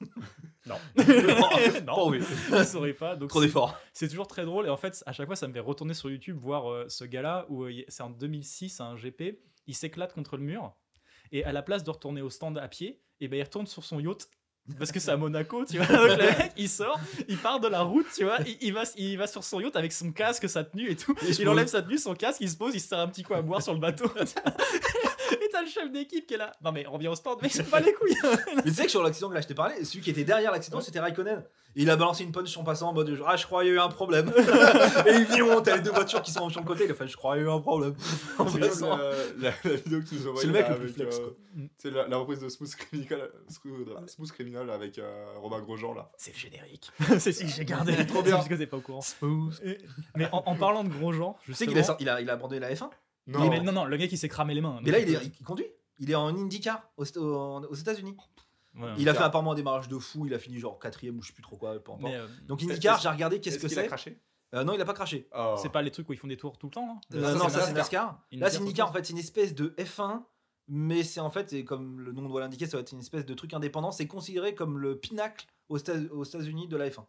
non. 0.66 0.76
Pas 0.96 1.92
envie. 1.92 2.20
je 2.50 2.54
ne 2.56 2.64
saurais 2.64 2.94
pas. 2.94 3.16
Donc 3.16 3.28
Trop 3.30 3.40
c'est- 3.40 3.46
d'efforts. 3.46 3.78
c'est 3.92 4.08
toujours 4.08 4.26
très 4.26 4.44
drôle. 4.44 4.66
Et 4.66 4.70
en 4.70 4.76
fait, 4.76 5.02
à 5.06 5.12
chaque 5.12 5.26
fois, 5.26 5.36
ça 5.36 5.46
me 5.48 5.52
fait 5.52 5.60
retourner 5.60 5.94
sur 5.94 6.10
YouTube 6.10 6.36
voir 6.38 6.70
euh, 6.70 6.88
ce 6.88 7.04
gars-là, 7.04 7.46
où 7.48 7.64
euh, 7.64 7.72
c'est 7.88 8.02
en 8.02 8.10
2006, 8.10 8.80
un 8.80 8.96
GP, 8.96 9.38
il 9.66 9.74
s'éclate 9.74 10.12
contre 10.12 10.36
le 10.36 10.42
mur. 10.42 10.74
Et 11.32 11.44
à 11.44 11.52
la 11.52 11.62
place 11.62 11.84
de 11.84 11.90
retourner 11.90 12.22
au 12.22 12.30
stand 12.30 12.58
à 12.58 12.68
pied, 12.68 13.02
et 13.20 13.28
ben, 13.28 13.38
il 13.38 13.42
retourne 13.42 13.66
sur 13.66 13.84
son 13.84 14.00
yacht. 14.00 14.28
Parce 14.78 14.90
que 14.90 14.98
c'est 14.98 15.10
à 15.10 15.16
Monaco, 15.16 15.64
tu 15.66 15.76
vois. 15.76 15.86
Donc 16.08 16.08
le 16.08 16.16
mec, 16.16 16.52
il 16.56 16.70
sort, 16.70 16.98
il 17.28 17.36
part 17.36 17.60
de 17.60 17.68
la 17.68 17.82
route, 17.82 18.06
tu 18.16 18.24
vois. 18.24 18.38
Il, 18.46 18.56
il 18.62 18.72
va, 18.72 18.84
il 18.96 19.18
va 19.18 19.26
sur 19.26 19.44
son 19.44 19.60
yacht 19.60 19.76
avec 19.76 19.92
son 19.92 20.10
casque, 20.10 20.48
sa 20.48 20.64
tenue 20.64 20.90
et 20.90 20.96
tout. 20.96 21.14
Il 21.38 21.48
enlève 21.48 21.66
sa 21.66 21.82
tenue, 21.82 21.98
son 21.98 22.14
casque, 22.14 22.40
il 22.40 22.48
se 22.48 22.56
pose, 22.56 22.74
il 22.74 22.80
se 22.80 22.88
sert 22.88 22.98
un 22.98 23.08
petit 23.08 23.22
coup 23.22 23.34
à 23.34 23.42
boire 23.42 23.62
sur 23.62 23.74
le 23.74 23.80
bateau. 23.80 24.10
t'as 25.54 25.62
le 25.62 25.68
chef 25.68 25.90
d'équipe 25.92 26.26
qui 26.26 26.34
est 26.34 26.38
là. 26.38 26.52
Non 26.62 26.72
mais 26.72 26.84
on 26.86 26.92
revient 26.92 27.08
au 27.08 27.14
stand, 27.14 27.38
mais 27.40 27.48
c'est 27.48 27.62
pas 27.70 27.80
les 27.80 27.92
couilles. 27.92 28.16
Mais 28.56 28.62
tu 28.62 28.74
sais 28.74 28.84
que 28.84 28.90
sur 28.90 29.02
l'accident 29.02 29.28
que 29.28 29.34
là 29.34 29.40
je 29.40 29.46
t'ai 29.46 29.54
parlé, 29.54 29.84
celui 29.84 30.00
qui 30.00 30.10
était 30.10 30.24
derrière 30.24 30.50
l'accident 30.52 30.80
c'était 30.80 31.00
Raikkonen. 31.00 31.44
Et 31.76 31.82
il 31.82 31.90
a 31.90 31.96
balancé 31.96 32.22
une 32.22 32.30
punch 32.30 32.56
en 32.56 32.62
passant 32.62 32.90
en 32.90 32.92
mode 32.92 33.12
genre, 33.14 33.28
Ah, 33.28 33.36
je 33.36 33.46
crois 33.46 33.62
qu'il 33.62 33.70
y 33.70 33.72
a 33.72 33.76
eu 33.76 33.80
un 33.80 33.88
problème. 33.88 34.32
et 35.06 35.10
il 35.14 35.24
vit 35.24 35.42
où 35.42 35.60
t'as 35.60 35.76
les 35.76 35.82
deux 35.82 35.90
voitures 35.90 36.22
qui 36.22 36.30
sont 36.30 36.48
sur 36.48 36.60
le 36.60 36.66
côté. 36.66 36.84
Il 36.84 36.90
a 36.90 36.94
fait 36.94 37.08
Je 37.08 37.16
crois 37.16 37.34
qu'il 37.34 37.42
y 37.44 37.46
a 37.46 37.50
eu 37.50 37.52
un 37.52 37.60
problème. 37.60 37.94
En 38.38 38.48
C'est 38.48 38.60
euh, 38.82 39.32
la, 39.38 39.50
la 39.64 39.74
vidéo 39.76 40.00
que 40.00 40.06
tu 40.08 40.14
nous 40.16 40.28
as 40.28 40.40
C'est 40.40 40.46
le 40.46 40.52
mec 40.52 40.68
là, 40.68 40.74
le 40.74 40.78
plus 40.80 40.88
flex, 40.92 41.16
euh. 41.18 41.30
C'est 41.78 41.90
la, 41.90 42.06
la 42.08 42.16
reprise 42.16 42.40
de 42.40 42.48
Smooth 42.48 42.74
Criminal, 42.76 43.30
Smooth, 43.48 44.08
Smooth 44.08 44.32
Criminal 44.32 44.70
avec 44.70 44.98
euh, 44.98 45.24
Romain 45.40 45.60
Grosjean 45.60 45.94
là. 45.94 46.10
C'est 46.16 46.32
le 46.32 46.38
générique. 46.38 46.90
c'est 47.18 47.32
ce 47.32 47.42
que 47.42 47.48
j'ai 47.48 47.64
gardé. 47.64 47.94
Trop 48.06 48.22
bien. 48.22 48.36
Parce 48.36 48.48
que 48.48 48.54
t'es 48.54 48.66
pas 48.66 48.76
au 48.76 48.80
courant. 48.80 49.00
Mais 50.16 50.28
en, 50.32 50.42
en 50.46 50.54
parlant 50.56 50.84
de 50.84 50.88
Grosjean, 50.90 51.36
Tu 51.44 51.54
sais 51.54 51.66
qu'il 51.66 51.76
il 52.00 52.08
a, 52.08 52.20
il 52.20 52.30
a 52.30 52.32
abandonné 52.34 52.60
la 52.60 52.72
F1. 52.72 52.88
Non, 53.26 53.62
non, 53.62 53.72
non, 53.72 53.84
le 53.84 53.96
gars 53.96 54.06
qui 54.08 54.16
s'est 54.16 54.28
cramé 54.28 54.54
les 54.54 54.60
mains. 54.60 54.80
Mais 54.82 54.90
là 54.90 54.98
il, 54.98 55.14
est, 55.14 55.32
il 55.40 55.44
conduit. 55.44 55.66
Il 55.98 56.10
est 56.10 56.14
en 56.14 56.28
IndyCar 56.36 56.82
aux, 56.96 57.04
aux- 57.18 57.64
aux 57.64 57.74
États-Unis. 57.74 58.16
Ouais, 58.76 58.88
Il 58.98 59.08
a 59.08 59.14
fait 59.14 59.22
apparemment 59.22 59.52
un 59.52 59.54
démarrage 59.54 59.88
de 59.88 59.98
fou. 59.98 60.26
Il 60.26 60.34
a 60.34 60.38
fini 60.38 60.58
genre 60.58 60.78
quatrième 60.78 61.16
ou 61.18 61.22
je 61.22 61.28
sais 61.28 61.32
plus 61.32 61.42
trop 61.42 61.56
quoi. 61.56 61.70
Peu 61.72 61.76
importe. 61.92 62.02
mais 62.02 62.16
euh, 62.16 62.26
Donc 62.46 62.62
IndyCar, 62.62 62.94
est-ce- 62.96 63.02
j'ai 63.04 63.08
regardé 63.08 63.40
qu'est-ce 63.40 63.56
Est-ce 63.56 63.62
que 63.64 63.68
qu'il 63.68 63.78
a 63.78 63.82
c'est. 63.82 63.88
craché? 63.88 64.20
Euh, 64.54 64.64
non, 64.64 64.74
il 64.74 64.80
a 64.80 64.84
pas 64.84 64.92
craché. 64.94 65.28
Oh. 65.36 65.56
c'est 65.60 65.68
pas 65.70 65.82
les 65.82 65.90
trucs 65.90 66.08
où 66.08 66.12
ils 66.12 66.18
font 66.18 66.26
des 66.28 66.36
tours 66.36 66.58
tout 66.58 66.66
le 66.66 66.72
temps, 66.72 66.86
là 66.86 67.18
Euh, 67.18 67.32
ça, 67.32 67.34
non, 67.38 67.44
c'est 67.48 67.58
ça 67.60 67.66
c'est 67.66 67.72
NASCAR. 67.72 68.20
Là, 68.32 68.50
c'est 68.50 68.58
IndyCar, 68.60 68.88
en 68.88 68.92
fait, 68.92 69.04
c'est 69.06 69.12
une 69.12 69.18
espèce 69.18 69.54
de 69.54 69.74
F1, 69.78 70.22
mais 70.68 71.02
c'est 71.02 71.20
en 71.20 71.30
fait, 71.30 71.52
et 71.52 71.64
comme 71.64 72.00
le 72.00 72.12
nom 72.12 72.28
doit 72.28 72.40
l'indiquer, 72.40 72.66
ça 72.66 72.76
va 72.76 72.80
être 72.82 72.92
une 72.92 73.00
espèce 73.00 73.24
de 73.26 73.34
truc 73.34 73.52
indépendant. 73.54 73.90
C'est 73.92 74.06
considéré 74.06 74.54
comme 74.54 74.78
le 74.78 74.96
pinacle 74.98 75.46
aux 75.68 75.76
États- 75.78 75.94
aux 76.12 76.24
États-Unis 76.24 76.68
de 76.68 76.76
la 76.76 76.88
F1. 76.90 77.04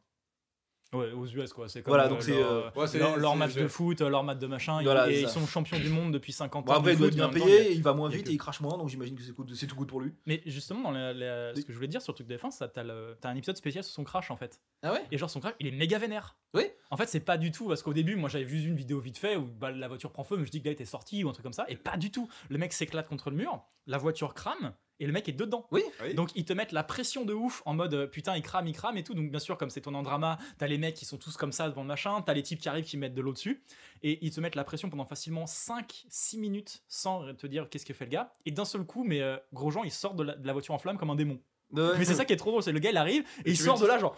Ouais, 0.93 1.11
aux 1.11 1.25
US, 1.25 1.51
quoi. 1.51 1.67
C'est 1.67 1.81
comme 1.81 1.91
Voilà, 1.91 2.05
euh, 2.05 2.09
donc 2.09 2.21
c'est, 2.21 2.37
leur, 2.37 2.51
euh, 2.51 2.69
Ouais, 2.75 2.87
c'est- 2.87 2.99
leur, 2.99 3.17
leur 3.17 3.31
c'est- 3.33 3.37
match 3.37 3.53
de 3.55 3.67
foot, 3.67 3.99
leur 4.01 4.23
match 4.23 4.37
de 4.37 4.47
machin. 4.47 4.81
Voilà, 4.83 5.09
et 5.11 5.21
ils 5.21 5.27
sont 5.29 5.45
champions 5.45 5.77
du 5.79 5.89
monde 5.89 6.13
depuis 6.13 6.31
50 6.31 6.65
Bon, 6.65 6.71
ans. 6.71 6.75
après, 6.77 6.91
de 6.91 6.95
il 6.95 6.99
doit 6.99 7.07
être 7.07 7.15
bien 7.15 7.27
même 7.27 7.39
temps, 7.41 7.45
il 7.47 7.51
y 7.51 7.55
a- 7.55 7.59
payé, 7.63 7.73
il 7.73 7.83
va 7.83 7.93
moins 7.93 8.07
vite 8.07 8.25
que- 8.25 8.29
et 8.29 8.33
il 8.33 8.37
crache 8.37 8.61
moins, 8.61 8.77
donc 8.77 8.87
j'imagine 8.89 9.15
que 9.15 9.21
c'est 9.55 9.67
tout 9.67 9.75
good 9.75 9.87
pour 9.87 9.99
lui. 9.99 10.13
Mais 10.25 10.41
justement, 10.45 10.83
dans 10.83 10.91
la- 10.91 11.11
la- 11.13 11.55
ce 11.55 11.61
que 11.61 11.71
je 11.71 11.75
voulais 11.75 11.87
dire 11.87 12.01
sur 12.01 12.13
le 12.13 12.15
truc 12.15 12.27
de 12.27 12.37
F1, 12.37 12.51
ça, 12.51 12.67
t'as, 12.67 12.83
le- 12.83 13.17
t'as 13.19 13.29
un 13.29 13.35
épisode 13.35 13.57
spécial 13.57 13.83
sur 13.83 13.93
son 13.93 14.03
crash 14.03 14.31
en 14.31 14.37
fait. 14.37 14.59
Ah 14.85 14.93
ouais 14.93 15.03
Et 15.11 15.17
genre, 15.17 15.29
son 15.29 15.39
crash, 15.39 15.55
il 15.59 15.67
est 15.67 15.71
méga 15.71 15.97
vénère. 15.97 16.37
Oui. 16.53 16.63
En 16.91 16.97
fait, 16.97 17.07
c'est 17.07 17.19
pas 17.19 17.37
du 17.37 17.51
tout, 17.51 17.67
parce 17.67 17.81
qu'au 17.81 17.93
début, 17.93 18.15
moi 18.15 18.29
j'avais 18.29 18.43
vu 18.43 18.63
une 18.63 18.75
vidéo 18.75 18.99
vite 18.99 19.17
fait 19.17 19.35
où 19.35 19.45
bah, 19.45 19.71
la 19.71 19.87
voiture 19.87 20.11
prend 20.11 20.23
feu, 20.23 20.37
mais 20.37 20.45
je 20.45 20.51
dis 20.51 20.61
que 20.61 20.65
là, 20.65 20.71
il 20.71 20.73
était 20.73 20.85
sorti 20.85 21.23
ou 21.23 21.29
un 21.29 21.33
truc 21.33 21.43
comme 21.43 21.53
ça. 21.53 21.65
Et 21.69 21.75
pas 21.75 21.97
du 21.97 22.11
tout. 22.11 22.29
Le 22.49 22.59
mec 22.59 22.71
s'éclate 22.71 23.07
contre 23.07 23.31
le 23.31 23.35
mur, 23.35 23.65
la 23.87 23.97
voiture 23.97 24.35
crame, 24.35 24.73
et 24.99 25.07
le 25.07 25.11
mec 25.11 25.27
est 25.27 25.33
dedans. 25.33 25.67
Oui. 25.71 25.83
Oui. 26.03 26.13
Donc 26.13 26.29
ils 26.35 26.45
te 26.45 26.53
mettent 26.53 26.71
la 26.71 26.83
pression 26.83 27.25
de 27.25 27.33
ouf 27.33 27.61
en 27.65 27.73
mode 27.73 27.93
euh, 27.93 28.07
putain 28.07 28.35
il 28.35 28.41
crame, 28.41 28.67
il 28.67 28.73
crame 28.73 28.97
et 28.97 29.03
tout. 29.03 29.13
Donc 29.13 29.29
bien 29.29 29.39
sûr 29.39 29.57
comme 29.57 29.69
c'est 29.69 29.81
ton 29.81 30.01
drama, 30.01 30.37
t'as 30.57 30.67
les 30.67 30.77
mecs 30.77 30.95
qui 30.95 31.05
sont 31.05 31.17
tous 31.17 31.35
comme 31.35 31.51
ça 31.51 31.67
devant 31.67 31.81
le 31.81 31.87
machin, 31.87 32.21
t'as 32.21 32.33
les 32.33 32.43
types 32.43 32.59
qui 32.59 32.69
arrivent 32.69 32.85
qui 32.85 32.97
mettent 32.97 33.13
de 33.13 33.21
l'eau 33.21 33.33
dessus 33.33 33.63
et 34.03 34.23
ils 34.25 34.31
te 34.31 34.39
mettent 34.39 34.55
la 34.55 34.63
pression 34.63 34.89
pendant 34.89 35.05
facilement 35.05 35.45
5-6 35.45 36.39
minutes 36.39 36.83
sans 36.87 37.33
te 37.33 37.47
dire 37.47 37.69
qu'est-ce 37.69 37.85
que 37.85 37.93
fait 37.93 38.05
le 38.05 38.11
gars. 38.11 38.33
Et 38.45 38.51
d'un 38.51 38.65
seul 38.65 38.85
coup, 38.85 39.03
mais 39.03 39.21
euh, 39.21 39.37
Grosjean 39.53 39.83
il 39.83 39.91
sort 39.91 40.13
de 40.13 40.23
la, 40.23 40.35
de 40.35 40.47
la 40.47 40.53
voiture 40.53 40.73
en 40.73 40.79
flamme 40.79 40.97
comme 40.97 41.09
un 41.09 41.15
démon. 41.15 41.41
Ouais. 41.71 41.97
Mais 41.97 42.05
c'est 42.05 42.13
ça 42.13 42.25
qui 42.25 42.31
est 42.33 42.37
trop 42.37 42.51
drôle, 42.51 42.63
c'est 42.63 42.71
le 42.71 42.79
gars 42.79 42.91
il 42.91 42.97
arrive 42.97 43.23
et 43.43 43.51
il 43.51 43.57
sort 43.57 43.79
de 43.79 43.85
là 43.87 43.97
genre 43.99 44.15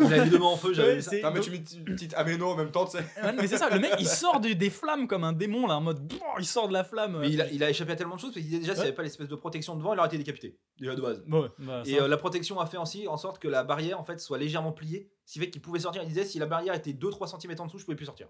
Il 0.00 0.12
a 0.12 0.24
les 0.24 0.30
deux 0.30 0.38
mains 0.38 0.46
en 0.46 0.56
feu, 0.56 0.72
j'avais 0.72 1.02
ça. 1.02 1.10
Ah, 1.24 1.30
mais 1.30 1.40
tu 1.40 1.50
mets 1.50 1.56
une 1.76 1.84
petite 1.84 2.14
améno 2.14 2.46
en 2.50 2.56
même 2.56 2.70
temps, 2.70 2.84
tu 2.86 2.92
sais. 2.92 3.04
Ouais, 3.22 3.32
mais 3.32 3.46
c'est 3.46 3.58
ça, 3.58 3.68
le 3.68 3.78
mec 3.80 3.92
il 3.98 4.06
sort 4.06 4.40
de- 4.40 4.52
des 4.52 4.70
flammes 4.70 5.06
comme 5.08 5.24
un 5.24 5.32
démon 5.32 5.66
là 5.66 5.76
en 5.76 5.80
mode 5.80 6.10
il 6.38 6.46
sort 6.46 6.68
de 6.68 6.72
la 6.72 6.84
flamme. 6.84 7.18
Mais 7.20 7.30
il 7.30 7.40
a, 7.42 7.50
il 7.50 7.62
a 7.64 7.68
échappé 7.68 7.92
à 7.92 7.96
tellement 7.96 8.14
de 8.14 8.20
choses 8.20 8.32
parce 8.32 8.46
qu'il 8.46 8.58
déjà, 8.60 8.72
s'il 8.74 8.82
n'y 8.82 8.88
avait 8.88 8.96
pas 8.96 9.02
l'espèce 9.02 9.28
de 9.28 9.34
protection 9.34 9.76
devant, 9.76 9.92
il 9.92 9.98
aurait 9.98 10.08
été 10.08 10.18
décapité. 10.18 10.56
Déjà 10.78 10.94
de 10.94 11.00
base. 11.02 11.22
Ouais, 11.30 11.48
bah, 11.58 11.82
Et 11.84 12.00
euh, 12.00 12.08
la 12.08 12.16
protection 12.16 12.58
a 12.60 12.66
fait 12.66 12.78
aussi 12.78 13.06
en 13.08 13.16
sorte 13.16 13.38
que 13.40 13.48
la 13.48 13.64
barrière 13.64 14.00
en 14.00 14.04
fait 14.04 14.18
soit 14.20 14.38
légèrement 14.38 14.72
pliée, 14.72 15.10
ce 15.26 15.34
qui 15.34 15.38
fait 15.40 15.50
qu'il 15.50 15.60
pouvait 15.60 15.80
sortir. 15.80 16.02
Il 16.02 16.08
disait 16.08 16.24
si 16.24 16.38
la 16.38 16.46
barrière 16.46 16.74
était 16.74 16.92
2-3 16.92 17.26
cm 17.40 17.54
en 17.58 17.66
dessous, 17.66 17.78
je 17.78 17.84
pouvais 17.84 17.96
plus 17.96 18.06
sortir. 18.06 18.28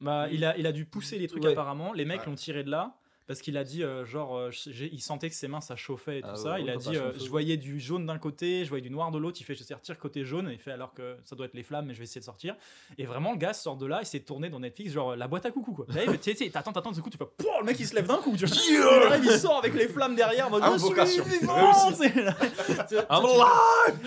Bah, 0.00 0.26
il, 0.32 0.44
a, 0.44 0.56
il 0.58 0.66
a 0.66 0.72
dû 0.72 0.86
pousser 0.86 1.18
les 1.18 1.28
trucs 1.28 1.44
Ouais. 1.44 1.52
apparemment. 1.52 1.92
Les 1.92 2.04
mecs 2.04 2.20
Ouais. 2.20 2.26
l'ont 2.26 2.34
tiré 2.34 2.64
de 2.64 2.70
là 2.70 2.96
parce 3.26 3.40
qu'il 3.40 3.56
a 3.56 3.64
dit 3.64 3.82
euh, 3.82 4.04
genre 4.04 4.36
euh, 4.36 4.50
il 4.66 5.00
sentait 5.00 5.30
que 5.30 5.34
ses 5.34 5.48
mains 5.48 5.60
ça 5.60 5.76
chauffait 5.76 6.18
et 6.18 6.22
tout 6.22 6.28
Ah 6.30 6.36
ça. 6.36 6.52
ouais, 6.54 6.62
il 6.62 6.70
a 6.70 6.76
dit 6.76 6.96
euh, 6.96 7.12
je 7.18 7.28
voyais 7.28 7.56
du 7.56 7.80
jaune 7.80 8.06
d'un 8.06 8.18
côté, 8.18 8.64
je 8.64 8.68
voyais 8.68 8.82
du 8.82 8.90
noir 8.90 9.10
de 9.10 9.18
l'autre. 9.18 9.38
Il 9.40 9.44
fait 9.44 9.54
je 9.54 9.62
sais 9.62 9.74
retire 9.74 9.98
côté 9.98 10.24
jaune. 10.24 10.50
Et 10.50 10.54
il 10.54 10.58
fait 10.58 10.72
alors 10.72 10.92
que 10.92 11.16
ça 11.24 11.34
doit 11.34 11.46
être 11.46 11.54
les 11.54 11.62
flammes, 11.62 11.86
mais 11.86 11.94
je 11.94 11.98
vais 11.98 12.04
essayer 12.04 12.20
de 12.20 12.24
sortir. 12.24 12.54
Et 12.98 13.06
vraiment 13.06 13.32
le 13.32 13.38
gars 13.38 13.54
sort 13.54 13.76
de 13.76 13.86
là, 13.86 14.00
il 14.02 14.06
s'est 14.06 14.20
tourné 14.20 14.50
dans 14.50 14.60
Netflix 14.60 14.92
genre 14.92 15.12
euh, 15.12 15.16
la 15.16 15.26
boîte 15.28 15.46
à 15.46 15.50
coucou 15.50 15.72
quoi. 15.72 15.86
T'attends, 16.50 16.72
t'attends, 16.72 16.92
du 16.92 17.00
coup 17.02 17.10
tu 17.10 17.16
fais 17.18 17.24
Pouah 17.38 17.60
le 17.60 17.66
mec 17.66 17.80
il 17.80 17.86
se 17.86 17.94
lève 17.94 18.06
d'un 18.06 18.18
coup. 18.18 18.36
Tu 18.36 18.44
vois. 18.46 18.56
il 19.22 19.30
sort 19.38 19.58
avec 19.58 19.74
les 19.74 19.88
flammes 19.88 20.16
derrière. 20.16 20.50
alive 20.54 20.80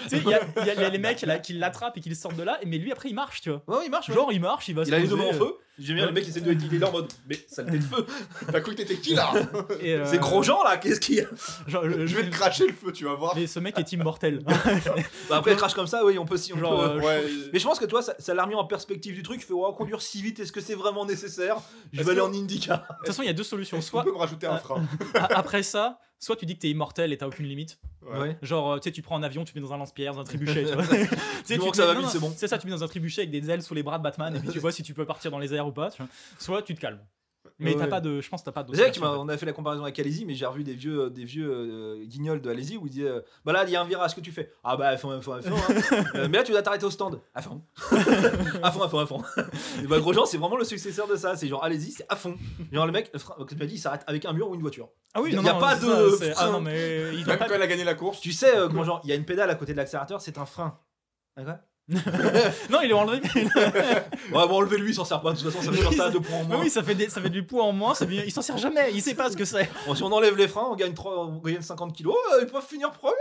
tu 0.04 0.10
sais, 0.10 0.18
il 0.18 0.30
y, 0.30 0.70
a- 0.86 0.90
les 0.90 0.98
mecs 0.98 1.22
là, 1.22 1.40
qui 1.40 1.54
l'attrapent 1.54 1.98
et 1.98 2.02
qui 2.02 2.10
le 2.10 2.16
sortent 2.16 2.36
de 2.38 2.44
là. 2.44 2.60
Mais 2.66 2.78
lui 2.78 2.92
après 2.92 3.10
il 3.10 3.16
marche, 3.16 3.42
tu 3.42 3.50
vois. 3.50 3.64
Ouais, 3.68 3.86
il 3.86 3.92
marche. 3.92 4.12
Genre 4.12 4.32
il 4.32 4.40
marche, 4.42 4.68
il 4.68 4.76
va 4.76 4.86
se 4.86 4.90
il 4.90 4.94
a 4.94 5.00
les 5.00 5.08
deux 5.08 5.16
en 5.16 5.30
euh, 5.30 5.34
feu. 5.34 5.56
J'aime 5.80 5.98
bien 5.98 6.06
le 6.08 6.12
mec 6.12 6.24
qui 6.24 6.32
essaie 6.32 6.42
de 6.42 6.52
est 6.52 6.80
là 6.80 6.88
en 6.90 6.92
mode 6.92 7.12
mais 7.30 7.38
saleté 7.48 7.78
de 7.78 7.84
feu. 7.84 8.06
T'as 8.52 8.60
cru 8.62 8.72
que 8.72 8.78
t'étais 8.78 8.98
qui 8.98 9.14
là 9.14 9.32
et, 9.82 9.94
euh, 9.94 10.06
C'est 10.06 10.18
Grosjean 10.18 10.64
là, 10.64 10.78
qu'est-ce 10.78 11.00
qu'il 11.00 11.16
y 11.16 11.22
a 11.22 11.26
Genre, 11.68 11.84
le- 11.84 12.08
Je 12.08 12.16
vais 12.16 12.24
te 12.24 12.32
cracher 12.32 12.66
le 12.68 12.74
feu, 12.74 12.92
tu 12.92 13.06
vas 13.06 13.14
voir. 13.14 13.36
Mais 13.36 13.46
ce 13.48 13.60
mec 13.60 13.78
est 13.78 13.92
immortel. 13.92 14.44
Bah 15.30 15.38
après, 15.38 15.52
il 15.52 15.58
crache 15.58 15.74
comme 15.74 15.88
ça, 15.88 16.04
oui, 16.06 16.18
on 16.18 16.26
peut 16.26 16.38
si 16.38 16.54
on 16.54 16.58
Genre, 16.58 16.82
euh, 16.82 17.00
Ouais. 17.00 17.24
Mais 17.54 17.60
je 17.60 17.64
pense 17.66 17.80
que 17.80 17.86
toi, 17.86 18.02
ça, 18.02 18.16
ça 18.20 18.34
l'a 18.34 18.44
remis 18.44 18.56
en 18.56 18.66
perspective 18.66 19.14
du 19.14 19.24
truc. 19.24 19.40
Il 19.42 19.46
fait, 19.46 19.54
ouais, 19.54 19.70
conduire 19.78 20.02
si 20.02 20.22
vite, 20.22 20.40
est-ce 20.40 20.52
que 20.52 20.62
c'est 20.62 20.76
vraiment 20.76 21.06
nécessaire? 21.06 21.58
Je 21.94 22.00
Est-ce 22.00 22.06
vais 22.06 22.12
aller 22.20 22.22
que- 22.22 22.26
en 22.26 22.34
IndyCar. 22.34 22.80
De 22.80 22.84
toute 22.98 23.08
façon, 23.08 23.22
il 23.24 23.28
y 23.28 23.30
a 23.30 23.34
deux 23.34 23.44
solutions. 23.44 23.78
On 23.78 23.82
Soit 23.82 24.04
peut 24.04 24.12
me 24.12 24.18
rajouter 24.18 24.48
un 24.48 24.58
frein? 24.58 24.84
a- 25.14 25.38
après 25.38 25.64
ça, 25.64 26.00
soit 26.20 26.36
tu 26.36 26.46
dis 26.46 26.56
que 26.56 26.62
t'es 26.62 26.70
immortel 26.70 27.14
et 27.14 27.18
t'as 27.18 27.28
aucune 27.28 27.46
limite. 27.46 27.80
Ouais. 28.06 28.38
Genre, 28.42 28.74
euh, 28.74 28.78
tu 28.78 28.84
sais, 28.84 28.92
tu 28.92 29.02
prends 29.02 29.18
un 29.18 29.24
avion, 29.24 29.44
tu 29.46 29.54
mets 29.56 29.62
dans 29.62 29.74
un 29.74 29.78
lance-pierre, 29.78 30.14
dans 30.14 30.22
un 30.22 30.24
trébuchet. 30.24 30.66
tu 30.66 30.74
vois. 30.74 30.84
Tu 30.86 31.58
que 31.60 31.76
ça 31.76 31.86
mets- 31.88 31.94
va 31.94 32.00
vite, 32.00 32.10
c'est 32.10 32.20
bon. 32.20 32.34
C'est 32.36 32.48
ça, 32.48 32.58
tu 32.58 32.68
mets 32.68 32.72
dans 32.74 32.84
un 32.84 32.88
trébuchet 32.88 33.22
avec 33.22 33.32
des 33.32 33.50
ailes 33.50 33.62
sous 33.62 33.74
les 33.74 33.84
bras 33.84 33.98
de 33.98 34.04
Batman 34.04 34.36
et 34.36 34.40
puis 34.40 34.50
tu 34.50 34.60
vois 34.60 34.72
si 34.72 34.84
tu 34.84 34.94
peux 34.94 35.06
partir 35.06 35.32
dans 35.32 35.40
les 35.40 35.54
airs 35.54 35.68
ou 35.68 35.72
pas. 35.72 35.92
tu 35.92 35.98
vois. 36.02 36.10
Soit 36.40 36.62
tu 36.64 36.74
te 36.76 36.80
calmes. 36.82 37.00
Mais 37.60 37.74
Ouais, 37.74 37.80
t'as 37.80 37.88
pas 37.88 38.02
de. 38.02 38.22
Je 38.22 38.30
pense 38.30 38.42
que 38.42 38.46
t'as 38.46 38.52
pas 38.52 38.64
de. 38.64 38.74
C'est 38.76 38.82
vrai 38.90 38.92
qu'on 39.00 39.28
a 39.30 39.38
fait 39.38 39.46
la 39.46 39.54
comparaison 39.54 39.84
avec 39.84 39.98
Alési, 40.00 40.26
mais 40.26 40.34
j'ai 40.36 40.46
revu 40.46 40.64
des 40.64 40.74
vieux, 40.74 41.10
des 41.10 41.24
vieux 41.26 41.50
euh, 41.52 42.04
guignols 42.06 42.42
de 42.42 42.50
Alési 42.50 42.78
où 42.78 42.88
il 42.88 42.90
disait 42.92 43.08
euh, 43.08 43.22
Bah 43.46 43.54
là, 43.54 43.64
il 43.66 43.70
y 43.72 43.76
a 43.76 43.82
un 43.82 43.86
virage, 43.86 44.16
que 44.16 44.22
tu 44.22 44.32
fais 44.32 44.52
Ah 44.64 44.78
bah, 44.78 44.88
à 44.90 44.98
fond, 44.98 45.10
à 45.12 45.22
fond, 45.22 45.34
à 45.34 45.42
fond. 45.42 45.56
hein. 45.56 46.04
Euh, 46.16 46.28
mais 46.30 46.38
là, 46.38 46.44
tu 46.44 46.52
dois 46.52 46.62
t'arrêter 46.62 46.86
au 46.86 46.90
stand. 46.90 47.20
À 47.36 47.42
fond. 47.42 47.62
à 48.64 48.72
fond, 48.72 48.82
à 48.84 48.90
fond, 48.90 49.00
à 49.00 49.06
fond. 49.06 49.22
Et 49.84 49.88
bah, 49.88 50.00
Grosjean, 50.00 50.26
c'est 50.26 50.38
vraiment 50.38 50.58
le 50.58 50.64
successeur 50.66 51.08
de 51.08 51.16
ça. 51.16 51.36
C'est 51.36 51.48
genre 51.48 51.64
Alési, 51.64 51.92
c'est 51.92 52.06
à 52.10 52.16
fond. 52.16 52.36
Genre, 52.72 52.86
le 52.86 52.92
mec, 52.92 53.12
comme 53.12 53.48
tu 53.48 53.56
m'as 53.56 53.66
dit, 53.66 53.76
il 53.76 53.80
s'arrête 53.80 54.04
avec 54.08 54.26
un 54.26 54.34
mur 54.34 54.50
ou 54.50 54.56
une 54.56 54.62
voiture. 54.62 54.90
Ah 55.14 55.22
oui, 55.22 55.32
y 55.32 55.34
a- 55.34 55.38
non, 55.38 55.44
y 55.44 55.50
a 55.50 55.54
non, 55.54 55.60
pas 55.60 55.76
de 55.76 56.10
ça, 56.12 56.34
Ah 56.38 56.50
non, 56.52 56.62
mais 56.62 57.14
il 57.16 57.24
a 57.24 57.28
Même 57.28 57.38
pas 57.40 57.48
quand 57.48 57.56
il 57.56 57.62
a 57.62 57.68
gagné 57.68 57.84
la 57.84 57.94
course, 57.96 58.20
Tu 58.22 58.32
sais, 58.32 58.56
euh, 58.58 58.68
Grosjean, 58.68 59.00
il 59.04 59.10
y 59.10 59.14
a 59.14 59.16
une 59.16 59.26
pédale 59.26 59.50
à 59.50 59.56
côté 59.56 59.72
de 59.74 59.78
l'accélérateur, 59.78 60.22
c'est 60.22 60.38
un 60.38 60.46
frein. 60.46 60.80
D'accord? 61.36 61.56
Non, 62.70 62.80
il 62.84 62.90
est 62.90 62.94
enlevé. 62.94 63.22
Ouais, 64.34 64.46
bon, 64.48 64.56
enlevez-lui, 64.58 64.92
il 64.92 64.94
s'en 64.94 65.06
sert 65.06 65.22
pas. 65.22 65.32
De 65.32 65.38
toute 65.40 65.50
façon, 65.50 65.64
ça 65.64 65.72
dire 65.72 65.94
ça 65.94 66.06
à 66.06 66.10
deux 66.10 66.20
points 66.20 66.40
en 66.40 66.44
Mais 66.44 66.48
moins. 66.56 66.60
oui, 66.64 66.70
ça 66.70 66.84
fait, 66.84 66.96
des- 66.96 67.08
ça 67.10 67.22
fait 67.22 67.30
du 67.30 67.44
poids 67.44 67.64
en 67.64 67.72
moins. 67.72 67.94
ça 67.96 68.06
fait- 68.06 68.26
Il 68.26 68.32
s'en 68.32 68.42
sert 68.42 68.58
jamais. 68.58 68.92
Il 68.94 69.02
sait 69.02 69.16
pas 69.16 69.32
ce 69.32 69.38
que 69.38 69.46
c'est. 69.46 69.70
Bon, 69.86 69.96
si 69.96 70.04
on 70.04 70.12
enlève 70.12 70.36
les 70.36 70.48
freins, 70.50 70.68
on 70.70 70.76
gagne, 70.76 70.94
3, 70.94 71.26
on 71.28 71.38
gagne 71.38 71.62
50 71.62 71.96
kilos, 71.96 72.16
euh, 72.34 72.40
ils 72.42 72.48
peuvent 72.48 72.66
finir 72.68 72.92
premier. 72.92 73.16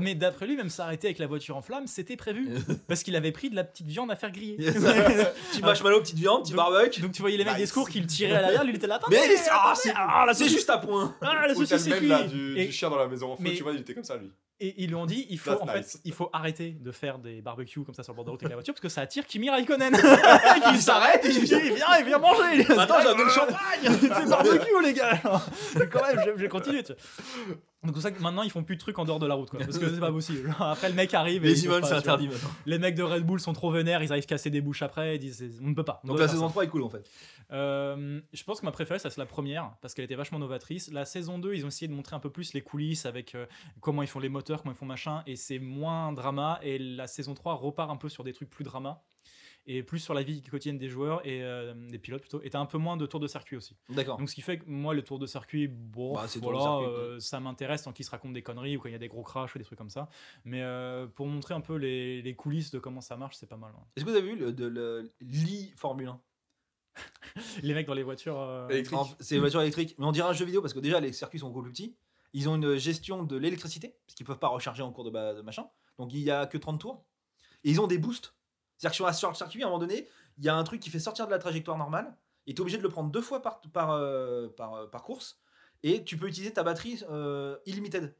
Mais 0.00 0.14
d'après 0.16 0.46
lui, 0.46 0.56
même 0.56 0.70
s'arrêter 0.70 1.06
avec 1.06 1.18
la 1.18 1.26
voiture 1.28 1.56
en 1.56 1.62
flammes, 1.62 1.86
c'était 1.86 2.16
prévu. 2.16 2.48
Parce 2.88 3.02
qu'il 3.04 3.14
avait 3.14 3.30
pris 3.32 3.48
de 3.50 3.54
la 3.56 3.62
petite 3.64 3.86
viande 3.86 4.10
à 4.10 4.16
faire 4.16 4.32
griller. 4.32 4.56
Petit 4.56 5.60
marshmallow, 5.62 6.00
petite 6.00 6.16
viande, 6.18 6.42
petit 6.42 6.52
Donc- 6.54 6.56
barbecue. 6.70 7.00
Donc 7.00 7.12
tu 7.12 7.20
voyais 7.22 7.36
les 7.36 7.44
mecs 7.44 7.54
des 7.54 7.60
Nice. 7.62 7.68
secours 7.70 7.88
qui 7.88 8.00
le 8.00 8.06
tiraient 8.06 8.34
à 8.34 8.40
l'arrière, 8.42 8.64
lui 8.64 8.72
il 8.72 8.76
était 8.76 8.86
là. 8.88 8.98
Mais 9.10 9.36
c'est 9.36 9.50
ah, 9.52 9.72
c'est- 9.76 9.92
ah, 9.94 10.24
saucisse- 10.32 10.52
juste 10.52 10.70
à 10.70 10.78
point. 10.78 11.14
Ah, 11.22 11.46
la 11.46 11.54
saucisse 11.54 11.70
le 11.72 11.78
c'est 11.78 11.98
cuit. 11.98 12.28
du, 12.28 12.58
Et- 12.58 12.66
du 12.66 12.72
chien 12.72 12.90
dans 12.90 12.98
la 12.98 13.06
maison. 13.06 13.36
Faut, 13.36 13.42
mais- 13.42 13.54
tu 13.54 13.62
vois, 13.62 13.72
il 13.72 13.80
était 13.80 13.94
comme 13.94 14.04
ça 14.04 14.16
lui. 14.16 14.30
Et 14.60 14.82
ils 14.82 14.88
lui 14.88 14.96
ont 14.96 15.06
dit 15.06 15.24
il 15.30 15.38
faut, 15.38 15.52
That's 15.52 15.62
en 15.62 15.66
fait, 15.66 15.78
nice. 15.78 16.00
il 16.04 16.12
faut 16.12 16.30
arrêter 16.32 16.70
de 16.72 16.90
faire 16.90 17.20
des 17.20 17.40
barbecues 17.40 17.84
comme 17.84 17.94
ça 17.94 18.02
sur 18.02 18.12
le 18.12 18.16
bord 18.16 18.24
de 18.24 18.30
route 18.30 18.42
avec 18.42 18.50
la 18.50 18.56
voiture 18.56 18.74
parce 18.74 18.80
que 18.80 18.88
ça 18.88 19.02
attire 19.02 19.24
Kimi 19.24 19.50
Raikkonen. 19.50 19.94
il 20.72 20.82
s'arrête 20.82 21.24
et 21.24 21.28
il 21.28 21.44
vient, 21.44 21.60
il 21.60 21.72
vient, 21.76 21.86
il 22.00 22.04
vient 22.06 22.18
manger. 22.18 22.66
Il 22.68 22.72
Attends, 22.72 23.00
j'ai 23.00 23.14
le 23.22 23.30
champagne. 23.30 23.56
C'est 24.20 24.28
barbecue 24.28 24.82
les 24.82 24.92
gars. 24.94 25.16
Quand 25.22 26.02
même, 26.02 26.20
je, 26.24 26.30
je 26.36 26.42
vais 26.42 26.48
continuer. 26.48 26.82
tu 26.82 26.92
vois. 26.92 27.56
Donc 27.84 27.90
c'est 27.90 27.92
pour 27.92 28.02
ça 28.02 28.10
que 28.10 28.20
maintenant 28.20 28.42
ils 28.42 28.50
font 28.50 28.64
plus 28.64 28.74
de 28.74 28.80
trucs 28.80 28.98
en 28.98 29.04
dehors 29.04 29.20
de 29.20 29.26
la 29.26 29.34
route 29.34 29.50
quoi, 29.50 29.60
parce 29.60 29.78
que 29.78 29.88
c'est 29.88 30.00
pas 30.00 30.10
possible. 30.10 30.52
Après 30.60 30.88
le 30.88 30.96
mec 30.96 31.14
arrive 31.14 31.44
et 31.44 31.54
Les 31.54 31.68
pas, 31.68 31.80
c'est 31.82 31.94
interdit 31.94 32.26
maintenant. 32.26 32.50
Les 32.66 32.78
mecs 32.78 32.96
de 32.96 33.04
Red 33.04 33.24
Bull 33.24 33.38
sont 33.38 33.52
trop 33.52 33.70
vénères, 33.70 34.02
ils 34.02 34.10
arrivent 34.10 34.24
à 34.24 34.26
casser 34.26 34.50
des 34.50 34.60
bouches 34.60 34.82
après, 34.82 35.14
ils 35.14 35.20
disent 35.20 35.60
on 35.62 35.68
ne 35.68 35.74
peut 35.74 35.84
pas. 35.84 36.00
on 36.02 36.08
Donc 36.08 36.18
la 36.18 36.26
saison 36.26 36.48
ça. 36.48 36.52
3 36.52 36.64
est 36.64 36.68
cool 36.68 36.82
en 36.82 36.88
fait. 36.88 37.08
Euh, 37.52 38.20
je 38.32 38.42
pense 38.42 38.60
que 38.60 38.66
ma 38.66 38.72
préférée, 38.72 38.98
ça 38.98 39.10
c'est 39.10 39.20
la 39.20 39.26
première, 39.26 39.74
parce 39.80 39.94
qu'elle 39.94 40.04
était 40.04 40.16
vachement 40.16 40.40
novatrice. 40.40 40.90
La 40.90 41.04
saison 41.04 41.38
2, 41.38 41.54
ils 41.54 41.64
ont 41.64 41.68
essayé 41.68 41.86
de 41.86 41.94
montrer 41.94 42.16
un 42.16 42.20
peu 42.20 42.30
plus 42.30 42.52
les 42.52 42.62
coulisses 42.62 43.06
avec 43.06 43.36
euh, 43.36 43.46
comment 43.80 44.02
ils 44.02 44.08
font 44.08 44.20
les 44.20 44.28
moteurs, 44.28 44.62
comment 44.62 44.74
ils 44.74 44.78
font 44.78 44.86
machin, 44.86 45.22
et 45.26 45.36
c'est 45.36 45.60
moins 45.60 46.12
drama. 46.12 46.58
Et 46.62 46.78
la 46.78 47.06
saison 47.06 47.34
3 47.34 47.54
repart 47.54 47.90
un 47.90 47.96
peu 47.96 48.08
sur 48.08 48.24
des 48.24 48.32
trucs 48.32 48.50
plus 48.50 48.64
drama, 48.64 49.02
et 49.70 49.82
plus 49.82 49.98
sur 50.00 50.14
la 50.14 50.22
vie 50.22 50.42
quotidienne 50.42 50.78
des 50.78 50.88
joueurs 50.88 51.24
et 51.26 51.42
euh, 51.44 51.74
des 51.74 51.98
pilotes 51.98 52.22
plutôt. 52.22 52.40
Et 52.42 52.50
t'as 52.50 52.58
un 52.58 52.66
peu 52.66 52.78
moins 52.78 52.96
de 52.96 53.06
tours 53.06 53.20
de 53.20 53.28
circuit 53.28 53.56
aussi. 53.56 53.76
D'accord. 53.90 54.16
Donc 54.18 54.28
ce 54.30 54.34
qui 54.34 54.40
fait 54.40 54.58
que 54.58 54.64
moi, 54.66 54.94
le 54.94 55.02
tour 55.02 55.18
de 55.18 55.26
circuit, 55.26 55.68
bon, 55.68 56.14
Bah, 56.14 56.26
de 56.26 56.40
voilà, 56.40 56.58
circuit, 56.60 56.86
euh, 56.86 57.20
ça 57.20 57.38
m'intéresse 57.38 57.82
tant 57.82 57.92
qu'ils 57.92 58.04
se 58.06 58.10
racontent 58.10 58.32
des 58.32 58.42
conneries 58.42 58.76
ou 58.76 58.80
quand 58.80 58.88
il 58.88 58.92
y 58.92 58.94
a 58.94 58.98
des 58.98 59.08
gros 59.08 59.22
crashs 59.22 59.54
ou 59.54 59.58
des 59.58 59.64
trucs 59.64 59.78
comme 59.78 59.90
ça. 59.90 60.08
Mais 60.44 60.62
euh, 60.62 61.06
pour 61.06 61.26
montrer 61.26 61.54
un 61.54 61.60
peu 61.60 61.76
les, 61.76 62.22
les 62.22 62.34
coulisses 62.34 62.70
de 62.70 62.78
comment 62.78 63.00
ça 63.00 63.16
marche, 63.16 63.36
c'est 63.36 63.46
pas 63.46 63.56
mal. 63.58 63.72
ouais. 63.72 63.80
Est-ce 63.96 64.04
que 64.04 64.10
vous 64.10 64.16
avez 64.16 64.26
vu 64.26 64.36
le, 64.36 64.52
de, 64.52 64.66
le 64.66 65.12
l'e 65.20 65.70
Formule 65.76 66.08
1 66.08 66.20
Les 67.62 67.74
mecs 67.74 67.86
dans 67.86 67.94
les 67.94 68.02
voitures. 68.02 68.66
Électrique. 68.70 68.98
En- 68.98 69.08
C'est 69.20 69.34
une 69.34 69.40
voiture 69.40 69.60
électrique, 69.60 69.94
mais 69.98 70.06
on 70.06 70.12
dirait 70.12 70.28
un 70.28 70.32
jeu 70.32 70.44
vidéo 70.44 70.60
parce 70.62 70.74
que 70.74 70.80
déjà 70.80 70.98
les 71.00 71.12
circuits 71.12 71.38
sont 71.38 71.48
beaucoup 71.48 71.62
plus 71.62 71.72
petits. 71.72 71.96
Ils 72.34 72.48
ont 72.48 72.56
une 72.56 72.76
gestion 72.76 73.22
de 73.24 73.36
l'électricité 73.36 73.96
parce 74.06 74.14
qu'ils 74.14 74.26
peuvent 74.26 74.38
pas 74.38 74.48
recharger 74.48 74.82
en 74.82 74.92
cours 74.92 75.04
de, 75.04 75.10
de 75.10 75.42
machin. 75.42 75.66
Donc 75.98 76.12
il 76.12 76.20
y 76.20 76.30
a 76.30 76.46
que 76.46 76.58
30 76.58 76.80
tours. 76.80 77.04
Et 77.64 77.70
ils 77.70 77.80
ont 77.80 77.86
des 77.86 77.98
boosts. 77.98 78.34
C'est-à-dire 78.78 78.92
que 78.92 78.96
sur, 78.96 79.06
la- 79.06 79.12
sur 79.12 79.28
le 79.28 79.34
circuit, 79.34 79.62
à 79.62 79.66
un 79.66 79.68
moment 79.68 79.80
donné, 79.80 80.08
il 80.38 80.44
y 80.44 80.48
a 80.48 80.54
un 80.56 80.64
truc 80.64 80.80
qui 80.80 80.88
fait 80.90 80.98
sortir 81.00 81.26
de 81.26 81.30
la 81.32 81.38
trajectoire 81.38 81.76
normale. 81.76 82.16
Et 82.46 82.54
tu 82.54 82.58
es 82.58 82.60
obligé 82.62 82.78
de 82.78 82.82
le 82.82 82.88
prendre 82.88 83.10
deux 83.10 83.20
fois 83.20 83.42
par, 83.42 83.60
par, 83.72 83.90
euh, 83.90 84.48
par, 84.56 84.74
euh, 84.74 84.86
par 84.86 85.02
course. 85.02 85.38
Et 85.82 86.02
tu 86.04 86.16
peux 86.16 86.26
utiliser 86.28 86.52
ta 86.52 86.62
batterie 86.62 87.02
euh, 87.10 87.56
illimited. 87.66 88.14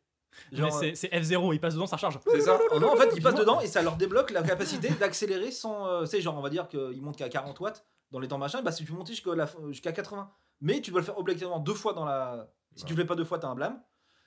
mais 0.52 0.58
Genre, 0.58 0.70
c'est 0.80 0.94
c'est 0.94 1.08
F0, 1.08 1.54
il 1.54 1.60
passe 1.60 1.74
dedans, 1.74 1.86
ça 1.86 1.96
recharge. 1.96 2.18
C'est 2.26 2.40
ça 2.42 2.58
Oh 2.72 2.78
non, 2.78 2.92
en 2.92 2.96
fait, 2.96 3.08
ils 3.16 3.22
passent 3.22 3.34
dedans 3.36 3.60
et 3.60 3.66
ça 3.66 3.80
leur 3.82 3.96
débloque 3.96 4.30
la 4.30 4.42
capacité 4.42 4.90
d'accélérer 4.90 5.50
sans. 5.50 5.86
euh, 5.86 6.02
tu 6.02 6.08
sais, 6.10 6.20
genre, 6.20 6.36
on 6.36 6.42
va 6.42 6.50
dire 6.50 6.68
qu'ils 6.68 7.00
montent 7.00 7.16
qu'à 7.16 7.28
40 7.28 7.58
watts 7.60 7.84
dans 8.10 8.20
les 8.20 8.28
temps 8.28 8.38
machin, 8.38 8.60
bah, 8.62 8.70
si 8.72 8.84
tu 8.84 8.90
peux 8.92 8.96
monter 8.98 9.12
jusqu'à 9.14 9.34
la 9.34 9.46
fin- 9.46 9.58
jusqu'à 9.68 9.92
80. 9.92 10.30
Mais 10.60 10.80
tu 10.80 10.90
dois 10.90 11.00
le 11.00 11.06
faire 11.06 11.16
obligatoirement 11.18 11.60
deux 11.60 11.74
fois 11.74 11.92
dans 11.94 12.04
la. 12.04 12.48
Si 12.76 12.84
tu 12.84 12.94
le 12.94 13.00
fais 13.02 13.06
pas 13.06 13.14
deux 13.14 13.24
fois, 13.24 13.38
t'as 13.38 13.48
un 13.48 13.54
blâme. 13.54 13.80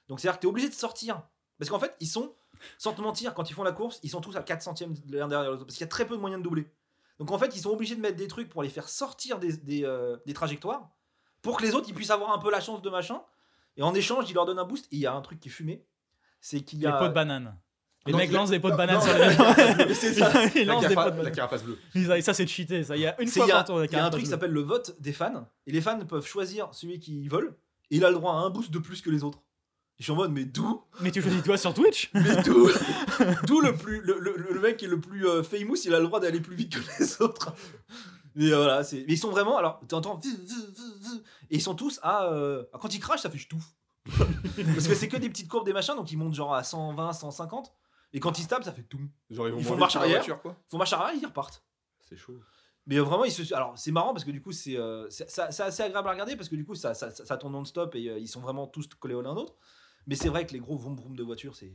Donc, 0.08 0.20
c'est-à-dire 0.20 0.38
que 0.40 0.42
t'es 0.42 0.48
obligé 0.48 0.68
de 0.70 0.74
sortir. 0.74 1.22
Parce 1.60 1.70
qu'en 1.70 1.80
fait, 1.80 1.96
ils 2.00 2.08
sont, 2.08 2.34
sans 2.78 2.94
te 2.94 3.02
mentir, 3.02 3.34
quand 3.34 3.50
ils 3.50 3.54
font 3.54 3.64
la 3.64 3.72
course, 3.72 4.00
ils 4.04 4.10
sont 4.10 4.22
tous 4.22 4.36
à 4.36 4.42
4 4.44 4.62
centièmes 4.62 4.94
l'un 5.10 5.28
derrière 5.28 5.50
l'autre. 5.52 5.66
Parce 5.66 5.76
qu'il 5.76 5.84
y 5.86 5.88
a 5.88 5.92
très 5.92 6.06
peu 6.06 6.16
de 6.16 6.22
moyens 6.22 6.42
de 6.42 6.44
doubler. 6.44 6.68
Donc, 7.20 7.32
en 7.32 7.38
fait, 7.38 7.56
ils 7.56 7.62
sont 7.62 7.70
obligés 7.70 7.96
de 7.96 8.02
mettre 8.02 8.16
des 8.18 8.28
trucs 8.28 8.50
pour 8.50 8.64
les 8.64 8.70
faire 8.70 8.90
sortir 8.90 9.38
des, 9.40 9.58
des, 9.58 9.84
euh, 9.86 10.18
des 10.26 10.34
trajectoires 10.34 10.90
pour 11.42 11.58
que 11.58 11.64
les 11.64 11.74
autres 11.76 11.88
ils 11.90 11.94
puissent 11.96 12.10
avoir 12.12 12.32
un 12.34 12.38
peu 12.40 12.50
la 12.52 12.62
chance 12.62 12.82
de 12.82 12.90
machin. 12.90 13.22
Et 13.78 13.84
en 13.84 13.94
échange, 13.94 14.30
ils 14.30 14.34
leur 14.34 14.46
donnent 14.46 14.60
un 14.60 14.66
boost. 14.66 14.86
Et 14.92 14.96
il 14.98 15.00
y 15.00 15.06
a 15.08 15.14
un 15.14 15.22
truc 15.22 15.40
qui 15.40 15.50
est 15.50 15.52
fumé. 15.52 15.84
C'est 16.40 16.62
qu'il 16.62 16.80
y 16.80 16.82
Les 16.84 16.88
a. 16.88 16.94
pots 16.94 17.08
de 17.08 17.14
banane. 17.14 17.56
Les 18.08 18.14
Non, 18.14 18.18
mecs 18.18 18.32
lancent 18.32 18.50
des 18.50 18.60
pots 18.60 18.72
de 18.72 18.76
banane 18.76 19.00
sur 19.00 19.14
les 19.16 19.34
ça. 19.36 20.34
Ils 20.56 20.66
La, 20.66 20.74
lancent 20.74 20.88
des 20.88 20.96
pots 20.96 21.02
de 21.04 21.10
carapace, 21.12 21.24
la 21.24 21.32
carapace 21.32 21.64
bleue. 21.64 22.22
Ça, 22.22 22.34
c'est 22.34 22.48
cheaté. 22.48 22.84
Ça. 22.84 22.96
Il 22.96 23.02
y 23.04 23.06
a 23.08 23.20
une 23.22 23.28
C'est- 23.28 23.40
fois 23.40 23.46
Il 23.46 23.50
y 23.50 23.52
a, 23.52 23.56
par 23.58 23.66
tour. 23.66 23.78
la 23.80 23.86
il 23.86 23.92
y 23.92 23.96
a 23.96 24.04
un 24.06 24.10
truc 24.10 24.24
qui 24.24 24.30
s'appelle 24.30 24.50
le 24.52 24.62
vote 24.62 24.96
des 25.00 25.14
fans, 25.14 25.48
et 25.68 25.72
les 25.72 25.82
fans 25.82 26.00
peuvent 26.06 26.26
choisir 26.26 26.70
celui 26.74 27.00
qu'ils 27.00 27.30
veulent, 27.30 27.56
et 27.92 27.98
il 27.98 28.06
a 28.06 28.10
le 28.10 28.16
droit 28.16 28.34
à 28.34 28.38
un 28.38 28.50
boost 28.50 28.72
de 28.72 28.80
plus 28.80 29.02
que 29.02 29.12
les 29.12 29.24
autres. 29.24 29.40
Je 30.02 30.06
suis 30.06 30.12
en 30.14 30.16
mode, 30.16 30.32
mais 30.32 30.46
d'où 30.46 30.82
Mais 31.02 31.12
tu 31.12 31.22
choisis 31.22 31.44
toi 31.44 31.58
sur 31.58 31.74
Twitch 31.76 32.10
Mais 32.16 32.42
d'où 32.44 32.70
D'où 33.46 33.62
le, 33.62 33.76
plus, 33.76 34.02
le, 34.02 34.20
le- 34.20 34.36
le 34.52 34.60
mec 34.60 34.78
qui 34.78 34.86
est 34.86 34.88
le 34.88 35.00
plus 35.00 35.28
euh, 35.28 35.44
famous, 35.44 35.76
il 35.86 35.94
a 35.94 36.00
le 36.00 36.08
droit 36.08 36.20
d'aller 36.20 36.42
plus 36.42 36.56
vite 36.56 36.74
que 36.74 36.80
les 37.00 37.22
autres. 37.22 37.54
Mais 38.36 38.52
euh, 38.52 38.58
voilà, 38.58 38.84
c'est- 38.84 39.06
mais 39.08 39.14
ils 39.14 39.18
sont 39.20 39.30
vraiment. 39.30 39.58
Alors, 39.58 39.80
tu 39.88 39.94
entends. 39.94 40.20
Et 41.52 41.56
ils 41.58 41.62
sont 41.62 41.76
tous 41.76 42.00
à. 42.02 42.26
euh, 42.32 42.64
Quand 42.82 42.94
ils 42.94 43.00
crachent, 43.00 43.22
ça 43.22 43.30
fait 43.30 43.38
ch'touf. 43.38 43.64
Parce 44.16 44.88
que 44.88 44.96
c'est 44.96 45.08
que 45.08 45.18
des 45.18 45.30
petites 45.30 45.48
courbes, 45.48 45.66
des 45.66 45.74
machins, 45.74 45.96
donc 45.96 46.12
ils 46.12 46.18
montent 46.18 46.34
genre 46.34 46.54
à 46.56 46.64
120, 46.64 47.14
150. 47.14 47.72
Et 48.14 48.20
quand 48.20 48.40
ils 48.40 48.44
se 48.44 48.48
tapent, 48.48 48.64
ça 48.64 48.72
fait 48.72 48.82
tout. 48.84 49.00
Genre, 49.30 49.48
ils 49.48 49.54
vont 49.54 49.60
Ils 49.60 49.66
font 49.66 49.78
marche 49.78 49.96
arrière. 49.96 50.18
voiture, 50.18 50.42
quoi. 50.42 50.56
Ils 50.68 50.72
font 50.72 50.78
marche 50.80 50.94
arrière, 50.94 51.14
ils 51.22 51.26
repartent. 51.26 51.64
C'est 52.10 52.18
chaud. 52.18 52.40
Mais 52.88 52.98
vraiment, 52.98 53.24
ils 53.26 53.32
se... 53.32 53.54
alors 53.54 53.78
c'est 53.78 53.92
marrant 53.92 54.12
parce 54.14 54.26
que 54.26 54.32
du 54.32 54.42
coup, 54.42 54.52
c'est 54.52 54.76
euh, 54.78 55.08
c'est 55.12 55.30
ça- 55.30 55.52
c'est 55.52 55.62
assez 55.64 55.84
agréable 55.84 56.08
à 56.10 56.12
regarder 56.14 56.36
parce 56.36 56.50
que 56.50 56.56
du 56.56 56.66
coup, 56.66 56.74
ça, 56.74 56.96
ça, 56.96 57.12
ça- 57.12 57.24
ça 57.26 57.38
tourne 57.38 57.54
non-stop 57.54 57.94
et 57.96 58.10
euh, 58.10 58.18
ils 58.18 58.28
sont 58.28 58.40
vraiment 58.42 58.66
tous 58.66 58.88
collés 59.00 59.14
au 59.14 59.22
l'un 59.22 59.36
l'autre. 59.36 59.54
Mais 60.08 60.16
c'est 60.16 60.30
vrai 60.30 60.46
que 60.46 60.54
les 60.54 60.60
gros 60.60 60.76
vroom 60.78 60.96
vroom 60.96 61.16
de 61.16 61.24
voiture, 61.24 61.56
c'est. 61.56 61.72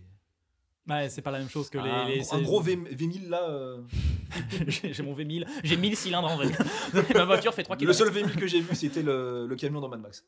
Ouais, 0.89 1.09
c'est 1.09 1.23
pas 1.23 1.33
la 1.33 1.39
même 1.41 1.49
chose 1.49 1.69
que 1.69 1.79
les. 1.79 1.91
un, 1.91 2.07
les- 2.09 2.33
un 2.35 2.43
gros 2.43 2.61
V, 2.61 2.77
V1000 2.77 3.29
là. 3.29 3.43
euh, 3.49 3.83
J'ai 4.69 5.03
mon 5.03 5.17
V1000. 5.17 5.47
J'ai 5.65 5.77
1000 5.77 5.97
cylindres 5.97 6.29
en 6.31 6.37
V. 6.37 6.47
Ma 7.15 7.25
voiture 7.25 7.53
fait 7.55 7.63
3 7.65 7.77
Le 7.77 7.81
km. 7.81 7.99
seul 7.99 8.11
V1000 8.11 8.37
que 8.37 8.47
j'ai 8.47 8.61
vu, 8.61 8.75
c'était 8.77 9.03
le, 9.03 9.47
le 9.49 9.57
camion 9.57 9.81
dans 9.81 9.89
Mad 9.89 10.01
Max. 10.01 10.25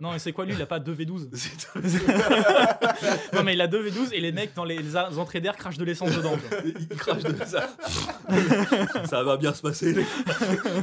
Non, 0.00 0.12
mais 0.12 0.18
c'est 0.18 0.32
quoi 0.32 0.44
lui 0.46 0.54
Il 0.54 0.62
a 0.62 0.66
pas 0.66 0.80
2 0.80 0.94
V12. 0.94 1.28
C'est- 1.34 3.34
non, 3.34 3.42
mais 3.44 3.52
il 3.54 3.60
a 3.60 3.66
2 3.68 3.88
V12 3.90 4.08
et 4.12 4.20
les 4.20 4.32
mecs 4.32 4.54
dans 4.54 4.64
les 4.64 4.96
entrées 4.96 5.40
d'air 5.40 5.56
crachent 5.56 5.78
de 5.78 5.84
l'essence 5.84 6.10
dedans. 6.16 6.36
quoi. 6.48 6.58
il 6.64 6.88
crache 6.88 7.22
de 7.22 7.34
ça. 7.44 7.68
ça 9.04 9.22
va 9.22 9.36
bien 9.36 9.52
se 9.54 9.62
passer. 9.62 9.92
les- 9.92 10.06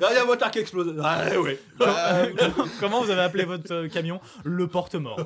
Ah, 0.01 0.07
Il 0.11 0.15
y 0.15 0.17
a 0.17 0.23
un 0.23 0.25
motard 0.25 0.51
qui 0.51 0.59
explose. 0.59 0.95
Ah 1.03 1.23
ouais. 1.39 1.59
Comment- 1.79 2.67
Comment 2.79 3.01
vous 3.03 3.09
avez 3.09 3.21
appelé 3.21 3.43
votre 3.45 3.73
euh, 3.73 3.87
camion? 3.89 4.21
Le 4.45 4.67
porte-mort. 4.67 5.19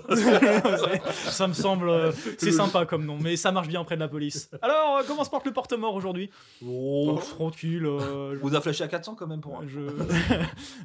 ça 1.12 1.48
me 1.48 1.54
semble. 1.54 1.90
euh, 1.90 2.12
c'est 2.38 2.52
sympa 2.52 2.86
comme 2.86 3.06
nom, 3.06 3.18
mais 3.20 3.36
ça 3.36 3.52
marche 3.52 3.68
bien 3.68 3.82
auprès 3.82 3.96
de 3.96 4.02
la 4.02 4.08
police. 4.08 4.50
Alors, 4.62 4.98
euh, 4.98 5.04
comment 5.08 5.24
se 5.24 5.30
porte 5.30 5.46
le 5.46 5.54
porte-mort 5.54 5.94
aujourd'hui? 5.94 6.30
Oh, 6.66 7.20
tranquille. 7.38 7.86
euh, 7.86 8.38
On 8.42 8.48
vous 8.48 8.56
a 8.56 8.62
flashé 8.62 8.84
à 8.84 8.88
400 8.88 9.16
quand 9.16 9.28
même 9.28 9.42
pour. 9.42 9.62
je... 9.68 9.80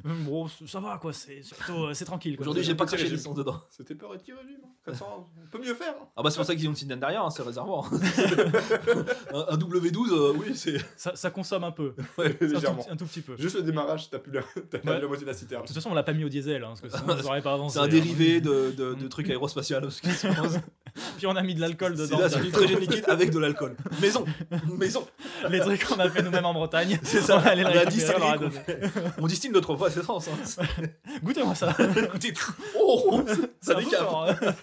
bon, 0.05 0.47
ça 0.67 0.79
va 0.79 0.97
quoi, 1.01 1.13
c'est 1.13 1.41
c'est 1.43 1.55
plutôt. 1.57 1.93
C'est 1.93 2.05
tranquille. 2.05 2.37
Aujourd'hui, 2.39 2.63
j'ai 2.63 2.75
pas 2.75 2.85
L'essence 2.97 3.35
dedans. 3.35 3.61
C'était 3.69 3.95
peur 3.95 4.13
et 4.15 4.17
petit 4.17 4.33
régime. 4.33 4.59
hein. 4.63 4.69
400, 4.85 5.29
on 5.45 5.47
peut 5.49 5.59
mieux 5.63 5.73
faire. 5.75 5.93
hein. 6.01 6.07
Ah 6.15 6.23
bah 6.23 6.31
c'est 6.31 6.37
pour 6.37 6.45
ça 6.45 6.55
qu'ils 6.55 6.65
ont 6.67 6.71
une 6.71 6.75
cylindre 6.75 7.01
derrière, 7.01 7.23
hein, 7.23 7.29
c'est 7.29 7.43
réservoir. 7.43 7.89
un, 9.33 9.45
un 9.53 9.57
W12, 9.57 10.11
euh, 10.11 10.33
oui, 10.37 10.55
c'est. 10.55 10.77
Ça, 10.97 11.15
ça 11.15 11.29
consomme 11.31 11.63
un 11.63 11.71
peu. 11.71 11.93
Ouais, 12.17 12.27
Un 12.27 12.29
tout, 12.33 12.45
Légèrement. 12.45 12.85
un 12.89 12.95
tout 12.95 13.05
petit 13.05 13.21
peu. 13.21 13.35
De 13.35 13.41
Juste 13.41 13.55
le 13.55 13.61
démarrage, 13.63 14.09
t'as 14.09 14.19
plus 14.19 14.31
la, 14.31 14.41
t'as 14.69 14.79
pas 14.79 14.91
Ouais. 14.93 15.01
la 15.01 15.07
moitié 15.07 15.25
de 15.25 15.31
la 15.31 15.37
citerne. 15.37 15.63
toute 15.65 15.75
façon, 15.75 15.89
on 15.91 15.93
l'a 15.93 16.03
pas 16.03 16.13
mis 16.13 16.23
au 16.23 16.29
diesel, 16.29 16.63
hein, 16.63 16.73
parce 16.79 16.81
que 16.81 16.89
sinon, 16.89 17.17
ça 17.21 17.25
aurait 17.27 17.41
pas 17.41 17.53
avancé. 17.53 17.73
C'est 17.75 17.79
un 17.79 17.83
hein. 17.83 17.87
dérivé 17.87 18.41
de, 18.41 18.71
de, 18.75 18.93
de 18.95 19.07
trucs 19.07 19.29
aérospatial. 19.29 19.87
c'est 19.91 20.29
Puis 21.17 21.27
on 21.27 21.35
a 21.35 21.43
mis 21.43 21.53
de 21.55 21.61
l'alcool 21.61 21.95
c'est 21.95 22.03
dedans. 22.07 22.19
c'est 22.27 22.41
l'hydrogène 22.41 22.79
liquide 22.79 23.05
avec 23.07 23.29
de 23.31 23.37
l'alcool. 23.39 23.75
Maison, 24.01 24.25
maison. 24.77 25.05
Les 25.49 25.59
trucs 25.59 25.85
qu'on 25.85 25.99
a 25.99 26.09
fait 26.09 26.23
nous-mêmes 26.23 26.45
en 26.45 26.53
Bretagne. 26.53 26.99
C'est 27.03 27.21
ça. 27.21 27.37
On 27.37 27.47
a 27.47 27.55
on 27.55 27.77
a 27.77 27.85
distillé. 27.85 28.15
On 29.19 29.27
distille 29.27 29.51
notre 29.51 29.75
propre 29.75 29.87
essence. 29.95 30.27
Hein. 30.29 30.63
Goûtez-moi 31.23 31.53
ça. 31.55 31.75
Écoutez, 32.03 32.33
oh, 32.79 33.21
ça 33.61 33.77
hein. 33.77 34.35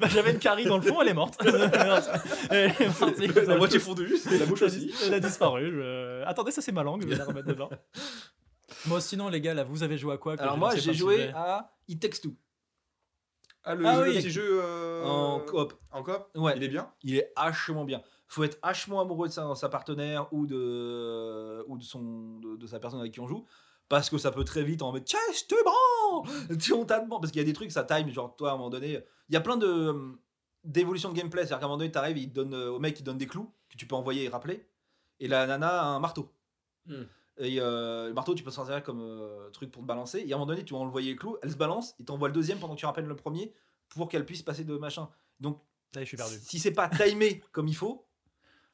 Bah, 0.00 0.08
J'avais 0.08 0.32
une 0.32 0.38
carie 0.38 0.64
dans 0.66 0.76
le 0.76 0.82
fond, 0.82 1.00
elle 1.02 1.08
est 1.08 1.14
morte. 1.14 1.38
Elle 2.50 2.70
est 2.70 2.98
partie. 2.98 3.26
La 3.46 3.56
moitié 3.56 3.78
fondue. 3.78 4.16
La 4.38 4.46
bouche 4.46 4.62
aussi. 4.62 4.92
Elle 5.06 5.14
a 5.14 5.20
disparu. 5.20 5.72
je- 5.72 6.22
Attendez, 6.24 6.50
ça 6.50 6.62
c'est 6.62 6.72
ma 6.72 6.82
langue, 6.82 7.02
je 7.02 7.08
vais 7.08 7.16
la 7.16 7.24
remettre 7.24 7.48
dedans. 7.48 7.70
Moi, 8.86 9.00
sinon, 9.00 9.28
les 9.28 9.40
gars, 9.40 9.54
là, 9.54 9.64
vous 9.64 9.82
avez 9.82 9.98
joué 9.98 10.14
à 10.14 10.18
quoi 10.18 10.34
Alors 10.38 10.56
moi, 10.58 10.74
j'ai 10.76 10.94
joué 10.94 11.30
à 11.34 11.72
It 11.88 12.00
Takes 12.00 12.20
Two. 12.20 12.34
Ah, 13.64 13.74
le, 13.74 13.84
Ah 13.86 13.96
le 14.04 14.10
oui. 14.10 14.16
petit 14.18 14.30
jeu 14.30 14.60
euh, 14.62 15.04
En 15.04 15.40
coop. 15.40 15.74
En 15.90 16.02
coop? 16.02 16.26
Ouais. 16.36 16.54
Il 16.56 16.62
est 16.62 16.68
bien? 16.68 16.90
Il 17.02 17.16
est 17.16 17.32
hachement 17.36 17.84
bien. 17.84 18.02
Faut 18.28 18.44
être 18.44 18.58
hachement 18.62 19.00
amoureux 19.00 19.28
de 19.28 19.32
sa, 19.32 19.54
sa 19.54 19.68
partenaire 19.68 20.28
ou 20.32 20.46
de, 20.46 21.64
ou 21.66 21.76
de, 21.76 21.82
son, 21.82 22.38
de, 22.40 22.56
de 22.56 22.66
sa 22.66 22.78
personne 22.78 23.00
avec 23.00 23.12
qui 23.12 23.20
on 23.20 23.26
joue. 23.26 23.44
Parce 23.88 24.10
que 24.10 24.18
ça 24.18 24.30
peut 24.30 24.44
très 24.44 24.62
vite 24.62 24.82
en 24.82 24.92
mode 24.92 25.06
Chess, 25.06 25.46
tu 25.46 25.54
branles 25.64 26.58
Tu 26.58 26.72
on 26.72 26.84
t'attend. 26.84 27.20
Parce 27.20 27.32
qu'il 27.32 27.40
y 27.40 27.42
a 27.42 27.46
des 27.46 27.52
trucs, 27.52 27.72
ça 27.72 27.84
time. 27.84 28.10
Genre, 28.10 28.34
toi, 28.36 28.50
à 28.50 28.54
un 28.54 28.56
moment 28.56 28.70
donné, 28.70 29.00
il 29.28 29.34
y 29.34 29.36
a 29.36 29.40
plein 29.40 29.56
de 29.56 30.18
d'évolution 30.64 31.10
de 31.10 31.16
gameplay. 31.16 31.42
C'est-à-dire 31.42 31.60
qu'à 31.60 31.64
un 31.64 31.68
moment 31.68 31.78
donné, 31.78 31.90
t'arrives, 31.90 32.18
il 32.18 32.28
te 32.28 32.34
donne, 32.34 32.54
euh, 32.54 32.70
au 32.70 32.78
mec, 32.78 32.98
il 32.98 33.02
te 33.02 33.06
donne 33.06 33.18
des 33.18 33.26
clous 33.26 33.50
que 33.70 33.76
tu 33.76 33.86
peux 33.86 33.94
envoyer 33.94 34.24
et 34.24 34.28
rappeler. 34.28 34.66
Et 35.20 35.28
la 35.28 35.46
nana 35.46 35.82
a 35.82 35.86
un 35.86 36.00
marteau. 36.00 36.32
Hmm. 36.86 37.04
Et 37.38 37.60
euh, 37.60 38.08
le 38.08 38.14
marteau, 38.14 38.34
tu 38.34 38.42
peux 38.42 38.50
s'en 38.50 38.64
servir 38.64 38.82
comme 38.82 39.00
euh, 39.00 39.48
truc 39.50 39.70
pour 39.70 39.82
te 39.82 39.86
balancer. 39.86 40.18
Et 40.26 40.32
à 40.32 40.36
un 40.36 40.38
moment 40.38 40.46
donné, 40.46 40.64
tu 40.64 40.74
vas 40.74 40.80
envoyer 40.80 41.12
le 41.12 41.18
clou, 41.18 41.36
elle 41.42 41.52
se 41.52 41.56
balance, 41.56 41.94
il 41.98 42.04
t'envoie 42.04 42.28
le 42.28 42.34
deuxième 42.34 42.58
pendant 42.58 42.74
que 42.74 42.80
tu 42.80 42.86
rappelles 42.86 43.06
le 43.06 43.16
premier 43.16 43.52
pour 43.88 44.08
qu'elle 44.08 44.26
puisse 44.26 44.42
passer 44.42 44.64
de 44.64 44.76
machin. 44.76 45.08
Donc, 45.40 45.62
je 45.94 46.04
suis 46.04 46.16
perdu. 46.16 46.34
si 46.42 46.58
c'est 46.58 46.72
pas 46.72 46.88
timé 46.88 47.42
comme 47.52 47.68
il 47.68 47.76
faut, 47.76 48.06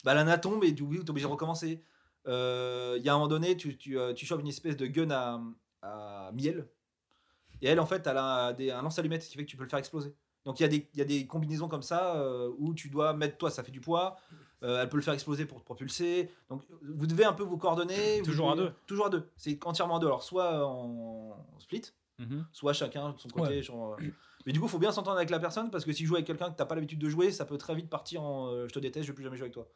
bah 0.03 0.15
la 0.15 0.25
nana 0.25 0.39
tombe 0.39 0.65
et 0.65 0.73
du 0.73 0.83
coup, 0.83 0.97
t'es 0.97 1.11
obligé 1.11 1.27
de 1.27 1.31
recommencer. 1.31 1.83
Euh, 2.27 2.97
Il 2.99 3.05
y 3.05 3.09
a 3.09 3.13
un 3.13 3.17
moment 3.17 3.29
donné, 3.29 3.57
tu, 3.57 3.77
tu, 3.77 3.99
euh, 3.99 4.13
tu 4.15 4.27
chopes 4.27 4.41
une 4.41 4.49
espèce 4.49 4.77
de 4.77 4.87
gun 4.87 5.11
à, 5.11 5.41
à 5.83 6.31
miel. 6.33 6.67
Et 7.63 7.69
elle, 7.69 7.81
en 7.81 7.87
fait, 7.87 8.07
elle 8.07 8.19
a 8.19 8.53
des, 8.53 8.71
un 8.71 8.83
lance-allumette, 8.83 9.23
ce 9.23 9.31
qui 9.31 9.37
fait 9.37 9.45
que 9.45 9.51
tu 9.51 9.57
peux 9.57 9.63
le 9.65 9.69
faire 9.69 9.79
exploser. 9.79 10.15
Donc 10.45 10.61
il 10.61 10.63
y, 10.65 10.67
a 10.67 10.69
des- 10.69 10.89
il 10.93 10.99
y 10.99 11.03
a 11.03 11.07
des 11.07 11.27
combinaisons 11.27 11.69
comme 11.69 11.83
ça 11.83 12.17
euh, 12.17 12.51
où 12.59 12.75
tu 12.75 12.91
dois 12.91 13.15
mettre, 13.15 13.39
toi, 13.39 13.51
ça 13.51 13.63
fait 13.65 13.73
du 13.73 13.81
poids. 13.81 14.17
euh, 14.63 14.83
elle 14.83 14.89
peut 14.91 14.97
le 14.99 15.03
faire 15.03 15.15
exploser 15.15 15.47
pour 15.47 15.59
te 15.61 15.65
propulser. 15.65 16.31
Donc 16.51 16.63
vous 16.83 17.07
devez 17.07 17.25
un 17.25 17.33
peu 17.33 17.43
vous 17.43 17.57
coordonner. 17.57 18.19
vous 18.21 18.25
Toujours 18.27 18.51
à 18.53 18.57
deux. 18.57 18.73
Toujours 18.87 19.07
à 19.07 19.11
deux. 19.11 19.31
C'est 19.37 19.59
entièrement 19.67 19.97
à 19.97 20.01
deux. 20.01 20.07
Alors 20.07 20.23
soit 20.23 20.67
en 20.67 21.37
split, 21.59 21.83
Mhm. 22.19 22.47
soit 22.53 22.73
chacun 22.75 23.11
de 23.13 23.19
son 23.19 23.29
côté. 23.29 23.57
Ouais. 23.57 23.63
genre, 23.63 23.97
Mais 24.47 24.53
du 24.53 24.61
coup, 24.61 24.69
faut 24.69 24.79
bien 24.79 24.93
s'entendre 24.93 25.17
avec 25.17 25.31
la 25.31 25.39
personne 25.41 25.71
parce 25.71 25.85
que 25.85 25.93
si 25.93 25.99
tu 26.03 26.07
joues 26.07 26.15
avec 26.17 26.27
quelqu'un 26.27 26.51
que 26.51 26.57
t'as 26.57 26.67
pas 26.67 26.75
l'habitude 26.75 26.99
de 26.99 27.09
jouer, 27.09 27.31
ça 27.33 27.45
peut 27.47 27.57
très 27.57 27.75
vite 27.75 27.89
partir 27.89 28.23
en 28.23 28.49
euh, 28.49 28.69
je 28.69 28.75
te 28.75 28.79
déteste, 28.79 29.07
je 29.07 29.11
veux 29.13 29.15
plus 29.15 29.25
jamais 29.25 29.37
jouer 29.37 29.45
avec 29.45 29.55
toi. 29.55 29.69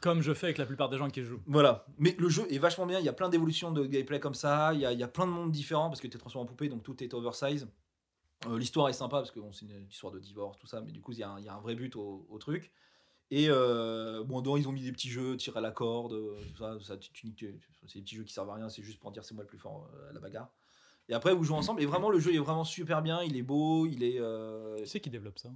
Comme 0.00 0.22
je 0.22 0.32
fais 0.32 0.46
avec 0.46 0.58
la 0.58 0.64
plupart 0.66 0.88
des 0.88 0.96
gens 0.96 1.08
qui 1.10 1.22
jouent. 1.24 1.42
Voilà. 1.46 1.84
Mais 1.98 2.14
le 2.18 2.28
jeu 2.28 2.46
est 2.50 2.58
vachement 2.58 2.86
bien. 2.86 2.98
Il 3.00 3.04
y 3.04 3.08
a 3.08 3.12
plein 3.12 3.28
d'évolutions 3.28 3.70
de 3.70 3.84
gameplay 3.84 4.18
comme 4.20 4.34
ça. 4.34 4.72
Il 4.72 4.80
y 4.80 4.86
a, 4.86 4.92
il 4.92 4.98
y 4.98 5.02
a 5.02 5.08
plein 5.08 5.26
de 5.26 5.32
mondes 5.32 5.50
différents 5.52 5.88
parce 5.90 6.00
que 6.00 6.06
tu 6.06 6.16
es 6.16 6.20
transformé 6.20 6.44
en 6.44 6.46
poupée, 6.48 6.68
donc 6.68 6.82
tout 6.82 7.02
est 7.04 7.12
oversize. 7.12 7.68
Euh, 8.48 8.56
L'histoire 8.58 8.88
est 8.88 8.92
sympa 8.94 9.18
parce 9.18 9.30
que 9.32 9.40
bon, 9.40 9.52
c'est 9.52 9.66
une 9.66 9.86
histoire 9.90 10.12
de 10.12 10.18
divorce, 10.20 10.58
tout 10.58 10.66
ça, 10.68 10.80
mais 10.80 10.92
du 10.92 11.00
coup, 11.02 11.12
il 11.12 11.18
y, 11.18 11.22
a 11.22 11.28
un- 11.30 11.38
il 11.40 11.44
y 11.44 11.48
a 11.48 11.54
un 11.54 11.60
vrai 11.60 11.74
but 11.74 11.94
au, 11.96 12.24
au 12.30 12.38
truc. 12.38 12.70
Et 13.30 13.46
euh, 13.50 14.24
bon, 14.24 14.40
dedans, 14.40 14.56
ils 14.56 14.66
ont 14.68 14.72
mis 14.72 14.82
des 14.82 14.92
petits 14.92 15.10
jeux, 15.10 15.36
tirer 15.36 15.58
à 15.58 15.60
la 15.60 15.70
corde, 15.72 16.12
tout 16.54 16.56
ça, 16.56 16.78
ça 16.80 16.96
c'est 17.12 17.26
des 17.26 18.00
petits 18.02 18.16
jeux 18.16 18.24
qui 18.24 18.32
servent 18.32 18.48
à 18.48 18.54
rien, 18.54 18.70
c'est 18.70 18.82
juste 18.82 19.00
pour 19.00 19.10
dire 19.10 19.22
c'est 19.24 19.34
moi 19.34 19.42
le 19.44 19.48
plus 19.48 19.58
fort 19.58 19.86
à 20.08 20.12
la 20.14 20.20
bagarre. 20.20 20.48
Et 21.08 21.14
après, 21.14 21.34
vous 21.34 21.44
jouez 21.44 21.56
ensemble. 21.56 21.82
Et 21.82 21.86
vraiment, 21.86 22.10
le 22.10 22.18
jeu 22.20 22.34
est 22.34 22.38
vraiment 22.38 22.64
super 22.64 23.00
bien. 23.02 23.22
Il 23.22 23.36
est 23.36 23.42
beau, 23.42 23.86
il 23.86 24.02
est. 24.02 24.18
euh, 24.18 24.76
Tu 24.78 24.86
sais 24.86 25.00
qui 25.00 25.10
développe 25.10 25.38
ça? 25.38 25.48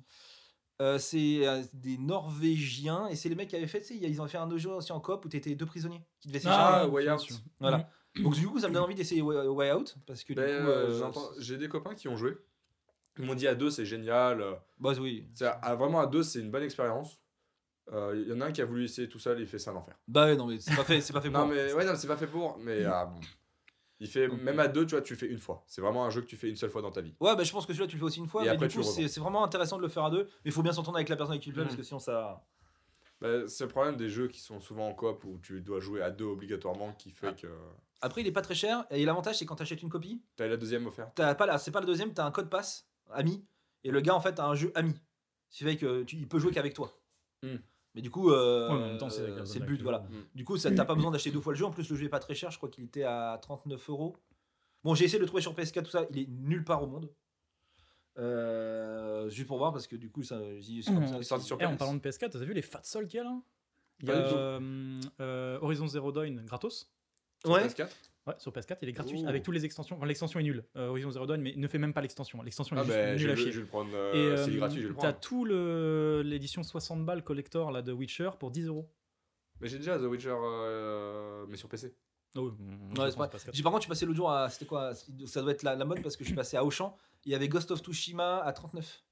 euh, 0.80 0.98
c'est 0.98 1.46
euh, 1.46 1.62
des 1.74 1.96
Norvégiens 1.98 3.07
et 3.07 3.14
c'est 3.14 3.28
les 3.28 3.36
mecs 3.36 3.48
qui 3.48 3.55
avaient 3.57 3.68
fait, 3.68 3.80
tu 3.82 3.88
sais, 3.88 3.96
ils 3.96 4.20
ont 4.20 4.26
fait 4.26 4.38
un 4.38 4.46
autre 4.48 4.59
jeu 4.59 4.70
aussi 4.70 4.90
en 4.90 4.98
coop 4.98 5.24
où 5.24 5.28
t'étais 5.28 5.55
deux 5.55 5.66
prisonniers 5.66 6.03
qui 6.18 6.26
devaient 6.28 6.40
s'échapper. 6.40 6.61
Ah, 6.82 6.88
Way 6.88 7.09
Out. 7.11 7.28
Voilà. 7.61 7.88
Donc 8.20 8.34
du 8.34 8.48
coup, 8.48 8.59
ça 8.59 8.68
me 8.68 8.74
donne 8.74 8.82
envie 8.82 8.94
d'essayer 8.96 9.22
Way, 9.22 9.46
Way 9.46 9.72
Out 9.74 9.96
parce 10.07 10.24
que 10.24 10.32
du 10.32 10.40
Ben, 10.40 10.64
coup, 10.64 10.70
euh, 10.70 11.11
J'ai 11.38 11.57
des 11.57 11.68
copains 11.68 11.94
qui 11.94 12.09
ont 12.09 12.16
joué. 12.16 12.36
Ils 13.18 13.26
m'ont 13.26 13.34
dit 13.34 13.46
à 13.46 13.55
deux, 13.55 13.70
c'est 13.70 13.84
génial. 13.84 14.42
bah 14.80 14.92
oui. 14.98 15.28
c'est- 15.34 15.44
à- 15.44 15.74
vraiment 15.76 16.00
à 16.00 16.07
deux, 16.07 16.22
c'est 16.24 16.40
une 16.40 16.50
bonne 16.50 16.64
expérience. 16.64 17.20
Euh, 17.92 18.20
Il 18.20 18.28
y 18.28 18.32
en 18.32 18.40
a 18.40 18.46
un 18.46 18.53
qui 18.53 18.62
a 18.62 18.64
voulu 18.64 18.84
essayer 18.84 19.09
tout 19.09 19.18
seul, 19.20 19.38
il 19.40 19.46
fait 19.46 19.59
ça 19.59 19.70
à 19.70 19.74
l'enfer. 19.74 19.94
Bah 20.09 20.24
ouais, 20.26 20.36
non 20.36 20.46
mais 20.46 20.59
c'est 20.59 20.74
pas 20.74 20.84
fait, 20.84 21.00
c'est 21.00 21.12
pas 21.12 21.20
fait 21.20 21.30
pour. 21.30 21.40
Non, 21.40 21.46
mais 21.46 21.72
ouais, 21.74 21.84
non, 21.84 21.92
c'est 21.96 22.09
pas 22.09 22.16
fait 22.16 22.26
pour. 22.26 22.59
Mais 22.59 22.82
bon. 22.84 23.20
Il 24.03 24.09
fait 24.09 24.26
même 24.28 24.59
à 24.59 24.66
deux, 24.68 24.84
tu 24.84 24.94
vois, 24.96 25.00
tu 25.03 25.12
le 25.12 25.18
fais 25.18 25.26
une 25.28 25.38
fois. 25.38 25.62
C'est 25.66 25.80
vraiment 25.80 26.05
un 26.05 26.11
jeu 26.11 26.20
que 26.20 26.26
tu 26.26 26.36
fais 26.36 26.48
une 26.48 26.57
seule 26.57 26.70
fois 26.70 26.82
dans 26.82 26.90
ta 26.90 27.00
vie. 27.00 27.14
Ouais, 27.20 27.36
bah 27.36 27.44
je 27.44 27.53
pense 27.53 27.64
que 27.66 27.72
celui-là 27.72 27.86
tu 27.86 27.94
le 27.96 28.00
fais 28.00 28.07
aussi 28.07 28.18
une 28.18 28.26
fois, 28.26 28.42
Et 28.42 28.46
mais 28.46 28.50
après, 28.50 28.66
du 28.66 28.72
tu 28.74 28.80
coup 28.80 28.84
c'est 28.84 29.07
c'est 29.09 29.20
vraiment 29.20 29.44
intéressant 29.44 29.76
de 29.76 29.82
le 29.82 29.88
faire 29.88 30.05
à 30.05 30.11
deux. 30.11 30.24
Mais 30.44 30.50
il 30.50 30.53
faut 30.53 30.62
bien 30.62 30.72
s'entendre 30.72 30.96
avec 30.96 31.09
la 31.09 31.16
personne 31.16 31.34
avec 31.34 31.42
qui 31.42 31.50
tu 31.50 31.55
le 31.57 31.62
fais 31.62 31.66
parce 31.68 31.76
que 31.76 31.82
sinon 31.84 32.00
ça. 32.00 32.44
Bah, 33.20 33.46
c'est 33.46 33.64
le 33.64 33.70
problème 33.70 33.96
des 33.96 34.09
jeux 34.09 34.26
qui 34.26 34.40
sont 34.40 34.59
souvent 34.59 34.88
en 34.88 34.94
coop 34.94 35.22
où 35.24 35.38
tu 35.38 35.61
dois 35.61 35.78
jouer 35.78 36.03
à 36.03 36.11
deux 36.11 36.24
obligatoirement 36.24 36.92
qui 36.94 37.11
fait 37.12 37.28
Ah. 37.28 37.32
que 37.34 37.46
Après 38.00 38.20
il 38.22 38.26
est 38.26 38.32
pas 38.32 38.42
très 38.42 38.57
cher 38.57 38.84
et 38.90 39.05
l'avantage 39.05 39.38
c'est 39.38 39.46
quand 39.46 39.55
t'achètes 39.55 39.82
une 39.82 39.88
copie, 39.90 40.20
t'as 40.34 40.48
la 40.48 40.57
deuxième 40.57 40.86
offerte. 40.88 41.12
t'as 41.14 41.34
pas 41.36 41.57
c'est 41.59 41.70
pas 41.70 41.78
le 41.80 41.86
deuxième, 41.86 42.12
t'as 42.12 42.26
un 42.26 42.32
code 42.32 42.50
pass 42.50 42.88
ami 43.12 43.44
et 43.84 43.92
le 43.92 44.00
gars 44.00 44.16
en 44.16 44.20
fait 44.20 44.40
a 44.40 44.46
un 44.46 44.57
jeu 44.57 44.72
ami. 44.74 44.94
Ce 45.50 45.59
qui 45.59 45.64
fait 45.64 45.76
que 45.76 46.03
tu, 46.03 46.16
il 46.16 46.26
peut 46.28 46.40
jouer 46.40 46.50
qu'avec 46.50 46.74
toi. 46.74 46.90
Hmm. 47.44 47.57
Mais 47.95 48.01
du 48.01 48.11
coup, 48.11 48.30
euh, 48.30 48.68
Ouais, 48.70 48.74
mais 48.78 48.84
en 48.84 48.86
même 48.88 48.99
temps, 48.99 49.11
c'est 49.11 49.59
le 49.59 49.64
but, 49.66 49.82
voilà. 49.82 49.99
Mm. 50.01 50.24
Du 50.34 50.45
coup, 50.45 50.57
ça- 50.57 50.70
t'as 50.70 50.84
pas 50.84 50.95
besoin 50.95 51.11
d'acheter 51.11 51.30
deux 51.30 51.40
fois 51.40 51.53
le 51.53 51.59
jeu. 51.59 51.64
En 51.66 51.70
plus, 51.70 51.88
le 51.90 51.97
jeu 51.97 52.07
est 52.07 52.09
pas 52.09 52.18
très 52.20 52.34
cher. 52.34 52.51
Je 52.51 52.57
crois 52.57 52.68
qu'il 52.70 52.84
était 52.84 53.03
à 53.05 53.38
39 53.43 53.88
euros. 53.90 54.16
Bon, 54.82 54.95
j'ai 54.95 55.05
essayé 55.05 55.18
de 55.18 55.22
le 55.22 55.26
trouver 55.28 55.43
sur 55.43 55.55
PS4, 55.55 55.84
tout 55.84 55.90
ça. 55.90 56.07
Il 56.11 56.18
est 56.18 56.28
nulle 56.28 56.64
part 56.64 56.82
au 56.82 56.86
monde. 56.86 57.09
Euh, 58.18 59.28
juste 59.30 59.47
pour 59.47 59.59
voir, 59.59 59.72
parce 59.72 59.86
que 59.86 59.97
du 59.97 60.11
coup, 60.11 60.22
ça, 60.22 60.38
ça. 60.38 60.43
Il 60.45 60.78
est 60.80 61.22
sorti 61.22 61.45
sur 61.47 61.61
Et 61.61 61.66
en 61.66 61.72
PS. 61.74 61.78
parlant 61.78 61.95
de 61.95 62.01
PS4, 62.01 62.30
t'as 62.30 62.38
vu 62.40 62.53
les 62.53 62.62
fat 62.62 62.82
sols 62.82 63.07
qu'il 63.07 63.18
y 63.18 63.20
a 63.20 63.24
là? 63.24 63.40
Il 64.03 64.09
y 64.09 64.11
a 64.11 64.14
euh, 64.14 65.01
euh, 65.20 65.59
Horizon 65.61 65.86
Zero 65.86 66.12
Dawn 66.12 66.43
gratos. 66.45 66.90
Sur 67.45 67.51
Ouais. 67.51 67.66
PS4. 67.66 67.88
Ouais, 68.26 68.34
sur 68.38 68.53
PS4, 68.53 68.78
il 68.82 68.88
est 68.88 68.93
gratuit 68.93 69.20
Oh. 69.24 69.28
avec 69.28 69.43
toutes 69.43 69.55
les 69.55 69.64
extensions. 69.64 69.97
Enfin, 69.97 70.07
l'extension 70.07 70.38
est 70.38 70.45
nulle. 70.45 70.64
Euh, 70.76 70.88
Horizon 70.88 71.11
Zero 71.11 71.26
Dawn, 71.26 71.40
mais 71.40 71.55
ne 71.57 71.66
fait 71.66 71.78
même 71.78 71.93
pas 71.93 72.01
l'extension. 72.01 72.40
L'extension 72.43 72.76
Ah 72.78 72.82
est 72.82 72.84
juste 72.84 72.97
bah, 72.97 73.14
nulle 73.16 73.30
à 73.30 73.36
chier. 73.36 73.51
je 73.53 73.57
vais 73.57 73.62
le 73.62 73.66
prendre. 73.66 73.90
Et 73.90 73.97
euh, 74.18 74.36
S'il 74.45 74.53
est 74.53 74.57
euh, 74.57 74.59
gratuit, 74.61 74.76
je 74.80 74.82
vais 74.86 74.88
le 74.90 74.95
t'as 74.95 75.01
prendre. 75.12 75.20
tout 75.20 75.45
le 75.45 76.22
l'édition 76.24 76.62
60 76.62 77.05
balles 77.05 77.24
collector 77.24 77.72
là 77.72 77.82
de 77.82 77.93
Witcher 77.93 78.30
pour 78.38 78.53
10 78.53 78.66
euros. 78.68 78.88
Mais 79.61 79.66
j'ai 79.68 79.78
déjà 79.78 79.99
The 79.99 80.03
Witcher, 80.03 80.34
euh, 80.36 81.47
mais 81.49 81.57
sur 81.57 81.68
PC. 81.68 81.95
Ah 82.36 82.40
oui, 82.43 82.51
Ouais, 82.99 83.11
c'est 83.11 83.16
pas- 83.16 83.28
J'ai 83.53 83.62
par 83.62 83.72
contre, 83.72 83.82
je 83.82 83.86
suis 83.86 83.88
passé 83.90 84.07
l'autre 84.07 84.16
jour 84.16 84.30
à. 84.30 84.49
C'était 84.51 84.66
quoi 84.66 84.93
Ça 85.26 85.43
doit 85.43 85.51
être 85.53 85.64
la, 85.64 85.74
la 85.74 85.84
mode 85.84 86.01
parce 86.03 86.16
que 86.16 86.22
je 86.24 86.28
suis 86.28 86.36
passé 86.36 86.57
à 86.57 86.64
Auchan. 86.64 86.97
Il 87.24 87.32
y 87.32 87.34
avait 87.34 87.49
Ghost 87.49 87.70
of 87.72 87.80
Tsushima 87.80 88.38
à 88.43 88.53
39. 88.53 89.03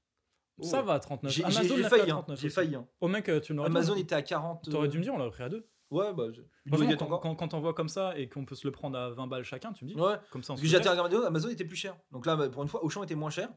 Ça 0.61 0.81
va 0.81 0.93
à 0.93 0.99
39. 0.99 1.31
J'ai 1.31 1.43
Amazon 1.43 1.75
j'ai 1.75 1.83
failli. 1.83 2.03
hein. 2.11 2.15
39 2.21 2.39
J'ai 2.39 2.49
failli. 2.49 2.75
hein. 2.75 2.87
Oh 3.01 3.07
mec, 3.07 3.27
euh, 3.29 3.39
tu 3.39 3.53
n'aurais 3.53 3.67
Amazon 3.69 3.95
était 3.95 4.15
à 4.15 4.21
40. 4.21 4.69
T'aurais 4.69 4.87
dû 4.87 4.97
me 4.99 5.03
dire, 5.03 5.13
on 5.13 5.17
l'aurait 5.17 5.31
pris 5.31 5.43
à 5.43 5.49
deux. 5.49 5.67
Ouais, 5.91 6.13
bah. 6.13 6.23
quand, 6.71 7.01
encore. 7.03 7.19
quand, 7.21 7.35
quand 7.35 7.53
on 7.53 7.59
voit 7.59 7.73
comme 7.73 7.89
ça 7.89 8.17
et 8.17 8.27
qu'on 8.29 8.45
peut 8.45 8.55
se 8.55 8.65
le 8.65 8.71
prendre 8.71 8.97
à 8.97 9.09
20 9.11 9.27
balles 9.27 9.43
chacun, 9.43 9.73
tu 9.73 9.83
me 9.85 9.89
dis, 9.89 9.95
Ouais. 9.95 10.15
comme 10.31 10.41
ça 10.41 10.53
on 10.53 10.55
Parce 10.55 10.61
se 10.61 10.63
que 10.65 10.77
j'ai 10.77 10.81
fait. 10.81 10.89
regardé 10.89 11.17
Amazon 11.17 11.49
était 11.49 11.65
plus 11.65 11.75
cher. 11.75 11.95
Donc 12.11 12.25
là, 12.25 12.35
bah, 12.35 12.49
pour 12.49 12.63
une 12.63 12.69
fois, 12.69 12.83
Auchan 12.83 13.03
était 13.03 13.15
moins 13.15 13.29
cher. 13.29 13.49
Et 13.49 13.53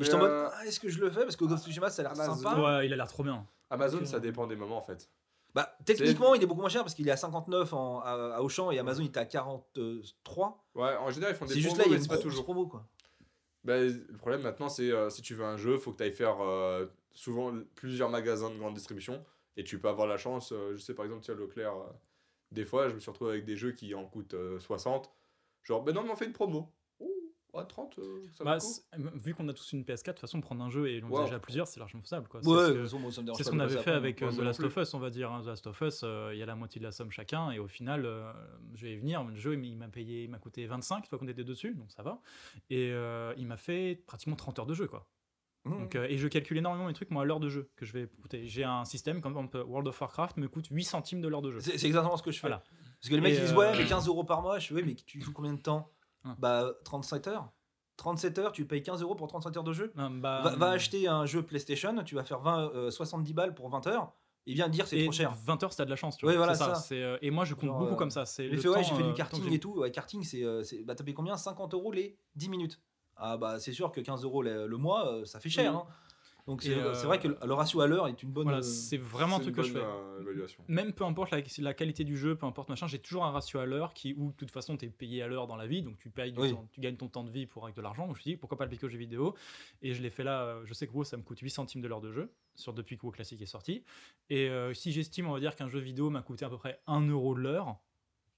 Mais, 0.00 0.04
j'étais 0.04 0.16
en 0.16 0.20
mode, 0.20 0.30
euh, 0.30 0.48
ah, 0.52 0.66
est-ce 0.66 0.78
que 0.80 0.88
je 0.88 0.98
le 1.00 1.10
fais? 1.10 1.22
Parce 1.22 1.36
que 1.36 1.44
Ghost 1.44 1.60
of 1.60 1.64
Tsushima, 1.64 1.88
ça 1.88 2.02
a 2.02 2.04
l'air 2.04 2.12
Amazon- 2.12 2.34
sympa. 2.42 2.60
Ouais, 2.60 2.86
il 2.86 2.92
a 2.92 2.96
l'air 2.96 3.08
trop 3.08 3.22
bien. 3.22 3.46
Amazon, 3.70 4.04
ça 4.04 4.20
dépend 4.20 4.46
des 4.46 4.56
moments 4.56 4.76
en 4.78 4.82
fait. 4.82 5.08
Bah, 5.54 5.74
techniquement, 5.86 6.34
il 6.34 6.42
est 6.42 6.46
beaucoup 6.46 6.60
moins 6.60 6.68
cher 6.68 6.82
parce 6.82 6.94
qu'il 6.94 7.08
est 7.08 7.12
à 7.12 7.16
59 7.16 7.72
en, 7.72 8.00
à, 8.00 8.34
à 8.36 8.40
Auchan 8.42 8.70
et 8.72 8.78
Amazon 8.78 9.02
il 9.02 9.06
était 9.06 9.20
à 9.20 9.24
43. 9.24 10.64
Ouais, 10.74 10.96
en 10.96 11.10
général, 11.10 11.34
ils 11.34 11.38
font 11.38 11.46
des 11.46 11.54
C'est 11.54 11.60
juste 11.60 11.76
promos, 11.76 11.78
là, 11.78 11.84
il 11.86 11.88
y 11.88 11.88
a 11.88 11.90
mais 11.92 11.96
une 11.96 12.02
c'est 12.02 12.08
pas 12.08 12.14
grosse 12.16 12.24
toujours. 12.24 12.44
promo 12.44 12.66
quoi. 12.66 12.86
Bah, 13.64 13.78
le 13.78 14.16
problème 14.18 14.42
maintenant, 14.42 14.68
c'est 14.68 14.90
euh, 14.92 15.08
si 15.10 15.22
tu 15.22 15.34
veux 15.34 15.44
un 15.44 15.56
jeu, 15.56 15.78
faut 15.78 15.92
que 15.92 15.96
tu 15.98 16.02
ailles 16.04 16.12
faire 16.12 16.36
euh, 16.42 16.86
souvent 17.12 17.52
plusieurs 17.74 18.10
magasins 18.10 18.50
de 18.50 18.56
grande 18.58 18.74
distribution. 18.74 19.24
Et 19.56 19.64
tu 19.64 19.78
peux 19.78 19.88
avoir 19.88 20.06
la 20.06 20.16
chance, 20.18 20.52
euh, 20.52 20.72
je 20.76 20.78
sais 20.82 20.94
par 20.94 21.04
exemple, 21.04 21.22
tiens, 21.24 21.34
Leclerc, 21.34 21.74
euh, 21.76 21.86
des 22.52 22.64
fois, 22.64 22.88
je 22.88 22.94
me 22.94 23.00
suis 23.00 23.10
retrouvé 23.10 23.32
avec 23.32 23.44
des 23.44 23.56
jeux 23.56 23.72
qui 23.72 23.94
en 23.94 24.04
coûtent 24.06 24.34
euh, 24.34 24.58
60. 24.60 25.10
Genre, 25.64 25.82
ben 25.82 25.94
non, 25.94 26.02
mais 26.04 26.10
on 26.10 26.16
fait 26.16 26.26
une 26.26 26.32
promo. 26.32 26.70
Ouh, 27.00 27.10
à 27.54 27.64
30, 27.64 27.98
euh, 27.98 28.22
ça 28.36 28.44
Bah, 28.44 28.58
vu 29.14 29.34
qu'on 29.34 29.48
a 29.48 29.54
tous 29.54 29.72
une 29.72 29.82
PS4, 29.82 30.04
de 30.08 30.10
toute 30.12 30.20
façon, 30.20 30.40
prendre 30.42 30.62
un 30.62 30.68
jeu 30.70 30.88
et 30.88 31.00
l'envisager 31.00 31.34
à 31.36 31.38
plusieurs, 31.40 31.66
c'est 31.66 31.80
largement 31.80 32.02
faisable. 32.02 32.28
Quoi. 32.28 32.40
Ouais, 32.46 32.72
C'est 33.34 33.44
ce 33.44 33.50
qu'on 33.50 33.56
avait 33.64 33.74
fait 33.82 33.90
avec 33.96 34.20
euh, 34.22 34.26
The 34.30 34.38
Last 34.44 34.60
of 34.66 34.76
Us, 34.76 34.94
on 34.94 34.98
va 34.98 35.10
dire. 35.10 35.32
hein. 35.32 35.40
The 35.42 35.46
Last 35.46 35.66
of 35.66 35.80
Us, 35.80 36.00
euh, 36.04 36.30
il 36.34 36.38
y 36.38 36.42
a 36.42 36.46
la 36.46 36.54
moitié 36.54 36.78
de 36.78 36.84
la 36.84 36.92
somme 36.92 37.10
chacun, 37.10 37.50
et 37.50 37.58
au 37.58 37.66
final, 37.66 38.04
euh, 38.04 38.30
je 38.74 38.86
vais 38.86 38.92
y 38.92 38.96
venir. 38.96 39.24
Le 39.24 39.34
jeu, 39.36 39.54
il 39.54 39.76
m'a 39.76 39.88
payé, 39.88 40.24
il 40.24 40.30
m'a 40.30 40.38
coûté 40.38 40.66
25, 40.66 41.08
toi 41.08 41.18
qu'on 41.18 41.28
était 41.28 41.44
dessus, 41.44 41.74
donc 41.74 41.90
ça 41.90 42.02
va. 42.02 42.20
Et 42.68 42.90
euh, 42.92 43.32
il 43.38 43.46
m'a 43.46 43.56
fait 43.56 44.02
pratiquement 44.06 44.36
30 44.36 44.58
heures 44.58 44.66
de 44.66 44.74
jeu, 44.74 44.86
quoi. 44.86 45.08
Mmh. 45.66 45.78
Donc, 45.78 45.94
euh, 45.96 46.06
et 46.08 46.16
je 46.18 46.28
calcule 46.28 46.58
énormément 46.58 46.88
les 46.88 46.94
trucs, 46.94 47.10
moi, 47.10 47.22
à 47.22 47.24
l'heure 47.24 47.40
de 47.40 47.48
jeu 47.48 47.70
que 47.76 47.84
je 47.84 47.92
vais 47.92 48.06
coûter. 48.06 48.46
J'ai 48.46 48.64
un 48.64 48.84
système, 48.84 49.20
comme 49.20 49.34
par 49.34 49.42
exemple, 49.42 49.58
World 49.68 49.88
of 49.88 50.00
Warcraft 50.00 50.36
me 50.38 50.48
coûte 50.48 50.66
8 50.70 50.84
centimes 50.84 51.20
de 51.20 51.28
l'heure 51.28 51.42
de 51.42 51.50
jeu. 51.52 51.60
C'est 51.60 51.78
c'est 51.78 51.86
exactement 51.86 52.16
ce 52.16 52.22
que 52.22 52.30
je 52.30 52.38
fais. 52.38 52.48
Voilà. 52.48 52.62
Parce 53.00 53.10
que 53.10 53.14
les 53.14 53.20
mecs 53.20 53.32
Et, 53.34 53.36
ils 53.36 53.40
disent 53.42 53.52
euh, 53.52 53.56
ouais 53.56 53.76
mais 53.76 53.84
15 53.86 54.06
euros 54.08 54.24
par 54.24 54.42
mois, 54.42 54.58
je 54.58 54.68
fais 54.68 54.74
ouais 54.74 54.82
mais 54.82 54.94
tu 54.94 55.20
joues 55.20 55.32
combien 55.32 55.52
de 55.54 55.60
temps 55.60 55.90
Ouais. 56.24 56.32
Bah 56.38 56.72
37 56.84 57.28
heures. 57.28 57.52
37 57.98 58.38
heures, 58.38 58.52
tu 58.52 58.66
payes 58.66 58.82
15 58.82 59.00
euros 59.02 59.14
pour 59.14 59.26
37 59.28 59.56
heures 59.56 59.64
de 59.64 59.72
jeu 59.72 59.92
Non, 59.96 60.10
bah, 60.10 60.42
va, 60.44 60.56
va 60.56 60.70
acheter 60.70 61.08
un 61.08 61.24
jeu 61.24 61.42
PlayStation, 61.42 61.94
tu 62.04 62.14
vas 62.14 62.24
faire 62.24 62.40
20, 62.40 62.70
euh, 62.74 62.90
70 62.90 63.32
balles 63.32 63.54
pour 63.54 63.68
20 63.70 63.86
heures, 63.86 64.12
et 64.46 64.52
vient 64.54 64.68
dire 64.68 64.86
c'est 64.86 65.02
trop 65.02 65.12
cher. 65.12 65.32
20 65.44 65.62
heures, 65.62 65.74
t'as 65.74 65.84
de 65.84 65.90
la 65.90 65.96
chance, 65.96 66.16
tu 66.16 66.26
vois. 66.26 66.36
voilà, 66.36 66.54
c'est 66.54 66.64
ça. 66.64 66.74
ça. 66.74 66.80
c'est, 66.82 67.00
euh, 67.02 67.16
et 67.22 67.30
moi, 67.30 67.44
je 67.44 67.54
compte 67.54 67.66
Genre, 67.70 67.78
beaucoup 67.78 67.94
euh, 67.94 67.96
comme 67.96 68.10
ça. 68.10 68.26
C'est 68.26 68.44
Il 68.44 68.50
le 68.52 68.58
fait 68.58 68.68
ouais, 68.68 68.84
j'ai 68.84 68.94
fait 68.94 69.02
euh, 69.02 69.06
du 69.06 69.12
que 69.12 69.16
karting 69.16 69.44
j'ai- 69.48 69.54
et 69.54 69.60
tout. 69.60 69.72
Ouais, 69.78 69.90
karting, 69.90 70.22
c'est. 70.24 70.42
euh, 70.44 70.62
c'est- 70.62 70.82
bah, 70.84 70.94
t'as 70.94 71.04
payé 71.04 71.14
combien? 71.14 71.36
50 71.36 71.72
euros 71.74 71.90
les 71.92 72.18
10 72.34 72.48
minutes. 72.50 72.80
Ah, 73.16 73.36
bah, 73.36 73.58
c'est 73.58 73.72
sûr 73.72 73.90
que 73.92 74.00
15 74.00 74.24
euros 74.24 74.42
le, 74.42 74.66
le 74.66 74.76
mois, 74.76 75.08
euh, 75.12 75.24
ça 75.24 75.40
fait 75.40 75.48
cher. 75.50 75.72
Mhm. 75.72 75.78
hein. 75.78 75.86
Donc, 76.46 76.62
c'est 76.62 76.74
euh, 76.76 76.94
c'est 76.94 77.06
vrai 77.06 77.18
que 77.18 77.26
le, 77.26 77.36
le 77.44 77.54
ratio 77.54 77.80
à 77.80 77.88
l'heure 77.88 78.06
est 78.06 78.22
une 78.22 78.30
bonne. 78.30 78.44
Voilà, 78.44 78.58
euh, 78.58 78.62
c'est 78.62 78.98
vraiment 78.98 79.38
un 79.38 79.40
truc 79.40 79.56
que 79.56 79.62
je 79.64 79.72
fais. 79.72 79.82
évaluation. 80.20 80.62
même 80.68 80.92
peu 80.92 81.02
importe 81.04 81.32
la, 81.32 81.38
la 81.58 81.74
qualité 81.74 82.04
du 82.04 82.16
jeu, 82.16 82.36
peu 82.36 82.46
importe 82.46 82.68
machin, 82.68 82.86
j'ai 82.86 83.00
toujours 83.00 83.24
un 83.24 83.32
ratio 83.32 83.58
à 83.58 83.66
l'heure 83.66 83.94
qui, 83.94 84.14
où 84.16 84.30
de 84.30 84.36
toute 84.36 84.52
façon, 84.52 84.76
tu 84.76 84.84
es 84.84 84.88
payé 84.88 85.22
à 85.24 85.26
l'heure 85.26 85.48
dans 85.48 85.56
la 85.56 85.66
vie, 85.66 85.82
donc 85.82 85.98
tu 85.98 86.08
payes 86.08 86.30
du 86.30 86.38
Oui. 86.38 86.52
temps- 86.54 86.68
tu 86.70 86.80
gagnes 86.80 86.94
ton 86.96 87.08
temps 87.08 87.24
de 87.24 87.30
vie 87.30 87.46
pour 87.46 87.64
avec 87.64 87.74
de 87.74 87.82
l'argent. 87.82 88.06
Donc 88.06 88.14
je 88.14 88.20
me 88.20 88.22
suis 88.22 88.30
dit, 88.32 88.36
pourquoi 88.36 88.56
pas 88.58 88.64
le 88.64 88.70
piquer 88.70 88.86
aux 88.86 88.88
jeux 88.88 88.96
vidéo? 88.96 89.34
Et 89.82 89.92
je 89.92 90.00
l'ai 90.02 90.10
fait 90.10 90.22
là, 90.22 90.60
je 90.64 90.72
sais 90.72 90.86
que 90.86 90.92
WoW, 90.92 91.02
ça 91.02 91.16
me 91.16 91.22
coûte 91.24 91.40
8 91.40 91.50
centimes 91.50 91.80
de 91.80 91.88
l'heure 91.88 92.00
de 92.00 92.12
jeu, 92.12 92.30
sur 92.54 92.72
depuis 92.72 92.96
que 92.96 93.02
WoW 93.04 93.10
Classic 93.10 93.42
est 93.42 93.46
sorti. 93.46 93.82
Et 94.30 94.48
euh, 94.48 94.72
si 94.72 94.92
j'estime, 94.92 95.26
on 95.26 95.32
va 95.32 95.40
dire 95.40 95.56
qu'un 95.56 95.68
jeu 95.68 95.80
vidéo 95.80 96.10
m'a 96.10 96.22
coûté 96.22 96.44
à 96.44 96.48
peu 96.48 96.58
près 96.58 96.80
1 96.86 97.08
euro 97.08 97.34
de 97.34 97.40
l'heure, 97.40 97.76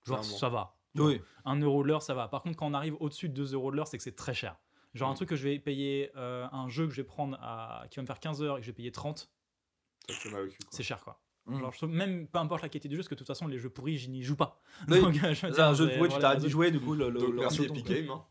genre 0.07 0.25
ça 0.25 0.49
va. 0.49 0.77
Oui. 0.97 1.21
1 1.45 1.61
euro 1.61 1.83
de 1.83 1.89
l'heure, 1.89 2.01
ça 2.03 2.15
va. 2.15 2.27
Par 2.29 2.43
contre, 2.43 2.57
quand 2.57 2.67
on 2.67 2.73
arrive 2.75 2.97
au-dessus 3.01 3.29
de 3.29 3.35
2 3.35 3.53
euros 3.53 3.71
de 3.71 3.77
l'heure, 3.77 3.87
c'est 3.87 3.99
que 3.99 4.03
c'est 4.03 4.17
très 4.17 4.33
cher. 4.33 4.57
Genre 4.95 5.09
un 5.09 5.13
Mm. 5.13 5.17
truc 5.17 5.29
que 5.29 5.37
je 5.37 5.45
vais 5.45 5.59
payer, 5.59 6.11
euh, 6.17 6.47
un 6.53 6.69
jeu 6.69 6.87
que 6.87 6.93
je 6.93 6.97
vais 7.03 7.07
prendre 7.07 7.37
à, 7.41 7.85
qui 7.91 7.97
va 7.97 8.03
me 8.03 8.07
faire 8.07 8.21
15 8.21 8.43
heures 8.43 8.57
et 8.57 8.61
que 8.61 8.67
je 8.67 8.71
vais 8.71 8.75
payer 8.77 8.91
30, 8.93 9.31
Ça 10.09 10.15
te 10.15 10.19
fait 10.21 10.31
mal 10.31 10.43
au 10.45 10.49
cul. 10.49 10.57
quoi. 10.59 10.69
c'est 10.71 10.83
cher 10.83 11.03
quoi. 11.05 11.21
Mm. 11.47 11.61
Genre, 11.61 11.73
je 11.73 11.77
trouve, 11.79 11.91
même 11.91 12.27
peu 12.29 12.39
importe 12.39 12.63
la 12.63 12.69
qualité 12.69 12.89
du 12.89 12.95
jeu, 12.97 13.01
parce 13.01 13.09
que 13.09 13.15
de 13.15 13.19
toute 13.19 13.27
façon, 13.27 13.47
les 13.47 13.59
jeux 13.59 13.71
pourris, 13.71 13.97
je 13.99 14.09
n'y 14.11 14.23
joue 14.23 14.37
pas. 14.37 14.61
Oui. 14.89 15.01
Donc, 15.03 15.15
euh, 15.23 15.35
je 15.35 15.47
veux 15.47 15.53
C'est 15.53 15.61
un 15.61 15.75
jeu 15.75 15.87
de 15.89 15.97
pourri, 15.97 16.09
tu 16.11 16.19
t'arrêtes 16.19 16.41
d'y 16.41 16.49
jouer, 16.51 16.71
du 16.71 16.81
coup, 16.81 16.95
le, 16.95 17.11
le, 17.11 17.21
merci 17.33 17.65
Epic. 17.65 17.87
Games. 17.87 18.11
hein. 18.11 18.25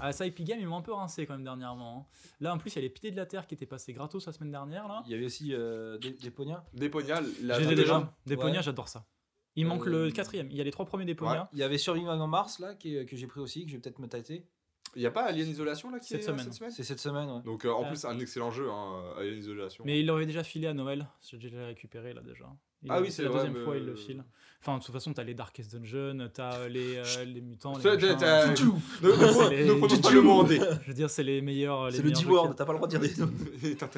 Ah, 0.00 0.10
ça, 0.12 0.26
Epic 0.26 0.44
Games, 0.44 0.58
ils 0.60 0.66
m'ont 0.66 0.76
un 0.78 0.82
peu 0.82 0.92
rincé 0.92 1.24
quand 1.26 1.34
même 1.34 1.44
dernièrement. 1.44 2.08
hein. 2.12 2.18
Là, 2.40 2.52
en 2.52 2.58
plus, 2.58 2.70
il 2.72 2.76
y 2.76 2.78
a 2.78 2.82
les 2.82 2.90
Piliers 2.90 3.12
de 3.12 3.16
la 3.16 3.26
Terre 3.26 3.46
qui 3.46 3.54
étaient 3.54 3.66
passés 3.66 3.92
gratos 3.92 4.26
la 4.26 4.32
semaine 4.32 4.50
dernière. 4.50 4.88
là. 4.88 5.02
Il 5.06 5.12
y 5.12 5.14
avait 5.14 5.26
aussi 5.26 5.54
euh, 5.54 5.98
des, 5.98 6.10
des 6.10 6.30
pognards. 6.32 6.64
Deponia, 6.74 7.20
la 7.42 7.60
J'ai 7.60 7.74
déjà. 7.76 8.12
Ouais. 8.26 8.62
j'adore 8.62 8.88
ça. 8.88 9.06
Il 9.54 9.66
manque 9.66 9.86
Euh, 9.86 10.06
le 10.06 10.10
quatrième. 10.10 10.48
Il 10.50 10.56
y 10.56 10.60
a 10.60 10.64
les 10.64 10.70
trois 10.72 10.84
premiers 10.86 11.04
Deponia. 11.04 11.48
Il 11.52 11.58
y 11.58 11.62
avait 11.62 11.78
Surviving 11.78 12.08
on 12.08 12.26
Mars 12.26 12.58
là 12.58 12.74
que 12.74 13.06
j'ai 13.10 13.26
pris 13.28 13.40
aussi, 13.40 13.64
que 13.64 13.70
je 13.70 13.76
vais 13.76 13.80
peut-être 13.80 13.98
me 14.00 14.08
tâter. 14.08 14.48
Il 14.96 15.02
y 15.02 15.06
a 15.06 15.10
pas 15.10 15.24
Alien 15.24 15.48
Isolation 15.48 15.90
là 15.90 15.98
qui 15.98 16.08
Cette 16.08 16.20
est 16.20 16.24
euh, 16.24 16.26
semaine. 16.32 16.44
cette 16.44 16.54
semaine 16.54 16.70
C'est 16.70 16.82
cette 16.84 16.98
semaine. 17.00 17.30
Ouais. 17.30 17.42
Donc 17.42 17.64
euh, 17.64 17.70
en 17.70 17.84
Ah. 17.84 17.88
plus 17.88 17.96
c'est 17.96 18.06
un 18.06 18.18
excellent 18.18 18.50
jeu, 18.50 18.68
hein, 18.70 19.02
Alien 19.18 19.38
Isolation. 19.38 19.84
Mais 19.86 20.00
il 20.00 20.06
l'aurait 20.06 20.26
déjà 20.26 20.42
filé 20.42 20.66
à 20.66 20.74
Noël. 20.74 21.06
J'ai 21.22 21.36
déjà 21.38 21.66
récupéré 21.66 22.14
là 22.14 22.20
déjà. 22.22 22.46
Il- 22.82 22.90
Ah 22.92 23.00
oui, 23.00 23.10
c'est 23.10 23.22
la 23.22 23.28
vrai, 23.28 23.38
deuxième 23.40 23.58
mais- 23.58 23.64
fois, 23.64 23.76
il 23.76 23.84
le 23.84 23.94
file. 23.96 24.24
Enfin, 24.60 24.78
de 24.78 24.82
toute 24.84 24.92
façon, 24.92 25.12
t'as 25.12 25.24
les 25.24 25.34
Darkest 25.34 25.72
Dungeon, 25.76 26.30
t'as 26.32 26.68
les, 26.68 26.96
euh, 26.96 27.24
les 27.24 27.40
mutants. 27.40 27.76
Les 27.78 27.84
machins. 27.84 28.16
t'as- 28.18 28.46
Ne, 28.48 28.52
ne, 28.52 29.32
C'est 29.32 29.50
les- 29.56 29.64
ne 29.66 29.72
prononce 29.74 30.00
pas 30.00 30.10
le 30.10 30.22
mot 30.22 30.32
en 30.32 30.44
D. 30.44 30.58
Je 30.82 30.88
veux 30.88 30.94
dire, 30.94 31.10
c'est 31.10 31.22
les 31.24 31.40
meilleurs. 31.42 31.92
C'est 31.92 32.02
le 32.02 32.10
D-word, 32.12 32.50
a. 32.50 32.54
t'as 32.54 32.64
pas 32.64 32.72
le 32.72 32.78
droit 32.78 32.88
de 32.88 32.96
dire 32.96 33.00
des 33.00 33.20
noms. 33.20 33.32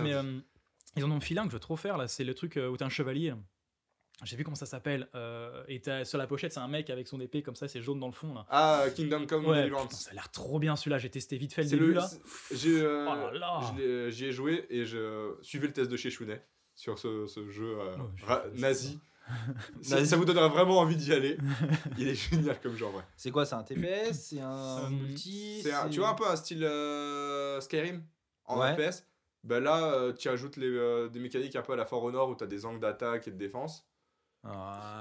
Mais 0.03 0.15
euh, 0.15 0.23
ils 0.97 1.05
en 1.05 1.11
ont 1.11 1.21
filé 1.21 1.41
un 1.41 1.45
que 1.45 1.51
je 1.51 1.57
veux 1.57 1.61
trop 1.61 1.77
faire 1.77 1.97
là. 1.99 2.09
C'est 2.09 2.25
le 2.25 2.35
truc 2.35 2.57
euh, 2.57 2.69
où 2.69 2.77
t'as 2.77 2.87
un 2.87 2.91
chevalier. 2.91 3.33
J'ai 4.25 4.37
vu 4.37 4.45
comment 4.45 4.55
ça 4.57 4.67
s'appelle. 4.67 5.09
euh, 5.15 5.63
et 5.69 5.81
sur 6.05 6.19
la 6.19 6.27
pochette, 6.27 6.53
c'est 6.53 6.61
un 6.61 6.69
mec 6.69 6.91
avec 6.91 7.09
son 7.09 7.21
épée 7.21 7.43
comme 7.43 7.55
ça, 7.57 7.69
c'est 7.69 7.81
jaune 7.81 7.99
dans 8.01 8.07
le 8.07 8.13
fond 8.13 8.35
là. 8.35 8.45
Ah, 8.51 8.85
Kingdom 8.95 9.27
Come 9.27 9.45
Ouais, 9.47 9.51
putain, 9.53 9.61
Deliverance. 9.63 9.93
ça 10.03 10.11
a 10.11 10.15
l'air 10.15 10.31
trop 10.31 10.59
bien 10.59 10.77
celui-là. 10.77 10.99
J'ai 10.99 11.11
testé 11.11 11.37
vite 11.39 11.53
fait 11.55 11.63
le 11.63 11.69
début 11.71 11.87
le. 11.89 11.93
là. 11.95 12.11
J'ai. 12.53 12.81
euh, 12.83 13.07
Oh 13.09 13.15
là 13.15 13.39
là. 13.39 13.61
l'ai- 13.79 14.11
J'y 14.13 14.27
ai 14.27 14.33
joué 14.33 14.67
et 14.71 14.85
je 14.85 15.35
suivais 15.43 15.67
le 15.69 15.73
test 15.73 15.91
de 15.91 15.97
chez 15.97 16.11
Chounet 16.11 16.45
sur 16.75 16.99
ce, 16.99 17.27
ce 17.27 17.49
jeu 17.49 17.79
euh, 17.81 17.97
Oh, 17.99 18.03
je- 18.17 18.25
ra- 18.27 18.45
je- 18.55 18.61
nazi. 18.61 18.99
Ça, 19.83 20.17
vous 20.17 20.25
donnera 20.25 20.49
vraiment 20.49 20.79
envie 20.79 20.97
d'y 20.97 21.13
aller. 21.13 21.39
Il 21.97 22.09
est 22.09 22.15
génial 22.15 22.61
comme 22.61 22.77
genre, 22.77 22.95
ouais. 22.95 23.03
C'est 23.17 23.31
quoi 23.31 23.47
C'est 23.47 23.55
un 23.55 23.63
TPS 23.63 24.13
C'est 24.31 24.41
un 24.41 24.85
Euh, 24.85 24.89
multi 24.91 25.61
C'est 25.63 25.73
un- 25.73 25.89
tu 25.89 26.01
vois 26.01 26.09
un 26.11 26.15
peu 26.15 26.27
un 26.27 26.37
style 26.37 26.65
euh, 26.65 27.61
Skyrim 27.61 28.03
en 28.47 28.59
Ouais. 28.61 28.75
FPS 28.75 29.05
ben 29.43 29.63
là, 29.63 29.95
euh, 29.95 30.13
tu 30.13 30.29
ajoutes 30.29 30.59
les, 30.59 30.67
euh, 30.69 31.09
des 31.09 31.19
mécaniques 31.21 31.57
un 31.57 31.63
peu 31.63 31.73
à 31.73 31.77
la 31.77 31.87
For 31.87 32.03
Honor 32.05 32.29
où 32.29 32.35
tu 32.35 32.45
as 32.45 32.47
des 32.47 32.67
angles 32.67 32.81
d'attaque 32.81 33.27
et 33.27 33.31
de 33.31 33.39
défense. 33.39 33.87
Ouais. 34.43 34.51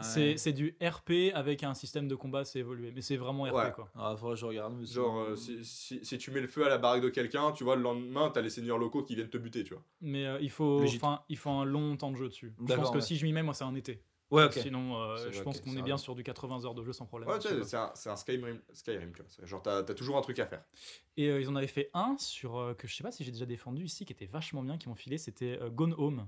C'est 0.01 0.37
c'est 0.37 0.51
du 0.53 0.75
RP 0.81 1.31
avec 1.33 1.63
un 1.63 1.73
système 1.73 2.07
de 2.07 2.15
combat, 2.15 2.43
c'est 2.43 2.59
évolué. 2.59 2.91
Mais 2.93 3.01
c'est 3.01 3.15
vraiment 3.17 3.43
RP 3.43 3.53
Ouais. 3.53 3.71
quoi. 3.73 3.89
Ah, 3.95 4.15
faudrait 4.17 4.35
que 4.35 4.41
je 4.41 4.45
regarde. 4.45 4.73
mais 4.77 4.85
Genre, 4.85 5.17
euh, 5.19 5.35
si, 5.35 5.63
si, 5.63 6.03
si 6.03 6.17
tu 6.17 6.31
mets 6.31 6.41
le 6.41 6.47
feu 6.47 6.65
à 6.65 6.69
la 6.69 6.77
baraque 6.77 7.01
de 7.01 7.09
quelqu'un, 7.09 7.51
tu 7.53 7.63
vois, 7.63 7.75
le 7.75 7.81
lendemain, 7.81 8.29
tu 8.31 8.39
as 8.39 8.41
les 8.41 8.49
seigneurs 8.49 8.77
locaux 8.77 9.03
qui 9.03 9.15
viennent 9.15 9.29
te 9.29 9.37
buter, 9.37 9.63
tu 9.63 9.73
vois. 9.73 9.83
Mais 10.01 10.25
euh, 10.25 10.39
il, 10.41 10.49
faut, 10.49 10.83
il 11.29 11.37
faut 11.37 11.49
un 11.49 11.65
long 11.65 11.95
temps 11.95 12.11
de 12.11 12.17
jeu 12.17 12.27
dessus. 12.27 12.53
Je 12.67 12.73
pense 12.73 12.89
que 12.91 12.95
ouais. 12.95 13.01
si 13.01 13.15
je 13.17 13.25
m'y 13.25 13.31
mets, 13.33 13.43
moi, 13.43 13.53
c'est 13.53 13.63
un 13.63 13.75
été. 13.75 14.03
Ouais. 14.31 14.51
Sinon, 14.51 14.95
euh, 15.01 15.31
je 15.31 15.41
pense 15.41 15.59
qu'on 15.59 15.75
est 15.75 15.81
bien 15.81 15.97
sur 15.97 16.13
du 16.13 16.21
80 16.23 16.65
heures 16.65 16.75
de 16.75 16.83
jeu 16.83 16.93
sans 16.93 17.05
problème. 17.05 17.29
Ouais, 17.29 17.39
c'est 17.41 17.75
un, 17.75 17.91
c'est 17.95 18.09
un 18.09 18.15
Skyrim, 18.15 18.59
Skyrim, 18.73 19.11
tu 19.11 19.23
vois. 19.23 19.45
Genre, 19.47 19.61
t'as 19.61 19.77
as 19.79 19.93
toujours 19.95 20.17
un 20.17 20.21
truc 20.21 20.37
à 20.37 20.45
faire. 20.45 20.63
Et 21.17 21.29
euh, 21.29 21.41
ils 21.41 21.49
en 21.49 21.55
avaient 21.55 21.65
fait 21.65 21.89
un 21.95 22.15
sur 22.19 22.57
euh, 22.57 22.73
que 22.75 22.87
je 22.87 22.95
sais 22.95 23.03
pas 23.03 23.11
si 23.11 23.23
j'ai 23.23 23.31
déjà 23.31 23.47
défendu 23.47 23.83
ici, 23.83 24.05
qui 24.05 24.13
était 24.13 24.27
vachement 24.27 24.61
bien, 24.61 24.77
qui 24.77 24.87
m'ont 24.87 24.95
filé. 24.95 25.17
C'était 25.17 25.57
euh, 25.59 25.69
Gone 25.71 25.95
Home. 25.97 26.27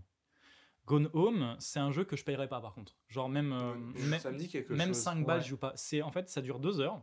Gone 0.86 1.10
Home, 1.14 1.56
c'est 1.60 1.80
un 1.80 1.92
jeu 1.92 2.04
que 2.04 2.16
je 2.16 2.24
payerais 2.24 2.48
pas 2.48 2.60
par 2.62 2.74
contre. 2.74 2.96
Genre 3.08 3.30
même 3.30 3.54
euh, 3.54 3.76
même, 4.08 4.20
ça 4.20 4.32
me 4.32 4.38
dit 4.38 4.50
quelque 4.50 4.74
même 4.74 4.90
chose. 4.90 5.04
5 5.04 5.26
balles, 5.26 5.38
ouais. 5.38 5.44
je 5.44 5.50
joue 5.50 5.58
pas. 5.58 5.74
C'est 5.76 6.02
en 6.02 6.12
fait 6.12 6.30
ça 6.30 6.42
dure 6.42 6.60
2 6.60 6.82
heures 6.82 7.02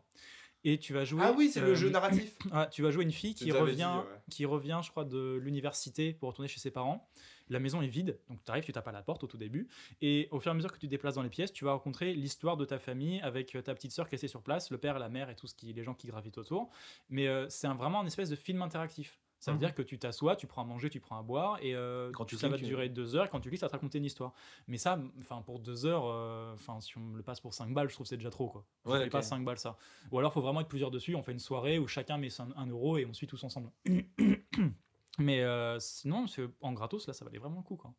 et 0.64 0.78
tu 0.78 0.92
vas 0.92 1.04
jouer. 1.04 1.22
Ah 1.24 1.32
oui, 1.36 1.50
c'est 1.52 1.60
euh, 1.60 1.66
le 1.66 1.74
jeu 1.74 1.88
narratif. 1.90 2.36
Ouais, 2.52 2.68
tu 2.70 2.82
vas 2.82 2.90
jouer 2.90 3.04
une 3.04 3.12
fille 3.12 3.34
qui 3.34 3.50
revient, 3.52 3.76
dit, 3.76 3.84
ouais. 3.84 4.20
qui 4.30 4.44
revient, 4.44 4.80
je 4.82 4.90
crois, 4.90 5.04
de 5.04 5.38
l'université 5.40 6.12
pour 6.12 6.30
retourner 6.30 6.48
chez 6.48 6.60
ses 6.60 6.70
parents. 6.70 7.08
La 7.48 7.60
maison 7.60 7.80
est 7.80 7.88
vide, 7.88 8.18
donc 8.28 8.44
tu 8.44 8.50
arrives, 8.50 8.64
tu 8.64 8.72
tapes 8.72 8.88
à 8.88 8.92
la 8.92 9.02
porte 9.02 9.24
au 9.24 9.26
tout 9.26 9.38
début, 9.38 9.68
et 10.02 10.28
au 10.32 10.40
fur 10.40 10.50
et 10.50 10.52
à 10.52 10.54
mesure 10.54 10.70
que 10.70 10.78
tu 10.78 10.86
te 10.86 10.90
déplaces 10.90 11.14
dans 11.14 11.22
les 11.22 11.30
pièces, 11.30 11.50
tu 11.50 11.64
vas 11.64 11.72
rencontrer 11.72 12.12
l'histoire 12.12 12.58
de 12.58 12.66
ta 12.66 12.78
famille 12.78 13.20
avec 13.22 13.54
euh, 13.56 13.62
ta 13.62 13.74
petite 13.74 13.92
sœur 13.92 14.08
qui 14.08 14.16
est 14.16 14.28
sur 14.28 14.42
place, 14.42 14.70
le 14.70 14.76
père, 14.76 14.98
la 14.98 15.08
mère 15.08 15.30
et 15.30 15.34
tout 15.34 15.46
ce 15.46 15.54
qui, 15.54 15.72
les 15.72 15.82
gens 15.82 15.94
qui 15.94 16.08
gravitent 16.08 16.36
autour. 16.36 16.70
Mais 17.08 17.26
euh, 17.26 17.46
c'est 17.48 17.68
vraiment 17.68 18.00
un 18.00 18.06
espèce 18.06 18.28
de 18.28 18.36
film 18.36 18.60
interactif. 18.60 19.18
Ça 19.40 19.52
veut 19.52 19.54
Mhm. 19.56 19.60
dire 19.60 19.74
que 19.74 19.82
tu 19.82 19.98
t'assois, 19.98 20.34
tu 20.34 20.46
prends 20.48 20.62
à 20.62 20.64
manger, 20.64 20.90
tu 20.90 20.98
prends 21.00 21.16
à 21.18 21.22
boire, 21.22 21.58
et 21.62 21.74
euh, 21.74 22.10
Quand 22.12 22.24
tu 22.24 22.36
ça 22.36 22.48
va 22.48 22.58
te 22.58 22.64
durer 22.64 22.88
deux 22.88 23.14
heures. 23.14 23.30
Quand 23.30 23.38
tu 23.40 23.48
cliques, 23.48 23.60
ça 23.60 23.66
va 23.66 23.70
te 23.70 23.76
raconter 23.76 23.98
une 23.98 24.04
histoire. 24.04 24.32
Mais 24.66 24.78
ça, 24.78 24.98
enfin 25.20 25.42
pour 25.42 25.60
deux 25.60 25.86
heures, 25.86 26.06
euh, 26.06 26.52
enfin 26.54 26.80
si 26.80 26.98
on 26.98 27.12
le 27.14 27.22
passe 27.22 27.40
pour 27.40 27.54
5 27.54 27.72
balles, 27.72 27.88
je 27.88 27.94
trouve 27.94 28.04
que 28.04 28.08
c'est 28.08 28.16
déjà 28.16 28.30
trop 28.30 28.48
quoi. 28.48 28.64
Je 28.84 28.90
Ouais, 28.90 29.08
pas 29.08 29.18
ok. 29.18 29.24
5 29.24 29.44
balles 29.44 29.58
ça. 29.58 29.76
Ou 30.10 30.18
alors, 30.18 30.32
faut 30.32 30.40
vraiment 30.40 30.60
être 30.60 30.68
plusieurs 30.68 30.90
dessus. 30.90 31.14
On 31.14 31.22
fait 31.22 31.32
une 31.32 31.38
soirée 31.38 31.78
où 31.78 31.86
chacun 31.86 32.18
met 32.18 32.28
1 32.56 32.66
euro 32.66 32.98
et 32.98 33.06
on 33.06 33.12
suit 33.14 33.26
tous 33.28 33.42
ensemble. 33.44 33.70
Mais 35.18 35.42
euh, 35.42 35.78
sinon, 35.80 36.26
en 36.60 36.72
gratos, 36.72 37.06
là, 37.06 37.12
ça 37.12 37.24
valait 37.24 37.38
vraiment 37.38 37.56
le 37.58 37.62
coup. 37.62 37.76
Quoi. 37.76 37.92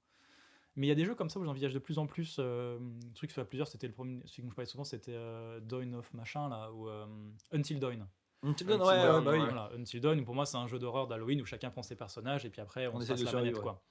Mais 0.75 0.87
il 0.87 0.89
y 0.89 0.91
a 0.91 0.95
des 0.95 1.03
jeux 1.05 1.15
comme 1.15 1.29
ça 1.29 1.39
où 1.39 1.43
j'envisage 1.43 1.73
de 1.73 1.79
plus 1.79 1.97
en 1.99 2.05
plus. 2.07 2.37
Euh, 2.39 2.79
le 2.79 3.13
truc 3.13 3.31
fait 3.31 3.41
à 3.41 3.45
plusieurs, 3.45 3.67
c'était 3.67 3.87
le 3.87 3.93
premier, 3.93 4.21
celui 4.25 4.43
dont 4.43 4.49
je 4.49 4.55
parlais 4.55 4.65
souvent, 4.69 4.83
c'était 4.85 5.13
euh, 5.15 5.59
Dawn 5.59 5.95
of 5.95 6.13
machin, 6.13 6.47
là, 6.47 6.71
ou 6.71 6.87
euh, 6.87 7.05
Until 7.51 7.79
Dawn. 7.79 8.07
Une 8.43 8.53
petite 8.53 8.67
donne, 8.67 8.81
Un 8.81 8.85
ouais, 8.85 8.95
bah 9.25 9.31
oui. 9.33 9.39
ouais. 9.39 9.45
Voilà, 9.45 9.69
Until 9.77 9.99
Dawn, 9.99 10.23
pour 10.23 10.33
moi, 10.35 10.45
c'est 10.45 10.57
un 10.57 10.67
jeu 10.67 10.79
d'horreur 10.79 11.07
d'Halloween 11.07 11.41
où 11.41 11.45
chacun 11.45 11.69
prend 11.69 11.83
ses 11.83 11.95
personnages 11.95 12.45
et 12.45 12.49
puis 12.49 12.61
après, 12.61 12.87
on, 12.87 12.95
On 12.95 12.99
se 12.99 13.03
essaie 13.03 13.13
passe 13.13 13.19
de 13.19 13.25
la 13.25 13.31
survivre, 13.31 13.57
manette, 13.57 13.65
ouais. 13.65 13.73
quoi. 13.73 13.83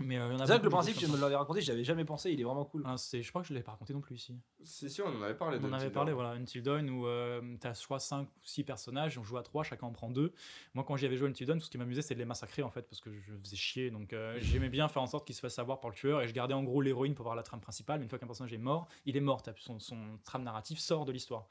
Mais 0.00 0.16
euh, 0.18 0.28
il 0.28 0.32
y 0.32 0.36
en 0.36 0.40
a 0.40 0.46
C'est 0.46 0.52
vrai 0.52 0.58
que 0.60 0.64
le 0.64 0.70
principe, 0.70 1.00
comme 1.00 1.10
me 1.12 1.20
l'avais 1.20 1.34
raconté, 1.36 1.60
j'avais 1.60 1.84
jamais 1.84 2.04
pensé, 2.04 2.30
il 2.30 2.40
est 2.40 2.44
vraiment 2.44 2.64
cool. 2.64 2.82
Ah, 2.86 2.96
c'est- 2.96 3.22
je 3.22 3.28
crois 3.30 3.42
que 3.42 3.48
je 3.48 3.52
l'avais 3.52 3.64
pas 3.64 3.72
raconté 3.72 3.92
non 3.94 4.00
plus 4.00 4.14
ici. 4.14 4.34
Si, 4.62 4.88
si, 4.88 5.02
on 5.02 5.06
en 5.08 5.22
avait 5.22 5.34
parlé. 5.34 5.58
On 5.60 5.64
en 5.64 5.72
avait 5.72 5.84
Until 5.86 5.92
parlé, 5.92 6.12
voilà, 6.12 6.30
Until 6.30 6.62
Dawn, 6.62 6.88
où 6.90 7.06
tu 7.60 7.66
as 7.66 7.74
soit 7.74 7.98
5 7.98 8.28
ou 8.28 8.46
6 8.46 8.64
personnages, 8.64 9.18
on 9.18 9.24
joue 9.24 9.36
à 9.38 9.42
3, 9.42 9.64
chacun 9.64 9.86
en 9.86 9.92
prend 9.92 10.10
2. 10.10 10.32
Moi, 10.74 10.84
quand 10.86 10.96
j'y 10.96 11.06
avais 11.06 11.16
joué 11.16 11.28
Until 11.28 11.46
Dawn, 11.46 11.58
tout 11.58 11.64
ce 11.64 11.70
qui 11.70 11.78
m'amusait, 11.78 12.02
c'était 12.02 12.14
de 12.14 12.20
les 12.20 12.24
massacrer, 12.26 12.62
en 12.62 12.70
fait, 12.70 12.82
parce 12.82 13.00
que 13.00 13.10
je 13.12 13.32
faisais 13.42 13.56
chier. 13.56 13.90
Donc, 13.90 14.12
euh, 14.12 14.38
j'aimais 14.40 14.68
bien 14.68 14.88
faire 14.88 15.02
en 15.02 15.06
sorte 15.06 15.26
qu'il 15.26 15.34
se 15.34 15.40
fasse 15.40 15.54
savoir 15.54 15.80
par 15.80 15.90
le 15.90 15.96
tueur, 15.96 16.22
et 16.22 16.28
je 16.28 16.32
gardais 16.34 16.54
en 16.54 16.62
gros 16.62 16.80
l'héroïne 16.80 17.14
pour 17.14 17.24
voir 17.24 17.34
la 17.36 17.42
trame 17.42 17.60
principale. 17.60 17.98
Mais 17.98 18.04
une 18.04 18.10
fois 18.10 18.18
qu'un 18.18 18.26
personnage 18.26 18.52
est 18.52 18.58
mort, 18.58 18.88
il 19.04 19.16
est 19.16 19.20
mort, 19.20 19.42
t'as- 19.42 19.54
son, 19.56 19.78
son 19.80 20.18
trame 20.24 20.44
narrative 20.44 20.78
sort 20.78 21.04
de 21.04 21.12
l'histoire. 21.12 21.46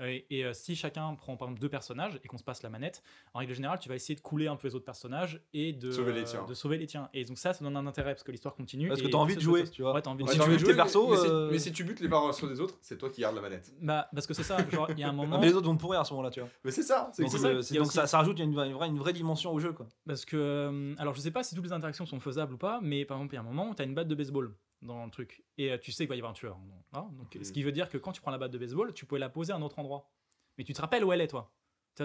Euh, 0.00 0.06
et 0.06 0.26
et, 0.30 0.44
euh, 0.44 0.52
si 0.54 0.74
chacun 0.76 1.14
prend, 1.16 1.36
par 1.36 1.48
exemple, 1.48 1.60
deux 1.60 1.68
personnages, 1.68 2.18
et 2.24 2.28
qu'on 2.28 2.38
se 2.38 2.44
passe 2.44 2.62
la 2.62 2.70
manette, 2.70 3.02
en 3.34 3.40
règle 3.40 3.52
générale, 3.54 3.78
tu 3.78 3.88
vas 3.88 3.94
essayer 3.94 4.14
de 4.14 4.20
couler 4.20 4.46
un 4.46 4.56
peu 4.56 4.68
les 4.68 4.74
autres 4.74 4.84
personnages, 4.84 5.42
et 5.52 5.72
de 5.72 5.90
Sauver 5.90 6.12
les 6.12 6.20
euh, 6.20 6.24
tiens. 6.24 6.44
de 6.46 6.54
sauver 6.54 6.78
les 6.78 6.86
tiens. 6.86 7.08
Et 7.12 7.24
donc 7.24 7.36
ça, 7.38 7.52
ça 7.52 7.64
donne 7.64 7.76
un 7.76 7.86
intérêt, 7.90 8.12
parce 8.14 8.22
que 8.24 8.30
l'histoire 8.32 8.54
continue. 8.54 8.88
Parce 8.88 9.02
que 9.02 9.08
t'as 9.08 9.18
envie 9.18 9.34
de 9.36 9.40
jouer, 9.40 9.68
tu 9.68 9.82
vois. 9.82 9.92
Ouais, 9.94 10.00
t'as 10.02 10.10
envie 10.10 10.24
de 10.24 10.30
Si 10.30 10.38
Ouais, 10.38 10.38
tu 10.38 10.38
t'as 10.40 10.46
veux 10.46 10.50
envie 10.54 10.62
de 10.62 10.66
tes 10.66 10.72
jouer, 10.72 10.76
persos, 10.82 11.10
mais, 11.10 11.16
euh, 11.30 11.46
si, 11.48 11.52
mais 11.52 11.58
si 11.58 11.72
tu 11.72 11.84
butes 11.84 12.00
les 12.00 12.08
variations 12.08 12.46
des 12.46 12.60
autres, 12.60 12.78
c'est 12.80 12.96
toi 12.96 13.10
qui 13.10 13.20
gardes 13.20 13.34
la 13.36 13.42
manette. 13.42 13.72
Bah, 13.82 14.08
parce 14.14 14.26
que 14.26 14.32
c'est 14.34 14.42
ça, 14.42 14.56
genre, 14.70 14.90
il 14.90 14.98
y 14.98 15.02
a 15.02 15.08
un 15.08 15.12
moment. 15.12 15.38
mais 15.38 15.46
les 15.48 15.54
autres 15.54 15.66
vont 15.66 15.76
te 15.76 15.80
pourrir 15.80 16.00
à 16.00 16.04
ce 16.04 16.12
moment-là, 16.14 16.30
tu 16.30 16.40
vois. 16.40 16.48
Mais 16.64 16.70
c'est 16.70 16.82
ça. 16.82 17.10
C'est 17.12 17.22
Mais 17.22 17.28
Donc, 17.28 17.32
cool. 17.40 17.62
ça, 17.62 17.74
donc 17.74 17.86
aussi- 17.86 17.94
ça, 17.94 18.06
ça 18.06 18.18
rajoute 18.18 18.38
une, 18.38 18.50
une 18.58 18.72
vraie, 18.74 18.88
une 18.88 18.98
vraie 18.98 19.12
dimension 19.12 19.52
au 19.52 19.58
jeu, 19.60 19.72
quoi. 19.72 19.86
Parce 20.06 20.24
que, 20.24 20.36
euh, 20.36 20.94
alors 20.98 21.14
je 21.14 21.20
sais 21.20 21.30
pas 21.30 21.42
si 21.42 21.54
toutes 21.54 21.64
les 21.64 21.72
interactions 21.72 22.06
sont 22.06 22.20
faisables 22.20 22.54
ou 22.54 22.58
pas, 22.58 22.78
mais 22.82 23.04
par 23.04 23.18
exemple, 23.18 23.34
il 23.34 23.36
y 23.36 23.38
a 23.38 23.42
un 23.42 23.44
moment 23.44 23.68
où 23.68 23.74
tu 23.74 23.82
as 23.82 23.84
une 23.84 23.94
batte 23.94 24.08
de 24.08 24.14
baseball 24.14 24.54
dans 24.82 25.04
le 25.04 25.10
truc, 25.10 25.44
et 25.58 25.72
euh, 25.72 25.78
tu 25.78 25.92
sais 25.92 26.04
qu'il 26.04 26.08
va 26.08 26.14
y 26.16 26.18
avoir 26.20 26.30
un 26.30 26.34
tueur. 26.34 26.56
hein, 26.94 27.06
donc, 27.18 27.26
Ok. 27.34 27.44
Ce 27.44 27.52
qui 27.52 27.62
veut 27.62 27.72
dire 27.72 27.88
que 27.90 27.98
quand 27.98 28.12
tu 28.12 28.22
prends 28.22 28.30
la 28.30 28.38
batte 28.38 28.50
de 28.52 28.58
baseball, 28.58 28.94
tu 28.94 29.04
pouvais 29.04 29.18
la 29.18 29.28
poser 29.28 29.52
à 29.52 29.56
un 29.56 29.62
autre 29.62 29.78
endroit. 29.78 30.10
Mais 30.58 30.64
tu 30.64 30.72
te 30.72 30.80
rappelles 30.80 31.04
où 31.04 31.12
elle 31.12 31.20
est, 31.20 31.26
toi. 31.28 31.52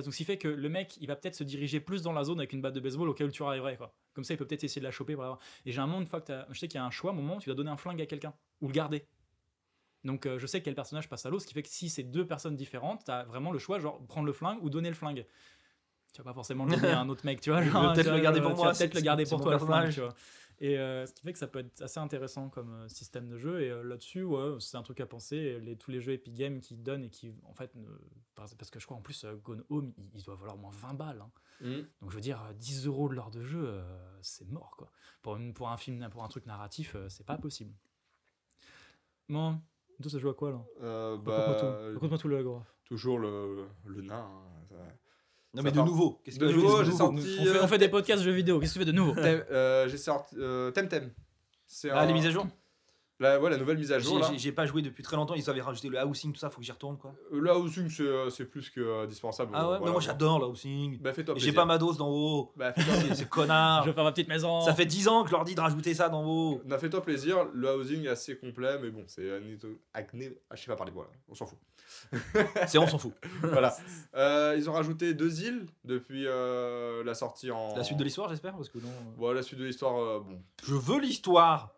Donc, 0.04 0.14
ce 0.14 0.18
qui 0.18 0.26
fait 0.26 0.38
que 0.38 0.48
le 0.48 0.70
mec, 0.70 0.98
il 1.00 1.08
va 1.08 1.16
peut-être 1.16 1.36
se 1.36 1.44
diriger 1.44 1.80
plus 1.80 2.02
dans 2.02 2.12
la 2.14 2.24
zone 2.24 2.40
avec 2.40 2.52
une 2.54 2.62
batte 2.62 2.74
de 2.76 2.80
baseball 2.80 3.08
auquel 3.10 3.32
tu 3.32 3.44
arriverais. 3.44 3.78
Quoi. 3.78 3.94
Comme 4.14 4.24
ça, 4.24 4.34
il 4.34 4.38
peut 4.38 4.46
peut-être 4.46 4.64
essayer 4.64 4.82
de 4.82 4.86
la 4.86 4.92
choper. 4.92 5.16
Et 5.66 5.72
j'ai 5.72 5.80
un 5.80 5.88
moment, 5.88 6.02
une 6.02 6.08
fois 6.08 6.22
que 6.22 6.28
t'as- 6.28 6.46
je 6.52 6.60
sais 6.60 6.68
qu'il 6.68 6.78
y 6.78 6.82
a 6.82 6.86
un 6.86 6.92
choix, 6.92 7.12
un 7.12 7.16
moment 7.16 7.38
où 7.38 7.40
tu 7.40 7.46
dois 7.50 7.56
donner 7.56 7.70
un 7.72 7.78
flingue 7.78 8.02
à 8.02 8.06
quelqu'un, 8.06 8.34
ou 8.62 8.68
le 8.68 8.74
garder. 8.74 9.06
Donc 10.04 10.28
euh, 10.28 10.38
je 10.38 10.46
sais 10.46 10.62
quel 10.62 10.76
personnage 10.76 11.10
passe 11.10 11.26
à 11.26 11.30
l'autre, 11.30 11.44
ce 11.44 11.48
qui 11.48 11.54
fait 11.56 11.64
que 11.64 11.70
si 11.70 11.90
c'est 11.90 12.04
deux 12.04 12.28
personnes 12.28 12.56
différentes, 12.56 13.04
tu 13.06 13.12
as 13.12 13.24
vraiment 13.24 13.52
le 13.52 13.58
choix, 13.60 13.80
genre 13.80 14.00
prendre 14.08 14.28
le 14.28 14.34
flingue 14.34 14.60
ou 14.64 14.70
donner 14.70 14.90
le 14.90 14.96
flingue. 14.96 15.26
Tu 16.14 16.22
vas 16.22 16.26
pas 16.26 16.34
forcément 16.34 16.66
le 16.66 16.72
donner 16.76 16.94
à 16.94 17.00
un 17.00 17.10
autre 17.10 17.26
mec, 17.26 17.42
tu 17.42 17.50
vois. 17.50 17.62
Genre, 17.64 17.82
peut-être 17.94 18.06
le 18.16 18.22
garder 18.22 18.40
pour 18.42 18.50
moi, 18.56 18.72
peut-être 18.80 18.94
le 18.94 19.02
garder 19.02 19.24
pour 19.26 19.40
toi 19.42 19.52
le 19.54 19.58
flingue, 19.66 19.94
tu 19.94 20.00
vois. 20.02 20.14
Et 20.62 20.78
euh, 20.80 21.06
ce 21.06 21.14
qui 21.14 21.22
fait 21.24 21.34
que 21.34 21.40
ça 21.40 21.48
peut 21.48 21.60
être 21.60 21.82
assez 21.82 22.00
intéressant 22.00 22.50
comme 22.50 22.72
euh, 22.74 22.88
système 22.88 23.28
de 23.28 23.38
jeu. 23.38 23.62
Et 23.62 23.70
euh, 23.70 23.84
là-dessus, 23.84 24.24
ouais, 24.24 24.56
c'est 24.60 24.78
un 24.78 24.84
truc 24.84 25.00
à 25.02 25.06
penser. 25.06 25.60
Les, 25.60 25.76
tous 25.78 25.92
les 25.92 26.00
jeux 26.02 26.14
Epic 26.14 26.34
Games 26.34 26.60
qui 26.62 26.78
donnent 26.78 27.04
et 27.04 27.10
qui, 27.10 27.34
en 27.44 27.54
fait, 27.54 27.76
ne- 27.76 27.88
parce 28.36 28.70
que 28.72 28.80
je 28.80 28.86
crois 28.86 28.98
en 28.98 29.02
plus, 29.02 29.24
euh, 29.26 29.36
Gone 29.36 29.64
Home, 29.70 29.92
il, 29.98 30.10
il 30.16 30.24
doit 30.24 30.36
valoir 30.36 30.56
au 30.56 30.60
moins 30.60 30.72
20 30.72 30.94
balles. 30.94 31.22
hein. 31.22 31.32
Mhm. 31.62 31.88
Donc 32.02 32.10
je 32.12 32.16
veux 32.16 32.22
dire, 32.22 32.42
euh, 32.44 32.54
10 32.54 32.86
euros 32.88 33.08
de 33.10 33.16
l'heure 33.16 33.32
de 33.32 33.44
jeu, 33.44 33.64
euh, 33.66 34.20
c'est 34.22 34.48
mort 34.50 34.76
quoi. 34.78 34.92
Pour, 35.22 35.36
une- 35.38 35.54
pour 35.54 35.70
un 35.70 35.78
film, 35.78 36.08
pour 36.10 36.24
un 36.24 36.28
truc 36.28 36.46
narratif, 36.46 36.96
euh, 36.96 37.08
c'est 37.10 37.26
pas 37.26 37.38
possible. 37.38 37.74
Bon, 39.30 39.60
toi 40.02 40.12
ça 40.12 40.20
joue 40.20 40.30
à 40.30 40.34
quoi 40.34 40.52
là? 40.52 40.62
Euh, 40.82 41.12
Raconte-moi 41.16 41.46
bah, 41.48 41.56
tout. 41.60 41.94
Raconte-moi 41.96 42.18
tout 42.18 42.28
le 42.28 42.44
graphe. 42.44 42.76
toujours 42.86 43.20
le, 43.20 43.66
le 43.86 44.02
nain. 44.02 44.20
hein, 44.30 44.66
ça- 44.70 44.76
Non, 45.56 45.64
mais 45.64 45.72
de 45.72 45.80
nouveau. 45.82 46.20
Qu'est-ce 46.24 46.38
De 46.40 46.48
que 46.48 46.52
nouveau, 46.54 46.84
j'ai 46.84 46.92
que- 46.92 46.98
sorti- 46.98 47.38
On 47.40 47.46
fait, 47.46 47.60
on 47.64 47.68
fait 47.68 47.78
des 47.78 47.90
podcasts 47.90 48.24
jeux 48.24 48.32
vidéo, 48.32 48.60
qu'est-ce 48.60 48.74
que 48.74 48.80
tu 48.80 48.86
fais 48.86 48.92
de 48.92 48.96
nouveau 48.98 49.14
euh, 49.18 49.88
J'ai 49.88 49.98
sorti 49.98 50.36
euh, 50.40 50.72
Temtem. 50.72 51.12
C'est 51.68 51.90
Ah, 51.90 52.02
un- 52.02 52.06
les 52.06 52.14
mises 52.14 52.26
à 52.28 52.32
jour 52.32 52.46
La, 53.18 53.40
ouais, 53.40 53.50
la 53.50 53.56
nouvelle 53.56 53.78
mise 53.78 53.94
à 53.94 54.00
jour, 54.00 54.16
J'ai- 54.16 54.22
là. 54.24 54.28
j'ai- 54.34 54.38
J'ai 54.38 54.52
pas 54.52 54.66
joué 54.66 54.82
depuis 54.82 55.02
très 55.02 55.16
longtemps. 55.16 55.36
Ils 55.36 55.50
avaient 55.50 55.62
rajouté 55.62 55.88
le 55.88 55.98
housing, 56.04 56.34
tout 56.34 56.40
ça. 56.40 56.50
Faut 56.50 56.60
que 56.60 56.66
j'y 56.66 56.72
retourne 56.74 56.98
quoi. 56.98 57.16
Euh, 57.32 57.40
Là, 57.40 57.58
Housing, 57.58 57.90
c'est 58.30 58.44
plus 58.44 58.70
que 58.70 59.04
indispensable. 59.06 59.52
Ah 59.54 59.60
ouais, 59.62 59.66
Voilà, 59.78 59.86
mais 59.86 59.92
moi 59.94 60.02
j'adore 60.02 60.38
le 60.40 60.48
housing. 60.48 61.00
Bah, 61.00 61.14
fais-toi 61.14 61.34
J'ai 61.36 61.44
plaisir. 61.46 61.54
pas 61.56 61.64
ma 61.64 61.78
dose 61.78 61.96
d'en 61.98 62.10
haut. 62.10 62.52
Bah. 62.58 62.74
C'est 63.14 63.30
connard. 63.30 63.84
Je 63.84 63.90
vais 63.90 63.94
faire 63.96 64.04
ma 64.04 64.12
petite 64.12 64.28
maison. 64.28 64.60
Ça 64.60 64.74
fait 64.74 64.86
10 64.86 65.08
ans 65.08 65.24
que 65.24 65.30
je 65.30 65.34
leur 65.34 65.46
dis 65.46 65.56
de 65.56 65.62
rajouter 65.62 65.94
ça 65.94 66.10
d'en 66.10 66.26
haut. 66.26 66.62
Non, 66.66 66.78
fais-toi 66.78 67.02
plaisir. 67.02 67.46
Le 67.54 67.74
housing 67.78 68.04
est 68.04 68.10
assez 68.10 68.38
complet, 68.38 68.78
mais 68.82 68.90
bon, 68.90 69.06
c'est 69.08 69.24
Ah, 69.94 70.02
je 70.54 70.62
sais 70.62 70.68
pas 70.68 70.76
parler, 70.76 70.92
voilà, 70.94 71.10
on 71.30 71.36
s'en 71.36 71.46
fout. 71.46 71.58
C'est 72.68 72.78
on 72.78 72.88
s'en 72.88 72.98
fout. 72.98 73.14
voilà. 73.42 73.76
Euh, 74.16 74.56
ils 74.58 74.70
ont 74.70 74.74
rajouté 74.74 75.14
deux 75.14 75.44
îles 75.44 75.66
depuis 75.84 76.26
euh, 76.28 77.04
la 77.04 77.14
sortie 77.16 77.52
en. 77.52 77.76
La 77.76 77.84
suite 77.84 77.98
de 77.98 78.04
l'histoire, 78.04 78.30
j'espère, 78.30 78.56
parce 78.56 78.70
que 78.70 78.78
non. 78.80 78.90
euh, 78.90 79.16
Bon, 79.18 79.32
la 79.32 79.42
suite 79.44 79.60
de 79.60 79.66
l'histoire, 79.66 79.98
euh, 80.00 80.20
bon. 80.20 80.42
Je 80.64 80.74
veux 80.76 81.00
l'histoire. 81.00 81.74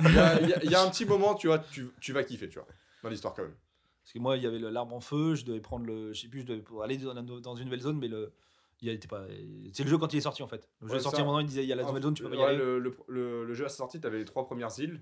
Il 0.00 0.14
y, 0.14 0.18
a- 0.18 0.40
il 0.40 0.48
y 0.48 0.52
a- 0.54 0.64
il 0.64 0.70
y 0.70 0.74
a 0.74 0.82
un 0.82 0.90
petit 0.90 1.04
moment, 1.04 1.34
tu 1.34 1.46
vois, 1.46 1.58
tu, 1.58 1.88
tu 2.00 2.12
vas 2.12 2.24
kiffer, 2.24 2.48
tu 2.48 2.58
vois, 2.58 2.68
dans 3.02 3.08
l'histoire 3.08 3.34
quand 3.34 3.42
même. 3.42 3.54
Parce 4.02 4.12
que 4.12 4.18
moi, 4.18 4.36
il 4.36 4.42
y 4.42 4.46
avait 4.46 4.58
le- 4.58 4.68
l'arbre 4.70 4.94
en 4.94 5.00
feu. 5.00 5.34
Je 5.34 5.44
devais 5.44 5.60
prendre 5.60 5.86
le. 5.86 6.12
Je 6.12 6.20
sais 6.22 6.28
plus. 6.28 6.40
Je 6.40 6.46
devais 6.46 6.62
aller 6.82 6.96
dans, 6.98 7.14
la- 7.14 7.22
dans 7.22 7.54
une 7.56 7.64
nouvelle 7.64 7.80
zone, 7.80 7.98
mais 7.98 8.08
le. 8.08 8.32
Il 8.80 8.88
était 8.88 9.06
pas. 9.06 9.22
C'est 9.72 9.84
le 9.84 9.90
jeu 9.90 9.96
quand 9.96 10.12
il 10.12 10.16
est 10.16 10.22
sorti 10.22 10.42
en 10.42 10.48
fait. 10.48 10.68
Le 10.80 10.88
jeu 10.88 10.94
Ouais, 10.94 10.98
est 10.98 11.02
sorti 11.02 11.16
ça. 11.16 11.22
à 11.22 11.24
un 11.24 11.28
moment, 11.28 11.38
il 11.38 11.46
disait 11.46 11.62
il 11.62 11.68
y 11.68 11.72
a 11.72 11.76
la 11.76 11.84
nouvelle 11.84 12.02
zone, 12.02 12.14
tu 12.14 12.24
peux 12.24 12.30
pas 12.30 12.34
y 12.34 12.38
Ouais, 12.38 12.44
aller. 12.46 12.58
le, 12.58 12.80
le, 12.80 12.96
le- 13.06 13.44
le 13.44 13.54
jeu 13.54 13.64
à 13.64 13.68
sa 13.68 13.76
sortie, 13.76 14.00
tu 14.00 14.06
avais 14.08 14.18
les 14.18 14.24
trois 14.24 14.44
premières 14.44 14.76
îles. 14.80 15.00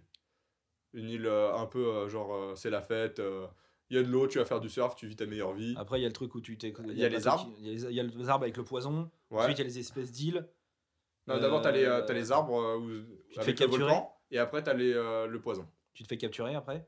Une 0.93 1.09
île 1.09 1.26
euh, 1.26 1.55
un 1.55 1.66
peu 1.66 1.86
euh, 1.86 2.09
genre, 2.09 2.34
euh, 2.34 2.55
c'est 2.57 2.70
la 2.70 2.82
fête, 2.82 3.20
euh, 3.20 3.47
il 3.91 3.97
y 3.97 4.01
a 4.01 4.03
de 4.03 4.09
l'eau, 4.09 4.26
tu 4.26 4.38
vas 4.38 4.45
faire 4.45 4.61
du 4.61 4.68
surf, 4.68 4.95
tu 4.97 5.07
vis 5.07 5.16
ta 5.16 5.26
meilleure 5.26 5.53
vie. 5.53 5.74
Après, 5.76 5.99
il 5.99 6.03
y 6.03 6.05
a 6.05 6.09
le 6.09 6.12
truc 6.12 6.34
où 6.34 6.41
tu 6.41 6.57
t'es. 6.59 6.72
Il 6.88 6.99
y 6.99 7.05
a 7.05 7.09
le 7.09 7.16
les 7.16 7.26
arbres. 7.28 7.49
Il 7.59 7.66
y, 7.66 7.70
a 7.70 7.72
les- 7.72 7.84
il 7.84 7.95
y 7.95 8.01
a 8.01 8.03
les 8.03 8.28
arbres 8.28 8.45
avec 8.45 8.57
le 8.57 8.64
poison. 8.64 9.11
Ouais. 9.30 9.38
Ensuite, 9.43 9.59
il 9.59 9.62
y 9.62 9.64
a 9.64 9.68
les 9.68 9.78
espèces 9.78 10.11
d'îles. 10.12 10.47
Non, 11.26 11.38
d'abord, 11.38 11.62
t'as 11.62 11.70
les, 11.70 11.84
euh, 11.84 11.99
Euh, 11.99 12.03
t'as 12.07 12.14
les 12.14 12.32
arbres 12.32 12.61
euh, 12.61 12.76
où, 12.78 12.88
te 13.34 13.41
avec 13.41 13.45
fais 13.45 13.51
le 13.53 13.57
capturer. 13.59 13.82
volcan, 13.84 14.16
et 14.32 14.38
après, 14.38 14.62
t'as 14.64 14.74
les, 14.74 14.93
euh, 14.93 15.26
le 15.26 15.41
poison. 15.41 15.66
Tu 15.95 16.03
te 16.03 16.09
fais 16.09 16.16
capturer 16.16 16.55
après? 16.55 16.86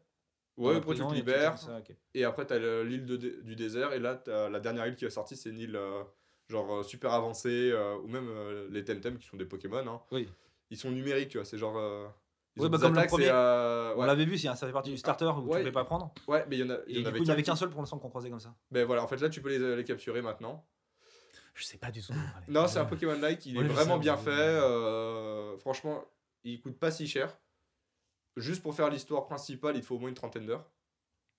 Ouais, 0.56 0.70
après, 0.76 0.80
tu 0.80 0.86
prison, 0.86 1.08
te 1.08 1.12
et 1.14 1.16
libères. 1.18 1.58
ça. 1.58 1.80
Et 2.14 2.24
après, 2.24 2.46
t'as 2.46 2.58
le- 2.58 2.82
l'île 2.84 3.04
du 3.06 3.56
désert. 3.56 3.92
Et 3.92 3.98
là, 4.00 4.22
la 4.26 4.60
dernière 4.60 4.86
île 4.86 4.96
qui 4.96 5.04
est 5.04 5.10
sortie, 5.10 5.36
c'est 5.36 5.50
une 5.50 5.58
île 5.58 5.76
euh, 5.76 6.02
genre 6.48 6.78
euh, 6.78 6.82
super 6.82 7.12
avancée. 7.12 7.70
euh, 7.72 7.96
ou 7.98 8.08
même 8.08 8.28
euh, 8.28 8.68
les 8.70 8.84
Temtem 8.84 9.16
qui 9.18 9.26
sont 9.26 9.36
des 9.36 9.44
Pokémon. 9.46 9.86
hein. 9.86 10.00
Oui. 10.10 10.28
Ils 10.70 10.76
sont 10.76 10.90
numériques, 10.90 11.28
tu 11.30 11.38
vois. 11.38 11.44
C'est 11.44 11.58
genre. 11.58 11.76
Euh, 12.52 12.56
ils 12.56 12.60
Ouais, 12.62 12.66
ont 12.66 12.70
bah, 12.70 13.00
le 13.02 13.06
premier. 13.08 13.28
euh, 13.30 13.94
On 13.96 14.04
l'avait 14.04 14.24
vu, 14.24 14.36
ça 14.38 14.54
fait 14.54 14.72
partie 14.72 14.90
du 14.90 14.98
starter 14.98 15.24
où 15.26 15.42
tu 15.42 15.48
Ouais. 15.48 15.58
pouvais 15.60 15.72
pas 15.72 15.84
prendre. 15.84 16.12
Ouais, 16.28 16.44
mais 16.48 16.58
il 16.58 16.66
y 16.66 16.70
en, 16.70 16.70
a, 16.74 16.78
Et 16.86 16.94
y 16.94 16.98
en 16.98 17.02
du 17.02 17.06
avait 17.08 17.18
coup, 17.18 17.24
il 17.24 17.26
n'y 17.26 17.32
avait 17.32 17.42
qu'un 17.42 17.56
seul 17.56 17.70
pour 17.70 17.80
l'instant 17.80 17.98
qu'on 17.98 18.08
croisait 18.10 18.30
comme 18.30 18.40
ça. 18.40 18.54
Ben 18.70 18.84
voilà, 18.86 19.02
en 19.02 19.06
fait, 19.08 19.16
là, 19.20 19.28
tu 19.28 19.40
peux 19.40 19.48
les, 19.56 19.76
les 19.76 19.84
capturer 19.84 20.20
maintenant. 20.22 20.66
Je 21.54 21.64
sais 21.64 21.76
pas 21.78 21.90
du 21.90 22.02
tout. 22.02 22.12
Non, 22.48 22.66
c'est 22.66 22.78
un 22.78 22.84
Pokémon-like. 22.86 23.44
Il 23.46 23.58
Ouais, 23.58 23.64
est 23.64 23.68
vraiment 23.68 23.94
sais, 23.96 24.00
bien 24.00 24.16
mais- 24.16 24.22
fait. 24.22 24.30
euh, 24.30 25.56
franchement, 25.58 26.02
il 26.44 26.60
coûte 26.60 26.78
pas 26.78 26.90
si 26.90 27.06
cher. 27.06 27.36
Juste 28.36 28.62
pour 28.62 28.74
faire 28.74 28.88
l'histoire 28.88 29.26
principale, 29.26 29.76
il 29.76 29.82
te 29.82 29.86
faut 29.86 29.96
au 29.96 29.98
moins 29.98 30.08
une 30.08 30.14
trentaine 30.14 30.46
d'heures. 30.46 30.64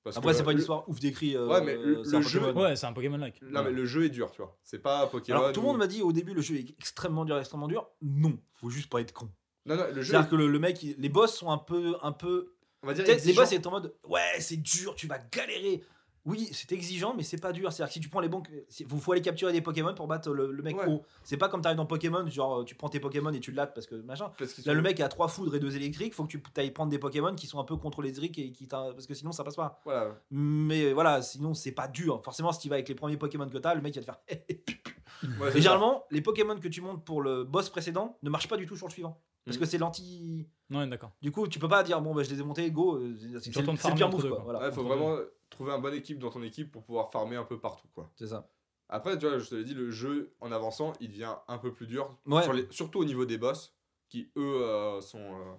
Parce 0.03 0.17
Après, 0.17 0.33
c'est 0.33 0.43
pas 0.43 0.51
une 0.51 0.57
le- 0.57 0.61
histoire 0.61 0.87
ouf 0.89 0.99
décrit. 0.99 1.35
euh, 1.35 1.47
Ouais, 1.47 1.61
mais 1.61 1.75
le- 1.75 2.03
jeu- 2.03 2.39
Pokémon. 2.41 2.61
Ouais, 2.61 2.75
c'est 2.75 2.85
un 2.85 2.93
Pokémon-like. 2.93 3.41
Non, 3.41 3.63
mais 3.63 3.71
le 3.71 3.85
jeu 3.85 4.03
est 4.05 4.09
dur, 4.09 4.29
tu 4.31 4.41
vois. 4.41 4.55
C'est 4.61 4.79
pas 4.79 5.07
Pokémon. 5.07 5.39
Alors, 5.39 5.51
tout 5.53 5.61
le 5.61 5.65
monde 5.67 5.77
m'a 5.77 5.87
dit 5.87 6.01
au 6.01 6.11
début, 6.11 6.33
le 6.33 6.41
jeu 6.41 6.55
est 6.57 6.69
extrêmement 6.77 7.23
dur, 7.25 7.39
extrêmement 7.39 7.67
dur. 7.69 7.89
Non, 8.01 8.37
faut 8.53 8.69
juste 8.69 8.91
pas 8.91 8.99
être 9.01 9.13
con. 9.13 9.29
Non, 9.65 9.75
non, 9.77 9.85
le 9.93 10.01
jeu. 10.01 10.11
C'est-à-dire 10.11 10.29
que 10.29 10.35
le, 10.35 10.47
le 10.47 10.59
mec, 10.59 10.81
il- 10.83 10.95
les 10.97 11.09
boss 11.09 11.33
sont 11.35 11.49
un 11.51 11.57
peu. 11.57 11.95
Un 12.01 12.11
peu... 12.11 12.53
On 12.81 12.87
va 12.87 12.93
dire. 12.93 13.05
Les 13.05 13.33
boss, 13.33 13.47
c'est 13.49 13.65
en 13.67 13.71
mode 13.71 13.93
Ouais, 14.07 14.19
c'est 14.39 14.57
dur, 14.57 14.95
tu 14.95 15.07
vas 15.07 15.19
galérer. 15.31 15.83
Oui, 16.25 16.47
c'est 16.53 16.71
exigeant, 16.71 17.13
mais 17.17 17.23
c'est 17.23 17.35
pas 17.41 17.51
dur. 17.51 17.69
C'est-à-dire 17.73 17.89
que 17.89 17.93
si 17.95 17.99
tu 17.99 18.07
prends 18.07 18.21
les 18.21 18.29
bons. 18.29 18.41
Il 18.79 18.87
faut, 18.87 19.11
aller 19.11 19.21
capturer 19.21 19.51
des 19.51 19.59
Pokémon 19.59 19.93
pour 19.93 20.07
battre 20.07 20.31
le, 20.31 20.53
le 20.53 20.63
mec 20.63 20.77
Ouais. 20.77 20.87
haut. 20.87 21.03
C'est 21.25 21.35
pas 21.35 21.49
comme 21.49 21.61
t'arrives 21.61 21.75
dans 21.75 21.85
Pokémon, 21.85 22.25
genre 22.29 22.63
tu 22.63 22.75
prends 22.75 22.87
tes 22.87 23.01
Pokémon 23.01 23.33
et 23.33 23.41
tu 23.41 23.51
le 23.51 23.57
lattes 23.57 23.73
parce 23.73 23.87
que 23.87 23.95
machin. 23.95 24.31
Parce 24.37 24.57
Là, 24.59 24.63
sont- 24.63 24.73
le 24.73 24.81
mec 24.81 25.01
a 25.01 25.09
trois 25.09 25.27
foudres 25.27 25.53
et 25.53 25.59
deux 25.59 25.75
électriques, 25.75 26.13
faut 26.13 26.23
que 26.23 26.29
tu 26.31 26.41
ailles 26.55 26.71
prendre 26.71 26.91
des 26.91 26.97
Pokémon 26.97 27.35
qui 27.35 27.45
sont 27.45 27.59
un 27.59 27.65
peu 27.65 27.75
contre 27.75 28.01
électriques 28.03 28.39
et 28.39 28.51
qui 28.53 28.67
parce 28.67 29.05
que 29.05 29.13
sinon 29.13 29.33
ça 29.33 29.43
passe 29.43 29.57
pas. 29.57 29.81
Voilà. 29.83 30.15
Mais 30.31 30.93
voilà, 30.93 31.21
sinon 31.21 31.53
c'est 31.53 31.73
pas 31.73 31.89
dur. 31.89 32.21
Forcément, 32.23 32.53
si 32.53 32.59
tu 32.61 32.69
vas 32.69 32.75
avec 32.75 32.87
les 32.87 32.95
premiers 32.95 33.17
Pokémon 33.17 33.49
que 33.49 33.57
t'as, 33.57 33.75
le 33.75 33.81
mec 33.81 33.93
il 33.93 34.01
va 34.01 34.13
te 34.13 34.17
faire. 34.27 34.37
Ouais, 35.39 35.49
Et 35.49 35.51
ça. 35.51 35.57
généralement, 35.57 36.03
les 36.11 36.21
Pokémon 36.21 36.57
que 36.59 36.67
tu 36.67 36.81
montes 36.81 37.03
pour 37.05 37.21
le 37.21 37.43
boss 37.45 37.69
précédent 37.69 38.17
ne 38.23 38.29
marchent 38.29 38.47
pas 38.49 38.57
du 38.57 38.65
tout 38.65 38.75
sur 38.75 38.87
le 38.87 38.91
suivant. 38.91 39.21
Parce 39.45 39.57
Mm. 39.57 39.59
que 39.59 39.65
c'est 39.65 39.77
l'anti. 39.77 40.47
Ouais, 40.69 40.87
d'accord. 40.87 41.11
Du 41.21 41.31
coup, 41.31 41.47
tu 41.47 41.59
peux 41.59 41.67
pas 41.67 41.83
dire 41.83 42.01
bon, 42.01 42.15
bah, 42.15 42.23
je 42.23 42.29
les 42.29 42.39
ai 42.39 42.43
montés, 42.43 42.69
go. 42.71 42.95
euh, 42.97 43.15
C'est 43.41 43.55
le 43.55 43.95
pire 43.95 44.09
move, 44.09 44.21
quoi. 44.21 44.29
quoi. 44.29 44.39
Voilà, 44.43 44.59
Ouais, 44.61 44.71
faut 44.71 44.83
vraiment 44.83 45.17
trouver 45.49 45.71
un 45.73 45.79
bon 45.79 45.93
équipe 45.93 46.17
dans 46.19 46.29
ton 46.29 46.41
équipe 46.43 46.71
pour 46.71 46.83
pouvoir 46.83 47.11
farmer 47.11 47.35
un 47.35 47.43
peu 47.43 47.59
partout, 47.59 47.87
quoi. 47.93 48.09
C'est 48.15 48.27
ça. 48.27 48.47
Après, 48.89 49.17
tu 49.17 49.27
vois, 49.27 49.37
je 49.39 49.49
te 49.49 49.55
l'ai 49.55 49.63
dit, 49.63 49.73
le 49.73 49.91
jeu, 49.91 50.33
en 50.39 50.51
avançant, 50.51 50.93
il 50.99 51.09
devient 51.09 51.35
un 51.47 51.57
peu 51.57 51.73
plus 51.73 51.87
dur. 51.87 52.15
Ouais. 52.25 52.43
Sur 52.43 52.53
les- 52.53 52.67
surtout 52.69 52.99
au 52.99 53.05
niveau 53.05 53.25
des 53.25 53.37
boss, 53.37 53.75
qui, 54.07 54.31
eux, 54.37 54.61
euh, 54.63 55.01
sont, 55.01 55.19
euh, 55.19 55.53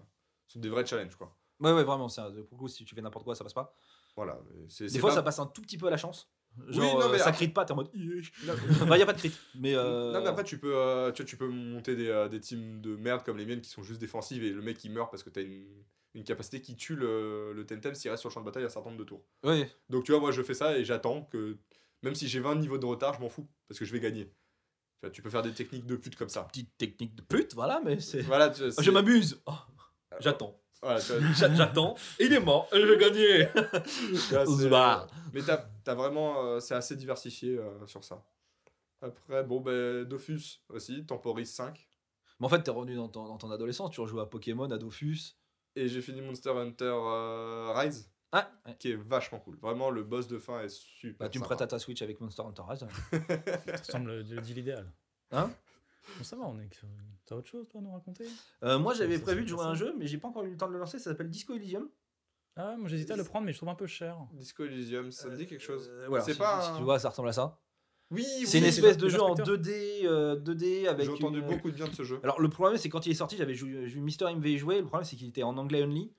sont 0.47 0.61
des 0.61 0.69
vrais 0.69 0.87
challenges, 0.87 1.17
quoi. 1.17 1.37
Ouais, 1.61 1.73
ouais, 1.73 1.85
vraiment. 1.85 2.09
c'est 2.09 2.21
un- 2.21 2.31
Pour 2.31 2.37
le 2.53 2.57
coup, 2.59 2.69
si 2.69 2.85
tu 2.85 2.95
fais 2.95 3.03
n'importe 3.03 3.25
quoi, 3.25 3.35
ça 3.35 3.45
passe 3.45 3.55
pas. 3.55 3.75
Voilà. 4.17 4.39
Des 4.79 4.99
fois, 5.01 5.11
pas- 5.11 5.15
ça 5.17 5.23
passe 5.23 5.39
un 5.41 5.47
tout 5.47 5.63
petit 5.63 5.77
peu 5.79 5.87
à 5.89 5.91
la 5.91 5.97
chance. 5.97 6.31
Genre, 6.69 6.85
Oui, 6.95 7.01
non, 7.01 7.09
euh, 7.09 7.13
mais 7.13 7.19
ça 7.19 7.25
après- 7.31 7.47
crit 7.47 7.49
pas, 7.49 7.65
t'es 7.65 7.73
en 7.73 7.77
mode. 7.77 7.91
Il 7.95 8.23
Non, 8.47 8.97
n'y 8.97 9.03
a 9.03 9.07
pas 9.07 9.13
de 9.13 9.19
crit. 9.19 9.33
Mais. 9.57 9.75
euh, 9.75 10.13
Non, 10.13 10.21
mais 10.21 10.29
après, 10.29 10.45
tu 10.45 10.59
peux, 10.59 10.77
euh, 10.77 11.11
tu, 11.13 11.23
vois, 11.23 11.29
tu 11.29 11.37
peux 11.37 11.49
monter 11.49 11.97
des, 11.97 12.09
euh, 12.09 12.29
des 12.29 12.41
teams 12.41 12.81
de 12.81 12.95
merde 12.97 13.23
comme 13.25 13.37
les 13.37 13.45
miennes 13.47 13.61
qui 13.61 13.71
sont 13.71 13.83
juste 13.83 14.01
défensives 14.01 14.45
et 14.45 14.51
le 14.51 14.63
mec 14.63 14.83
il 14.85 14.93
meurt 14.93 15.11
parce 15.11 15.23
que 15.23 15.31
t'as 15.31 15.43
une, 15.43 15.67
une 16.15 16.23
capacité 16.25 16.61
qui 16.61 16.77
tue 16.77 16.95
le, 16.97 17.53
le 17.53 17.67
Temtem 17.67 17.95
s'il 17.95 18.11
reste 18.11 18.21
sur 18.21 18.29
le 18.29 18.35
champ 18.35 18.41
de 18.41 18.45
bataille 18.47 18.63
à 18.63 18.67
un 18.67 18.71
certain 18.71 18.91
nombre 18.91 19.01
de 19.03 19.09
tours. 19.09 19.25
Ouais. 19.43 19.69
Donc, 19.89 20.05
tu 20.05 20.13
vois, 20.13 20.21
moi 20.21 20.31
je 20.33 20.43
fais 20.43 20.55
ça 20.55 20.79
et 20.79 20.85
j'attends 20.85 21.23
que, 21.23 21.57
même 22.03 22.15
si 22.15 22.29
j'ai 22.29 22.39
20 22.41 22.55
niveaux 22.57 22.79
de 22.79 22.87
retard, 22.87 23.15
je 23.15 23.21
m'en 23.21 23.29
fous 23.29 23.49
parce 23.69 23.79
que 23.79 23.85
je 23.85 23.93
vais 23.93 24.01
gagner. 24.01 24.27
Tu, 24.27 24.33
vois, 25.03 25.11
tu 25.11 25.23
peux 25.23 25.31
faire 25.31 25.43
des 25.43 25.53
techniques 25.53 25.87
de 25.87 25.97
pute 25.97 26.15
comme 26.17 26.29
ça. 26.29 26.45
Petite 26.45 26.71
technique 26.79 27.15
de 27.17 27.23
pute, 27.23 27.55
voilà, 27.55 27.81
mais 27.85 27.99
c'est. 27.99 28.21
Voilà, 28.23 28.53
Je 28.53 28.91
m'amuse. 28.91 29.43
Oh, 29.47 29.53
J'attends. 30.21 30.61
Voilà, 30.85 31.01
J'attends. 31.55 31.97
Il 32.21 32.33
est 32.33 32.41
mort. 32.41 32.69
Gagné. 32.73 33.49
tu 33.55 34.35
vois, 34.35 34.47
c'est- 34.47 34.53
Zbar. 34.69 35.09
Mais 35.33 35.43
t'as 35.43 35.65
as 35.87 35.95
vraiment. 35.95 36.45
euh, 36.45 36.61
c'est 36.61 36.75
assez 36.75 36.95
diversifié 36.97 37.59
euh, 37.59 37.87
sur 37.87 38.05
ça. 38.05 38.23
Après, 39.03 39.43
bon, 39.45 39.61
ben, 39.61 40.05
Dofus 40.05 40.61
aussi, 40.69 41.05
Temporis 41.05 41.47
5. 41.47 41.89
Mais 42.41 42.47
en 42.47 42.49
fait, 42.49 42.63
t'es 42.63 42.71
revenu 42.71 42.95
dans 42.97 43.09
ton, 43.09 43.27
dans 43.27 43.37
ton 43.37 43.51
adolescence. 43.51 43.91
Tu 43.91 44.01
rejoues 44.01 44.21
à 44.21 44.29
Pokémon, 44.31 44.71
à 44.71 44.79
Dofus. 44.79 45.37
Et 45.77 45.89
j'ai 45.89 46.01
fini 46.03 46.21
Monster 46.21 46.51
Hunter 46.51 46.85
euh, 46.95 47.73
Rise, 47.75 48.11
Ah, 48.33 48.51
ouais. 48.67 48.77
qui 48.79 48.93
est 48.93 48.97
vachement 48.97 49.41
cool. 49.41 49.57
Vraiment, 49.61 49.91
le 49.91 50.05
boss 50.05 50.29
de 50.29 50.39
fin 50.39 50.61
est 50.63 50.69
super. 50.69 51.27
Bah, 51.27 51.29
tu 51.29 51.39
me 51.41 51.45
prêtes 51.45 51.61
à 51.63 51.67
ta 51.67 51.79
Switch 51.79 52.01
avec 52.03 52.21
Monster 52.21 52.43
Hunter 52.43 52.63
Rise. 52.69 52.87
Ça 53.67 53.85
semble 53.93 54.11
le 54.11 54.23
le 54.23 54.41
deal 54.41 54.59
idéal. 54.59 54.93
Hein? 55.33 55.51
Bon, 56.17 56.23
ça 56.25 56.37
va, 56.37 56.45
on 56.45 56.59
est. 56.61 56.69
T'as 57.27 57.35
autre 57.37 57.49
chose, 57.49 57.67
toi, 57.69 57.81
à 57.81 57.85
nous 57.85 57.93
raconter? 57.93 58.27
Euh, 58.63 58.79
moi, 58.79 58.95
j'avais 58.95 59.19
prévu 59.19 59.43
de 59.45 59.49
jouer 59.49 59.63
à 59.63 59.67
un 59.69 59.75
jeu, 59.75 59.95
mais 59.99 60.07
j'ai 60.07 60.19
pas 60.19 60.29
encore 60.29 60.45
eu 60.45 60.51
le 60.51 60.57
temps 60.57 60.69
de 60.69 60.73
le 60.73 60.79
lancer. 60.79 60.99
Ça 60.99 61.11
s'appelle 61.11 61.31
Disco 61.31 61.55
Elysium. 61.55 61.89
Ah 62.57 62.69
ouais, 62.71 62.77
moi 62.77 62.89
j'hésitais 62.89 63.15
à 63.15 63.17
le 63.17 63.25
prendre, 63.25 63.47
mais 63.47 63.53
je 63.53 63.57
trouve 63.59 63.69
un 63.71 63.75
peu 63.75 63.89
cher. 63.89 64.17
Disco 64.33 64.65
Elysium, 64.65 65.11
ça 65.11 65.29
me 65.29 65.37
dit 65.37 65.47
quelque 65.47 65.61
chose. 65.63 65.89
Euh, 65.91 66.07
voilà, 66.07 66.23
C'est 66.25 66.35
si, 66.35 66.39
pas 66.39 66.61
si 66.61 66.77
tu 66.79 66.83
vois, 66.85 67.01
ça 67.01 67.09
ressemble 67.09 67.29
à 67.29 67.33
ça. 67.33 67.59
Oui, 68.13 68.25
C'est 68.47 68.59
une 68.59 68.65
espèce 68.65 68.97
de 68.97 69.09
jeu 69.09 69.21
en 69.21 69.31
l'inspecteur. 69.31 69.57
2D, 69.59 70.03
euh, 70.05 70.37
2D 70.37 70.87
avec. 70.87 71.07
J'ai 71.07 71.13
entendu 71.13 71.41
une- 71.41 71.47
beaucoup 71.49 71.71
de 71.71 71.75
bien 71.75 71.89
de 71.89 71.95
ce 71.95 72.05
jeu. 72.05 72.21
Alors 72.23 72.41
le 72.41 72.49
problème 72.49 72.79
c'est 72.79 72.89
quand 72.89 73.07
il 73.07 73.11
est 73.11 73.15
sorti, 73.17 73.37
j'avais 73.37 73.55
joué, 73.55 73.93
Mister 73.97 74.27
M 74.31 74.41
y 74.45 74.57
jouer. 74.59 74.79
Le 74.79 74.87
problème 74.87 75.05
c'est 75.05 75.17
qu'il 75.17 75.27
était 75.29 75.43
en 75.43 75.57
anglais 75.57 75.83
only. 75.83 76.13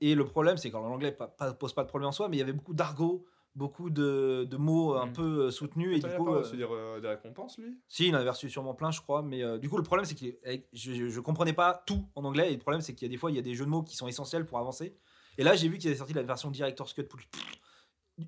Et 0.00 0.14
le 0.14 0.24
problème 0.24 0.58
c'est 0.58 0.70
qu'en 0.70 0.84
anglais 0.84 1.10
pas, 1.10 1.26
pas- 1.26 1.52
pose 1.54 1.72
pas 1.72 1.82
de 1.82 1.88
problème 1.88 2.08
en 2.08 2.12
soi, 2.12 2.28
mais 2.28 2.36
il 2.36 2.40
y 2.40 2.42
avait 2.42 2.52
beaucoup 2.52 2.74
d'argot, 2.74 3.26
beaucoup 3.56 3.90
de, 3.90 4.46
de 4.48 4.56
mots 4.56 4.94
un 4.94 5.06
Mm. 5.06 5.12
peu 5.12 5.22
euh, 5.46 5.50
soutenus. 5.50 5.96
Et 5.96 6.00
du 6.00 6.06
il 6.06 6.12
a 6.12 6.16
coup, 6.16 6.24
pas 6.24 6.30
euh, 6.32 6.38
reçu 6.38 6.56
des, 6.56 6.64
re- 6.64 7.00
des 7.00 7.08
récompenses, 7.08 7.58
lui? 7.58 7.76
Si 7.88 8.08
il 8.08 8.14
en 8.14 8.18
avait 8.18 8.30
reçu 8.30 8.48
sûrement 8.48 8.74
plein, 8.74 8.90
je 8.90 9.00
crois. 9.00 9.22
Mais 9.22 9.42
euh, 9.42 9.58
du 9.58 9.68
coup 9.68 9.76
le 9.76 9.82
problème 9.82 10.04
c'est 10.04 10.14
que 10.14 10.26
je, 10.72 10.92
je, 10.94 11.08
je 11.08 11.20
comprenais 11.20 11.52
pas 11.52 11.82
tout 11.86 12.06
en 12.14 12.24
anglais. 12.24 12.50
Et 12.50 12.54
le 12.54 12.60
problème 12.60 12.80
c'est 12.80 12.94
qu'il 12.94 13.06
y 13.06 13.10
a 13.10 13.12
des 13.12 13.18
fois 13.18 13.30
il 13.30 13.36
y 13.36 13.40
a 13.40 13.42
des 13.42 13.54
jeux 13.54 13.64
de 13.64 13.70
mots 13.70 13.82
qui 13.82 13.96
sont 13.96 14.06
essentiels 14.08 14.46
pour 14.46 14.58
avancer. 14.58 14.96
Et 15.38 15.42
là 15.44 15.54
j'ai 15.56 15.68
vu 15.68 15.78
qu'il 15.78 15.88
avait 15.88 15.98
sorti 15.98 16.12
la 16.14 16.22
version 16.22 16.50
Director's 16.50 16.92
Cut. 16.94 17.04
pour- 17.04 17.20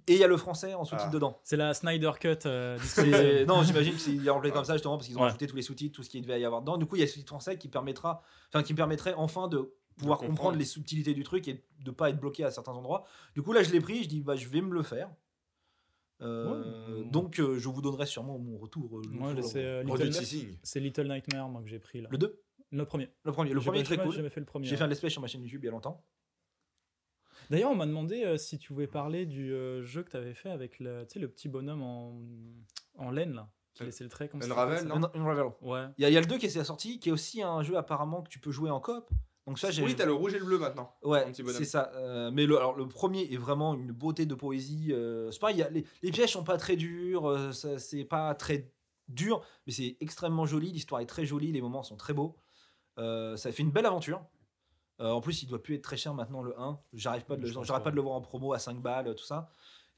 Et 0.08 0.14
il 0.14 0.18
y 0.18 0.24
a 0.24 0.26
le 0.28 0.36
français 0.38 0.72
en 0.74 0.84
sous-titre 0.84 1.08
Ah. 1.10 1.12
dedans. 1.14 1.40
C'est 1.44 1.56
la 1.58 1.74
Snyder 1.74 2.12
Cut. 2.18 2.38
euh, 2.46 2.78
non, 3.46 3.62
j'imagine 3.62 3.92
que 3.92 4.00
c'est 4.00 4.12
il 4.12 4.26
est 4.26 4.30
rempli 4.30 4.50
comme 4.50 4.64
ça 4.64 4.72
justement 4.74 4.96
parce 4.96 5.06
qu'ils 5.06 5.16
ont 5.18 5.20
Ouais. 5.20 5.26
rajouté 5.26 5.46
tous 5.46 5.56
les 5.56 5.62
sous-titres, 5.62 5.94
tout 5.94 6.02
ce 6.02 6.08
qu'il 6.10 6.22
devait 6.22 6.40
y 6.40 6.44
avoir 6.44 6.62
dedans. 6.62 6.78
Du 6.78 6.86
coup, 6.86 6.96
il 6.96 7.00
y 7.00 7.02
a 7.02 7.04
le 7.06 7.10
sous-titre 7.10 7.28
français 7.30 7.58
qui 7.58 7.68
permettra, 7.68 8.22
enfin 8.48 8.62
qui 8.62 8.72
me 8.72 8.76
permettrait 8.78 9.14
enfin 9.14 9.48
de 9.48 9.74
pouvoir 9.96 10.18
comprendre. 10.18 10.36
comprendre 10.38 10.58
les 10.58 10.64
subtilités 10.64 11.14
du 11.14 11.22
truc 11.24 11.48
et 11.48 11.64
de 11.80 11.90
pas 11.90 12.10
être 12.10 12.18
bloqué 12.20 12.44
à 12.44 12.50
certains 12.50 12.72
endroits. 12.72 13.04
Du 13.34 13.42
coup, 13.42 13.52
là, 13.52 13.62
je 13.62 13.70
l'ai 13.72 13.80
pris, 13.80 14.02
je 14.04 14.08
dis 14.08 14.20
bah 14.20 14.36
je 14.36 14.48
vais 14.48 14.60
me 14.60 14.72
le 14.74 14.82
faire. 14.82 15.10
Euh, 16.20 17.02
Ouais. 17.02 17.04
Donc, 17.10 17.38
euh, 17.40 17.58
je 17.58 17.68
vous 17.68 17.82
donnerai 17.82 18.06
sûrement 18.06 18.38
mon 18.38 18.56
retour. 18.58 18.98
euh, 18.98 19.02
jour- 19.02 19.44
c'est 19.44 19.64
euh, 19.64 19.82
Little, 19.82 20.80
Little 20.80 21.08
Nightmare 21.08 21.48
moi, 21.48 21.62
que 21.62 21.68
j'ai 21.68 21.78
pris 21.80 22.00
là. 22.00 22.08
le 22.12 22.18
2 22.18 22.40
Le 22.70 22.84
premier. 22.84 23.08
Le 23.24 23.32
premier, 23.32 23.50
le 23.52 23.60
J'ai 23.60 23.64
premier 23.66 23.80
est 23.80 23.84
très 23.84 23.98
cool. 23.98 24.12
J'ai 24.12 24.30
fait 24.30 24.40
le 24.40 24.46
premier. 24.46 24.66
J'ai 24.66 24.76
fait 24.76 24.84
un 24.84 24.86
let's 24.86 25.00
play 25.00 25.10
sur 25.10 25.20
ma 25.20 25.26
chaîne 25.26 25.42
YouTube 25.42 25.62
il 25.62 25.66
y 25.66 25.68
a 25.68 25.72
longtemps. 25.72 26.04
D'ailleurs, 27.50 27.70
on 27.70 27.74
m'a 27.74 27.86
demandé 27.86 28.24
euh, 28.24 28.36
si 28.36 28.56
tu 28.58 28.68
pouvais 28.72 28.86
parler 28.86 29.26
du 29.26 29.52
euh, 29.52 29.82
jeu 29.82 30.02
que 30.04 30.10
tu 30.10 30.16
avais 30.16 30.32
fait 30.34 30.50
avec 30.50 30.78
le, 30.78 31.04
tu 31.06 31.14
sais, 31.14 31.18
le 31.18 31.28
petit 31.28 31.48
bonhomme 31.48 31.82
en, 31.82 32.18
en 32.98 33.10
laine 33.10 33.34
là, 33.34 33.50
qui 33.74 33.82
laissait 33.84 34.04
le 34.04 34.10
trait 34.10 34.28
comme 34.28 34.40
ça. 34.40 34.46
Unravel, 34.46 34.84
non 34.86 35.10
Unravel. 35.14 35.46
Ouais. 35.60 35.86
Il 35.98 36.08
y, 36.08 36.12
y 36.12 36.16
a 36.16 36.20
le 36.20 36.26
2 36.26 36.38
qui 36.38 36.46
est 36.46 36.64
sorti, 36.64 37.00
qui 37.00 37.08
est 37.08 37.12
aussi 37.12 37.42
un 37.42 37.62
jeu 37.62 37.76
apparemment 37.76 38.22
que 38.22 38.28
tu 38.30 38.38
peux 38.38 38.52
jouer 38.52 38.70
en 38.70 38.80
coop. 38.80 39.10
Donc 39.46 39.58
ça, 39.58 39.70
j'ai 39.72 39.82
Oui, 39.82 39.96
t'as 39.96 40.04
le 40.06 40.12
rouge 40.12 40.34
et 40.34 40.38
le 40.38 40.44
bleu 40.44 40.58
maintenant. 40.58 40.94
Ouais, 41.02 41.24
c'est 41.58 41.64
ça. 41.64 41.90
Euh, 41.94 42.30
mais 42.32 42.46
le, 42.46 42.56
alors, 42.56 42.76
le 42.76 42.86
premier 42.86 43.22
est 43.32 43.36
vraiment 43.36 43.74
une 43.74 43.90
beauté 43.92 44.24
de 44.26 44.34
poésie. 44.34 44.92
euh, 44.92 45.30
c'est 45.32 45.40
pareil, 45.40 45.56
il 45.56 45.60
y 45.60 45.62
a- 45.62 45.70
les, 45.70 45.84
les 46.02 46.10
pièges 46.12 46.30
sont 46.32 46.44
pas 46.44 46.56
très 46.58 46.76
durs, 46.76 47.28
euh, 47.28 47.50
ça- 47.52 47.78
c'est 47.78 48.04
pas 48.04 48.34
très 48.36 48.70
dur, 49.08 49.42
mais 49.66 49.72
c'est 49.72 49.96
extrêmement 50.00 50.46
joli. 50.46 50.70
L'histoire 50.70 51.00
est 51.00 51.06
très 51.06 51.26
jolie, 51.26 51.50
les 51.50 51.60
moments 51.60 51.82
sont 51.82 51.96
très 51.96 52.12
beaux. 52.12 52.36
Euh, 52.98 53.36
ça 53.36 53.50
fait 53.50 53.62
une 53.62 53.72
belle 53.72 53.86
aventure. 53.86 54.24
Euh, 55.00 55.10
en 55.10 55.20
plus, 55.20 55.42
il 55.42 55.46
doit 55.48 55.60
plus 55.60 55.74
être 55.74 55.82
très 55.82 55.96
cher 55.96 56.14
maintenant 56.14 56.42
le 56.42 56.56
1. 56.60 56.78
J'arrive 56.92 57.24
pas, 57.24 57.34
de 57.36 57.42
le- 57.42 57.52
pas. 57.52 57.80
pas 57.80 57.90
de 57.90 57.96
le 57.96 58.02
voir 58.02 58.14
en 58.14 58.20
promo 58.20 58.52
à 58.52 58.58
5 58.60 58.80
balles, 58.80 59.12
tout 59.16 59.24
ça. 59.24 59.48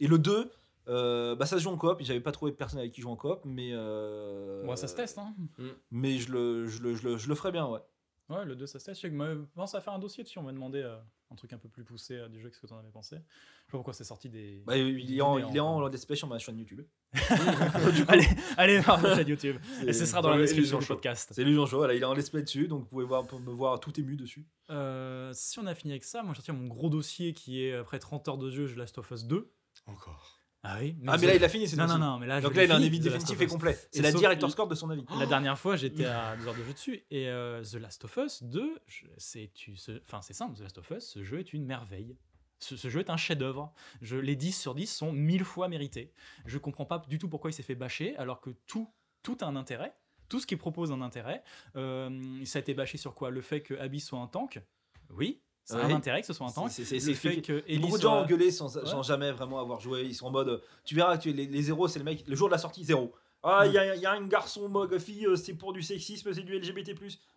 Et 0.01 0.07
le 0.07 0.19
2, 0.19 0.51
euh, 0.89 1.35
bah 1.37 1.45
ça 1.45 1.59
se 1.59 1.63
joue 1.63 1.71
en 1.71 1.77
coop. 1.77 1.99
J'avais 2.01 2.21
pas 2.21 2.33
trouvé 2.33 2.53
de 2.53 2.57
personne 2.57 2.79
avec 2.79 2.93
qui 2.93 3.03
jouer 3.03 3.11
en 3.13 3.17
coop, 3.17 3.41
mais. 3.45 3.71
euh, 3.73 4.65
Bon, 4.65 4.75
ça 4.77 4.89
se 4.89 4.95
teste, 4.97 5.19
hein. 5.19 5.35
Mais 5.91 6.19
je 6.19 6.33
le, 6.33 6.67
je 6.67 6.81
le, 6.83 6.95
je 6.95 7.09
le, 7.09 7.17
je 7.19 7.29
le 7.29 7.35
ferais 7.35 7.53
bien, 7.53 7.67
ouais. 7.69 7.81
Ouais, 8.31 8.45
le 8.45 8.57
2, 8.57 8.66
ça 8.66 8.79
se 8.79 8.87
teste. 8.87 9.03
Je 9.03 9.09
je 9.09 9.45
pense 9.55 9.75
à 9.75 9.81
faire 9.81 9.93
un 9.93 9.99
dossier 9.99 10.25
dessus. 10.25 10.39
On 10.39 10.43
m'a 10.43 10.53
demandé 10.53 10.81
euh, 10.81 10.97
un 11.31 11.35
truc 11.35 11.53
un 11.53 11.59
peu 11.59 11.68
plus 11.68 11.85
poussé 11.85 12.16
euh, 12.16 12.29
du 12.29 12.41
jeu 12.41 12.49
que 12.49 12.57
ce 12.57 12.61
que 12.61 12.66
t'en 12.66 12.79
avais 12.79 12.91
pensé. 12.91 13.16
Je 13.16 13.20
sais 13.20 13.70
pas 13.70 13.79
pourquoi 13.79 13.93
c'est 13.93 14.05
sorti 14.05 14.31
des. 14.31 14.62
Bah, 14.66 14.77
il 14.79 15.14
est 15.16 15.20
en, 15.20 15.39
il 15.39 15.55
est 15.55 15.61
en 15.61 15.91
Play 15.91 16.16
sur 16.16 16.27
ma 16.27 16.39
chaîne 16.39 16.59
YouTube. 16.59 16.83
allez, 18.09 18.27
allez 18.57 18.79
voir 18.79 19.03
la 19.03 19.16
chaîne 19.16 19.29
YouTube. 19.29 19.57
Et 19.87 19.93
ce 19.93 20.07
sera 20.07 20.22
dans 20.22 20.31
la 20.31 20.39
description 20.39 20.79
Illusion 20.79 20.79
du 20.79 20.85
Show. 20.87 20.95
podcast. 20.95 21.33
C'est 21.35 21.45
lui, 21.45 21.55
Jean-Jo, 21.55 21.77
voilà, 21.77 21.95
il 21.95 22.01
est 22.01 22.07
en 22.07 22.14
Let's 22.14 22.31
dessus, 22.31 22.66
donc 22.66 22.81
vous 22.81 22.89
pouvez 22.89 23.05
voir, 23.05 23.25
me 23.41 23.53
voir 23.53 23.79
tout 23.79 23.99
ému 24.01 24.16
dessus. 24.16 24.47
Euh, 24.70 25.31
si 25.35 25.59
on 25.59 25.66
a 25.66 25.75
fini 25.75 25.93
avec 25.93 26.05
ça, 26.05 26.22
moi 26.22 26.33
je 26.33 26.39
retiens 26.41 26.55
mon 26.55 26.66
gros 26.66 26.89
dossier 26.89 27.35
qui 27.35 27.62
est 27.62 27.75
après 27.75 27.99
30 27.99 28.29
heures 28.29 28.39
de 28.39 28.51
jeu, 28.51 28.66
The 28.72 28.77
Last 28.77 28.99
of 28.99 29.11
Us 29.11 29.25
2. 29.25 29.53
Encore. 29.87 30.44
Ah 30.67 30.79
oui 30.81 30.97
Ah, 31.07 31.17
mais 31.19 31.27
là, 31.27 31.35
il 31.37 31.45
a 31.45 31.49
fini, 31.49 31.69
c'est 31.69 31.77
Non, 31.77 31.87
non, 31.87 31.99
non, 31.99 32.19
mais 32.19 32.27
là, 32.27 32.41
je 32.41 32.45
Donc 32.45 32.55
l'ai 32.55 32.61
là, 32.61 32.65
il 32.65 32.73
a 32.73 32.75
un 32.75 32.79
fini, 32.79 32.87
avis 32.89 33.01
The 33.01 33.05
Last 33.05 33.15
définitif 33.27 33.37
of 33.37 33.43
et 33.43 33.45
Us. 33.45 33.51
complet. 33.53 33.73
Et 33.73 33.97
C'est 33.97 34.03
la 34.03 34.11
sauf- 34.12 34.21
director 34.21 34.51
score 34.51 34.67
de 34.67 34.75
son 34.75 34.89
avis. 34.91 35.05
La 35.19 35.27
dernière 35.27 35.59
fois, 35.59 35.77
j'étais 35.77 36.07
à 36.07 36.37
2 36.37 36.47
heures 36.49 36.55
de 36.55 36.62
jeu 36.65 36.73
dessus. 36.73 37.05
Et 37.11 37.29
euh, 37.29 37.62
The 37.62 37.75
Last 37.75 38.05
of 38.05 38.17
Us 38.17 38.43
2, 38.43 38.79
je- 38.87 39.05
c'est 39.19 39.51
tu- 39.55 39.77
ce- 39.77 40.01
enfin, 40.07 40.23
c'est 40.23 40.33
simple, 40.33 40.57
The 40.57 40.61
Last 40.62 40.79
of 40.79 40.91
Us, 40.91 41.05
ce 41.05 41.23
jeu 41.23 41.39
est 41.39 41.53
une 41.53 41.65
merveille. 41.67 42.17
Ce, 42.61 42.77
ce 42.79 42.89
jeu 42.89 43.01
est 43.01 43.11
un 43.11 43.17
chef-d'œuvre. 43.19 43.75
Je- 44.01 44.17
Les 44.17 44.37
10 44.37 44.59
sur 44.59 44.75
10 44.75 44.87
sont 44.87 45.12
mille 45.12 45.45
fois 45.45 45.69
mérités. 45.69 46.15
Je 46.47 46.57
comprends 46.57 46.87
pas 46.87 47.05
du 47.09 47.19
tout 47.19 47.29
pourquoi 47.29 47.51
il 47.51 47.53
s'est 47.53 47.62
fait 47.62 47.75
bâcher, 47.75 48.17
alors 48.17 48.41
que 48.41 48.51
tout, 48.67 48.89
tout 49.23 49.37
a 49.43 49.45
un 49.47 49.57
intérêt. 49.57 49.95
Tout 50.31 50.41
ce 50.41 50.47
qu'il 50.47 50.57
propose 50.57 50.91
a 50.91 50.95
un 50.95 51.03
intérêt. 51.03 51.43
Euh, 51.77 52.43
ça 52.47 52.59
a 52.59 52.61
été 52.61 52.73
bâché 52.73 52.97
sur 52.97 53.15
quoi? 53.15 53.31
Le 53.31 53.43
fait 53.43 53.61
que 53.61 53.75
Abby 53.75 54.01
soit 54.01 54.19
un 54.19 54.27
tank? 54.29 54.62
Oui, 55.11 55.43
ça 55.65 55.77
a 55.77 55.87
Ouais. 55.87 55.93
un 55.93 55.97
intérêt 55.97 56.21
que 56.21 56.27
ce 56.27 56.33
soit 56.33 56.47
un 56.47 56.51
tank. 56.51 56.71
C'est- 56.71 56.85
fait 57.15 57.41
que 57.41 57.62
Ellie 57.67 57.79
Beaucoup 57.79 57.97
de 57.97 58.03
gens 58.03 58.23
ont 58.23 58.27
gueulé 58.27 58.51
sans, 58.51 58.77
Ouais. 58.77 58.87
sans 58.87 59.03
jamais 59.03 59.33
vraiment 59.33 59.61
avoir 59.61 59.81
joué. 59.81 60.03
Ils 60.03 60.15
sont 60.15 60.27
en 60.27 60.31
mode. 60.31 60.61
Tu 60.85 60.95
verras, 60.95 61.17
tu, 61.19 61.33
les, 61.33 61.47
les 61.47 61.62
zéros, 61.62 61.89
c'est 61.89 61.99
le 61.99 62.05
mec. 62.05 62.25
Le 62.27 62.37
jour 62.37 62.49
de 62.49 62.53
la 62.53 62.59
sortie, 62.59 62.85
zéro. 62.85 63.12
Ah, 63.43 63.67
il 63.67 63.73
y, 63.73 63.79
a, 63.79 63.95
il 63.95 64.01
y 64.01 64.07
a 64.07 64.12
un 64.12 64.27
garçon, 64.27 64.69
mog, 64.71 64.97
fille, 64.99 65.27
euh, 65.27 65.37
c'est 65.37 65.53
pour 65.55 65.73
du 65.75 65.83
sexisme, 65.83 66.33
c'est 66.33 66.43
du 66.43 66.55
LGBT. 66.59 66.95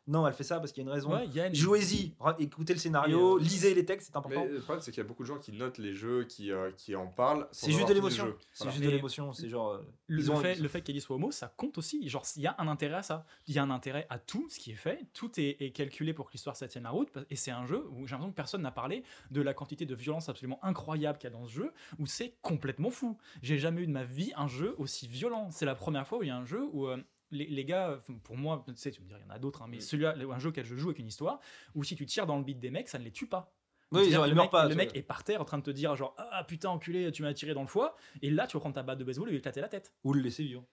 Non, 0.07 0.25
elle 0.25 0.33
fait 0.33 0.43
ça 0.45 0.59
parce 0.59 0.71
qu'il 0.71 0.83
y 0.83 0.87
a 0.87 0.89
une 0.89 0.93
raison. 0.93 1.11
Ouais, 1.13 1.25
il 1.25 1.33
y 1.35 1.41
a 1.41 1.47
une- 1.47 1.53
Jouez-y, 1.55 2.13
écoutez 2.39 2.73
le 2.73 2.79
scénario, 2.79 3.37
euh, 3.37 3.41
lisez 3.41 3.73
les 3.73 3.83
textes, 3.83 4.07
c'est 4.07 4.13
Mais 4.13 4.17
important. 4.19 4.45
le 4.45 4.59
problème, 4.61 4.81
c'est 4.81 4.91
qu'il 4.91 5.03
y 5.03 5.05
a 5.05 5.07
beaucoup 5.07 5.23
de 5.23 5.27
gens 5.27 5.37
qui 5.37 5.51
notent 5.51 5.77
les 5.79 5.93
jeux, 5.93 6.23
qui, 6.23 6.51
euh, 6.51 6.71
qui 6.77 6.95
en 6.95 7.07
parlent. 7.07 7.47
C'est 7.51 7.71
juste 7.71 7.89
de 7.89 7.93
l'émotion. 7.93 8.33
C'est 8.53 8.63
Voilà. 8.63 8.71
juste 8.71 8.83
de 8.83 8.89
Mais- 8.89 8.95
l'émotion. 8.95 9.33
C'est 9.33 9.49
genre. 9.49 9.71
euh, 9.73 9.81
Le, 10.07 10.21
ils 10.21 10.25
le 10.25 10.31
ont- 10.31 10.37
fait, 10.37 10.55
le 10.55 10.67
fait 10.69 10.81
qu'Ellie 10.81 11.01
soit 11.01 11.17
homo, 11.17 11.31
ça 11.31 11.53
compte 11.57 11.77
aussi. 11.77 12.07
Genre, 12.07 12.23
il 12.37 12.41
y 12.41 12.47
a 12.47 12.55
un 12.57 12.67
intérêt 12.69 12.95
à 12.95 13.03
ça. 13.03 13.25
Il 13.47 13.53
y 13.55 13.59
a 13.59 13.63
un 13.63 13.69
intérêt 13.69 14.07
à 14.09 14.17
tout 14.17 14.47
ce 14.49 14.59
qui 14.59 14.71
est 14.71 14.75
fait. 14.75 15.05
Tout 15.13 15.31
est, 15.39 15.57
est 15.61 15.71
calculé 15.71 16.13
pour 16.13 16.27
que 16.27 16.31
l'histoire 16.33 16.55
ça 16.55 16.67
tienne 16.69 16.85
la 16.85 16.91
route. 16.91 17.09
Et 17.29 17.35
c'est 17.35 17.51
un 17.51 17.65
jeu 17.65 17.85
où 17.91 18.05
j'ai 18.07 18.11
l'impression 18.11 18.29
que 18.31 18.35
personne 18.35 18.61
n'a 18.61 18.71
parlé 18.71 19.03
de 19.31 19.41
la 19.41 19.53
quantité 19.53 19.85
de 19.85 19.93
violence 19.95 20.29
absolument 20.29 20.59
incroyable 20.63 21.17
qu'il 21.19 21.29
y 21.29 21.33
a 21.33 21.35
dans 21.37 21.45
ce 21.45 21.51
jeu, 21.51 21.73
où 21.99 22.05
c'est 22.05 22.35
complètement 22.41 22.91
fou. 22.91 23.17
J'ai 23.41 23.57
jamais 23.57 23.81
eu 23.81 23.87
de 23.87 23.91
ma 23.91 24.05
vie 24.05 24.31
un 24.37 24.47
jeu 24.47 24.73
aussi 24.77 25.07
violent. 25.07 25.49
C'est 25.51 25.65
la 25.65 25.75
première 25.75 26.07
fois 26.07 26.19
où 26.19 26.23
il 26.23 26.27
y 26.27 26.31
a 26.31 26.37
un 26.37 26.45
jeu 26.45 26.63
où. 26.71 26.87
Les, 27.31 27.45
les 27.47 27.65
gars, 27.65 28.01
pour 28.23 28.37
moi, 28.37 28.63
tu 28.67 28.75
sais, 28.75 28.91
tu 28.91 29.01
me 29.01 29.07
dis, 29.07 29.13
il 29.17 29.21
y 29.21 29.25
en 29.25 29.29
a 29.33 29.39
d'autres, 29.39 29.61
hein, 29.61 29.67
mais 29.69 29.77
Mm. 29.77 29.81
celui-là, 29.81 30.15
un 30.31 30.39
jeu 30.39 30.49
auquel 30.49 30.65
je 30.65 30.75
joue 30.75 30.89
avec 30.89 30.99
une 30.99 31.07
histoire, 31.07 31.39
où 31.75 31.83
si 31.83 31.95
tu 31.95 32.05
tires 32.05 32.25
dans 32.25 32.37
le 32.37 32.43
beat 32.43 32.59
des 32.59 32.71
mecs, 32.71 32.89
ça 32.89 32.99
ne 32.99 33.03
les 33.03 33.11
tue 33.11 33.27
pas. 33.27 33.53
Oui, 33.91 34.11
genre, 34.11 34.27
le 34.27 34.35
mec, 34.35 34.51
pas. 34.51 34.67
le 34.67 34.75
mec 34.75 34.91
est 34.95 35.01
par 35.01 35.23
terre 35.23 35.39
en 35.41 35.45
train 35.45 35.57
de 35.59 35.63
te 35.63 35.71
dire 35.71 35.95
genre 35.95 36.13
ah 36.17 36.43
putain 36.45 36.67
enculé 36.69 37.09
tu 37.13 37.21
m'as 37.21 37.33
tiré 37.33 37.53
dans 37.53 37.61
le 37.61 37.67
foie 37.67 37.95
et 38.21 38.29
là 38.29 38.45
tu 38.45 38.57
vas 38.57 38.59
prendre 38.59 38.75
ta 38.75 38.83
batte 38.83 38.99
de 38.99 39.05
baseball 39.05 39.29
et 39.29 39.31
lui 39.31 39.37
éclater 39.37 39.61
la 39.61 39.69
tête. 39.69 39.93
Ou 40.03 40.11
le 40.11 40.19
laisser 40.19 40.43
vivre. 40.43 40.65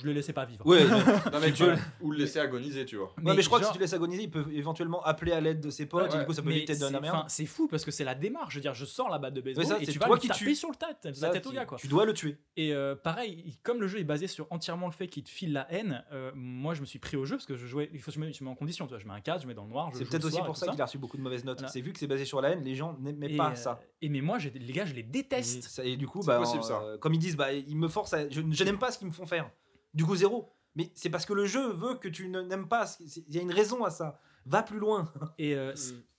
Je 0.00 0.06
le 0.06 0.12
laissais 0.12 0.32
pas 0.32 0.44
vivre. 0.44 0.64
Ouais, 0.66 0.84
Non, 0.86 1.40
mais 1.40 1.48
Tu 1.52 1.58
tu 1.58 1.64
peux- 1.64 1.76
ou 2.00 2.10
le 2.12 2.18
laisser 2.18 2.38
agoniser, 2.38 2.84
tu 2.86 2.96
vois. 2.96 3.12
mais, 3.20 3.34
mais 3.34 3.42
je 3.42 3.46
crois 3.48 3.58
genre- 3.58 3.68
que 3.68 3.72
si 3.74 3.78
tu 3.78 3.82
laisses 3.82 3.92
agoniser, 3.92 4.22
il 4.22 4.30
peut 4.30 4.44
éventuellement 4.52 5.02
appeler 5.04 5.32
à 5.32 5.40
l'aide 5.40 5.60
de 5.60 5.68
ses 5.70 5.86
potes, 5.86 6.10
Ouais, 6.10 6.16
et 6.16 6.20
du 6.20 6.26
coup 6.26 6.32
ça 6.32 6.42
peut 6.42 6.48
mais 6.48 6.56
éviter 6.56 6.72
de 6.74 6.78
c'est- 6.78 6.90
la 6.90 7.00
merde. 7.00 7.16
enfin, 7.16 7.24
C'est 7.28 7.46
fou 7.46 7.68
parce 7.68 7.84
que 7.84 7.90
c'est 7.90 8.04
la 8.04 8.14
démarche. 8.14 8.54
Je 8.54 8.58
veux 8.58 8.62
dire, 8.62 8.74
je 8.74 8.84
sors 8.84 9.08
la 9.10 9.18
batte 9.18 9.34
de 9.34 9.40
baseball 9.40 9.64
Ouais, 9.64 9.70
ça, 9.70 9.78
et 9.80 9.86
tu 9.86 9.98
vas 9.98 10.06
toi 10.06 10.16
lui 10.16 10.20
qui 10.22 10.28
taper 10.28 10.38
tues. 10.44 10.54
sur 10.54 10.70
le 10.70 10.76
tête, 10.76 11.18
la 11.20 11.28
tête 11.30 11.46
au 11.46 11.50
tu- 11.50 11.54
gars 11.56 11.64
quoi. 11.66 11.78
Tu 11.78 11.88
dois 11.88 12.04
le 12.06 12.14
tuer. 12.14 12.38
Et 12.56 12.72
euh, 12.72 12.94
pareil, 12.94 13.42
il- 13.46 13.58
comme 13.62 13.80
le 13.80 13.86
jeu 13.86 13.98
est 13.98 14.04
basé 14.04 14.26
sur 14.26 14.46
entièrement 14.50 14.86
le 14.86 14.92
fait 14.92 15.06
qu'il 15.08 15.22
te 15.24 15.30
file 15.30 15.52
la 15.52 15.70
haine, 15.72 16.04
euh, 16.12 16.30
moi 16.34 16.74
je 16.74 16.80
me 16.80 16.86
suis 16.86 16.98
pris 16.98 17.16
au 17.16 17.24
jeu 17.24 17.36
parce 17.36 17.46
que 17.46 17.56
je 17.56 17.66
jouais. 17.66 17.90
Il 17.92 18.00
faut 18.00 18.10
que 18.10 18.14
je 18.14 18.20
me, 18.20 18.32
je 18.32 18.42
me 18.42 18.48
mets 18.48 18.52
en 18.52 18.56
condition. 18.56 18.86
Tu 18.86 18.90
vois, 18.90 18.98
je 18.98 19.06
mets 19.06 19.12
un 19.14 19.20
cadre, 19.20 19.42
je 19.42 19.46
mets 19.46 19.54
dans 19.54 19.64
le 19.64 19.70
noir. 19.70 19.90
C'est 19.94 20.04
peut-être 20.08 20.22
le 20.22 20.28
aussi 20.28 20.42
pour 20.42 20.56
ça 20.56 20.68
qu'il 20.68 20.80
a 20.80 20.86
reçu 20.86 20.98
beaucoup 20.98 21.16
de 21.16 21.22
mauvaises 21.22 21.44
notes. 21.44 21.62
C'est 21.68 21.80
vu 21.80 21.92
que 21.92 21.98
c'est 21.98 22.06
basé 22.06 22.24
sur 22.24 22.40
la 22.40 22.50
haine, 22.50 22.62
les 22.62 22.74
gens 22.74 22.96
n'aimaient 23.00 23.36
pas 23.36 23.50
euh, 23.50 23.54
ça. 23.54 23.80
Et 24.02 24.08
mais 24.08 24.20
moi, 24.20 24.38
les 24.38 24.72
gars, 24.72 24.84
je 24.86 24.94
les 24.94 25.02
déteste. 25.02 25.80
et 25.84 25.96
du 25.96 26.06
coup, 26.06 26.20
C'est 26.22 26.28
bah, 26.28 26.42
comme 27.00 27.14
ils 27.14 27.18
disent, 27.18 27.36
bah, 27.36 27.52
ils 27.52 27.76
me 27.76 27.88
forcent 27.88 28.14
à. 28.14 28.28
Je, 28.28 28.40
je 28.50 28.64
n'aime 28.64 28.78
pas 28.78 28.90
ce 28.90 28.98
qu'ils 28.98 29.08
me 29.08 29.12
font 29.12 29.26
faire. 29.26 29.50
Du 29.94 30.04
coup, 30.04 30.16
zéro. 30.16 30.52
Mais 30.76 30.90
c'est 30.94 31.08
parce 31.10 31.24
que 31.24 31.32
le 31.32 31.46
jeu 31.46 31.72
veut 31.72 31.94
que 31.94 32.08
tu 32.08 32.28
ne- 32.28 32.42
n'aimes 32.42 32.68
pas. 32.68 32.96
Il 33.00 33.34
y 33.34 33.38
a 33.38 33.42
une 33.42 33.52
raison 33.52 33.84
à 33.84 33.90
ça. 33.90 34.20
Va 34.44 34.62
plus 34.62 34.78
loin. 34.78 35.12
Et 35.38 35.54
euh, 35.54 35.72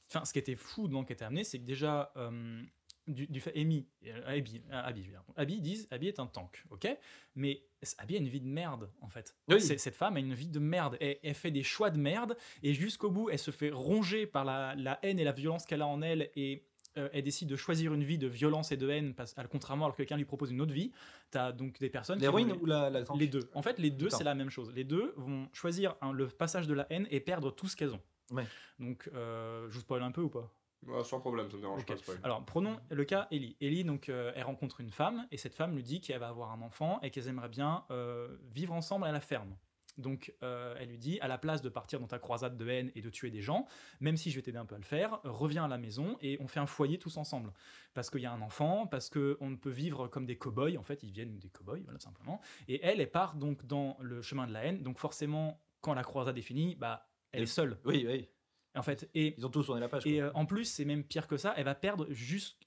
enfin, 0.10 0.24
ce 0.26 0.32
qui 0.34 0.40
était 0.40 0.56
fou 0.56 0.88
dans 0.88 1.04
qui 1.04 1.14
était 1.14 1.26
amené, 1.26 1.44
c'est 1.44 1.60
que 1.60 1.66
déjà, 1.66 2.12
euh, 2.16 2.64
du, 3.08 3.28
du 3.28 3.40
fait, 3.42 3.52
Amy, 3.60 3.86
euh, 4.08 4.22
Abby, 4.26 4.64
Abby, 4.72 5.02
je 5.04 5.08
veux 5.08 5.12
dire. 5.12 5.24
Abby 5.36 5.60
disent, 5.60 5.88
Abby 5.92 6.08
est 6.08 6.20
un 6.20 6.26
tank, 6.28 6.64
ok? 6.72 6.88
Mais 7.36 7.62
Abby 7.98 8.16
a 8.16 8.20
une 8.20 8.30
vie 8.30 8.40
de 8.42 8.48
merde, 8.48 8.90
en 9.02 9.10
fait. 9.10 9.36
Oui. 9.50 9.62
Cette 9.62 9.94
femme 9.94 10.16
a 10.16 10.20
une 10.20 10.34
vie 10.34 10.48
de 10.48 10.60
merde. 10.60 10.98
Elle, 11.02 11.20
elle 11.22 11.36
fait 11.36 11.52
des 11.52 11.62
choix 11.64 11.90
de 11.92 12.00
merde, 12.00 12.36
et 12.64 12.74
jusqu'au 12.74 13.12
bout, 13.12 13.30
elle 13.30 13.38
se 13.38 13.52
fait 13.52 13.70
ronger 13.72 14.26
par 14.26 14.46
la, 14.46 14.74
la 14.76 14.98
haine 15.04 15.20
et 15.20 15.24
la 15.26 15.34
violence 15.34 15.66
qu'elle 15.66 15.82
a 15.82 15.88
en 15.88 16.02
elle, 16.02 16.32
et 16.36 16.66
euh, 16.98 17.10
elle 17.14 17.24
décide 17.24 17.48
de 17.50 17.56
choisir 17.56 17.94
une 17.94 18.04
vie 18.04 18.18
de 18.18 18.28
violence 18.28 18.72
et 18.72 18.78
de 18.78 18.90
haine, 18.90 19.14
parce, 19.14 19.38
à- 19.38 19.46
contrairement 19.48 19.86
alors 19.86 19.94
que 19.96 20.02
quelqu'un 20.02 20.18
lui 20.18 20.26
propose 20.26 20.52
une 20.52 20.62
autre 20.62 20.74
vie. 20.74 20.92
T'as 21.32 21.52
donc 21.52 21.80
des 21.80 21.90
personnes 21.90 22.18
qui 22.18 22.22
L'héroïne 22.24 22.54
ou 22.62 22.66
la, 22.66 22.90
la 22.90 23.04
les 23.18 23.28
deux. 23.28 23.50
En 23.54 23.62
fait, 23.62 23.80
les 23.80 23.92
deux, 23.92 24.10
c'est 24.10 24.24
la 24.24 24.36
même 24.36 24.50
chose. 24.50 24.72
Les 24.74 24.84
deux 24.84 25.14
vont 25.18 25.48
choisir 25.54 25.96
le 26.14 26.28
passage 26.28 26.68
de 26.68 26.74
la 26.74 26.88
haine 26.90 27.08
et 27.12 27.20
perdre 27.20 27.52
tout 27.52 27.68
ce 27.68 27.76
qu'elles 27.76 27.94
ont. 27.94 28.02
Ouais. 28.32 28.46
Donc, 28.80 29.10
euh, 29.14 29.68
je 29.70 29.74
vous 29.76 29.82
spoil 29.82 30.02
un 30.04 30.12
peu 30.12 30.22
ou 30.22 30.30
pas? 30.30 30.52
Ouais, 30.88 31.04
sans 31.04 31.20
problème, 31.20 31.50
ça 31.50 31.58
me 31.58 31.62
dérange 31.62 31.86
pas. 31.86 31.96
Alors, 32.24 32.46
prenons 32.46 32.80
le 32.92 33.04
cas 33.06 33.28
Ellie. 33.32 33.56
Ellie, 33.60 33.84
donc, 33.84 34.08
euh, 34.10 34.32
elle 34.36 34.44
rencontre 34.44 34.82
une 34.82 34.92
femme 34.92 35.28
et 35.32 35.38
cette 35.38 35.56
femme 35.56 35.76
lui 35.76 35.82
dit 35.84 36.00
qu'elle 36.00 36.20
va 36.20 36.28
avoir 36.28 36.52
un 36.52 36.62
enfant 36.62 37.00
et 37.02 37.10
qu'elles 37.10 37.28
aimeraient 37.28 37.50
bien 37.50 37.86
euh, 37.92 38.38
vivre 38.54 38.74
ensemble 38.74 39.06
à 39.06 39.12
la 39.12 39.20
ferme. 39.20 39.56
Donc, 39.98 40.34
euh, 40.44 40.76
elle 40.80 40.90
lui 40.90 40.98
dit, 40.98 41.20
à 41.22 41.28
la 41.28 41.38
place 41.38 41.62
de 41.62 41.70
partir 41.70 42.00
dans 42.00 42.08
ta 42.08 42.20
croisade 42.20 42.58
de 42.58 42.68
haine 42.68 42.92
et 42.96 43.02
de 43.02 43.10
tuer 43.10 43.30
des 43.32 43.42
gens, 43.42 43.66
même 44.00 44.18
si 44.18 44.30
je 44.32 44.36
vais 44.36 44.42
t'aider 44.42 44.58
un 44.58 44.66
peu 44.66 44.76
à 44.76 44.78
le 44.78 44.84
faire, 44.84 45.20
reviens 45.24 45.66
à 45.66 45.68
la 45.68 45.78
maison 45.78 46.18
et 46.22 46.38
on 46.42 46.48
fait 46.48 46.60
un 46.60 46.66
foyer 46.66 46.98
tous 47.00 47.18
ensemble. 47.18 47.54
Parce 47.94 48.10
qu'il 48.10 48.22
y 48.22 48.26
a 48.26 48.32
un 48.34 48.42
enfant, 48.42 48.88
parce 48.88 49.10
qu'on 49.10 49.50
ne 49.50 49.56
peut 49.56 49.70
vivre 49.70 50.08
comme 50.08 50.26
des 50.26 50.38
cow-boys, 50.38 50.78
en 50.78 50.84
fait, 50.84 51.02
ils 51.04 51.12
viennent 51.12 51.40
des 51.40 51.50
cow-boys, 51.50 51.80
voilà, 51.84 52.00
simplement. 52.00 52.42
Et 52.68 52.84
elle, 52.84 53.00
elle 53.00 53.10
part 53.12 53.36
donc 53.36 53.66
dans 53.66 53.98
le 54.02 54.22
chemin 54.22 54.48
de 54.48 54.54
la 54.54 54.66
haine, 54.66 54.84
donc 54.84 54.98
forcément, 55.00 55.62
quand 55.82 55.94
la 55.94 56.04
croisade 56.04 56.38
est 56.38 56.42
finie, 56.42 56.76
bah, 56.76 57.10
elle 57.32 57.40
Elle- 57.40 57.44
est 57.44 57.48
seule, 57.48 57.78
Oui, 57.86 58.06
oui. 58.08 58.28
En 58.76 58.84
fait. 58.84 59.10
Et 59.14 59.36
Ils 59.38 59.46
ont 59.46 59.50
tous 59.50 59.64
tourné 59.66 59.82
la 59.82 59.88
page. 59.88 60.06
et 60.06 60.22
euh, 60.22 60.32
en 60.34 60.46
plus, 60.46 60.66
c'est 60.66 60.86
même 60.86 61.04
pire 61.04 61.28
que 61.28 61.38
ça, 61.38 61.54
elle 61.58 61.66
va 61.66 61.76
perdre 61.76 62.08
juste, 62.10 62.58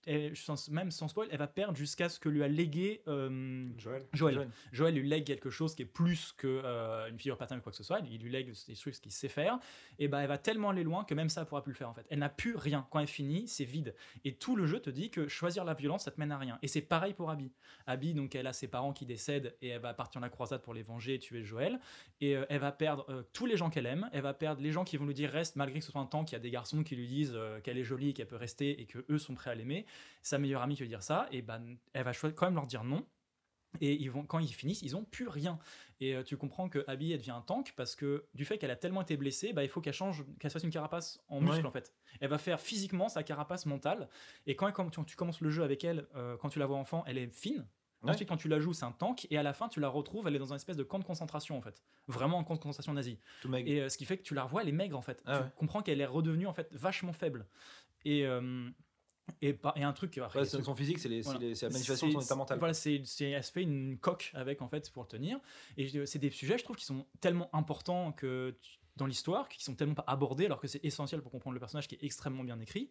même 0.70 0.90
sans 0.90 1.08
spoil, 1.08 1.28
elle 1.30 1.38
va 1.38 1.46
perdre 1.46 1.76
jusqu'à 1.76 2.08
ce 2.08 2.18
que 2.18 2.28
lui 2.28 2.42
a 2.42 2.48
légué 2.48 3.02
euh, 3.08 3.66
Joël 3.76 4.06
Joël. 4.12 4.34
Joël. 4.34 4.50
Joël 4.72 4.94
lui 4.94 5.08
lègue 5.08 5.24
quelque 5.24 5.50
chose 5.50 5.74
qui 5.74 5.82
est 5.82 5.86
plus 5.86 6.32
que 6.36 6.62
euh, 6.64 7.08
une 7.08 7.18
figure 7.18 7.36
paternelle 7.36 7.60
ou 7.60 7.62
quoi 7.62 7.72
que 7.72 7.78
ce 7.78 7.84
soit. 7.84 8.00
Il 8.10 8.20
lui 8.20 8.30
lègue 8.30 8.52
des 8.66 8.74
trucs 8.74 9.00
qu'il 9.00 9.12
sait 9.12 9.28
faire. 9.28 9.58
Et 9.98 10.08
ben, 10.08 10.20
elle 10.20 10.28
va 10.28 10.38
tellement 10.38 10.70
aller 10.70 10.84
loin 10.84 11.04
que 11.04 11.14
même 11.14 11.28
ça, 11.28 11.42
elle 11.42 11.46
pourra 11.46 11.62
plus 11.62 11.72
le 11.72 11.78
faire 11.78 11.88
en 11.88 11.94
fait. 11.94 12.06
Elle 12.10 12.20
n'a 12.20 12.28
plus 12.28 12.56
rien. 12.56 12.86
Quand 12.90 13.00
elle 13.00 13.06
finit, 13.06 13.48
c'est 13.48 13.64
vide. 13.64 13.94
Et 14.24 14.34
tout 14.34 14.56
le 14.56 14.66
jeu 14.66 14.80
te 14.80 14.90
dit 14.90 15.10
que 15.10 15.28
choisir 15.28 15.64
la 15.64 15.74
violence, 15.74 16.04
ça 16.04 16.10
te 16.10 16.20
mène 16.20 16.32
à 16.32 16.38
rien. 16.38 16.58
Et 16.62 16.68
c'est 16.68 16.80
pareil 16.80 17.14
pour 17.14 17.30
Abby. 17.30 17.52
Abby, 17.86 18.14
donc, 18.14 18.34
elle 18.34 18.46
a 18.46 18.52
ses 18.52 18.68
parents 18.68 18.92
qui 18.92 19.06
décèdent 19.06 19.56
et 19.62 19.68
elle 19.68 19.80
va 19.80 19.94
partir 19.94 20.20
en 20.20 20.22
la 20.22 20.28
croisade 20.30 20.62
pour 20.62 20.74
les 20.74 20.82
venger 20.82 21.14
et 21.14 21.18
tuer 21.18 21.42
Joël. 21.42 21.78
Et 22.20 22.36
euh, 22.36 22.44
elle 22.48 22.60
va 22.60 22.72
perdre 22.72 23.06
euh, 23.08 23.22
tous 23.32 23.46
les 23.46 23.56
gens 23.56 23.70
qu'elle 23.70 23.86
aime. 23.86 24.08
Elle 24.12 24.22
va 24.22 24.34
perdre 24.34 24.62
les 24.62 24.72
gens 24.72 24.84
qui 24.84 24.96
vont 24.96 25.06
lui 25.06 25.14
dire 25.14 25.30
reste, 25.30 25.56
malgré 25.56 25.78
que 25.78 25.84
ce 25.84 25.92
soit 25.92 25.97
un 25.98 26.06
temps 26.06 26.24
qu'il 26.24 26.34
y 26.34 26.36
a 26.36 26.40
des 26.40 26.50
garçons 26.50 26.82
qui 26.82 26.96
lui 26.96 27.06
disent 27.06 27.32
euh, 27.34 27.60
qu'elle 27.60 27.78
est 27.78 27.84
jolie, 27.84 28.14
qu'elle 28.14 28.26
peut 28.26 28.36
rester 28.36 28.80
et 28.80 28.86
que 28.86 29.04
eux 29.08 29.18
sont 29.18 29.34
prêts 29.34 29.50
à 29.50 29.54
l'aimer. 29.54 29.86
Sa 30.22 30.38
meilleure 30.38 30.62
amie 30.62 30.74
qui 30.76 30.82
lui 30.82 30.88
dire 30.88 31.02
ça, 31.02 31.26
et 31.30 31.42
ben, 31.42 31.76
elle 31.92 32.04
va 32.04 32.12
quand 32.14 32.46
même 32.46 32.54
leur 32.54 32.66
dire 32.66 32.84
non. 32.84 33.06
Et 33.82 33.92
ils 33.92 34.10
vont, 34.10 34.24
quand 34.24 34.38
ils 34.38 34.52
finissent, 34.52 34.80
ils 34.80 34.96
ont 34.96 35.04
plus 35.04 35.28
rien. 35.28 35.58
Et 36.00 36.14
euh, 36.14 36.22
tu 36.22 36.38
comprends 36.38 36.70
que 36.70 36.84
Abby, 36.88 37.12
elle 37.12 37.18
devient 37.18 37.32
un 37.32 37.42
tank 37.42 37.74
parce 37.76 37.96
que 37.96 38.24
du 38.34 38.46
fait 38.46 38.56
qu'elle 38.56 38.70
a 38.70 38.76
tellement 38.76 39.02
été 39.02 39.16
blessée, 39.18 39.52
bah, 39.52 39.62
il 39.62 39.68
faut 39.68 39.82
qu'elle 39.82 39.92
change, 39.92 40.24
qu'elle 40.40 40.50
se 40.50 40.54
fasse 40.54 40.64
une 40.64 40.70
carapace 40.70 41.20
en 41.28 41.40
muscle 41.40 41.60
Ouais. 41.60 41.66
en 41.66 41.70
fait. 41.70 41.92
Elle 42.20 42.30
va 42.30 42.38
faire 42.38 42.60
physiquement 42.60 43.08
sa 43.10 43.22
carapace 43.22 43.66
mentale. 43.66 44.08
Et 44.46 44.56
quand, 44.56 44.72
quand 44.72 44.88
tu, 44.88 45.04
tu 45.04 45.16
commences 45.16 45.42
le 45.42 45.50
jeu 45.50 45.62
avec 45.64 45.84
elle, 45.84 46.06
euh, 46.14 46.36
quand 46.38 46.48
tu 46.48 46.58
la 46.58 46.66
vois 46.66 46.78
enfant, 46.78 47.04
elle 47.06 47.18
est 47.18 47.28
fine. 47.28 47.66
Ouais. 48.02 48.10
Ensuite, 48.12 48.28
quand 48.28 48.36
tu 48.36 48.48
la 48.48 48.60
joues, 48.60 48.72
c'est 48.72 48.84
un 48.84 48.92
tank. 48.92 49.26
Et 49.30 49.38
à 49.38 49.42
la 49.42 49.52
fin, 49.52 49.68
tu 49.68 49.80
la 49.80 49.88
retrouves, 49.88 50.28
elle 50.28 50.36
est 50.36 50.38
dans 50.38 50.52
un 50.52 50.56
espèce 50.56 50.76
de 50.76 50.84
camp 50.84 50.98
de 51.00 51.04
concentration 51.04 51.58
en 51.58 51.60
fait. 51.60 51.82
Vraiment 52.06 52.38
un 52.38 52.44
camp 52.44 52.54
de 52.54 52.60
concentration 52.60 52.92
nazi. 52.92 53.18
Tout. 53.42 53.52
Et 53.54 53.80
euh, 53.80 53.88
ce 53.88 53.98
qui 53.98 54.04
fait 54.04 54.16
que 54.16 54.22
tu 54.22 54.34
la 54.34 54.44
revois, 54.44 54.62
elle 54.62 54.68
est 54.68 54.72
maigre 54.72 54.96
en 54.96 55.02
fait. 55.02 55.20
Ah 55.26 55.38
tu 55.38 55.42
ouais. 55.44 55.50
comprends 55.56 55.82
qu'elle 55.82 56.00
est 56.00 56.06
redevenue 56.06 56.46
en 56.46 56.52
fait 56.52 56.68
vachement 56.72 57.12
faible. 57.12 57.46
Et, 58.04 58.24
euh, 58.24 58.70
et, 59.42 59.52
par- 59.52 59.76
et 59.76 59.82
un 59.82 59.92
truc. 59.92 60.16
après, 60.18 60.38
Ouais, 60.40 60.44
ce- 60.46 60.62
son 60.62 60.74
physique, 60.76 61.00
c'est 61.00 61.08
c'est 61.08 61.20
voilà. 61.22 61.40
c'est 61.56 61.66
la 61.66 61.72
manifestation 61.72 62.06
de 62.06 62.12
son 62.12 62.20
C'est- 62.20 62.26
état 62.26 62.34
mental. 62.36 62.58
Voilà, 62.60 62.72
c'est, 62.74 63.02
c'est- 63.04 63.30
elle 63.30 63.42
se 63.44 63.50
fait 63.52 63.62
une 63.62 63.98
coque 63.98 64.30
avec 64.34 64.62
en 64.62 64.68
fait 64.68 64.90
pour 64.92 65.08
tenir. 65.08 65.40
Et 65.76 66.06
c'est 66.06 66.18
des 66.20 66.30
sujets, 66.30 66.56
je 66.56 66.64
trouve, 66.64 66.76
qui 66.76 66.84
sont 66.84 67.04
tellement 67.20 67.50
importants 67.52 68.12
que 68.12 68.56
tu- 68.62 68.78
dans 68.98 69.06
l'histoire, 69.06 69.48
qui 69.48 69.64
sont 69.64 69.74
tellement 69.74 69.94
pas 69.94 70.04
abordés, 70.06 70.44
alors 70.44 70.60
que 70.60 70.68
c'est 70.68 70.84
essentiel 70.84 71.22
pour 71.22 71.30
comprendre 71.30 71.54
le 71.54 71.60
personnage 71.60 71.88
qui 71.88 71.94
est 71.94 72.04
extrêmement 72.04 72.44
bien 72.44 72.60
écrit. 72.60 72.90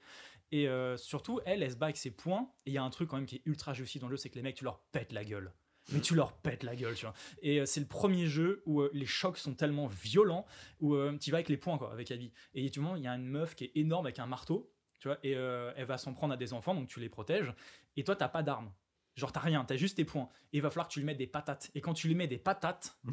Et 0.52 0.68
euh, 0.68 0.98
surtout, 0.98 1.40
elle, 1.46 1.62
elle 1.62 1.72
se 1.72 1.76
bat 1.76 1.88
avec 1.88 1.98
ses 1.98 2.12
points. 2.12 2.50
Et 2.66 2.72
il 2.72 2.74
y 2.74 2.78
a 2.78 2.84
un 2.84 2.90
truc 2.90 3.10
quand 3.10 3.18
même 3.18 3.26
qui 3.26 3.36
est 3.36 3.42
ultra 3.46 3.74
réussi 3.74 4.00
dans 4.00 4.08
le 4.08 4.16
jeu, 4.16 4.18
c'est 4.18 4.30
que 4.30 4.36
les 4.36 4.42
mecs, 4.42 4.56
tu 4.56 4.64
leur 4.64 4.80
pètes 4.92 5.12
la 5.12 5.24
gueule. 5.24 5.54
mais 5.92 6.02
tu 6.02 6.16
leur 6.16 6.34
pètes 6.34 6.64
la 6.64 6.76
gueule, 6.76 6.96
tu 6.96 7.06
vois. 7.06 7.14
Et 7.44 7.62
euh, 7.62 7.66
c'est 7.66 7.80
le 7.80 7.86
premier 7.86 8.28
jeu 8.28 8.64
où 8.66 8.82
euh, 8.82 8.90
les 8.94 9.06
chocs 9.06 9.38
sont 9.38 9.54
tellement 9.54 9.88
violents, 9.88 10.46
où 10.80 10.96
tu 11.20 11.32
vas 11.32 11.38
avec 11.38 11.50
les 11.50 11.58
poings, 11.58 11.78
quoi, 11.78 11.92
avec 11.92 12.10
Abby. 12.12 12.32
Et 12.56 12.70
vois, 12.70 12.98
il 12.98 13.04
y 13.04 13.08
a 13.08 13.14
une 13.14 13.28
meuf 13.28 13.56
qui 13.56 13.66
est 13.66 13.72
énorme 13.76 14.06
avec 14.08 14.18
un 14.20 14.26
marteau, 14.26 14.74
tu 15.00 15.08
vois, 15.08 15.20
et 15.24 15.32
elle 15.32 15.86
va 15.86 15.98
s'en 15.98 16.14
prendre 16.14 16.34
à 16.34 16.38
des 16.38 16.54
enfants, 16.54 16.74
donc 16.74 16.88
tu 16.88 17.00
les 17.00 17.10
protèges, 17.10 17.54
et 17.96 18.04
toi, 18.04 18.16
t'as 18.16 18.30
pas 18.30 18.44
d'armes. 18.44 18.72
Genre, 19.18 19.32
t'as 19.32 19.40
rien, 19.42 19.66
t'as 19.66 19.76
juste 19.76 19.98
tes 19.98 20.06
poings. 20.06 20.30
Et 20.54 20.58
il 20.58 20.62
va 20.62 20.70
falloir 20.70 20.88
que 20.88 20.94
tu 20.94 21.00
lui 21.00 21.06
mettes 21.06 21.18
des 21.18 21.28
patates. 21.28 21.70
Et 21.76 21.82
quand 21.82 21.94
tu 21.94 22.08
lui 22.08 22.16
mets 22.16 22.28
des 22.28 22.38
patates, 22.38 22.98
oh, 23.08 23.12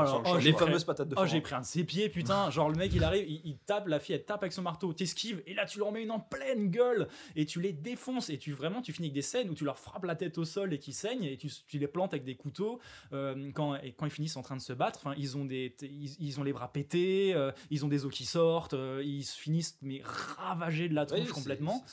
là, 0.00 0.06
sent 0.06 0.12
le 0.24 0.30
oh, 0.30 0.36
Les 0.38 0.52
pris- 0.52 0.64
fameuses 0.66 0.84
patates 0.84 1.08
de 1.08 1.14
Oh, 1.16 1.24
j'ai 1.26 1.40
pris 1.40 1.54
un 1.54 1.60
de 1.60 1.64
ses 1.64 1.84
pieds, 1.84 2.08
putain. 2.08 2.50
Genre, 2.50 2.68
le 2.68 2.74
mec, 2.76 2.92
il 2.92 3.04
arrive, 3.04 3.24
il, 3.28 3.40
il 3.44 3.56
tape, 3.58 3.86
la 3.86 4.00
fille, 4.00 4.16
elle 4.16 4.24
tape 4.24 4.42
avec 4.42 4.52
son 4.52 4.62
marteau, 4.62 4.92
t'esquives, 4.92 5.40
et 5.46 5.54
là, 5.54 5.64
tu 5.64 5.78
leur 5.78 5.92
mets 5.92 6.02
une 6.02 6.10
en 6.10 6.20
pleine 6.20 6.70
gueule, 6.70 7.08
et 7.36 7.46
tu 7.46 7.60
les 7.60 7.72
défonces, 7.72 8.28
et 8.30 8.38
tu 8.38 8.52
vraiment, 8.52 8.82
tu 8.82 8.92
finis 8.92 9.06
avec 9.08 9.14
des 9.14 9.22
scènes 9.22 9.48
où 9.48 9.54
tu 9.54 9.64
leur 9.64 9.78
frappes 9.78 10.04
la 10.04 10.16
tête 10.16 10.36
au 10.38 10.44
sol 10.44 10.72
et 10.74 10.78
qui 10.80 10.92
saignent, 10.92 11.22
et 11.24 11.36
tu, 11.36 11.48
tu 11.68 11.78
les 11.78 11.86
plantes 11.86 12.12
avec 12.12 12.24
des 12.24 12.34
couteaux. 12.34 12.80
euh, 13.12 13.50
quand, 13.54 13.76
et 13.76 13.92
quand 13.92 14.06
ils 14.06 14.10
finissent 14.12 14.36
en 14.36 14.42
train 14.42 14.56
de 14.56 14.60
se 14.60 14.72
battre, 14.72 15.06
ils 15.16 15.36
ont 15.38 15.44
des, 15.44 15.74
ils, 15.82 16.16
ils 16.20 16.40
ont 16.40 16.42
les 16.42 16.52
bras 16.52 16.72
pétés, 16.72 17.32
euh, 17.34 17.52
ils 17.70 17.84
ont 17.84 17.88
des 17.88 18.04
os 18.04 18.12
qui 18.12 18.24
sortent, 18.26 18.74
euh, 18.74 19.02
ils 19.04 19.22
se 19.24 19.38
finissent 19.38 19.78
mais 19.82 20.02
ravagés 20.04 20.88
de 20.88 20.94
la 20.94 21.02
Oui, 21.02 21.08
tronche 21.24 21.30
complètement. 21.30 21.84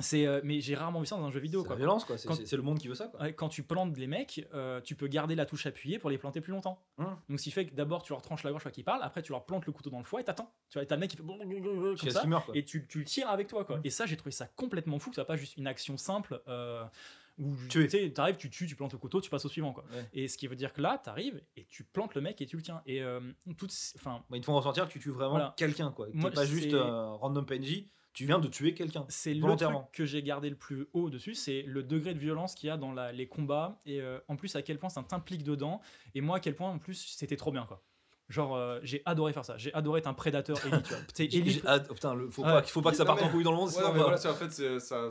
C'est, 0.00 0.26
euh, 0.26 0.40
mais 0.42 0.60
j'ai 0.60 0.74
rarement 0.74 0.98
vu 1.00 1.06
ça 1.06 1.16
dans 1.16 1.24
un 1.24 1.30
jeu 1.30 1.38
vidéo, 1.38 1.60
C'est 1.60 1.66
quoi. 1.68 1.76
la 1.76 1.78
violence, 1.78 2.04
quoi. 2.04 2.18
C'est 2.18 2.26
Quand- 2.26 2.34
c'est- 2.34 2.46
c'est 2.46 2.56
le 2.56 2.62
monde 2.62 2.80
qui 2.80 2.88
veut 2.88 2.96
ça, 2.96 3.06
quoi. 3.06 3.30
Quand 3.32 3.48
tu 3.48 3.62
plantes 3.62 3.96
les 3.96 4.08
mecs, 4.08 4.44
euh, 4.52 4.80
tu 4.80 4.96
peux 4.96 5.06
garder 5.06 5.36
la 5.36 5.46
touche 5.46 5.66
appuyée 5.66 6.00
pour 6.00 6.10
les 6.10 6.18
planter 6.18 6.40
plus 6.40 6.50
longtemps. 6.52 6.82
Hum. 6.98 7.16
Donc, 7.28 7.38
ce 7.38 7.44
qui 7.44 7.52
fait 7.52 7.66
que 7.66 7.74
d'abord, 7.74 8.02
tu 8.02 8.12
leur 8.12 8.20
tranches 8.20 8.42
la 8.42 8.50
gorge 8.50 8.64
quand 8.64 8.76
ils 8.76 8.82
parlent, 8.82 9.02
après, 9.04 9.22
tu 9.22 9.30
leur 9.30 9.44
plantes 9.46 9.66
le 9.66 9.72
couteau 9.72 9.90
dans 9.90 9.98
le 9.98 10.04
foie 10.04 10.20
et 10.20 10.24
t'attends. 10.24 10.52
Tu 10.68 10.74
vois, 10.78 10.82
et 10.82 10.86
t'as 10.86 10.96
le 10.96 11.00
mec 11.00 11.10
qui 11.10 11.16
fait 11.16 11.22
comme 11.22 12.10
ça, 12.10 12.20
qu'il 12.20 12.28
meure, 12.30 12.44
quoi. 12.44 12.56
et 12.56 12.64
tu, 12.64 12.86
tu 12.88 12.98
le 12.98 13.04
tires 13.04 13.28
avec 13.30 13.46
toi, 13.46 13.64
quoi. 13.64 13.76
Hum. 13.76 13.82
Et 13.84 13.90
ça, 13.90 14.06
j'ai 14.06 14.16
trouvé 14.16 14.32
ça 14.32 14.46
complètement 14.56 14.98
fou, 14.98 15.10
que 15.10 15.16
ça 15.16 15.22
soit 15.22 15.26
pas 15.28 15.36
juste 15.36 15.56
une 15.58 15.68
action 15.68 15.96
simple 15.96 16.42
euh, 16.48 16.84
où 17.38 17.54
tu 17.68 17.88
sais, 17.88 18.10
t'arrives, 18.10 18.36
tu 18.36 18.50
tues, 18.50 18.66
tu 18.66 18.74
plantes 18.74 18.92
le 18.92 18.98
couteau, 18.98 19.20
tu 19.20 19.30
passes 19.30 19.44
au 19.44 19.48
suivant, 19.48 19.72
quoi. 19.72 19.84
Ouais. 19.92 20.08
Et 20.12 20.26
ce 20.28 20.36
qui 20.38 20.48
veut 20.48 20.56
dire 20.56 20.72
que 20.72 20.80
là, 20.80 20.98
t'arrives 20.98 21.40
et 21.56 21.66
tu 21.66 21.84
plantes 21.84 22.16
le 22.16 22.20
mec 22.20 22.40
et 22.40 22.46
tu 22.46 22.56
le 22.56 22.62
tiens. 22.62 22.82
Et 22.86 23.00
euh, 23.02 23.20
toutes, 23.56 23.72
enfin, 23.96 24.24
Bah, 24.28 24.36
Ils 24.36 24.40
te 24.40 24.46
font 24.46 24.54
ressentir 24.56 24.86
que 24.88 24.92
tu 24.92 24.98
tues 24.98 25.10
vraiment 25.10 25.30
Voilà. 25.34 25.54
quelqu'un, 25.56 25.90
quoi. 25.92 26.08
Moi, 26.12 26.32
pas 26.32 26.44
juste 26.44 26.70
c'est- 26.70 26.74
euh, 26.74 27.10
random 27.12 27.46
PNJ, 27.46 27.86
tu 28.14 28.24
viens 28.26 28.38
de 28.38 28.48
tuer 28.48 28.72
quelqu'un. 28.74 29.04
c'est 29.08 29.34
le 29.34 29.42
truc 29.56 29.92
que 29.92 30.06
j'ai 30.06 30.22
gardé 30.22 30.48
le 30.48 30.56
plus 30.56 30.86
haut 30.94 31.10
dessus, 31.10 31.34
c'est 31.34 31.62
le 31.62 31.82
degré 31.82 32.14
de 32.14 32.18
violence 32.18 32.54
qu'il 32.54 32.68
y 32.68 32.70
a 32.70 32.76
dans 32.78 32.92
la- 32.92 33.12
les 33.12 33.26
combats 33.28 33.80
et 33.84 34.00
euh, 34.00 34.18
en 34.28 34.36
plus 34.36 34.54
à 34.56 34.62
quel 34.62 34.78
point 34.78 34.88
ça 34.88 35.02
t'implique 35.02 35.42
dedans 35.42 35.80
et 36.14 36.20
moi 36.22 36.36
à 36.38 36.40
quel 36.40 36.54
point 36.54 36.70
en 36.70 36.78
plus 36.78 36.94
c'était 37.18 37.36
trop 37.36 37.52
bien 37.52 37.66
quoi. 37.66 37.82
Genre 38.30 38.56
euh, 38.56 38.80
j'ai 38.82 39.02
adoré 39.04 39.34
faire 39.34 39.44
ça, 39.44 39.58
j'ai 39.58 39.74
adoré 39.74 39.98
être 39.98 40.06
un 40.06 40.14
prédateur 40.14 40.56
élite. 40.64 40.82
tu 40.84 40.94
vois. 40.94 41.02
Élite. 41.40 41.64
oh, 41.68 41.92
putain, 41.94 42.14
le- 42.14 42.30
faut, 42.30 42.42
Ouais. 42.42 42.48
pas, 42.52 42.62
faut 42.62 42.80
pas 42.80 42.90
que 42.92 42.96
ça 42.96 43.04
parte 43.04 43.20
mais- 43.20 43.26
en 43.26 43.30
couille 43.30 43.44
dans 43.44 43.50
le 43.50 43.58
monde, 43.58 43.66
Ouais, 43.68 43.74
sinon 43.74 43.88
non, 43.88 43.92
mais 43.92 44.00
voilà, 44.00 44.16
en 44.16 44.34
fait, 44.34 44.78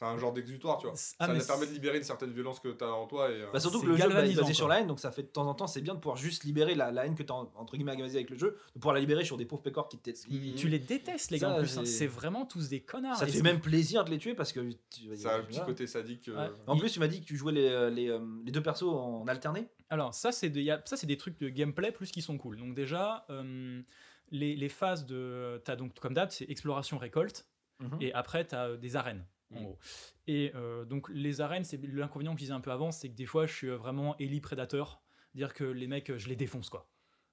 c'est 0.00 0.06
un 0.06 0.16
genre 0.16 0.32
d'exutoire, 0.32 0.78
tu 0.78 0.86
vois. 0.86 0.94
Ah, 1.18 1.26
ça 1.26 1.32
mais 1.34 1.38
te 1.40 1.46
permet 1.46 1.66
de 1.66 1.72
libérer 1.72 1.98
une 1.98 2.02
certaine 2.04 2.32
violence 2.32 2.58
que 2.58 2.68
tu 2.68 2.82
as 2.82 2.90
en 2.92 3.06
toi. 3.06 3.30
Et, 3.30 3.34
euh, 3.42 3.46
Bah, 3.52 3.60
surtout 3.60 3.80
que 3.82 3.86
le 3.86 3.96
jeu 3.96 4.08
bah, 4.08 4.24
est 4.24 4.34
basé 4.34 4.54
sur 4.54 4.66
la 4.66 4.80
haine, 4.80 4.86
donc 4.86 4.98
ça 4.98 5.10
fait 5.12 5.22
de 5.24 5.28
temps 5.28 5.46
en 5.46 5.54
temps, 5.54 5.66
c'est 5.66 5.82
bien 5.82 5.94
de 5.94 6.00
pouvoir 6.00 6.16
juste 6.16 6.44
libérer 6.44 6.74
la, 6.74 6.90
la 6.90 7.04
haine 7.04 7.14
que 7.14 7.22
tu 7.22 7.30
as 7.32 7.36
entre 7.36 7.76
guillemets 7.76 7.92
agamazée 7.92 8.16
avec 8.16 8.30
le 8.30 8.38
jeu, 8.38 8.56
de 8.74 8.80
pouvoir 8.80 8.94
la 8.94 9.00
libérer 9.00 9.24
sur 9.24 9.36
des 9.36 9.44
pauvres 9.44 9.62
pécores 9.62 9.88
qui 9.88 9.98
te. 9.98 10.10
Tu 10.56 10.68
les 10.68 10.78
détestes 10.78 11.30
les 11.30 11.38
gars 11.38 11.48
Ça, 11.50 11.54
en 11.54 11.58
plus, 11.58 11.78
hein. 11.78 11.84
c'est 11.84 12.06
vraiment 12.06 12.46
tous 12.46 12.68
des 12.70 12.80
connards. 12.80 13.16
Ça 13.16 13.26
te 13.26 13.30
fait 13.32 13.42
même 13.42 13.60
plaisir 13.60 14.04
de 14.04 14.10
les 14.10 14.18
tuer 14.18 14.34
parce 14.34 14.52
que. 14.52 14.60
tu- 14.90 15.14
ça 15.16 15.34
a 15.34 15.38
un 15.38 15.42
petit 15.42 15.60
côté 15.60 15.86
sadique. 15.86 16.28
euh, 16.28 16.48
Ouais. 16.48 16.54
En 16.66 16.76
plus, 16.78 16.90
tu 16.90 16.98
m'as 17.00 17.08
dit 17.08 17.20
que 17.20 17.26
tu 17.26 17.36
jouais 17.36 17.52
les, 17.52 17.90
les, 17.90 18.08
euh, 18.08 18.20
les 18.44 18.50
deux 18.52 18.62
persos 18.62 18.84
en 18.84 19.26
alterné. 19.28 19.68
Alors 19.90 20.14
ça 20.14 20.32
c'est 20.32 20.48
des, 20.50 20.66
ça 20.84 20.96
c'est 20.96 21.06
des 21.06 21.16
trucs 21.16 21.38
de 21.40 21.48
gameplay 21.48 21.90
plus 21.92 22.10
qui 22.12 22.22
sont 22.22 22.38
cool. 22.38 22.56
Donc 22.56 22.74
déjà 22.74 23.26
euh, 23.28 23.82
les, 24.30 24.54
les 24.54 24.68
phases 24.68 25.04
de 25.04 25.60
t'as 25.64 25.74
donc 25.76 25.98
comme 25.98 26.14
d'hab 26.14 26.30
c'est 26.30 26.48
exploration 26.48 26.96
récolte 26.96 27.46
Mhm. 27.80 27.96
et 28.00 28.12
après 28.12 28.46
tu 28.46 28.54
as 28.54 28.76
des 28.76 28.94
arènes 28.94 29.24
en 29.54 29.60
Mm. 29.60 29.64
gros. 29.64 29.78
Et 30.26 30.52
euh, 30.54 30.84
donc 30.84 31.08
les 31.10 31.40
arènes 31.40 31.64
c'est 31.64 31.80
l'inconvénient 31.82 32.32
que 32.34 32.38
je 32.40 32.44
disais 32.44 32.52
un 32.52 32.60
peu 32.60 32.70
avant 32.70 32.92
c'est 32.92 33.08
que 33.08 33.14
des 33.16 33.26
fois 33.26 33.46
je 33.46 33.52
suis 33.54 33.68
euh, 33.68 33.76
vraiment 33.76 34.16
Ellie 34.18 34.40
prédateur, 34.40 35.00
dire 35.34 35.54
que 35.54 35.64
les 35.64 35.86
mecs 35.86 36.10
euh, 36.10 36.18
je 36.18 36.28
les 36.28 36.36
défonce 36.36 36.68
quoi. 36.70 36.86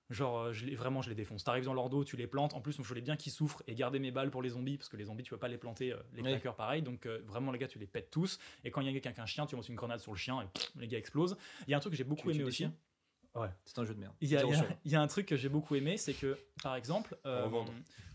Genre 0.10 0.54
je 0.54 0.66
les, 0.66 0.76
vraiment 0.76 1.02
je 1.02 1.10
les 1.10 1.16
défonce. 1.16 1.44
T'arrives 1.44 1.66
dans 1.66 1.74
leur 1.74 1.90
dos, 1.90 2.06
tu 2.06 2.16
les 2.16 2.28
plantes. 2.28 2.54
En 2.54 2.62
plus 2.62 2.78
moi, 2.80 2.84
je 2.84 2.88
voulais 2.88 3.02
bien 3.02 3.18
qu'ils 3.18 3.34
souffrent 3.34 3.62
et 3.68 3.76
garder 3.76 4.00
mes 4.00 4.10
balles 4.12 4.32
pour 4.32 4.42
les 4.42 4.50
zombies 4.50 4.78
parce 4.78 4.88
que 4.88 4.96
les 4.96 5.04
zombies 5.04 5.24
tu 5.24 5.32
peux 5.32 5.38
pas 5.38 5.50
les 5.50 5.58
planter 5.58 5.92
euh, 5.92 5.98
les 6.14 6.22
Oui. 6.22 6.30
claqueurs 6.30 6.56
pareil. 6.56 6.82
Donc 6.82 7.06
euh, 7.06 7.22
vraiment 7.28 7.52
les 7.52 7.60
gars 7.60 7.68
tu 7.68 7.78
les 7.78 7.88
pètes 7.88 8.10
tous. 8.10 8.40
Et 8.64 8.72
quand 8.72 8.80
il 8.82 8.88
y 8.88 8.90
a 8.90 8.94
quelqu'un 8.94 9.12
qui 9.12 9.20
a 9.20 9.24
un 9.24 9.28
chien 9.28 9.46
tu 9.46 9.56
lances 9.58 9.68
une 9.68 9.76
grenade 9.76 10.00
sur 10.00 10.14
le 10.14 10.18
chien 10.18 10.42
et 10.42 10.46
pff, 10.48 10.72
les 10.78 10.88
gars 10.88 10.98
explosent. 10.98 11.38
Il 11.68 11.72
y 11.72 11.74
a 11.74 11.78
un 11.78 11.82
truc 11.82 11.92
que 11.92 11.98
j'ai 11.98 12.06
beaucoup 12.06 12.30
Tu- 12.32 12.36
aimé 12.36 12.46
aussi. 12.46 12.68
Ouais. 13.38 13.50
C'est 13.66 13.78
un 13.80 13.86
jeu 13.86 13.94
de 13.94 14.00
merde. 14.00 14.14
Il 14.22 14.30
y, 14.30 14.36
a, 14.38 14.44
y 14.86 14.90
y 14.90 14.96
un 14.96 15.08
truc 15.08 15.26
que 15.28 15.36
j'ai 15.36 15.50
beaucoup 15.50 15.76
aimé, 15.76 15.98
c'est 15.98 16.14
que, 16.14 16.38
par 16.64 16.76
exemple, 16.76 17.18
euh, 17.26 17.48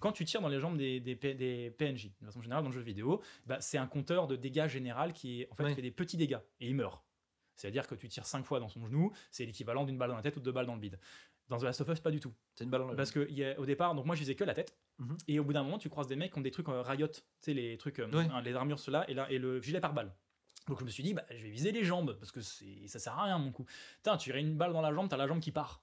quand 0.01 0.13
tu 0.13 0.25
tires 0.25 0.41
dans 0.41 0.49
les 0.49 0.59
jambes 0.61 0.77
des, 0.77 1.01
des, 1.01 1.15
P- 1.17 1.35
des 1.35 1.71
PNJ, 1.71 2.11
de 2.21 2.27
façon 2.27 2.43
générale 2.43 2.65
dans 2.65 2.71
le 2.71 2.75
jeu 2.75 2.81
vidéo, 2.83 3.23
bah, 3.47 3.61
c'est 3.61 3.79
un 3.79 3.87
compteur 3.87 4.27
de 4.27 4.37
dégâts 4.37 4.67
général 4.69 5.13
qui 5.13 5.47
en 5.51 5.55
fait, 5.55 5.63
Ouais. 5.65 5.75
fait 5.75 5.83
des 5.83 5.91
petits 5.91 6.17
dégâts 6.17 6.41
et 6.61 6.69
il 6.69 6.75
meurt. 6.75 7.03
C'est-à-dire 7.55 7.87
que 7.87 7.95
tu 7.95 8.09
tires 8.09 8.27
5 8.27 8.45
fois 8.45 8.59
dans 8.61 8.69
son 8.69 8.85
genou, 8.87 9.13
c'est 9.31 9.45
l'équivalent 9.47 9.85
d'une 9.85 9.99
balle 9.99 10.11
dans 10.11 10.17
la 10.17 10.23
tête 10.23 10.37
ou 10.37 10.41
de 10.41 10.45
deux 10.45 10.53
balles 10.53 10.67
dans 10.67 10.75
le 10.75 10.81
bide. 10.81 10.99
Dans 11.49 11.59
The 11.59 11.65
Last 11.65 11.81
of 11.83 11.89
Us, 11.89 12.01
pas 12.01 12.11
du 12.11 12.19
tout. 12.19 12.33
C'est 12.55 12.65
une 12.65 12.71
balle 12.71 12.81
dans 12.81 12.89
le 12.89 12.97
Parce 12.97 13.11
que 13.13 13.27
il 13.29 13.37
y 13.39 13.45
a- 13.45 13.59
au 13.61 13.67
départ, 13.67 13.95
donc 13.95 14.07
moi 14.07 14.15
je 14.15 14.21
visais 14.21 14.35
que 14.35 14.45
la 14.45 14.55
tête, 14.55 14.77
Mhm. 14.99 15.17
et 15.29 15.39
au 15.39 15.45
bout 15.45 15.53
d'un 15.53 15.63
moment, 15.63 15.79
tu 15.79 15.89
croises 15.91 16.07
des 16.07 16.17
mecs 16.17 16.33
qui 16.33 16.39
ont 16.39 16.43
des 16.43 16.51
trucs 16.51 16.69
euh, 16.69 16.83
Riot, 16.83 17.09
tu 17.09 17.21
sais, 17.41 17.53
les 17.55 17.77
trucs, 17.77 17.99
euh, 17.99 18.11
Ouais. 18.11 18.27
hein, 18.33 18.41
les 18.41 18.55
armures, 18.55 18.79
ceux-là, 18.79 19.05
et, 19.09 19.15
là, 19.15 19.31
et 19.31 19.39
le 19.39 19.61
gilet 19.61 19.81
par 19.81 19.93
balle. 19.93 20.13
Donc 20.69 20.79
je 20.81 20.85
me 20.85 20.91
suis 20.91 21.03
dit, 21.03 21.15
bah, 21.15 21.25
je 21.31 21.43
vais 21.43 21.51
viser 21.51 21.73
les 21.73 21.85
jambes, 21.85 22.17
parce 22.19 22.33
que 22.33 22.41
ça 22.41 22.99
sert 22.99 23.19
à 23.19 23.25
rien 23.25 23.39
mon 23.39 23.51
coup. 23.51 23.67
Putain, 23.97 24.17
tu 24.17 24.33
une 24.33 24.57
balle 24.57 24.73
dans 24.73 24.81
la 24.81 24.93
jambe, 24.93 25.09
t'as 25.09 25.17
la 25.17 25.27
jambe 25.27 25.41
qui 25.41 25.53
part. 25.53 25.83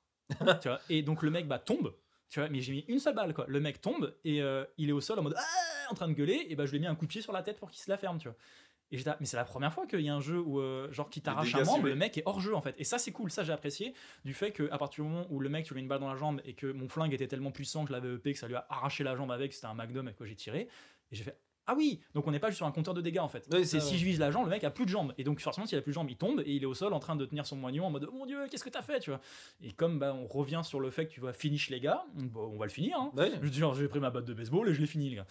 tu 0.61 0.67
vois 0.67 0.79
et 0.89 1.01
donc 1.01 1.23
le 1.23 1.31
mec 1.31 1.47
bah, 1.47 1.59
tombe, 1.59 1.93
tu 2.29 2.39
vois, 2.39 2.49
mais 2.49 2.61
j'ai 2.61 2.73
mis 2.73 2.85
une 2.87 2.99
seule 2.99 3.15
balle, 3.15 3.33
quoi. 3.33 3.45
Le 3.47 3.59
mec 3.59 3.81
tombe, 3.81 4.15
et 4.23 4.41
euh, 4.41 4.63
il 4.77 4.89
est 4.89 4.93
au 4.93 5.01
sol 5.01 5.19
en 5.19 5.23
mode, 5.23 5.35
Ah 5.37 5.91
en 5.91 5.95
train 5.95 6.07
de 6.07 6.13
gueuler, 6.13 6.45
et 6.49 6.55
bah 6.55 6.65
je 6.65 6.71
lui 6.71 6.77
ai 6.77 6.81
mis 6.81 6.87
un 6.87 6.95
coup 6.95 7.05
de 7.05 7.09
pied 7.09 7.21
sur 7.21 7.33
la 7.33 7.41
tête 7.41 7.57
pour 7.57 7.71
qu'il 7.71 7.81
se 7.81 7.89
la 7.89 7.97
ferme, 7.97 8.19
tu 8.19 8.27
vois. 8.27 8.37
Et 8.91 8.97
j'étais 8.97 9.11
mais 9.19 9.25
c'est 9.25 9.37
la 9.37 9.45
première 9.45 9.71
fois 9.71 9.85
qu'il 9.85 10.01
y 10.01 10.09
a 10.09 10.15
un 10.15 10.19
jeu 10.19 10.39
où, 10.39 10.59
euh, 10.59 10.91
genre, 10.91 11.09
qui 11.09 11.21
t'arrache 11.21 11.53
un 11.53 11.63
membre, 11.63 11.87
le 11.87 11.95
mec 11.95 12.17
est 12.17 12.23
hors 12.25 12.39
jeu 12.39 12.55
en 12.55 12.61
fait. 12.61 12.75
Et 12.79 12.83
ça, 12.83 12.97
c'est 12.97 13.11
cool, 13.11 13.29
ça 13.29 13.43
j'ai 13.43 13.53
apprécié 13.53 13.93
du 14.25 14.33
fait 14.33 14.51
que 14.51 14.69
à 14.71 14.77
partir 14.77 15.03
du 15.03 15.09
moment 15.09 15.27
où 15.29 15.39
le 15.39 15.49
mec 15.49 15.65
tu 15.65 15.73
lui 15.73 15.79
mets 15.79 15.81
une 15.83 15.87
balle 15.87 15.99
dans 15.99 16.09
la 16.09 16.15
jambe 16.15 16.41
et 16.43 16.53
que 16.53 16.71
mon 16.71 16.89
flingue 16.89 17.13
était 17.13 17.27
tellement 17.27 17.51
puissant 17.51 17.83
que 17.83 17.89
je 17.89 17.93
l'avais 17.93 18.15
EP 18.15 18.33
que 18.33 18.39
ça 18.39 18.47
lui 18.47 18.55
a 18.55 18.65
arraché 18.69 19.03
la 19.03 19.15
jambe 19.15 19.31
avec, 19.31 19.53
c'était 19.53 19.67
un 19.67 19.75
magnum 19.75 20.07
avec 20.07 20.17
quoi 20.17 20.25
j'ai 20.25 20.35
tiré, 20.35 20.61
et 21.11 21.15
j'ai 21.15 21.23
fait 21.23 21.37
ah 21.69 21.75
oui, 21.75 21.99
donc 22.15 22.25
on 22.25 22.31
n'est 22.31 22.39
pas 22.39 22.47
juste 22.47 22.57
sur 22.57 22.65
un 22.65 22.71
compteur 22.71 22.95
de 22.95 23.01
dégâts 23.01 23.19
en 23.19 23.27
fait. 23.27 23.47
Oui, 23.51 23.63
c'est 23.63 23.79
si 23.79 23.99
je 23.99 24.03
vise 24.03 24.17
la 24.17 24.31
jambe, 24.31 24.45
le 24.45 24.49
mec 24.49 24.63
a 24.63 24.71
plus 24.71 24.85
de 24.85 24.89
jambes. 24.89 25.13
Et 25.19 25.23
donc 25.23 25.39
forcément, 25.39 25.67
s'il 25.67 25.77
a 25.77 25.81
plus 25.83 25.91
de 25.91 25.93
jambes, 25.93 26.09
il 26.09 26.17
tombe 26.17 26.41
et 26.43 26.51
il 26.51 26.63
est 26.63 26.65
au 26.65 26.73
sol 26.73 26.93
en 26.93 26.99
train 26.99 27.15
de 27.15 27.23
tenir 27.27 27.45
son 27.45 27.57
moignon 27.57 27.85
en 27.85 27.91
mode 27.91 28.09
oh 28.11 28.15
mon 28.15 28.25
dieu, 28.25 28.47
qu'est-ce 28.49 28.63
que 28.63 28.71
t'as 28.71 28.81
fait, 28.81 28.99
tu 28.99 29.11
vois. 29.11 29.21
Et 29.61 29.71
comme 29.71 29.99
bah, 29.99 30.15
on 30.15 30.25
revient 30.25 30.61
sur 30.63 30.79
le 30.79 30.89
fait 30.89 31.05
que 31.05 31.11
tu 31.11 31.21
vas 31.21 31.31
finish 31.31 31.69
les 31.69 31.79
gars, 31.79 32.03
on 32.35 32.57
va 32.57 32.65
le 32.65 32.71
finir. 32.71 32.97
Hein. 32.97 33.11
Ouais. 33.15 33.29
Je 33.35 33.39
veux 33.39 33.51
dire, 33.51 33.71
j'ai 33.75 33.87
pris 33.87 33.99
ma 33.99 34.09
batte 34.09 34.25
de 34.25 34.33
baseball 34.33 34.67
et 34.67 34.73
je 34.73 34.81
l'ai 34.81 34.87
fini, 34.87 35.11
les 35.11 35.17
gars. 35.17 35.27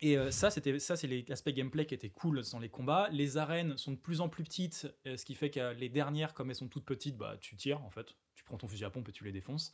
Et 0.00 0.18
euh, 0.18 0.30
ça, 0.30 0.50
c'était 0.50 0.78
ça, 0.78 0.96
c'est 0.96 1.08
l'aspect 1.26 1.54
gameplay 1.54 1.86
qui 1.86 1.94
était 1.94 2.10
cool 2.10 2.42
dans 2.52 2.58
les 2.58 2.68
combats. 2.68 3.08
Les 3.10 3.38
arènes 3.38 3.78
sont 3.78 3.92
de 3.92 3.96
plus 3.96 4.20
en 4.20 4.28
plus 4.28 4.44
petites, 4.44 4.86
euh, 5.06 5.16
ce 5.16 5.24
qui 5.24 5.34
fait 5.34 5.48
que 5.48 5.72
les 5.72 5.88
dernières, 5.88 6.34
comme 6.34 6.50
elles 6.50 6.56
sont 6.56 6.68
toutes 6.68 6.84
petites, 6.84 7.16
bah 7.16 7.36
tu 7.40 7.56
tires 7.56 7.82
en 7.82 7.90
fait. 7.90 8.14
Tu 8.34 8.44
prends 8.44 8.58
ton 8.58 8.68
fusil 8.68 8.84
à 8.84 8.90
pompe 8.90 9.08
et 9.08 9.12
tu 9.12 9.24
les 9.24 9.32
défonces. 9.32 9.72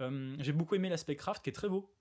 Euh, 0.00 0.36
j'ai 0.38 0.52
beaucoup 0.52 0.76
aimé 0.76 0.88
l'aspect 0.88 1.16
craft 1.16 1.42
qui 1.42 1.50
est 1.50 1.52
très 1.52 1.68
beau. 1.68 1.92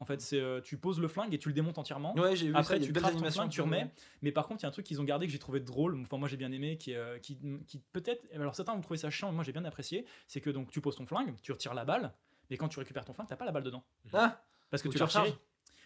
En 0.00 0.04
fait, 0.04 0.20
c'est 0.20 0.40
euh, 0.40 0.60
tu 0.60 0.76
poses 0.78 0.98
le 0.98 1.06
flingue 1.06 1.32
et 1.32 1.38
tu 1.38 1.48
le 1.48 1.54
démontes 1.54 1.78
entièrement. 1.78 2.12
Ouais, 2.18 2.34
j'ai 2.34 2.48
vu 2.48 2.56
Après, 2.56 2.80
ça, 2.80 2.84
tu 2.84 2.92
craftes 2.92 3.18
ton 3.18 3.30
flingue, 3.30 3.50
tu 3.50 3.60
remets. 3.60 3.88
Mais 4.20 4.32
par 4.32 4.48
contre, 4.48 4.60
il 4.60 4.64
y 4.64 4.66
a 4.66 4.68
un 4.68 4.72
truc 4.72 4.84
qu'ils 4.84 5.00
ont 5.00 5.04
gardé 5.04 5.26
que 5.26 5.32
j'ai 5.32 5.38
trouvé 5.38 5.60
drôle. 5.60 6.00
Enfin, 6.00 6.18
moi, 6.18 6.28
j'ai 6.28 6.36
bien 6.36 6.50
aimé, 6.50 6.76
qui, 6.76 6.94
euh, 6.94 7.18
qui, 7.20 7.38
qui 7.68 7.78
peut-être. 7.92 8.26
Alors, 8.34 8.56
certains 8.56 8.74
vont 8.74 8.80
trouver 8.80 8.98
ça 8.98 9.10
chiant, 9.10 9.28
mais 9.28 9.36
moi, 9.36 9.44
j'ai 9.44 9.52
bien 9.52 9.64
apprécié. 9.64 10.04
C'est 10.26 10.40
que 10.40 10.50
donc, 10.50 10.70
tu 10.70 10.80
poses 10.80 10.96
ton 10.96 11.06
flingue, 11.06 11.36
tu 11.40 11.52
retires 11.52 11.74
la 11.74 11.84
balle, 11.84 12.12
mais 12.50 12.56
quand 12.56 12.68
tu 12.68 12.80
récupères 12.80 13.04
ton 13.04 13.12
flingue, 13.12 13.28
t'as 13.28 13.36
pas 13.36 13.44
la 13.44 13.52
balle 13.52 13.62
dedans. 13.62 13.84
Ah, 14.12 14.42
Parce 14.70 14.82
que 14.82 14.88
tu 14.88 14.94
que 14.94 14.98
tu 14.98 15.04
recharges. 15.04 15.34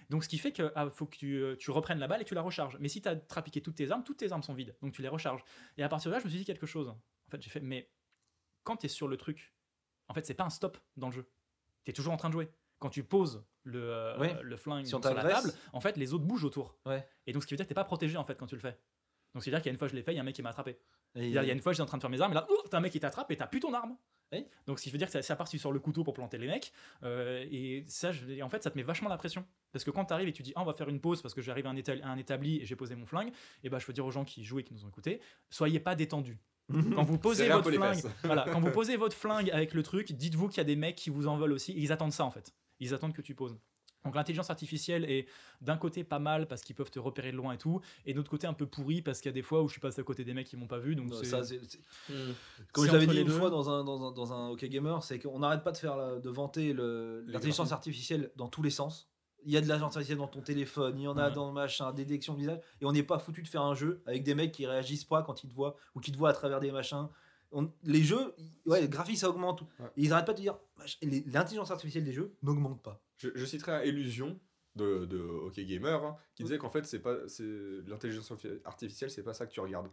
Donc, 0.09 0.25
ce 0.25 0.29
qui 0.29 0.39
fait 0.39 0.53
qu'il 0.53 0.71
faut 0.93 1.07
que 1.07 1.17
tu, 1.17 1.43
euh, 1.43 1.57
tu 1.57 1.71
reprennes 1.71 1.99
la 1.99 2.09
balle 2.09 2.21
et 2.21 2.25
que 2.25 2.29
tu 2.29 2.35
la 2.35 2.43
recharges. 2.43 2.79
Mais 2.81 2.89
si 2.89 3.03
tu 3.03 3.09
as 3.09 3.17
trapiqué 3.17 3.61
toutes 3.61 3.75
tes 3.75 3.91
armes, 3.91 4.05
toutes 4.05 4.19
tes 4.19 4.33
armes 4.33 4.43
sont 4.43 4.55
vides. 4.55 4.75
Donc, 4.81 4.93
tu 4.93 5.03
les 5.03 5.09
recharges. 5.09 5.45
Et 5.77 5.83
à 5.83 5.89
partir 5.89 6.11
de 6.11 6.15
là, 6.15 6.21
je 6.21 6.25
me 6.25 6.31
suis 6.31 6.39
dit 6.39 6.45
quelque 6.45 6.67
chose. 6.67 6.89
En 6.89 7.31
fait, 7.31 7.43
j'ai 7.43 7.51
fait, 7.51 7.61
mais 7.61 7.91
quand 8.63 8.77
tu 8.77 8.87
es 8.87 8.89
sur 8.89 9.09
le 9.09 9.17
truc, 9.17 9.53
en 10.09 10.15
fait, 10.15 10.25
c'est 10.25 10.35
pas 10.35 10.45
un 10.45 10.51
stop 10.51 10.79
dans 10.97 11.09
le 11.09 11.13
jeu. 11.13 11.29
Tu 11.85 11.91
es 11.91 11.95
toujours 11.95 12.13
en 12.13 12.17
train 12.17 12.29
de 12.29 12.35
jouer. 12.35 12.49
Quand 12.79 12.91
tu 12.91 13.03
poses 13.03 13.45
le, 13.67 13.81
euh, 13.83 14.19
Ouais. 14.19 14.37
le 14.43 14.57
flingue 14.57 14.85
Si 14.85 14.89
sur 14.91 15.01
la 15.01 15.23
table, 15.23 15.53
en 15.73 15.81
fait, 15.81 15.97
les 15.97 16.15
autres 16.15 16.25
bougent 16.25 16.45
autour. 16.45 16.77
Ouais. 16.87 17.07
Et 17.27 17.33
donc, 17.33 17.43
ce 17.43 17.47
qui 17.47 17.55
veut 17.55 17.57
dire 17.59 17.67
que 17.67 17.69
t'es 17.69 17.75
pas 17.75 17.85
protégé 17.85 18.17
en 18.17 18.25
fait 18.25 18.37
quand 18.39 18.47
tu 18.47 18.55
le 18.55 18.61
fais. 18.61 18.79
Donc, 19.35 19.43
c'est-à-dire 19.45 19.61
qu'il 19.61 19.67
y 19.69 19.73
a 19.73 19.75
une 19.75 19.79
fois 19.79 19.89
je 19.89 19.95
l'ai 19.95 20.03
fait, 20.03 20.13
il 20.13 20.17
y 20.17 20.19
a 20.19 20.23
un 20.23 20.25
mec 20.25 20.35
qui 20.35 20.43
m'a 20.43 20.49
attrapé. 20.51 20.79
Il 21.15 21.29
y 21.29 21.39
a 21.39 21.43
une 21.53 21.61
fois 21.61 21.73
j'étais 21.73 21.83
en 21.83 21.87
train 21.87 21.99
de 21.99 22.03
faire 22.03 22.11
mes 22.11 22.21
armes, 22.21 22.33
et 22.33 22.35
là, 22.37 22.47
t'as 22.71 22.79
un 22.79 22.81
mec 22.81 22.93
qui 22.93 23.01
t'attrape 23.01 23.31
et 23.31 23.37
t'as 23.37 23.47
plus 23.47 23.61
ton 23.61 23.75
arme. 23.75 23.97
Donc, 24.67 24.79
ce 24.79 24.85
qui 24.85 24.91
veut 24.91 24.99
dire 24.99 25.11
que 25.11 25.21
ça, 25.23 25.37
part 25.37 25.47
sur 25.49 25.73
le 25.73 25.79
couteau 25.79 26.03
pour 26.05 26.13
planter 26.15 26.37
les 26.39 26.47
mecs. 26.49 26.73
euh, 27.05 27.47
et 27.51 27.85
ça, 27.87 28.13
je- 28.13 28.41
en 28.43 28.49
fait, 28.49 28.63
ça 28.63 28.71
te 28.71 28.77
met 28.77 28.83
vachement 28.83 29.09
la 29.09 29.17
pression. 29.17 29.47
Parce 29.73 29.85
que 29.85 29.91
quand 29.91 30.05
t'arrives 30.05 30.29
et 30.29 30.33
tu 30.33 30.43
dis, 30.43 30.53
ah, 30.57 30.63
on 30.63 30.65
va 30.65 30.75
faire 30.75 30.89
une 30.89 31.01
pause 31.01 31.23
parce 31.23 31.33
que 31.35 31.41
j'arrive 31.43 31.67
à 31.67 31.71
un, 31.71 31.77
étal- 31.77 32.03
à 32.03 32.09
un 32.09 32.17
établi 32.19 32.61
et 32.61 32.67
j'ai 32.67 32.77
posé 32.77 32.95
mon 32.97 33.07
flingue, 33.07 33.31
et 33.63 33.69
ben 33.71 33.79
je 33.79 33.87
veux 33.87 33.93
dire 33.93 34.05
aux 34.05 34.11
gens 34.11 34.25
qui 34.25 34.43
jouent 34.45 34.59
et 34.59 34.65
qui 34.65 34.75
nous 34.75 34.85
ont 34.85 34.89
écoutés, 34.89 35.21
soyez 35.51 35.81
pas 35.81 35.95
détendus. 35.95 36.39
Quand 36.95 37.05
vous 37.05 37.19
posez 37.19 37.49
votre 37.49 37.71
flingue, 37.71 38.03
voilà, 38.25 38.45
quand 38.51 38.59
vous 38.61 38.73
posez 38.73 38.97
votre 38.97 39.15
flingue 39.15 39.49
avec 39.53 39.73
le 39.73 39.85
truc, 39.85 40.11
dites-vous 40.13 40.49
qu'il 40.49 40.59
y 40.59 40.61
a 40.61 40.65
des 40.65 40.75
mecs 40.75 40.97
qui 40.97 41.11
vous 41.11 41.29
en 41.29 41.37
veulent 41.37 41.53
aussi. 41.53 41.73
Ils 41.77 41.93
attendent 41.93 42.13
ça 42.13 42.25
en 42.25 42.31
fait. 42.33 42.53
Ils 42.81 42.95
attendent 42.95 43.15
que 43.15 43.23
tu 43.23 43.35
poses. 43.35 43.57
Donc 44.05 44.15
l'intelligence 44.15 44.51
artificielle 44.51 45.05
est 45.11 45.27
d'un 45.63 45.77
côté 45.77 46.05
pas 46.05 46.21
mal 46.21 46.47
parce 46.47 46.63
qu'ils 46.63 46.77
peuvent 46.77 46.93
te 46.93 47.01
repérer 47.01 47.33
de 47.33 47.37
loin 47.37 47.55
et 47.55 47.59
tout, 47.59 47.81
et 48.05 48.13
de 48.13 48.17
l'autre 48.19 48.31
côté 48.31 48.47
un 48.47 48.53
peu 48.53 48.65
pourri 48.67 49.03
parce 49.03 49.21
qu'il 49.21 49.29
y 49.29 49.31
a 49.31 49.33
des 49.33 49.43
fois 49.43 49.63
où 49.63 49.67
je 49.67 49.73
suis 49.73 49.81
passé 49.81 50.01
à 50.01 50.05
côté 50.05 50.25
des 50.25 50.33
mecs 50.33 50.47
qui 50.47 50.57
m'ont 50.57 50.69
pas 50.69 50.79
vu. 50.79 50.95
Donc 50.95 51.09
Non, 51.11 51.25
ça, 51.25 51.43
c'est- 51.43 51.57
Hmm. 52.09 52.33
Comme 52.73 52.87
je 52.87 52.93
l'avais 52.93 53.07
dit 53.09 53.19
une 53.19 53.27
deux. 53.27 53.33
fois 53.37 53.51
dans 53.51 53.69
un, 53.69 53.83
dans 53.83 54.07
un, 54.09 54.13
dans 54.13 54.33
un 54.33 54.49
OK 54.51 54.65
Gamer, 54.67 55.03
c'est 55.03 55.19
qu'on 55.19 55.41
n'arrête 55.41 55.65
pas 55.65 55.73
de 55.73 55.77
faire 55.79 55.97
la- 55.97 56.21
de 56.21 56.31
vanter 56.31 56.73
le- 56.73 57.23
l'intelligence 57.27 57.73
artificielle 57.73 58.31
dans 58.37 58.47
tous 58.49 58.63
les 58.63 58.71
sens. 58.71 59.09
Il 59.45 59.53
y 59.53 59.57
a 59.57 59.61
de 59.61 59.67
l'agence 59.67 59.97
artificielle 59.97 60.19
dans 60.19 60.29
ton 60.29 60.41
téléphone, 60.43 60.99
il 60.99 61.03
y 61.05 61.09
en 61.09 61.17
a 61.17 61.29
Ouais. 61.29 61.35
dans 61.35 61.51
machin, 61.51 61.93
détection 61.93 62.35
de 62.35 62.39
visage, 62.41 62.61
et 62.81 62.85
on 62.85 62.93
n'est 62.93 63.03
pas 63.03 63.19
foutu 63.19 63.43
de 63.43 63.49
faire 63.49 63.63
un 63.63 63.75
jeu 63.75 64.03
avec 64.07 64.23
des 64.23 64.35
mecs 64.37 64.53
qui 64.53 64.67
réagissent 64.67 65.05
pas 65.05 65.23
quand 65.25 65.43
ils 65.43 65.49
te 65.49 65.55
voient 65.55 65.75
ou 65.97 66.01
qui 66.01 66.13
te 66.13 66.17
voient 66.17 66.31
à 66.31 66.33
travers 66.33 66.61
des 66.61 66.71
machins. 66.71 67.09
On- 67.53 67.71
les 67.85 68.03
jeux, 68.03 68.35
ouais, 68.67 68.81
le 68.83 68.87
graphisme 68.89 69.21
ça 69.23 69.31
augmente. 69.31 69.63
Ouais. 69.79 69.87
Et 69.97 70.03
ils 70.05 70.13
arrêtent 70.13 70.27
pas 70.27 70.33
de 70.33 70.39
dire 70.39 70.59
les- 71.03 71.23
l'intelligence 71.27 71.71
artificielle 71.71 72.05
des 72.05 72.13
jeux 72.13 72.35
n'augmente 72.43 72.83
pas. 72.83 73.03
Je, 73.17 73.29
je 73.35 73.45
citerai 73.45 73.89
Illusion 73.89 74.39
de, 74.75 75.07
de 75.07 75.19
OK 75.19 75.59
Gamer 75.61 76.05
hein, 76.05 76.17
qui 76.35 76.43
disait 76.43 76.59
qu'en 76.59 76.69
fait, 76.71 76.85
c'est 76.85 76.99
pas 77.01 77.15
l'intelligence 77.87 78.31
arti- 78.31 78.61
artificielle, 78.65 79.11
c'est 79.11 79.23
pas 79.23 79.33
ça 79.35 79.47
que 79.47 79.53
tu 79.53 79.61
regardes. 79.61 79.89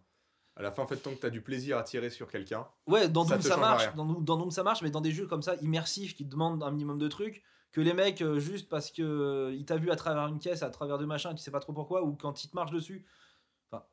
À 0.55 0.61
la 0.61 0.71
fin, 0.71 0.83
en 0.83 0.87
fait, 0.87 0.97
tant 0.97 1.11
que 1.15 1.19
tu 1.19 1.25
as 1.25 1.29
du 1.31 1.41
plaisir 1.41 1.77
à 1.77 1.83
tirer 1.83 2.09
sur 2.11 2.29
quelqu'un, 2.29 2.67
Ouais, 2.85 3.09
dans 3.09 3.23
Ça 3.25 3.37
Doom 3.37 3.41
ça 3.41 3.57
marche, 3.57 3.95
dans, 3.95 4.05
dans 4.05 4.37
Doom 4.37 4.51
ça 4.51 4.61
marche, 4.63 4.81
mais 4.83 4.91
dans 4.91 5.01
des 5.01 5.11
jeux 5.11 5.25
comme 5.25 5.41
ça 5.41 5.55
immersifs 5.61 6.15
qui 6.15 6.25
te 6.25 6.29
demandent 6.31 6.61
un 6.61 6.69
minimum 6.69 6.99
de 6.99 7.07
trucs, 7.07 7.43
que 7.71 7.81
les 7.81 7.93
mecs 7.93 8.21
euh, 8.21 8.39
juste 8.39 8.69
parce 8.69 8.91
que 8.91 9.51
il 9.51 9.65
t'a 9.65 9.77
vu 9.77 9.89
à 9.89 9.95
travers 9.95 10.27
une 10.27 10.37
caisse, 10.37 10.61
à 10.61 10.69
travers 10.69 10.99
deux 10.99 11.07
machins, 11.07 11.33
tu 11.33 11.41
sais 11.41 11.49
pas 11.49 11.59
trop 11.59 11.73
pourquoi, 11.73 12.03
ou 12.03 12.13
quand 12.15 12.43
il 12.43 12.49
te 12.49 12.55
marche 12.55 12.69
dessus. 12.71 13.03
Enfin, 13.71 13.83
il 13.91 13.92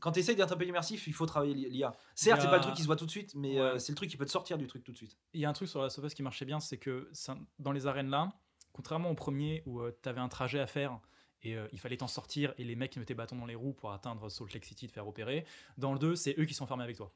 quand 0.00 0.12
tu 0.12 0.20
essayes 0.20 0.36
d'être 0.36 0.52
un 0.52 0.56
peu 0.56 0.64
immersif, 0.66 1.06
il 1.06 1.12
faut 1.12 1.26
travailler 1.26 1.54
l'IA. 1.54 1.92
Certes, 2.14 2.38
y 2.38 2.42
c'est 2.42 2.46
a- 2.46 2.50
pas 2.50 2.56
le 2.56 2.62
truc 2.62 2.74
qui 2.74 2.82
se 2.82 2.86
voit 2.86 2.96
tout 2.96 3.06
de 3.06 3.10
suite, 3.10 3.34
mais 3.34 3.58
euh, 3.58 3.78
c'est 3.78 3.92
le 3.92 3.96
truc 3.96 4.10
qui 4.10 4.16
peut 4.16 4.26
te 4.26 4.30
sortir 4.30 4.58
du 4.58 4.66
truc 4.66 4.84
tout 4.84 4.92
de 4.92 4.96
suite. 4.96 5.16
Il 5.34 5.40
y 5.40 5.44
a 5.44 5.48
un 5.48 5.52
truc 5.52 5.68
sur 5.68 5.82
la 5.82 5.90
Sofos 5.90 6.08
qui 6.08 6.22
marchait 6.22 6.44
bien, 6.44 6.60
c'est 6.60 6.78
que 6.78 7.08
ça- 7.12 7.36
dans 7.58 7.72
les 7.72 7.86
arènes 7.86 8.10
là, 8.10 8.32
contrairement 8.72 9.10
au 9.10 9.14
premier 9.14 9.62
où 9.66 9.80
tu 10.02 10.08
avais 10.08 10.20
un 10.20 10.28
trajet 10.28 10.60
à 10.60 10.66
faire 10.66 11.00
et 11.42 11.56
euh, 11.56 11.66
il 11.72 11.78
fallait 11.78 11.96
t'en 11.96 12.06
sortir 12.08 12.54
et 12.58 12.64
les 12.64 12.76
mecs 12.76 12.96
mettaient 12.96 13.14
bâton 13.14 13.36
dans 13.36 13.46
les 13.46 13.54
roues 13.54 13.72
pour 13.74 13.92
atteindre 13.92 14.28
Salt 14.30 14.52
Lake 14.54 14.64
City, 14.64 14.86
te 14.86 14.92
faire 14.92 15.06
opérer, 15.06 15.44
dans 15.78 15.92
le 15.92 15.98
2, 15.98 16.16
c'est 16.16 16.34
eux 16.38 16.44
qui 16.44 16.54
sont 16.54 16.64
enfermés 16.64 16.84
avec 16.84 16.96
toi. 16.96 17.12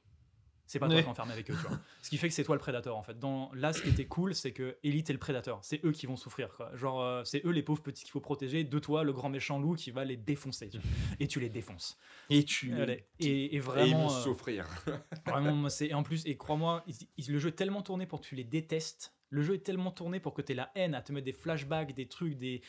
C'est 0.73 0.79
pas 0.79 0.87
toi 0.87 0.95
Ouais. 0.95 1.03
qui 1.03 1.09
es 1.09 1.11
enfermé 1.11 1.33
avec 1.33 1.51
eux, 1.51 1.57
tu 1.61 1.67
vois. 1.67 1.81
Ce 2.01 2.09
qui 2.09 2.17
fait 2.17 2.29
que 2.29 2.35
c'est 2.35 2.45
toi 2.45 2.55
le 2.55 2.61
prédateur 2.61 2.97
en 2.97 3.03
fait. 3.03 3.19
Dans, 3.19 3.51
là, 3.55 3.73
ce 3.73 3.83
qui 3.83 3.89
était 3.89 4.05
cool, 4.07 4.37
c'est 4.37 4.53
que 4.53 4.77
Elite 4.85 5.11
est 5.11 5.13
le 5.13 5.19
prédateur. 5.19 5.59
C'est 5.63 5.85
eux 5.85 5.91
qui 5.91 6.07
vont 6.07 6.15
souffrir. 6.15 6.49
Quoi. 6.57 6.71
Genre, 6.77 7.01
euh, 7.03 7.25
c'est 7.25 7.45
eux 7.45 7.51
les 7.51 7.65
pauvres 7.65 7.83
petits 7.83 8.05
qu'il 8.05 8.13
faut 8.13 8.21
protéger 8.21 8.63
de 8.63 8.79
toi, 8.79 9.03
le 9.03 9.13
grand 9.13 9.31
méchant 9.31 9.59
loup 9.59 9.75
qui 9.75 9.91
va 9.91 10.05
les 10.05 10.17
défoncer. 10.17 10.71
Et 11.19 11.27
tu 11.27 11.41
les 11.41 11.49
défonces. 11.49 11.99
Et 12.29 12.45
tu. 12.45 12.73
Et, 12.73 13.05
et 13.19 13.27
et 13.27 13.55
ils 13.57 13.61
vraiment. 13.61 14.07
vont 14.07 14.15
euh, 14.15 14.23
souffrir. 14.23 14.69
Vraiment, 15.27 15.69
c'est 15.69 15.89
et 15.89 15.95
en 15.95 16.05
plus 16.05 16.25
et 16.25 16.37
crois-moi, 16.37 16.85
le 17.29 17.39
jeu 17.41 17.49
est 17.49 17.53
tellement 17.53 17.83
tourné 17.83 18.07
pour 18.07 18.21
que 18.21 18.27
tu 18.27 18.37
les 18.37 18.45
détestes. 18.45 19.13
Le 19.29 19.43
jeu 19.43 19.55
est 19.55 19.65
tellement 19.67 19.91
tourné 19.91 20.21
pour 20.21 20.35
que 20.35 20.43
tu 20.43 20.53
aies 20.53 20.55
la 20.55 20.71
haine, 20.77 20.95
à 20.95 21.03
te 21.03 21.11
mettre 21.13 21.25
des 21.25 21.33
flashbacks, 21.33 21.95
des 21.97 22.07
trucs, 22.07 22.39
des 22.39 22.63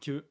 que 0.00 0.24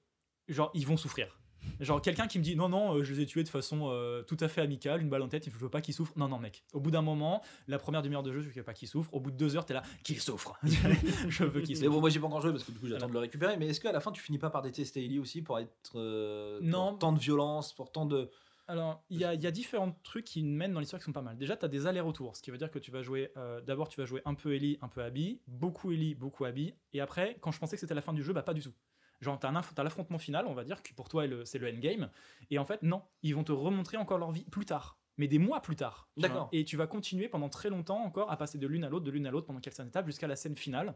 genre 0.47 0.71
ils 0.73 0.87
vont 0.87 0.97
souffrir. 0.97 1.39
Genre 1.79 2.01
quelqu'un 2.01 2.27
qui 2.27 2.39
me 2.39 2.43
dit 2.43 2.55
non 2.55 2.69
non, 2.69 2.95
euh, 2.95 3.03
je 3.03 3.13
les 3.13 3.21
ai 3.21 3.25
tués 3.25 3.43
de 3.43 3.49
façon 3.49 3.89
euh, 3.91 4.21
tout 4.23 4.37
à 4.39 4.47
fait 4.47 4.61
amicale, 4.61 5.01
une 5.01 5.09
balle 5.09 5.21
en 5.21 5.27
tête, 5.27 5.45
je 5.49 5.57
veux 5.57 5.69
pas 5.69 5.81
qu'ils 5.81 5.93
souffrent. 5.93 6.13
Non 6.17 6.27
non 6.27 6.39
mec. 6.39 6.63
Au 6.73 6.79
bout 6.79 6.91
d'un 6.91 7.01
moment, 7.01 7.41
la 7.67 7.77
première 7.79 8.01
demi-heure 8.01 8.23
de 8.23 8.31
jeu, 8.31 8.41
je 8.41 8.49
veux 8.49 8.63
pas 8.63 8.73
qu'ils 8.73 8.87
souffrent. 8.87 9.13
Au 9.13 9.19
bout 9.19 9.31
de 9.31 9.37
deux 9.37 9.55
heures, 9.55 9.65
t'es 9.65 9.73
là, 9.73 9.83
qu'ils 10.03 10.19
souffrent. 10.21 10.55
je 10.63 11.43
veux 11.43 11.61
qu'ils 11.61 11.69
Mais 11.69 11.75
souffrent. 11.75 11.91
bon, 11.91 11.99
moi 11.99 12.09
j'ai 12.09 12.19
pas 12.19 12.27
encore 12.27 12.41
joué 12.41 12.51
parce 12.51 12.63
que 12.63 12.71
du 12.71 12.79
coup 12.79 12.87
j'attends 12.87 13.07
de 13.07 13.13
le 13.13 13.19
récupérer. 13.19 13.57
Mais 13.57 13.67
est-ce 13.67 13.79
qu'à 13.81 13.91
la 13.91 13.99
fin 13.99 14.11
tu 14.11 14.21
finis 14.21 14.37
pas 14.39 14.49
par 14.49 14.61
détester 14.61 15.03
Ellie 15.03 15.19
aussi 15.19 15.41
pour 15.41 15.59
être. 15.59 15.69
euh, 15.95 16.59
pour 16.59 16.67
Non. 16.67 16.95
tant 16.95 17.11
de 17.11 17.19
violence, 17.19 17.73
pour 17.73 17.91
tant 17.91 18.05
de. 18.05 18.29
Alors, 18.69 19.03
il 19.09 19.19
y 19.19 19.25
a, 19.25 19.33
il 19.33 19.43
y 19.43 19.45
a 19.47 19.51
différents 19.51 19.91
trucs 20.03 20.23
qui 20.23 20.41
mènent 20.41 20.71
dans 20.71 20.79
l'histoire 20.79 20.97
qui 21.01 21.03
sont 21.03 21.11
pas 21.11 21.21
mal. 21.21 21.37
Déjà, 21.37 21.57
tu 21.57 21.65
as 21.65 21.67
des 21.67 21.85
allers-retours, 21.85 22.37
ce 22.37 22.41
qui 22.41 22.49
veut 22.49 22.57
dire 22.57 22.71
que 22.71 22.79
tu 22.79 22.91
vas 22.91 23.01
jouer. 23.01 23.29
euh, 23.35 23.59
D'abord, 23.59 23.89
tu 23.89 23.99
vas 23.99 24.05
jouer 24.05 24.21
un 24.23 24.35
peu 24.35 24.53
Ellie, 24.55 24.77
un 24.81 24.87
peu 24.87 25.03
Abby, 25.03 25.41
beaucoup 25.47 25.91
Ellie, 25.91 26.15
beaucoup 26.15 26.45
Abby. 26.45 26.73
Et 26.93 27.01
après, 27.01 27.35
quand 27.41 27.51
je 27.51 27.59
pensais 27.59 27.75
que 27.75 27.81
c'était 27.81 27.93
la 27.93 28.01
fin 28.01 28.13
du 28.13 28.23
jeu, 28.23 28.31
bah 28.31 28.41
pas 28.41 28.53
du 28.53 28.61
tout. 28.61 28.71
Genre, 29.23 29.39
tu 29.39 29.47
as, 29.47 29.83
l'affrontement 29.83 30.17
final, 30.17 30.45
on 30.47 30.53
va 30.53 30.63
dire, 30.63 30.83
que 30.83 30.93
pour 30.93 31.09
toi, 31.09 31.25
c'est 31.45 31.57
le 31.57 31.69
endgame. 31.69 32.09
Et 32.51 32.59
en 32.59 32.65
fait, 32.65 32.83
non, 32.83 33.01
ils 33.21 33.33
vont 33.33 33.43
te 33.43 33.51
remontrer 33.51 33.97
encore 33.97 34.17
leur 34.17 34.31
vie 34.31 34.45
plus 34.45 34.65
tard. 34.65 34.99
Mais 35.17 35.27
des 35.27 35.39
mois 35.39 35.61
plus 35.61 35.75
tard. 35.75 36.09
D'accord. 36.17 36.49
Et 36.51 36.65
tu 36.65 36.75
vas 36.75 36.87
continuer 36.87 37.27
pendant 37.27 37.49
très 37.49 37.69
longtemps 37.69 38.03
encore 38.03 38.31
à 38.31 38.37
passer 38.37 38.57
de 38.57 38.67
l'une 38.67 38.83
à 38.83 38.89
l'autre, 38.89 39.05
de 39.05 39.11
l'une 39.11 39.27
à 39.27 39.31
l'autre 39.31 39.47
pendant 39.47 39.59
quelques 39.59 39.79
étapes 39.79 40.07
jusqu'à 40.07 40.27
la 40.27 40.35
scène 40.35 40.57
finale. 40.57 40.95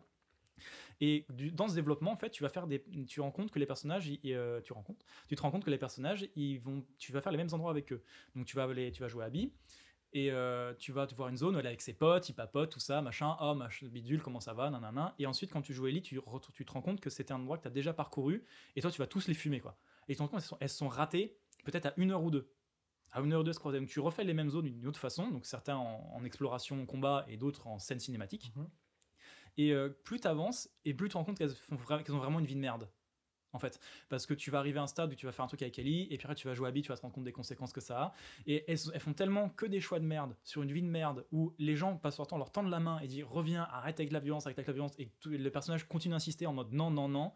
Et 1.01 1.25
du- 1.29 1.51
dans 1.51 1.67
ce 1.67 1.75
développement, 1.75 2.11
en 2.11 2.15
fait, 2.15 2.31
tu 2.31 2.43
vas 2.43 2.49
faire 2.49 2.65
des, 2.65 2.83
tu 3.07 3.21
rends 3.21 3.31
compte 3.31 3.51
que 3.51 3.59
les 3.59 3.65
personnages, 3.67 4.11
euh, 4.25 4.61
tu 4.61 4.73
rends 4.73 4.81
compte, 4.81 5.05
tu 5.27 5.35
te 5.35 5.41
rends 5.41 5.51
compte 5.51 5.63
que 5.63 5.69
les 5.69 5.77
personnages, 5.77 6.27
ils 6.35 6.59
vont, 6.59 6.83
tu 6.97 7.11
vas 7.11 7.21
faire 7.21 7.31
les 7.31 7.37
mêmes 7.37 7.53
endroits 7.53 7.71
avec 7.71 7.93
eux. 7.93 8.01
Donc 8.35 8.45
tu 8.45 8.55
vas 8.55 8.63
aller, 8.63 8.91
tu 8.91 9.01
vas 9.01 9.07
jouer 9.07 9.23
à 9.23 9.27
Abby 9.27 9.53
et 10.13 10.31
euh, 10.31 10.73
tu 10.75 10.91
vas 10.91 11.05
te 11.05 11.13
voir 11.15 11.29
une 11.29 11.37
zone 11.37 11.55
où 11.55 11.59
elle 11.59 11.65
est 11.65 11.69
avec 11.69 11.81
ses 11.81 11.93
potes, 11.93 12.29
ils 12.29 12.33
papotent, 12.33 12.71
tout 12.71 12.79
ça, 12.79 13.01
machin, 13.01 13.35
oh 13.41 13.53
machin, 13.55 13.87
bidule, 13.87 14.21
comment 14.21 14.39
ça 14.39 14.53
va, 14.53 14.69
nanana. 14.69 15.13
Et 15.19 15.25
ensuite, 15.25 15.51
quand 15.51 15.61
tu 15.61 15.73
joues 15.73 15.87
Ellie, 15.87 16.01
tu, 16.01 16.19
tu 16.53 16.65
te 16.65 16.71
rends 16.71 16.81
compte 16.81 17.01
que 17.01 17.09
c'était 17.09 17.33
un 17.33 17.37
endroit 17.37 17.57
que 17.57 17.63
tu 17.63 17.67
as 17.67 17.71
déjà 17.71 17.93
parcouru 17.93 18.45
et 18.75 18.81
toi, 18.81 18.91
tu 18.91 18.99
vas 18.99 19.07
tous 19.07 19.27
les 19.27 19.33
fumer, 19.33 19.59
quoi. 19.59 19.77
Et 20.07 20.13
tu 20.13 20.17
te 20.17 20.23
rends 20.23 20.29
compte 20.29 20.39
qu'elles 20.39 20.47
sont, 20.47 20.57
elles 20.61 20.69
sont 20.69 20.87
ratées 20.87 21.37
peut-être 21.65 21.87
à 21.87 21.93
une 21.97 22.11
heure 22.11 22.23
ou 22.23 22.31
deux. 22.31 22.53
À 23.11 23.19
une 23.19 23.33
heure 23.33 23.41
ou 23.41 23.43
deux. 23.43 23.51
Donc 23.51 23.87
tu 23.87 23.99
refais 23.99 24.23
les 24.23 24.33
mêmes 24.33 24.49
zones 24.49 24.65
d'une 24.65 24.87
autre 24.87 24.99
façon, 24.99 25.29
donc 25.29 25.45
certains 25.45 25.75
en, 25.75 26.09
en 26.13 26.23
exploration, 26.23 26.85
combat 26.85 27.25
et 27.27 27.37
d'autres 27.37 27.67
en 27.67 27.79
scène 27.79 27.99
cinématique. 27.99 28.53
Mhm. 28.55 28.69
Et 29.57 29.73
euh, 29.73 29.89
plus 29.89 30.19
tu 30.19 30.27
avances, 30.27 30.69
et 30.85 30.93
plus 30.93 31.07
tu 31.07 31.13
te 31.13 31.17
rends 31.17 31.23
compte 31.25 31.37
qu'elles 31.37 31.53
qu'elles 31.53 32.15
ont 32.15 32.19
vraiment 32.19 32.39
une 32.39 32.45
vie 32.45 32.55
de 32.55 32.59
merde. 32.59 32.89
En 33.57 33.59
fait, 33.59 33.79
parce 34.07 34.27
que 34.27 34.35
tu 34.35 34.51
vas 34.51 34.59
arriver 34.59 34.77
à 34.77 34.83
un 34.83 34.87
stade 34.87 35.11
où 35.11 35.15
tu 35.15 35.25
vas 35.25 35.31
faire 35.31 35.43
un 35.43 35.47
truc 35.47 35.63
avec 35.63 35.79
Ellie, 35.79 36.03
et 36.11 36.17
puis 36.17 36.25
après 36.25 36.35
tu 36.35 36.47
vas 36.47 36.53
jouer 36.53 36.67
à 36.67 36.69
Abby, 36.69 36.83
tu 36.83 36.89
vas 36.89 36.95
te 36.95 37.01
rendre 37.01 37.13
compte 37.15 37.23
des 37.23 37.31
conséquences 37.31 37.73
que 37.73 37.81
ça 37.81 37.99
a. 37.99 38.13
Et 38.45 38.63
elles, 38.71 38.77
elles 38.93 38.99
font 38.99 39.13
tellement 39.13 39.49
que 39.49 39.65
des 39.65 39.81
choix 39.81 39.99
de 39.99 40.05
merde 40.05 40.35
sur 40.43 40.61
une 40.61 40.71
vie 40.71 40.83
de 40.83 40.87
merde 40.87 41.25
où 41.31 41.53
les 41.57 41.75
gens 41.75 41.97
passent 41.97 42.19
leur 42.19 42.27
temps, 42.27 42.37
leur 42.37 42.51
tendent 42.51 42.69
la 42.69 42.79
main 42.79 42.99
et 42.99 43.07
disent 43.07 43.23
reviens, 43.23 43.63
arrête 43.71 43.99
avec 43.99 44.11
la 44.11 44.19
violence, 44.19 44.45
arrête 44.45 44.59
avec 44.59 44.67
la 44.67 44.73
violence, 44.73 44.93
et 44.99 45.09
tout- 45.19 45.29
le 45.31 45.49
personnage 45.49 45.87
continue 45.87 46.13
d'insister 46.13 46.45
en 46.45 46.53
mode 46.53 46.71
non, 46.71 46.91
non, 46.91 47.09
non, 47.09 47.31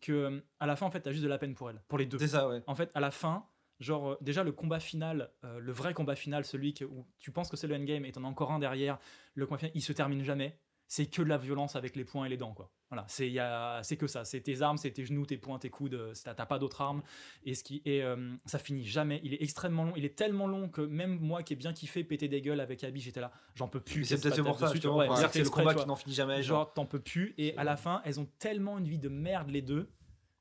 que 0.00 0.12
euh, 0.12 0.40
à 0.60 0.66
la 0.66 0.76
fin 0.76 0.86
en 0.86 0.90
fait 0.90 1.00
t'as 1.00 1.12
juste 1.12 1.22
de 1.24 1.28
la 1.28 1.38
peine 1.38 1.54
pour 1.54 1.68
elle, 1.70 1.82
pour 1.88 1.98
les 1.98 2.06
deux. 2.06 2.18
C'est 2.18 2.28
ça, 2.28 2.48
ouais. 2.48 2.62
En 2.66 2.74
fait, 2.74 2.90
à 2.94 3.00
la 3.00 3.10
fin, 3.10 3.46
genre, 3.80 4.12
euh, 4.12 4.16
déjà 4.22 4.42
le 4.44 4.52
combat 4.52 4.80
final, 4.80 5.30
euh, 5.44 5.58
le 5.58 5.72
vrai 5.72 5.92
combat 5.94 6.16
final, 6.16 6.44
celui 6.44 6.72
que, 6.74 6.84
où 6.84 7.06
tu 7.18 7.30
penses 7.30 7.50
que 7.50 7.56
c'est 7.56 7.66
le 7.66 7.74
endgame 7.74 8.04
et 8.06 8.12
t'en 8.12 8.24
as 8.24 8.28
encore 8.28 8.52
un 8.52 8.58
derrière, 8.58 8.98
le 9.34 9.46
combat 9.46 9.58
final, 9.58 9.72
il 9.74 9.82
se 9.82 9.92
termine 9.92 10.22
jamais. 10.22 10.58
C'est 10.88 11.06
que 11.06 11.22
de 11.22 11.28
la 11.28 11.38
violence 11.38 11.74
avec 11.76 11.96
les 11.96 12.04
poings 12.04 12.26
et 12.26 12.28
les 12.28 12.36
dents, 12.36 12.52
quoi. 12.54 12.70
Voilà, 12.90 13.04
c'est 13.08 13.28
y 13.28 13.40
a- 13.40 13.80
c'est 13.82 13.96
que 13.96 14.06
ça. 14.06 14.24
C'est 14.24 14.40
tes 14.40 14.62
armes, 14.62 14.76
c'est 14.76 14.92
tes 14.92 15.04
genoux, 15.04 15.26
tes 15.26 15.36
poings, 15.36 15.58
tes 15.58 15.70
coudes. 15.70 15.94
euh, 15.94 16.14
c'est- 16.14 16.32
T'as 16.32 16.46
pas 16.46 16.60
d'autres 16.60 16.80
armes. 16.80 17.02
Et, 17.44 17.54
ce 17.56 17.64
qui, 17.64 17.82
et 17.84 18.04
euh, 18.04 18.32
ça 18.44 18.60
finit 18.60 18.84
jamais. 18.84 19.20
Il 19.24 19.34
est 19.34 19.42
extrêmement 19.42 19.82
long. 19.82 19.92
Il 19.96 20.04
est 20.04 20.14
tellement 20.16 20.46
long 20.46 20.68
que 20.68 20.80
même 20.82 21.18
moi 21.18 21.42
qui 21.42 21.54
ai 21.54 21.56
bien 21.56 21.72
kiffé 21.72 22.04
péter 22.04 22.28
des 22.28 22.40
gueules 22.40 22.60
avec 22.60 22.84
Abby, 22.84 23.00
j'étais 23.00 23.20
là, 23.20 23.32
j'en 23.56 23.66
peux 23.66 23.80
plus. 23.80 24.04
C'est 24.04 24.14
peut-être 24.22 24.36
pour 24.44 24.58
ça, 24.60 24.66
ouais, 24.98 25.08
c'est 25.16 25.32
c'est 25.32 25.38
le 25.40 25.50
combat 25.50 25.74
qui 25.82 25.88
n'en 25.88 25.96
finit 25.96 26.14
jamais. 26.14 26.42
Genre, 26.44 26.58
Genre, 26.60 26.72
t'en 26.74 26.86
peux 26.86 27.00
plus. 27.00 27.34
Et 27.38 27.56
à 27.56 27.64
la 27.64 27.76
fin, 27.76 28.00
elles 28.04 28.20
ont 28.20 28.28
tellement 28.38 28.78
une 28.78 28.86
vie 28.86 28.98
de 29.00 29.08
merde, 29.08 29.50
les 29.50 29.62
deux. 29.62 29.90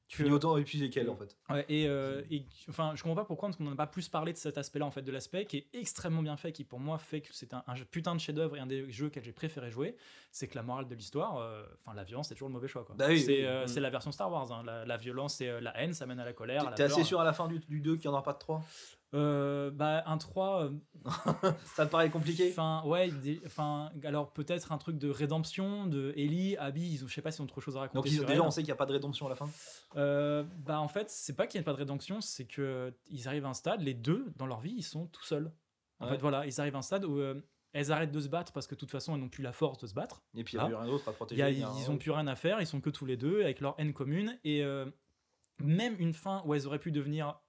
Tu 0.08 0.18
finis 0.18 0.32
autant 0.32 0.56
épuisé 0.58 0.90
qu'elle 0.90 1.10
en 1.10 1.16
fait. 1.16 1.36
Ouais, 1.50 1.66
et, 1.68 1.88
euh, 1.88 2.22
et 2.30 2.46
enfin, 2.70 2.94
je 2.96 3.02
comprends 3.02 3.16
pas 3.16 3.26
pourquoi 3.26 3.50
on 3.60 3.64
n'en 3.64 3.72
a 3.72 3.76
pas 3.76 3.88
plus 3.88 4.08
parlé 4.08 4.34
de 4.34 4.38
cet 4.38 4.58
aspect-là, 4.58 4.86
en 4.86 4.92
fait, 4.92 5.02
de 5.02 5.12
l'aspect 5.12 5.46
qui 5.46 5.58
est 5.58 5.68
extrêmement 5.74 6.22
bien 6.22 6.38
fait, 6.38 6.52
qui 6.52 6.64
pour 6.64 6.80
moi 6.80 6.98
fait 7.00 7.22
que 7.22 7.30
c'est 7.34 7.54
un, 7.56 7.64
un 7.66 7.76
jeu- 7.76 7.86
putain 7.86 8.14
de 8.14 8.20
chef-d'œuvre 8.20 8.56
et 8.56 8.60
un 8.60 8.68
des 8.68 8.92
jeux 8.92 9.10
que 9.10 9.20
j'ai 9.22 9.32
préféré 9.32 9.72
jouer. 9.72 9.96
C'est 10.32 10.48
que 10.48 10.56
la 10.56 10.64
morale 10.64 10.88
de 10.88 10.94
l'histoire, 10.96 11.38
euh, 11.38 11.64
enfin, 11.82 11.96
la 11.96 12.04
violence, 12.04 12.28
c'est 12.28 12.36
toujours 12.36 12.50
le 12.50 12.54
mauvais 12.54 12.68
choix. 12.68 12.84
quoi. 12.86 12.94
Bah 12.98 13.06
oui, 13.10 13.20
c'est 13.20 13.40
oui, 13.40 13.46
euh, 13.46 13.64
oui. 13.66 13.72
c'est 13.74 13.80
la 13.80 13.90
version 13.90 14.12
Star 14.12 14.32
Wars. 14.32 14.52
hein. 14.52 14.64
La, 14.66 14.86
la 14.86 14.98
violence, 14.98 15.40
euh, 15.42 15.60
la 15.60 15.76
haine, 15.82 15.94
ça 15.94 16.06
mène 16.06 16.20
à 16.20 16.26
la 16.26 16.34
colère. 16.34 16.64
la 16.66 16.72
T'es 16.74 16.84
assez 16.84 17.04
sûr 17.04 17.20
à 17.20 17.24
la 17.24 17.34
fin 17.34 17.48
du, 17.48 17.60
du 17.60 17.80
2 17.82 17.96
qu'il 17.96 18.02
n'y 18.02 18.08
en 18.10 18.14
aura 18.14 18.24
pas 18.24 18.34
de 18.34 18.40
3 18.40 18.64
Euh, 19.16 19.72
Bah, 19.72 20.04
un 20.06 20.18
3. 20.18 20.66
euh, 20.66 20.72
Ça 21.76 21.86
te 21.86 21.92
paraît 21.92 22.10
compliqué? 22.10 22.50
Enfin, 22.52 22.84
ouais, 22.86 23.10
des- 23.12 23.42
enfin, 23.46 23.92
alors 24.04 24.32
peut-être 24.34 24.72
un 24.72 24.78
truc 24.78 24.98
de 24.98 25.10
rédemption 25.10 25.88
de 25.88 26.14
Ellie, 26.18 26.58
Abby, 26.58 26.88
ils 26.94 27.04
ont, 27.04 27.08
je 27.08 27.14
sais 27.14 27.22
pas 27.22 27.32
s'ils 27.32 27.42
ont 27.44 27.48
trop 27.48 27.62
de 27.62 27.64
choses 27.66 27.78
à 27.78 27.82
raconter. 27.82 27.98
Donc 27.98 28.06
ils- 28.08 28.16
sur 28.18 28.26
déjà 28.26 28.42
elle. 28.42 28.48
on 28.48 28.52
sait 28.52 28.62
qu'il 28.62 28.68
n'y 28.68 28.74
a 28.74 28.76
pas 28.78 28.86
de 28.86 28.94
rédemption 28.94 29.26
à 29.26 29.30
la 29.30 29.36
fin? 29.36 29.50
Euh, 29.96 30.44
bah 30.66 30.80
en 30.80 30.88
fait, 30.88 31.10
c'est 31.10 31.34
pas 31.36 31.48
qu'il 31.48 31.60
n'y 31.60 31.62
ait 31.62 31.66
pas 31.66 31.74
de 31.74 31.78
rédemption, 31.78 32.22
c'est 32.22 32.46
que 32.46 32.94
ils 33.08 33.28
arrivent 33.28 33.46
à 33.46 33.50
un 33.50 33.54
stade, 33.54 33.82
les 33.82 33.94
deux 33.94 34.26
dans 34.38 34.46
leur 34.48 34.60
vie, 34.60 34.74
ils 34.78 34.84
sont 34.84 35.08
tout 35.08 35.24
seuls. 35.24 35.52
En 36.00 36.06
Ouais. 36.06 36.12
fait, 36.12 36.18
voilà, 36.18 36.46
ils 36.46 36.60
arrivent 36.60 36.76
à 36.76 36.80
un 36.80 36.84
stade 36.84 37.06
où 37.06 37.20
euh, 37.20 37.42
elles 37.74 37.92
arrêtent 37.92 38.12
de 38.12 38.20
se 38.20 38.28
battre 38.28 38.52
parce 38.54 38.68
que 38.68 38.76
de 38.76 38.80
toute 38.80 38.92
façon, 38.92 39.14
elles 39.16 39.22
n'ont 39.22 39.30
plus 39.30 39.44
la 39.44 39.54
force 39.54 39.78
de 39.80 39.88
se 39.88 39.94
battre. 39.94 40.24
Et 40.36 40.44
puis 40.44 40.54
il 40.54 40.58
n'y 40.58 40.62
a 40.62 40.66
Ah. 40.66 40.68
plus 40.68 40.76
rien 40.76 40.88
d'autre 40.88 41.08
à 41.08 41.12
Il 41.12 41.16
protéger. 41.16 41.40
y 41.40 41.44
a- 41.44 41.50
il 41.52 41.60
y 41.60 41.64
a 41.64 41.70
un- 41.70 41.78
ils 41.80 41.90
ont 41.92 41.98
plus 41.98 42.12
rien 42.12 42.28
à 42.28 42.36
faire, 42.36 42.60
ils 42.62 42.68
sont 42.68 42.82
que 42.82 42.90
tous 42.90 43.06
les 43.06 43.18
deux 43.18 43.42
avec 43.44 43.60
leur 43.62 43.76
haine 43.78 43.94
commune 43.94 44.38
et 44.44 44.64
euh, 44.64 44.86
même 45.62 45.96
une 46.00 46.14
fin 46.14 46.42
où 46.46 46.54
elles 46.54 46.68
auraient 46.68 46.80
pu 46.80 46.92
devenir 46.92 47.40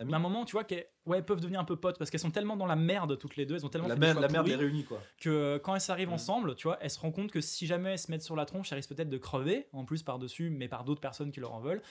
Amies. 0.00 0.12
à 0.12 0.16
un 0.16 0.20
moment, 0.20 0.44
tu 0.44 0.52
vois, 0.52 0.64
qu'elles 0.64 0.86
ouais, 1.06 1.18
elles 1.18 1.24
peuvent 1.24 1.40
devenir 1.40 1.60
un 1.60 1.64
peu 1.64 1.76
potes 1.76 1.98
parce 1.98 2.10
qu'elles 2.10 2.20
sont 2.20 2.30
tellement 2.30 2.56
dans 2.56 2.66
la 2.66 2.76
merde 2.76 3.16
toutes 3.18 3.36
les 3.36 3.46
deux, 3.46 3.54
elles 3.56 3.64
ont 3.66 3.68
tellement 3.68 3.88
La 3.88 3.94
fait 3.94 4.00
merde, 4.00 4.18
la 4.20 4.28
merde 4.28 4.46
les 4.48 4.56
réunit 4.56 4.84
quoi. 4.84 5.00
que 5.18 5.30
euh, 5.30 5.58
quand 5.58 5.74
elles 5.74 5.80
s'arrivent 5.80 6.08
Mm. 6.10 6.14
ensemble, 6.14 6.54
tu 6.56 6.66
vois, 6.66 6.78
elles 6.80 6.90
se 6.90 6.98
rendent 7.00 7.14
compte 7.14 7.30
que 7.30 7.40
si 7.40 7.66
jamais 7.66 7.92
elles 7.92 7.98
se 7.98 8.10
mettent 8.10 8.22
sur 8.22 8.36
la 8.36 8.44
tronche, 8.46 8.72
elles 8.72 8.76
risquent 8.76 8.94
peut-être 8.94 9.08
de 9.10 9.18
crever, 9.18 9.68
en 9.72 9.84
plus 9.84 10.02
par-dessus, 10.02 10.50
mais 10.50 10.68
par 10.68 10.84
d'autres 10.84 11.00
personnes 11.00 11.30
qui 11.30 11.40
leur 11.40 11.52
en 11.52 11.60
veulent. 11.60 11.82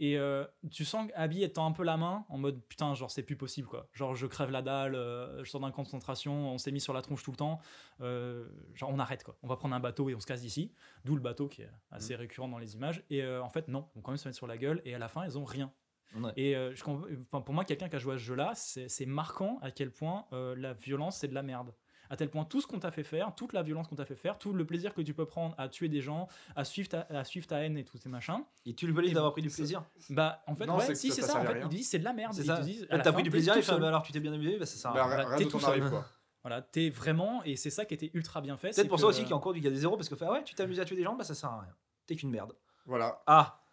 Et 0.00 0.18
euh, 0.18 0.44
tu 0.72 0.84
sens 0.84 1.08
qu'Abby 1.08 1.44
étend 1.44 1.64
un 1.66 1.70
peu 1.70 1.84
la 1.84 1.96
main 1.96 2.24
en 2.28 2.36
mode 2.36 2.60
putain, 2.66 2.94
genre 2.94 3.12
c'est 3.12 3.22
plus 3.22 3.36
possible 3.36 3.68
quoi. 3.68 3.86
Genre 3.92 4.16
je 4.16 4.26
crève 4.26 4.50
la 4.50 4.60
dalle, 4.60 4.96
euh, 4.96 5.44
je 5.44 5.48
sors 5.48 5.60
d'un 5.60 5.70
camp 5.70 5.82
de 5.82 5.86
concentration, 5.86 6.50
on 6.52 6.58
s'est 6.58 6.72
mis 6.72 6.80
sur 6.80 6.92
la 6.92 7.00
tronche 7.00 7.22
tout 7.22 7.30
le 7.30 7.36
temps. 7.36 7.60
euh, 8.00 8.48
genre 8.74 8.90
on 8.92 8.98
arrête 8.98 9.22
quoi. 9.22 9.36
On 9.44 9.46
va 9.46 9.54
prendre 9.56 9.72
un 9.76 9.78
bateau 9.78 10.08
et 10.10 10.16
on 10.16 10.20
se 10.20 10.26
casse 10.26 10.40
d'ici. 10.40 10.72
D'où 11.04 11.14
le 11.14 11.20
bateau 11.22 11.46
qui 11.46 11.62
est 11.62 11.70
assez 11.92 12.16
récurrent 12.16 12.48
dans 12.48 12.58
les 12.58 12.74
images. 12.74 13.04
Et 13.08 13.24
en 13.24 13.48
fait, 13.50 13.68
non, 13.68 13.86
on 13.94 14.00
va 14.00 14.02
quand 14.02 14.10
même 14.10 14.16
se 14.18 14.26
mettre 14.26 14.36
sur 14.36 14.48
la 14.48 14.58
gueule 14.58 14.82
et 14.84 14.96
à 14.96 14.98
la 14.98 15.06
fin, 15.06 15.22
elles 15.22 15.38
ont 15.38 15.44
rien. 15.44 15.70
Ouais. 16.16 16.32
Et 16.36 16.56
euh, 16.56 16.74
je 16.74 16.82
enfin, 16.84 17.40
pour 17.40 17.54
moi, 17.54 17.64
quelqu'un 17.64 17.88
qui 17.88 17.96
a 17.96 17.98
joué 17.98 18.14
à 18.14 18.18
ce 18.18 18.22
jeu-là, 18.22 18.52
c'est 18.54 18.88
c'est 18.88 19.06
marquant 19.06 19.58
à 19.62 19.70
quel 19.70 19.90
point 19.90 20.26
euh, 20.32 20.54
la 20.56 20.72
violence, 20.72 21.18
c'est 21.18 21.28
de 21.28 21.34
la 21.34 21.42
merde. 21.42 21.74
À 22.10 22.16
tel 22.16 22.28
point, 22.28 22.44
tout 22.44 22.60
ce 22.60 22.66
qu'on 22.66 22.78
t'a 22.78 22.90
fait 22.90 23.02
faire, 23.02 23.34
toute 23.34 23.54
la 23.54 23.62
violence 23.62 23.88
qu'on 23.88 23.96
t'a 23.96 24.04
fait 24.04 24.14
faire, 24.14 24.38
tout 24.38 24.52
le 24.52 24.66
plaisir 24.66 24.92
que 24.92 25.00
tu 25.00 25.14
peux 25.14 25.24
prendre 25.24 25.54
à 25.56 25.68
tuer 25.70 25.88
des 25.88 26.02
gens, 26.02 26.28
à 26.54 26.62
suivre 26.64 26.88
ta, 26.88 27.00
à 27.08 27.24
suivre 27.24 27.46
ta 27.46 27.60
haine 27.64 27.78
et 27.78 27.84
tous 27.84 27.96
ces 27.96 28.10
machins, 28.10 28.44
Et 28.66 28.74
tu 28.74 28.86
le 28.86 28.92
belises 28.92 29.14
d'avoir 29.14 29.32
pris 29.32 29.40
du 29.42 29.48
plaisir. 29.48 29.82
bah 30.10 30.42
en 30.46 30.54
fait, 30.54 30.66
Non, 30.66 30.76
ouais, 30.76 30.84
c'est 30.84 30.94
si 30.94 31.08
ça- 31.08 31.14
c'est 31.16 31.22
ça 31.22 31.28
ça, 31.28 31.40
en 31.40 31.44
fait, 31.46 31.58
ils 31.60 31.62
te 31.62 31.68
disent 31.68 31.88
c'est 31.88 31.98
de 31.98 32.04
la 32.04 32.12
merde. 32.12 32.34
C'est 32.34 32.42
Ils 32.42 32.46
ça. 32.46 32.58
te 32.58 32.62
disent, 32.62 32.86
T'as 32.90 33.12
pris 33.12 33.22
du 33.22 33.30
plaisir 33.30 33.54
et 33.56 33.62
fait, 33.62 33.72
seul. 33.72 33.80
bah 33.80 33.88
alors 33.88 34.02
tu 34.02 34.12
t'es 34.12 34.20
bien 34.20 34.32
amusé, 34.34 34.58
bah 34.58 34.66
ça 34.66 34.76
sert 34.76 34.90
à 34.90 34.94
Bah, 34.94 35.24
Bah, 35.30 35.36
t'es 35.38 35.46
tout 35.46 35.56
en 35.56 35.64
arrive 35.68 35.82
seul. 35.84 35.90
quoi. 35.90 36.04
Voilà, 36.42 36.60
t'es 36.60 36.90
vraiment, 36.90 37.42
et 37.44 37.56
c'est 37.56 37.70
ça 37.70 37.86
qui 37.86 37.94
était 37.94 38.10
ultra 38.12 38.42
bien 38.42 38.58
fait. 38.58 38.68
Peut-être 38.68 38.76
c'est 38.82 38.84
pour 38.88 38.96
que- 38.96 39.00
ça 39.00 39.06
aussi 39.08 39.20
qu'il 39.22 39.30
y 39.30 39.32
a 39.32 39.36
encore 39.36 39.54
du 39.54 39.60
gars 39.60 39.70
des 39.70 39.76
zéros 39.76 39.96
parce 39.96 40.10
que 40.10 40.14
ah 40.20 40.30
ouais, 40.32 40.44
tu 40.44 40.54
t'amuses 40.54 40.78
à 40.78 40.84
tuer 40.84 40.96
des 40.96 41.02
gens, 41.02 41.16
bah 41.16 41.24
ça 41.24 41.34
sert 41.34 41.48
à 41.50 41.62
rien. 41.62 41.74
T'es 42.06 42.16
qu'une 42.16 42.30
merde. 42.30 42.52
Voilà. 42.84 43.22
Ah 43.26 43.63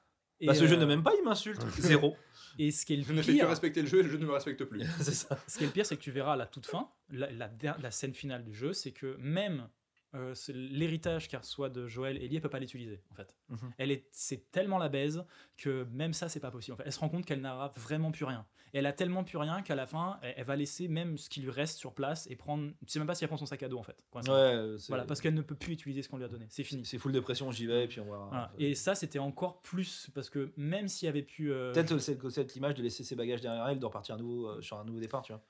Et, 0.41 0.47
Bah, 0.47 0.55
ce 0.55 0.65
jeu 0.67 0.75
euh, 0.75 0.79
ne 0.79 0.85
m'aime 0.85 1.03
pas, 1.03 1.13
il 1.17 1.23
m'insulte. 1.23 1.61
Zéro. 1.77 2.17
Et 2.59 2.71
ce 2.71 2.85
qui 2.85 2.95
est 2.95 3.01
Je 3.03 3.09
le 3.09 3.15
ne 3.15 3.21
fais 3.21 3.31
que 3.31 3.37
pire, 3.37 3.47
respecter 3.47 3.81
le 3.81 3.87
jeu 3.87 3.99
et 3.99 4.03
le 4.03 4.09
jeu 4.09 4.17
ne 4.17 4.25
me 4.25 4.31
respecte 4.33 4.63
plus. 4.65 4.81
c'est 4.99 5.13
ça. 5.13 5.37
ce 5.47 5.57
qui 5.57 5.63
est 5.63 5.67
le 5.67 5.73
pire, 5.73 5.85
c'est 5.85 5.95
que 5.95 6.01
tu 6.01 6.11
verras 6.11 6.33
à 6.33 6.35
la 6.35 6.45
toute 6.47 6.65
fin, 6.65 6.89
la, 7.11 7.31
la 7.31 7.47
der- 7.47 7.77
la 7.81 7.91
scène 7.91 8.13
finale 8.13 8.43
du 8.43 8.53
jeu, 8.53 8.73
c'est 8.73 8.91
que 8.91 9.15
même 9.19 9.67
euh, 10.13 10.33
l'héritage 10.53 11.27
qu'elle 11.27 11.39
reçoit 11.39 11.69
de 11.69 11.87
Joël, 11.87 12.17
Ellie, 12.17 12.35
elle 12.35 12.41
peut 12.41 12.49
pas 12.49 12.59
l'utiliser 12.59 13.01
en 13.11 13.15
fait. 13.15 13.35
Mhm. 13.49 13.57
Elle 13.77 13.91
est, 13.91 14.07
c'est 14.11 14.51
tellement 14.51 14.77
la 14.77 14.89
baise 14.89 15.23
que 15.57 15.85
même 15.91 16.13
ça, 16.13 16.27
c'est 16.29 16.39
pas 16.39 16.51
possible. 16.51 16.73
En 16.73 16.77
fait, 16.77 16.83
elle 16.85 16.91
se 16.91 16.99
rend 16.99 17.09
compte 17.09 17.25
qu'elle 17.25 17.41
n'aura 17.41 17.69
vraiment 17.77 18.11
plus 18.11 18.25
rien. 18.25 18.45
Et 18.73 18.77
elle 18.79 18.85
a 18.85 18.93
tellement 18.93 19.23
plus 19.23 19.37
rien 19.37 19.61
qu'à 19.61 19.75
la 19.75 19.85
fin, 19.85 20.17
elle, 20.21 20.33
elle 20.37 20.45
va 20.45 20.55
laisser 20.55 20.87
même 20.87 21.17
ce 21.17 21.29
qui 21.29 21.41
lui 21.41 21.49
reste 21.51 21.77
sur 21.77 21.93
place 21.93 22.25
et 22.29 22.35
prendre. 22.35 22.71
Je 22.85 22.91
sais 22.91 22.99
même 22.99 23.07
pas 23.07 23.15
si 23.15 23.23
elle 23.23 23.27
prend 23.27 23.37
son 23.37 23.45
sac 23.45 23.61
à 23.63 23.67
dos 23.69 23.77
en 23.77 23.83
fait. 23.83 23.97
Ouais, 24.15 24.21
euh, 24.29 24.77
Voilà, 24.87 25.03
parce 25.05 25.19
qu'elle 25.21 25.33
ne 25.33 25.41
peut 25.41 25.55
plus 25.55 25.73
utiliser 25.73 26.01
ce 26.01 26.09
qu'on 26.09 26.17
lui 26.17 26.25
a 26.25 26.29
donné. 26.29 26.45
C'est 26.49 26.63
fini. 26.63 26.85
c'est 26.85 26.97
full 26.97 27.11
dépression, 27.11 27.51
j'y 27.51 27.65
vais 27.65 27.83
et 27.85 27.87
puis 27.87 27.99
on 27.99 28.05
va. 28.09 28.17
Voilà. 28.29 28.51
Et 28.59 28.75
ça, 28.75 28.95
c'était 28.95 29.19
encore 29.19 29.61
plus 29.61 30.09
parce 30.13 30.29
que 30.29 30.51
même 30.57 30.87
s'il 30.87 31.05
y 31.05 31.09
avait 31.09 31.21
pu. 31.23 31.51
euh, 31.51 31.73
Peut-être 31.73 31.97
c'est 31.99 32.17
cette 32.29 32.53
l'image 32.53 32.75
de 32.75 32.83
laisser 32.83 33.03
ses 33.03 33.15
bagages 33.15 33.41
derrière 33.41 33.67
elle, 33.67 33.79
de 33.79 33.85
repartir 33.85 34.15
à 34.15 34.17
nouveau 34.17 34.47
euh, 34.47 34.61
sur 34.61 34.77
un 34.77 34.85
nouveau 34.85 34.99
départ, 34.99 35.21
tu 35.21 35.33
vois. 35.33 35.41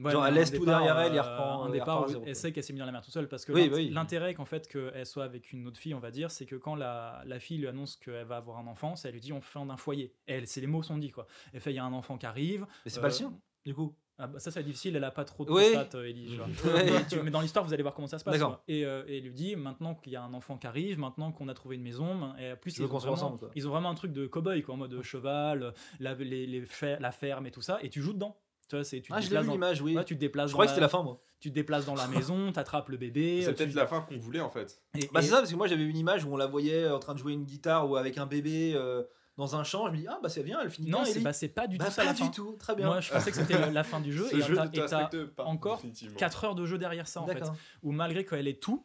Ouais, 0.00 0.12
Genre, 0.12 0.22
mais 0.22 0.28
elle 0.28 0.34
un 0.34 0.38
laisse 0.38 0.52
tout 0.52 0.60
départ, 0.60 0.82
derrière 0.84 0.98
elle, 1.00 1.12
il 1.14 1.18
euh, 1.18 1.22
reprend- 1.22 1.62
un 1.64 1.68
il 1.68 1.72
départ 1.72 2.08
où 2.08 2.22
elle 2.24 2.36
sait 2.36 2.52
qu'elle 2.52 2.62
s'est 2.62 2.72
mise 2.72 2.80
dans 2.80 2.86
la 2.86 2.92
merde 2.92 3.04
tout 3.04 3.10
seule 3.10 3.26
parce 3.28 3.44
que 3.44 3.52
Oui, 3.52 3.68
l'int- 3.68 3.74
oui. 3.76 3.88
l'intérêt 3.90 4.32
qu'en 4.34 4.44
fait 4.44 4.68
qu'elle 4.68 5.04
soit 5.06 5.24
avec 5.24 5.52
une 5.52 5.66
autre 5.66 5.78
fille 5.78 5.92
on 5.94 5.98
va 5.98 6.10
dire 6.12 6.30
c'est 6.30 6.46
que 6.46 6.54
quand 6.56 6.76
la, 6.76 7.22
la 7.26 7.40
fille 7.40 7.58
lui 7.58 7.66
annonce 7.66 7.96
qu'elle 7.96 8.24
va 8.24 8.36
avoir 8.36 8.58
un 8.58 8.66
enfant 8.68 8.94
elle 9.04 9.12
lui 9.12 9.20
dit 9.20 9.32
on 9.32 9.40
fait 9.40 9.58
un 9.58 9.76
foyer. 9.76 10.12
Elle 10.26 10.46
c'est 10.46 10.60
les 10.60 10.66
mots 10.68 10.82
sont 10.84 10.98
dits 10.98 11.10
quoi. 11.10 11.26
Elle 11.52 11.60
fait 11.60 11.72
il 11.72 11.76
y 11.76 11.80
a 11.80 11.84
un 11.84 11.92
enfant 11.92 12.16
qui 12.16 12.26
arrive 12.26 12.66
Mais 12.84 12.90
c'est 12.90 12.98
euh, 12.98 13.02
pas 13.02 13.08
le 13.08 13.14
sien, 13.14 13.32
du 13.66 13.74
coup. 13.74 13.92
ah 14.18 14.28
bah, 14.28 14.38
ça 14.38 14.50
c'est 14.52 14.62
difficile 14.62 14.94
elle 14.94 15.02
a 15.04 15.10
pas 15.10 15.24
trop 15.24 15.44
de 15.44 15.50
Oui. 15.50 15.64
euh, 15.94 16.04
Ellie, 16.04 16.38
mais 17.24 17.30
dans 17.32 17.40
l'histoire 17.40 17.64
vous 17.64 17.72
allez 17.74 17.82
voir 17.82 17.94
comment 17.94 18.06
ça 18.06 18.18
se 18.20 18.24
passe 18.24 18.40
et, 18.68 18.84
euh, 18.84 19.02
et 19.08 19.20
lui 19.20 19.32
dit 19.32 19.56
maintenant 19.56 19.94
qu'il 19.96 20.12
y 20.12 20.16
a 20.16 20.22
un 20.22 20.32
enfant 20.32 20.56
qui 20.58 20.66
arrive 20.68 20.98
maintenant 20.98 21.32
qu'on 21.32 21.48
a 21.48 21.54
trouvé 21.54 21.74
une 21.76 21.82
maison 21.82 22.34
et 22.36 22.54
plus 22.56 22.76
ils 22.78 22.84
ont, 22.84 22.86
vraiment, 22.86 23.12
ensemble, 23.14 23.50
ils 23.56 23.66
ont 23.66 23.70
vraiment 23.72 23.90
un 23.90 23.94
truc 23.94 24.12
de 24.12 24.26
cow-boy 24.28 24.62
quoi 24.62 24.74
en 24.74 24.78
mode 24.78 25.02
cheval 25.02 25.72
la, 25.98 26.14
les, 26.14 26.46
les 26.46 26.60
fer- 26.66 27.00
la 27.00 27.10
ferme 27.10 27.46
et 27.46 27.50
tout 27.50 27.62
ça 27.62 27.78
et 27.82 27.90
tu 27.90 28.00
joues 28.00 28.12
dedans 28.12 28.36
tu 28.68 28.76
vois 28.76 28.84
c'est 28.84 29.00
tu 29.00 29.08
te 29.08 29.14
Ah, 29.14 29.18
l'ai 29.20 29.24
déplaces 29.26 29.46
dans- 29.46 29.52
l'image, 29.52 29.80
oui. 29.82 29.96
Ouais, 29.96 30.04
tu 30.04 30.14
te 30.14 30.20
déplaces 30.20 30.48
Je 30.50 30.52
croyais 30.54 30.66
que 30.68 30.70
c'était 30.72 30.80
la- 30.82 30.88
fin, 30.88 31.02
moi. 31.02 31.20
tu 31.40 31.48
te 31.50 31.54
déplaces 31.54 31.86
dans 31.86 31.94
la 31.94 32.06
maison, 32.06 32.52
t'attrapes 32.52 32.88
le 32.90 32.96
bébé. 32.96 33.42
C'est 33.44 33.54
peut-être 33.54 33.70
tu- 33.70 33.76
la 33.76 33.86
fin 33.86 34.00
qu'on 34.02 34.16
voulait 34.18 34.40
en 34.40 34.50
fait. 34.50 34.80
et- 34.94 35.08
Bah, 35.12 35.20
et- 35.20 35.22
c'est 35.22 35.30
ça, 35.30 35.38
parce 35.38 35.50
que 35.50 35.56
moi 35.56 35.66
j'avais 35.66 35.84
une 35.84 35.96
image 35.96 36.24
où 36.24 36.32
on 36.32 36.36
la 36.36 36.46
voyait 36.46 36.88
en 36.90 36.98
train 36.98 37.14
de 37.14 37.18
jouer 37.18 37.32
une 37.32 37.44
guitare 37.44 37.88
ou 37.90 37.96
avec 37.96 38.18
un 38.18 38.26
bébé 38.26 38.72
euh, 38.74 39.02
dans 39.36 39.54
un 39.56 39.62
champ. 39.64 39.86
Je 39.86 39.92
me 39.92 39.96
dis, 39.98 40.06
ah 40.08 40.18
bah 40.22 40.28
c'est 40.28 40.42
bien, 40.42 40.58
elle 40.60 40.70
finit 40.70 40.90
Non, 40.90 41.04
c'est 41.04 41.20
bah, 41.20 41.30
pas 41.54 41.66
du 41.68 41.78
Bah, 41.78 41.84
tout 41.86 41.90
ça 41.92 42.02
pas 42.02 42.08
la 42.08 42.12
du 42.14 42.22
fin. 42.24 42.28
tout, 42.28 42.56
très 42.58 42.74
bien. 42.74 42.86
Moi, 42.86 43.00
je 43.00 43.12
pensais 43.12 43.30
que 43.30 43.36
c'était 43.36 43.70
la- 43.70 43.84
fin 43.84 44.00
du 44.00 44.12
jeu. 44.12 44.26
Ce 44.28 44.34
et 44.36 44.86
t'as- 44.88 45.04
te 45.06 45.28
encore 45.38 45.76
définitivement. 45.76 46.16
4 46.16 46.44
heures 46.44 46.54
de 46.56 46.66
jeu 46.66 46.76
derrière 46.78 47.06
ça, 47.08 47.22
en 47.22 47.26
fait. 47.26 47.42
Où 47.82 47.92
malgré 47.92 48.24
qu'elle 48.24 48.48
ait 48.48 48.54
tout, 48.58 48.84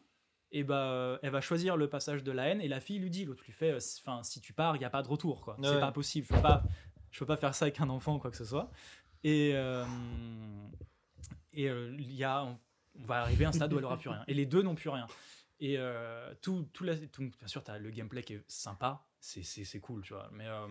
et 0.52 0.62
bah, 0.62 0.76
euh, 0.92 1.18
elle 1.22 1.30
va 1.32 1.40
choisir 1.40 1.76
le 1.76 1.88
passage 1.88 2.22
de 2.22 2.30
la 2.30 2.44
haine. 2.46 2.60
Et 2.60 2.68
la 2.68 2.78
fille 2.78 3.00
lui 3.00 3.10
dit, 3.10 3.24
l'autre 3.24 3.42
lui 3.44 3.52
fait, 3.52 3.72
euh, 3.72 3.80
si- 3.80 4.00
enfin, 4.06 4.22
si 4.22 4.40
tu 4.40 4.52
pars, 4.52 4.76
il 4.76 4.78
n'y 4.78 4.84
a 4.84 4.90
pas 4.90 5.02
de 5.02 5.08
retour. 5.08 5.40
quoi. 5.40 5.56
C'est 5.60 5.80
pas 5.80 5.90
possible. 5.90 6.28
Je 6.30 6.34
peux 6.36 6.40
pas, 6.42 6.62
je 7.10 7.18
peux 7.18 7.26
pas 7.26 7.36
faire 7.36 7.52
ça 7.56 7.64
avec 7.64 7.80
un 7.80 7.88
enfant 7.88 8.14
ou 8.14 8.18
quoi 8.20 8.30
que 8.30 8.36
ce 8.36 8.44
soit. 8.44 8.70
Et 9.24 9.52
euh, 9.54 9.84
et 11.52 11.68
euh, 11.68 11.94
il 11.98 12.12
y 12.12 12.24
a, 12.24 12.44
on, 12.44 12.58
on 13.00 13.04
va 13.06 13.22
arriver 13.22 13.44
à 13.44 13.48
un 13.48 13.52
stade 13.52 13.72
où 13.72 13.78
elle 13.78 13.84
aura 13.84 13.96
plus 13.96 14.10
rien. 14.10 14.24
Et 14.28 14.34
les 14.34 14.46
deux 14.46 14.62
n'ont 14.62 14.74
plus 14.74 14.88
rien. 14.90 15.06
Et 15.60 15.76
euh, 15.78 16.34
tout, 16.42 16.68
tout, 16.72 16.84
la- 16.84 16.96
tout- 16.98 17.22
bien 17.38 17.46
sûr, 17.48 17.62
as 17.68 17.78
le 17.78 17.90
gameplay 17.90 18.22
qui 18.22 18.34
est 18.34 18.42
sympa, 18.50 19.06
c'est- 19.20 19.80
cool, 19.80 20.02
tu 20.02 20.12
vois. 20.12 20.28
Mais 20.32 20.46
euh, 20.46 20.66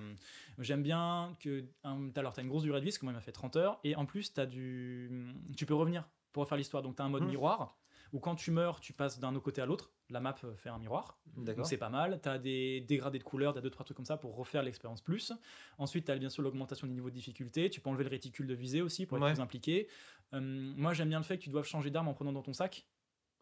j'aime 0.60 0.84
bien 0.84 1.36
que. 1.40 1.66
t'as- 1.84 2.20
alors, 2.20 2.34
tu 2.34 2.40
as 2.42 2.44
une 2.44 2.50
grosse 2.50 2.64
durée 2.64 2.80
de 2.80 2.86
vie, 2.86 2.92
parce 2.92 2.98
que 3.00 3.06
moi, 3.06 3.14
il 3.14 3.16
m'a 3.16 3.22
fait 3.22 3.32
30 3.32 3.56
heures. 3.56 3.80
Et 3.84 3.96
en 3.96 4.06
plus, 4.06 4.32
as 4.38 4.46
du, 4.46 5.34
tu 5.58 5.66
peux 5.66 5.74
revenir 5.74 6.08
pour 6.32 6.44
refaire 6.44 6.58
l'histoire. 6.58 6.84
Donc, 6.84 6.96
tu 6.98 7.02
as 7.02 7.06
un 7.06 7.10
mode 7.10 7.24
Mhm. 7.24 7.30
miroir, 7.30 7.78
où 8.14 8.20
quand 8.20 8.36
tu 8.36 8.52
meurs, 8.52 8.80
tu 8.80 8.94
passes 8.94 9.20
d'un 9.20 9.38
côté 9.40 9.62
à 9.62 9.66
l'autre. 9.66 9.92
La 10.10 10.20
map 10.22 10.36
euh, 10.44 10.56
fait 10.56 10.70
un 10.70 10.78
miroir. 10.78 11.18
D'accord. 11.36 11.58
Donc 11.58 11.66
c'est 11.68 11.78
pas 11.78 11.90
mal. 11.90 12.20
Tu 12.22 12.30
as 12.30 12.38
des 12.38 12.80
dégradés 12.82 13.20
de 13.20 13.24
couleurs, 13.24 13.52
tu 13.54 13.60
as 13.60 13.62
deux, 13.62 13.70
trois 13.72 13.84
trucs 13.84 13.98
comme 13.98 14.06
ça 14.06 14.18
pour 14.18 14.36
refaire 14.36 14.64
l'expérience 14.64 15.02
plus. 15.02 15.34
Ensuite, 15.80 16.06
tu 16.06 16.12
as 16.12 16.16
bien 16.18 16.30
sûr 16.30 16.44
l'augmentation 16.44 16.88
du 16.88 16.94
niveau 16.94 17.10
de 17.10 17.16
difficulté. 17.16 17.70
Tu 17.70 17.82
peux 17.82 17.90
enlever 17.90 18.04
le 18.06 18.10
réticule 18.12 18.48
de 18.48 18.54
visée 18.54 18.82
aussi 18.82 19.06
pour 19.06 19.18
être 19.18 19.24
Ouais. 19.24 19.34
plus 19.34 19.42
impliqué. 19.42 19.88
Euh, 20.34 20.40
moi, 20.42 20.94
j'aime 20.94 21.10
bien 21.10 21.18
le 21.20 21.24
fait 21.26 21.38
que 21.38 21.44
tu 21.44 21.50
doives 21.50 21.66
changer 21.66 21.90
d'arme 21.90 22.08
en 22.08 22.14
prenant 22.14 22.32
dans 22.32 22.44
ton 22.44 22.54
sac. 22.54 22.86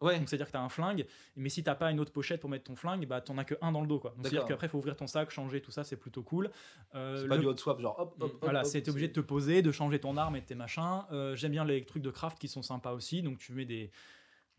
Ouais. 0.00 0.18
Donc 0.18 0.28
c'est-à-dire 0.28 0.46
que 0.46 0.50
tu 0.50 0.56
as 0.58 0.62
un 0.62 0.68
flingue, 0.68 1.06
mais 1.36 1.48
si 1.48 1.62
t'as 1.62 1.76
pas 1.76 1.88
une 1.92 2.00
autre 2.00 2.10
pochette 2.10 2.40
pour 2.40 2.50
mettre 2.50 2.64
ton 2.64 2.74
flingue, 2.74 3.06
bah 3.06 3.20
t'en 3.20 3.38
as 3.38 3.44
que 3.44 3.54
un 3.60 3.70
dans 3.70 3.82
le 3.82 3.86
dos. 3.86 4.00
quoi. 4.00 4.10
Donc 4.10 4.22
c'est-à-dire 4.22 4.46
qu'après, 4.46 4.66
il 4.66 4.70
faut 4.70 4.78
ouvrir 4.78 4.96
ton 4.96 5.06
sac, 5.06 5.30
changer 5.30 5.60
tout 5.62 5.70
ça, 5.70 5.84
c'est 5.84 5.96
plutôt 5.96 6.24
cool. 6.24 6.50
Euh, 6.96 7.18
C'est 7.22 7.28
pas 7.28 7.36
le- 7.36 7.42
du 7.42 7.46
hot 7.46 7.56
swap, 7.56 7.78
genre 7.78 7.96
hop, 8.00 8.16
hop, 8.18 8.32
hop. 8.32 8.38
voilà, 8.42 8.62
t'es 8.64 8.88
obligé 8.88 9.06
de 9.06 9.12
te 9.12 9.20
poser, 9.20 9.62
de 9.62 9.70
changer 9.70 10.00
ton 10.00 10.16
arme 10.16 10.34
et 10.34 10.42
tes 10.42 10.56
machins. 10.56 11.02
Euh, 11.12 11.36
J'aime 11.36 11.52
bien 11.52 11.64
les 11.64 11.84
trucs 11.84 12.02
de 12.02 12.10
craft 12.10 12.36
qui 12.40 12.48
sont 12.48 12.62
sympas 12.62 12.94
aussi. 12.94 13.22
Donc 13.22 13.38
tu 13.38 13.52
mets 13.52 13.64
des, 13.64 13.92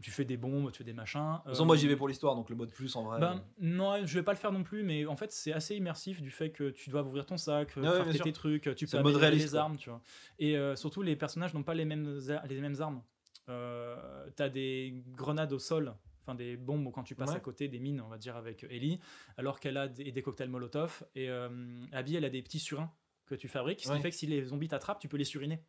tu 0.01 0.11
fais 0.11 0.25
des 0.25 0.37
bombes, 0.37 0.71
tu 0.71 0.79
fais 0.79 0.83
des 0.83 0.93
machins. 0.93 1.19
De 1.33 1.37
toute 1.43 1.49
façon, 1.51 1.65
moi 1.65 1.75
j'y 1.75 1.85
Euh, 1.85 1.89
vais 1.89 1.95
pour 1.95 2.07
l'histoire, 2.07 2.35
donc 2.35 2.49
le 2.49 2.55
mode 2.55 2.71
plus 2.71 2.93
en 2.95 3.03
vrai. 3.03 3.19
ben, 3.19 3.41
non, 3.59 4.05
je 4.05 4.13
vais 4.15 4.23
pas 4.23 4.33
le 4.33 4.37
faire 4.37 4.51
non 4.51 4.63
plus, 4.63 4.83
mais 4.83 5.05
en 5.05 5.15
fait, 5.15 5.31
c'est 5.31 5.53
assez 5.53 5.75
immersif 5.75 6.21
du 6.21 6.31
fait 6.31 6.49
que 6.51 6.69
tu 6.71 6.89
dois 6.89 7.03
ouvrir 7.03 7.25
ton 7.25 7.37
sac, 7.37 7.77
euh, 7.77 8.03
ouais, 8.05 8.13
sûr. 8.13 8.23
tes 8.25 8.33
trucs, 8.33 8.73
tu 8.75 8.87
peux 8.87 8.97
le 8.97 9.03
mode 9.03 9.15
réaliste, 9.15 9.45
les 9.45 9.51
quoi. 9.51 9.59
armes, 9.61 9.77
tu 9.77 9.89
vois. 9.89 10.01
Et 10.39 10.57
euh, 10.57 10.75
surtout, 10.75 11.01
les 11.03 11.15
personnages 11.15 11.53
n'ont 11.53 11.63
pas 11.63 11.73
les 11.73 11.85
mêmes, 11.85 12.19
les 12.49 12.59
mêmes 12.61 12.81
armes. 12.81 13.01
Euh, 13.49 13.95
T'as 14.35 14.49
des 14.49 15.03
grenades 15.15 15.53
au 15.53 15.59
sol, 15.59 15.93
enfin 16.21 16.35
des 16.35 16.57
bombes 16.57 16.91
quand 16.93 17.03
tu 17.03 17.15
passes 17.15 17.29
Ouais. 17.31 17.35
à 17.35 17.39
côté 17.41 17.67
des 17.67 17.79
mines, 17.79 18.01
on 18.01 18.07
va 18.07 18.17
dire, 18.17 18.35
avec 18.35 18.65
Ellie, 18.69 18.99
alors 19.37 19.59
qu'elle 19.59 19.77
a 19.77 19.87
des, 19.87 20.11
des 20.11 20.21
cocktails 20.21 20.49
Molotov. 20.49 21.03
Et 21.15 21.29
euh, 21.29 21.49
Abby, 21.91 22.15
elle 22.15 22.25
a 22.25 22.29
des 22.29 22.41
petits 22.41 22.59
surins 22.59 22.91
que 23.25 23.35
tu 23.35 23.47
fabriques, 23.47 23.83
ce 23.83 23.91
qui 23.93 23.99
fait 24.01 24.09
que 24.09 24.15
si 24.15 24.27
les 24.27 24.43
zombies 24.43 24.67
t'attrapent, 24.67 24.99
tu 24.99 25.07
peux 25.07 25.17
les 25.17 25.23
suriner. 25.23 25.59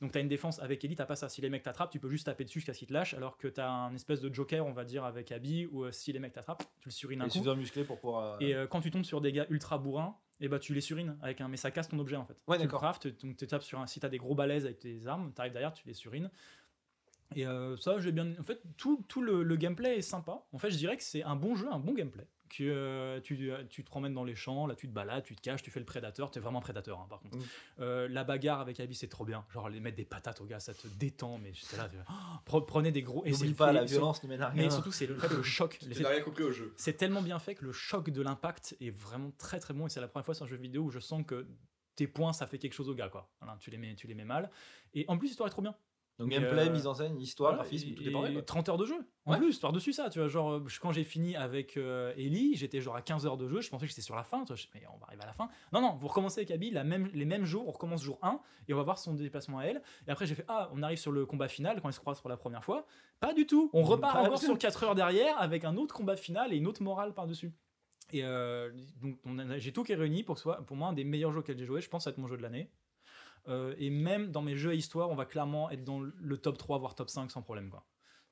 Donc 0.00 0.12
t'as 0.12 0.20
une 0.20 0.28
défense 0.28 0.58
avec 0.60 0.84
Ellie, 0.84 0.96
t'as 0.96 1.06
pas 1.06 1.16
ça. 1.16 1.28
Si 1.28 1.40
les 1.40 1.48
mecs 1.50 1.62
t'attrapent, 1.62 1.90
tu 1.90 1.98
peux 2.00 2.08
juste 2.08 2.26
taper 2.26 2.44
dessus 2.44 2.60
jusqu'à 2.60 2.74
ce 2.74 2.78
qu'ils 2.80 2.88
te 2.88 2.92
lâchent, 2.92 3.14
alors 3.14 3.36
que 3.38 3.48
t'as 3.48 3.68
un 3.68 3.94
espèce 3.94 4.20
de 4.20 4.32
joker, 4.32 4.64
on 4.66 4.72
va 4.72 4.84
dire, 4.84 5.04
avec 5.04 5.32
Abby, 5.32 5.66
où 5.70 5.84
euh, 5.84 5.92
si 5.92 6.12
les 6.12 6.18
mecs 6.18 6.32
t'attrapent, 6.32 6.64
tu 6.80 6.88
le 6.88 6.92
surines 6.92 7.22
un 7.22 7.26
est 7.26 7.38
coup. 7.38 7.54
musclé 7.54 7.84
pour 7.84 7.98
pouvoir. 7.98 8.34
euh, 8.34 8.36
Et 8.40 8.54
euh, 8.54 8.66
quand 8.66 8.80
tu 8.80 8.90
tombes 8.90 9.04
sur 9.04 9.20
des 9.20 9.32
gars 9.32 9.46
ultra 9.50 9.78
bourrins, 9.78 10.16
et 10.40 10.48
bah 10.48 10.58
tu 10.58 10.72
les 10.74 10.80
surines 10.80 11.18
avec 11.22 11.40
un 11.42 11.48
mais 11.48 11.56
ça 11.58 11.70
casse 11.70 11.88
ton 11.88 11.98
objet 11.98 12.16
en 12.16 12.24
fait. 12.24 12.36
Ouais, 12.48 12.56
d'accord. 12.58 12.80
donc 13.22 13.36
tu 13.36 13.46
tapes 13.46 13.62
sur 13.62 13.78
un 13.78 13.86
si 13.86 14.00
t'as 14.00 14.08
des 14.08 14.18
gros 14.18 14.34
balaises 14.34 14.64
avec 14.64 14.78
tes 14.78 15.06
armes, 15.06 15.32
t'arrives 15.32 15.52
derrière, 15.52 15.72
tu 15.72 15.86
les 15.86 15.92
surines. 15.94 16.30
Et 17.36 17.44
ça 17.78 17.98
j'ai 17.98 18.10
bien 18.10 18.32
en 18.38 18.42
fait 18.42 18.60
tout, 18.76 19.04
tout 19.06 19.20
le, 19.22 19.42
le 19.42 19.56
gameplay 19.56 19.98
est 19.98 20.02
sympa. 20.02 20.42
En 20.52 20.58
fait, 20.58 20.70
je 20.70 20.76
dirais 20.78 20.96
que 20.96 21.02
c'est 21.02 21.22
un 21.22 21.36
bon 21.36 21.54
jeu, 21.54 21.68
un 21.70 21.78
bon 21.78 21.92
gameplay. 21.92 22.26
Que 22.50 22.64
euh, 22.64 23.20
tu, 23.20 23.52
tu 23.68 23.84
te 23.84 23.88
promènes 23.88 24.12
dans 24.12 24.24
les 24.24 24.34
champs, 24.34 24.66
là 24.66 24.74
tu 24.74 24.88
te 24.88 24.92
balades, 24.92 25.22
tu 25.22 25.36
te 25.36 25.40
caches, 25.40 25.62
tu 25.62 25.70
fais 25.70 25.78
le 25.78 25.86
prédateur, 25.86 26.32
t'es 26.32 26.40
vraiment 26.40 26.60
prédateur 26.60 26.98
hein, 26.98 27.06
par 27.08 27.20
contre. 27.20 27.36
Mm. 27.36 27.42
Euh, 27.78 28.08
la 28.08 28.24
bagarre 28.24 28.60
avec 28.60 28.80
Abby 28.80 28.96
c'est 28.96 29.06
trop 29.06 29.24
bien, 29.24 29.44
genre 29.52 29.68
les 29.68 29.78
mettre 29.78 29.96
des 29.96 30.04
patates 30.04 30.40
aux 30.40 30.46
gars, 30.46 30.58
ça 30.58 30.74
te 30.74 30.88
détend, 30.88 31.38
mais 31.38 31.52
j'étais 31.54 31.76
là, 31.76 31.88
oh, 32.52 32.60
prenez 32.66 32.90
des 32.90 33.02
gros. 33.02 33.24
et 33.24 33.30
N'oublie 33.30 33.50
c'est 33.50 33.54
pas, 33.54 33.72
la 33.72 33.84
violence 33.84 34.22
ne 34.24 34.28
mène 34.28 34.42
à 34.42 34.48
rien. 34.48 34.64
Mais 34.64 34.70
surtout 34.70 34.90
c'est 34.90 35.06
le, 35.06 35.16
choc. 35.44 35.78
Tu 35.80 35.88
l'effet 35.88 36.02
n'as 36.02 36.08
rien 36.08 36.22
compris 36.22 36.42
au 36.42 36.50
jeu. 36.50 36.74
c'est 36.76 36.96
tellement 36.96 37.22
bien 37.22 37.38
fait 37.38 37.54
que 37.54 37.64
le 37.64 37.72
choc 37.72 38.10
de 38.10 38.20
l'impact 38.20 38.76
est 38.80 38.90
vraiment 38.90 39.30
très 39.38 39.60
très 39.60 39.72
bon 39.72 39.86
et 39.86 39.90
c'est 39.90 40.00
la 40.00 40.08
première 40.08 40.26
fois 40.26 40.34
sur 40.34 40.44
un 40.44 40.48
jeu 40.48 40.56
vidéo 40.56 40.82
où 40.82 40.90
je 40.90 40.98
sens 40.98 41.24
que 41.24 41.46
tes 41.94 42.08
points 42.08 42.32
ça 42.32 42.48
fait 42.48 42.58
quelque 42.58 42.74
chose 42.74 42.88
au 42.88 42.94
gars 42.94 43.08
quoi. 43.08 43.30
Voilà, 43.40 43.56
tu 43.60 43.70
les 43.70 43.78
mets 43.78 43.94
tu 43.94 44.08
les 44.08 44.14
mets 44.14 44.24
mal 44.24 44.50
et 44.92 45.04
en 45.06 45.16
plus 45.18 45.28
l'histoire 45.28 45.46
est 45.46 45.52
trop 45.52 45.62
bien. 45.62 45.76
Donc 46.20 46.28
gameplay, 46.30 46.68
euh, 46.68 46.72
mise 46.72 46.86
en 46.86 46.94
scène, 46.94 47.20
histoire, 47.20 47.54
graphisme, 47.54 47.94
tout 47.94 48.02
est 48.06 48.10
pareil. 48.12 48.30
et 48.30 48.34
quoi. 48.34 48.42
30 48.42 48.68
heures 48.68 48.76
de 48.78 48.84
jeu. 48.86 48.94
En 49.26 49.32
Ouais. 49.32 49.38
plus, 49.38 49.58
par-dessus 49.58 49.92
ça, 49.92 50.08
tu 50.10 50.18
vois, 50.18 50.28
genre 50.28 50.52
euh, 50.52 50.64
quand 50.80 50.92
j'ai 50.92 51.02
fini 51.04 51.34
avec 51.36 51.76
euh, 51.76 52.12
Ellie, 52.16 52.54
j'étais 52.56 52.80
genre 52.80 52.94
à 52.96 53.02
15 53.02 53.26
heures 53.26 53.36
de 53.36 53.48
jeu, 53.48 53.60
je 53.60 53.70
pensais 53.70 53.86
que 53.86 53.90
j'étais 53.90 54.00
sur 54.02 54.14
la 54.16 54.22
fin, 54.22 54.40
tu 54.40 54.48
vois, 54.48 54.56
je- 54.56 54.66
mais 54.74 54.82
on 54.94 54.98
va 54.98 55.06
arriver 55.06 55.22
à 55.22 55.26
la 55.26 55.32
fin. 55.32 55.48
Non 55.72 55.80
non, 55.80 55.94
vous 55.96 56.08
recommencez 56.08 56.40
avec 56.40 56.50
Abby 56.50 56.70
la 56.70 56.84
même, 56.84 57.08
les 57.14 57.24
mêmes 57.24 57.44
jours, 57.44 57.66
on 57.68 57.72
recommence 57.72 58.02
jour 58.02 58.18
1 58.22 58.40
et 58.68 58.74
on 58.74 58.76
va 58.76 58.82
voir 58.82 58.98
son 58.98 59.14
déplacement 59.14 59.58
à 59.58 59.64
elle. 59.64 59.82
Et 60.06 60.10
après 60.10 60.26
j'ai 60.26 60.34
fait 60.34 60.44
ah, 60.48 60.70
on 60.72 60.82
arrive 60.82 60.98
sur 60.98 61.12
le 61.12 61.26
combat 61.26 61.48
final 61.48 61.80
quand 61.80 61.88
ils 61.88 61.92
se 61.94 62.00
croisent 62.00 62.20
pour 62.20 62.30
la 62.30 62.36
première 62.36 62.64
fois. 62.64 62.86
Pas 63.18 63.32
du 63.34 63.46
tout. 63.46 63.70
On 63.72 63.82
repart 63.82 64.14
Pas 64.14 64.22
encore 64.22 64.38
sur 64.38 64.52
tout. 64.52 64.56
4 64.58 64.84
heures 64.84 64.94
derrière 64.94 65.40
avec 65.40 65.64
un 65.64 65.76
autre 65.76 65.94
combat 65.94 66.16
final 66.16 66.52
et 66.52 66.56
une 66.56 66.66
autre 66.66 66.82
morale 66.82 67.14
par-dessus. 67.14 67.52
Et 68.12 68.24
euh, 68.24 68.70
donc 69.00 69.18
j'ai 69.58 69.72
tout 69.72 69.84
qui 69.84 69.92
est 69.92 69.96
réuni 69.96 70.24
pour 70.24 70.34
que 70.34 70.40
ce 70.40 70.42
soit 70.42 70.56
pour 70.66 70.76
moi 70.76 70.88
un 70.88 70.92
des 70.92 71.04
meilleurs 71.04 71.30
jeux 71.32 71.38
auxquels 71.40 71.56
j'ai 71.58 71.64
joué. 71.66 71.80
Je 71.80 71.88
pense 71.88 72.06
être 72.08 72.18
mon 72.18 72.26
jeu 72.26 72.36
de 72.36 72.42
l'année. 72.42 72.68
Euh, 73.48 73.74
et 73.78 73.90
même 73.90 74.30
dans 74.30 74.42
mes 74.42 74.56
jeux 74.56 74.70
à 74.70 74.74
histoire, 74.74 75.10
on 75.10 75.14
va 75.14 75.24
clairement 75.24 75.70
être 75.70 75.84
dans 75.84 76.00
le 76.00 76.36
top 76.36 76.58
3 76.58 76.78
voire 76.78 76.94
top 76.94 77.08
5 77.10 77.30
sans 77.30 77.42
problème 77.42 77.70
quoi. 77.70 77.84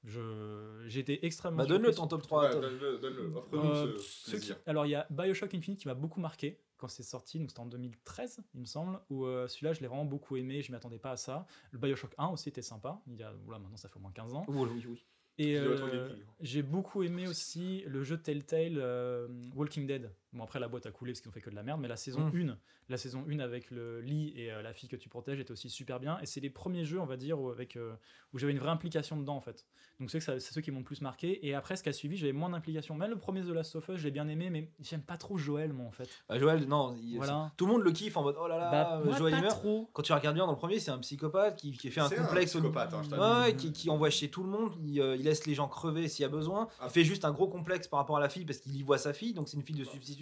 Je 0.05 0.85
j'ai 0.87 1.01
été 1.01 1.25
extrêmement 1.27 1.59
Bah 1.59 1.67
donne-le 1.67 1.93
ton 1.93 2.07
top 2.07 2.23
3. 2.23 2.45
Ouais, 2.45 2.51
top. 2.51 2.63
donne-le, 2.63 2.99
donne-le. 2.99 3.33
Offre-nous 3.35 3.61
Euh, 3.75 3.97
ce 3.99 4.37
qui- 4.37 4.53
Alors 4.67 4.87
il 4.87 4.91
y 4.91 4.95
a 4.95 5.07
Bioshock 5.11 5.55
Infinite 5.55 5.81
qui 5.81 5.89
m'a 5.89 5.95
beaucoup 5.95 6.21
marqué 6.21 6.61
quand 6.77 6.87
c'est 6.89 7.03
sorti, 7.03 7.41
donc 7.41 7.51
c'était 7.51 7.61
en 7.61 7.67
2013 7.67 8.41
il 8.55 8.61
me 8.61 8.65
semble, 8.65 9.01
où 9.11 9.25
euh, 9.27 9.49
celui-là 9.49 9.73
je 9.73 9.81
l'ai 9.81 9.89
vraiment 9.89 10.05
beaucoup 10.05 10.37
aimé, 10.37 10.63
je 10.63 10.71
m'y 10.71 10.77
attendais 10.77 10.99
pas 11.01 11.11
à 11.11 11.17
ça. 11.17 11.47
Le 11.73 11.79
Bioshock 11.79 12.15
1 12.19 12.29
aussi 12.29 12.49
était 12.49 12.63
sympa, 12.63 13.01
il 13.09 13.17
y 13.17 13.23
a, 13.25 13.33
oula, 13.47 13.59
maintenant 13.59 13.77
ça 13.77 13.89
fait 13.89 13.97
au 13.97 14.01
moins 14.01 14.13
15 14.13 14.35
ans. 14.35 14.45
Oui, 14.47 14.69
oui, 14.73 14.85
oui. 14.89 15.05
Et 15.41 15.57
euh, 15.57 16.09
gaming. 16.09 16.25
j'ai 16.41 16.63
beaucoup 16.63 17.03
aimé 17.05 17.27
aussi 17.29 17.83
le 17.87 18.03
jeu 18.05 18.17
Telltale 18.19 18.75
euh, 18.79 19.29
Walking 19.55 19.87
Dead. 19.87 20.13
Bon 20.35 20.45
après 20.45 20.61
la 20.61 20.69
boîte 20.69 20.85
a 20.85 20.91
coulé 20.91 21.13
parce 21.13 21.21
qu'ils 21.23 21.31
ont 21.31 21.33
fait 21.33 21.41
que 21.41 21.49
de 21.49 21.55
la 21.55 21.63
merde, 21.63 21.81
mais 21.81 21.89
la 21.89 21.97
saison 21.97 22.21
Mm. 22.21 22.51
1, 22.51 22.59
la 22.91 22.97
saison 22.99 23.25
1 23.27 23.39
avec 23.41 23.71
le 23.71 24.01
lit 24.03 24.33
et 24.37 24.53
euh, 24.53 24.61
la 24.61 24.75
fille 24.75 24.89
que 24.89 24.97
tu 24.97 25.09
protèges 25.09 25.41
était 25.41 25.53
aussi 25.53 25.71
super 25.71 26.01
bien. 26.01 26.19
Et 26.21 26.27
c'est 26.27 26.41
les 26.41 26.51
premiers 26.51 26.85
jeux, 26.85 27.01
on 27.01 27.07
va 27.07 27.17
dire, 27.17 27.41
où, 27.41 27.49
avec, 27.49 27.77
euh, 27.77 27.95
où 28.35 28.39
j'avais 28.39 28.53
une 28.53 28.59
vraie 28.59 28.69
implication 28.71 29.17
dedans 29.17 29.37
en 29.37 29.41
fait. 29.41 29.65
Donc 30.01 30.11
c'est 30.11 30.19
que 30.19 30.25
ça- 30.25 30.39
c'est 30.39 30.53
ceux 30.53 30.61
qui 30.61 30.71
m'ont 30.71 30.81
le 30.81 30.85
plus 30.85 31.01
marqué. 31.01 31.47
Et 31.47 31.55
après 31.55 31.77
ce 31.77 31.83
qui 31.83 31.89
a 31.89 31.93
suivi, 31.95 32.17
j'avais 32.19 32.33
moins 32.35 32.51
d'implication. 32.51 32.95
Même 32.95 33.11
le 33.11 33.17
premier 33.19 33.41
The 33.43 33.49
Last 33.49 33.75
of 33.77 33.89
Us, 33.89 33.97
j'ai 34.01 34.11
bien 34.11 34.29
aimé, 34.29 34.51
mais 34.51 34.71
j'aime 34.81 35.01
pas 35.03 35.17
trop 35.17 35.39
Joël 35.39 35.73
moi 35.73 35.87
en 35.87 35.93
fait. 35.93 36.09
Bah, 36.29 36.39
Joël, 36.39 36.67
non, 36.69 36.95
il- 37.03 37.17
Voilà. 37.17 37.51
tout 37.57 37.65
le 37.67 37.73
monde 37.73 37.83
le 37.83 37.91
kiffe 37.93 38.17
en 38.19 38.23
mode 38.23 38.37
oh 38.39 38.47
là 38.49 38.59
là, 38.59 38.71
Bah, 38.71 39.03
moi, 39.03 39.17
Joël 39.17 39.35
il 39.35 39.41
meurt. 39.41 39.57
trop. 39.59 39.89
Quand 39.95 40.03
tu 40.03 40.13
regardes 40.13 40.35
bien 40.37 40.45
dans 40.45 40.53
le 40.53 40.59
premier, 40.59 40.79
c'est 40.79 40.91
un 40.91 40.99
psychopathe 40.99 41.57
qui, 41.59 41.73
qui 41.73 41.91
fait 41.91 42.01
un 42.01 42.09
C'est 42.11 42.19
un 42.19 42.25
complexe. 42.25 42.55
au- 42.55 42.59
psychopathe, 42.59 42.93
hein, 42.93 43.03
je 43.03 43.17
ouais, 43.17 43.57
qui, 43.57 43.73
qui 43.73 43.89
envoie 43.89 44.11
chez 44.11 44.31
tout 44.31 44.43
le 44.43 44.51
monde, 44.51 44.75
il, 44.85 45.01
euh, 45.01 45.17
il 45.17 45.23
laisse 45.25 45.47
les 45.47 45.55
gens 45.55 45.69
crever 45.69 46.07
s'il 46.09 46.23
y 46.23 46.27
a 46.27 46.29
besoin. 46.29 46.69
Ah. 46.81 46.85
Il 46.89 46.91
fait 46.91 47.05
juste 47.05 47.25
un 47.25 47.33
gros 47.33 47.49
complexe 47.49 47.89
par 47.89 47.99
rapport 47.99 48.19
à 48.19 48.21
la 48.21 48.29
fille 48.29 48.45
parce 48.45 48.59
qu'il 48.59 48.77
y 48.77 48.83
voit 48.83 48.99
sa 48.99 49.15
fille, 49.15 49.33
donc 49.33 49.49
c'est 49.49 49.57
une 49.57 49.63
fille 49.65 49.75
de 49.77 49.85
substitution. 49.85 50.18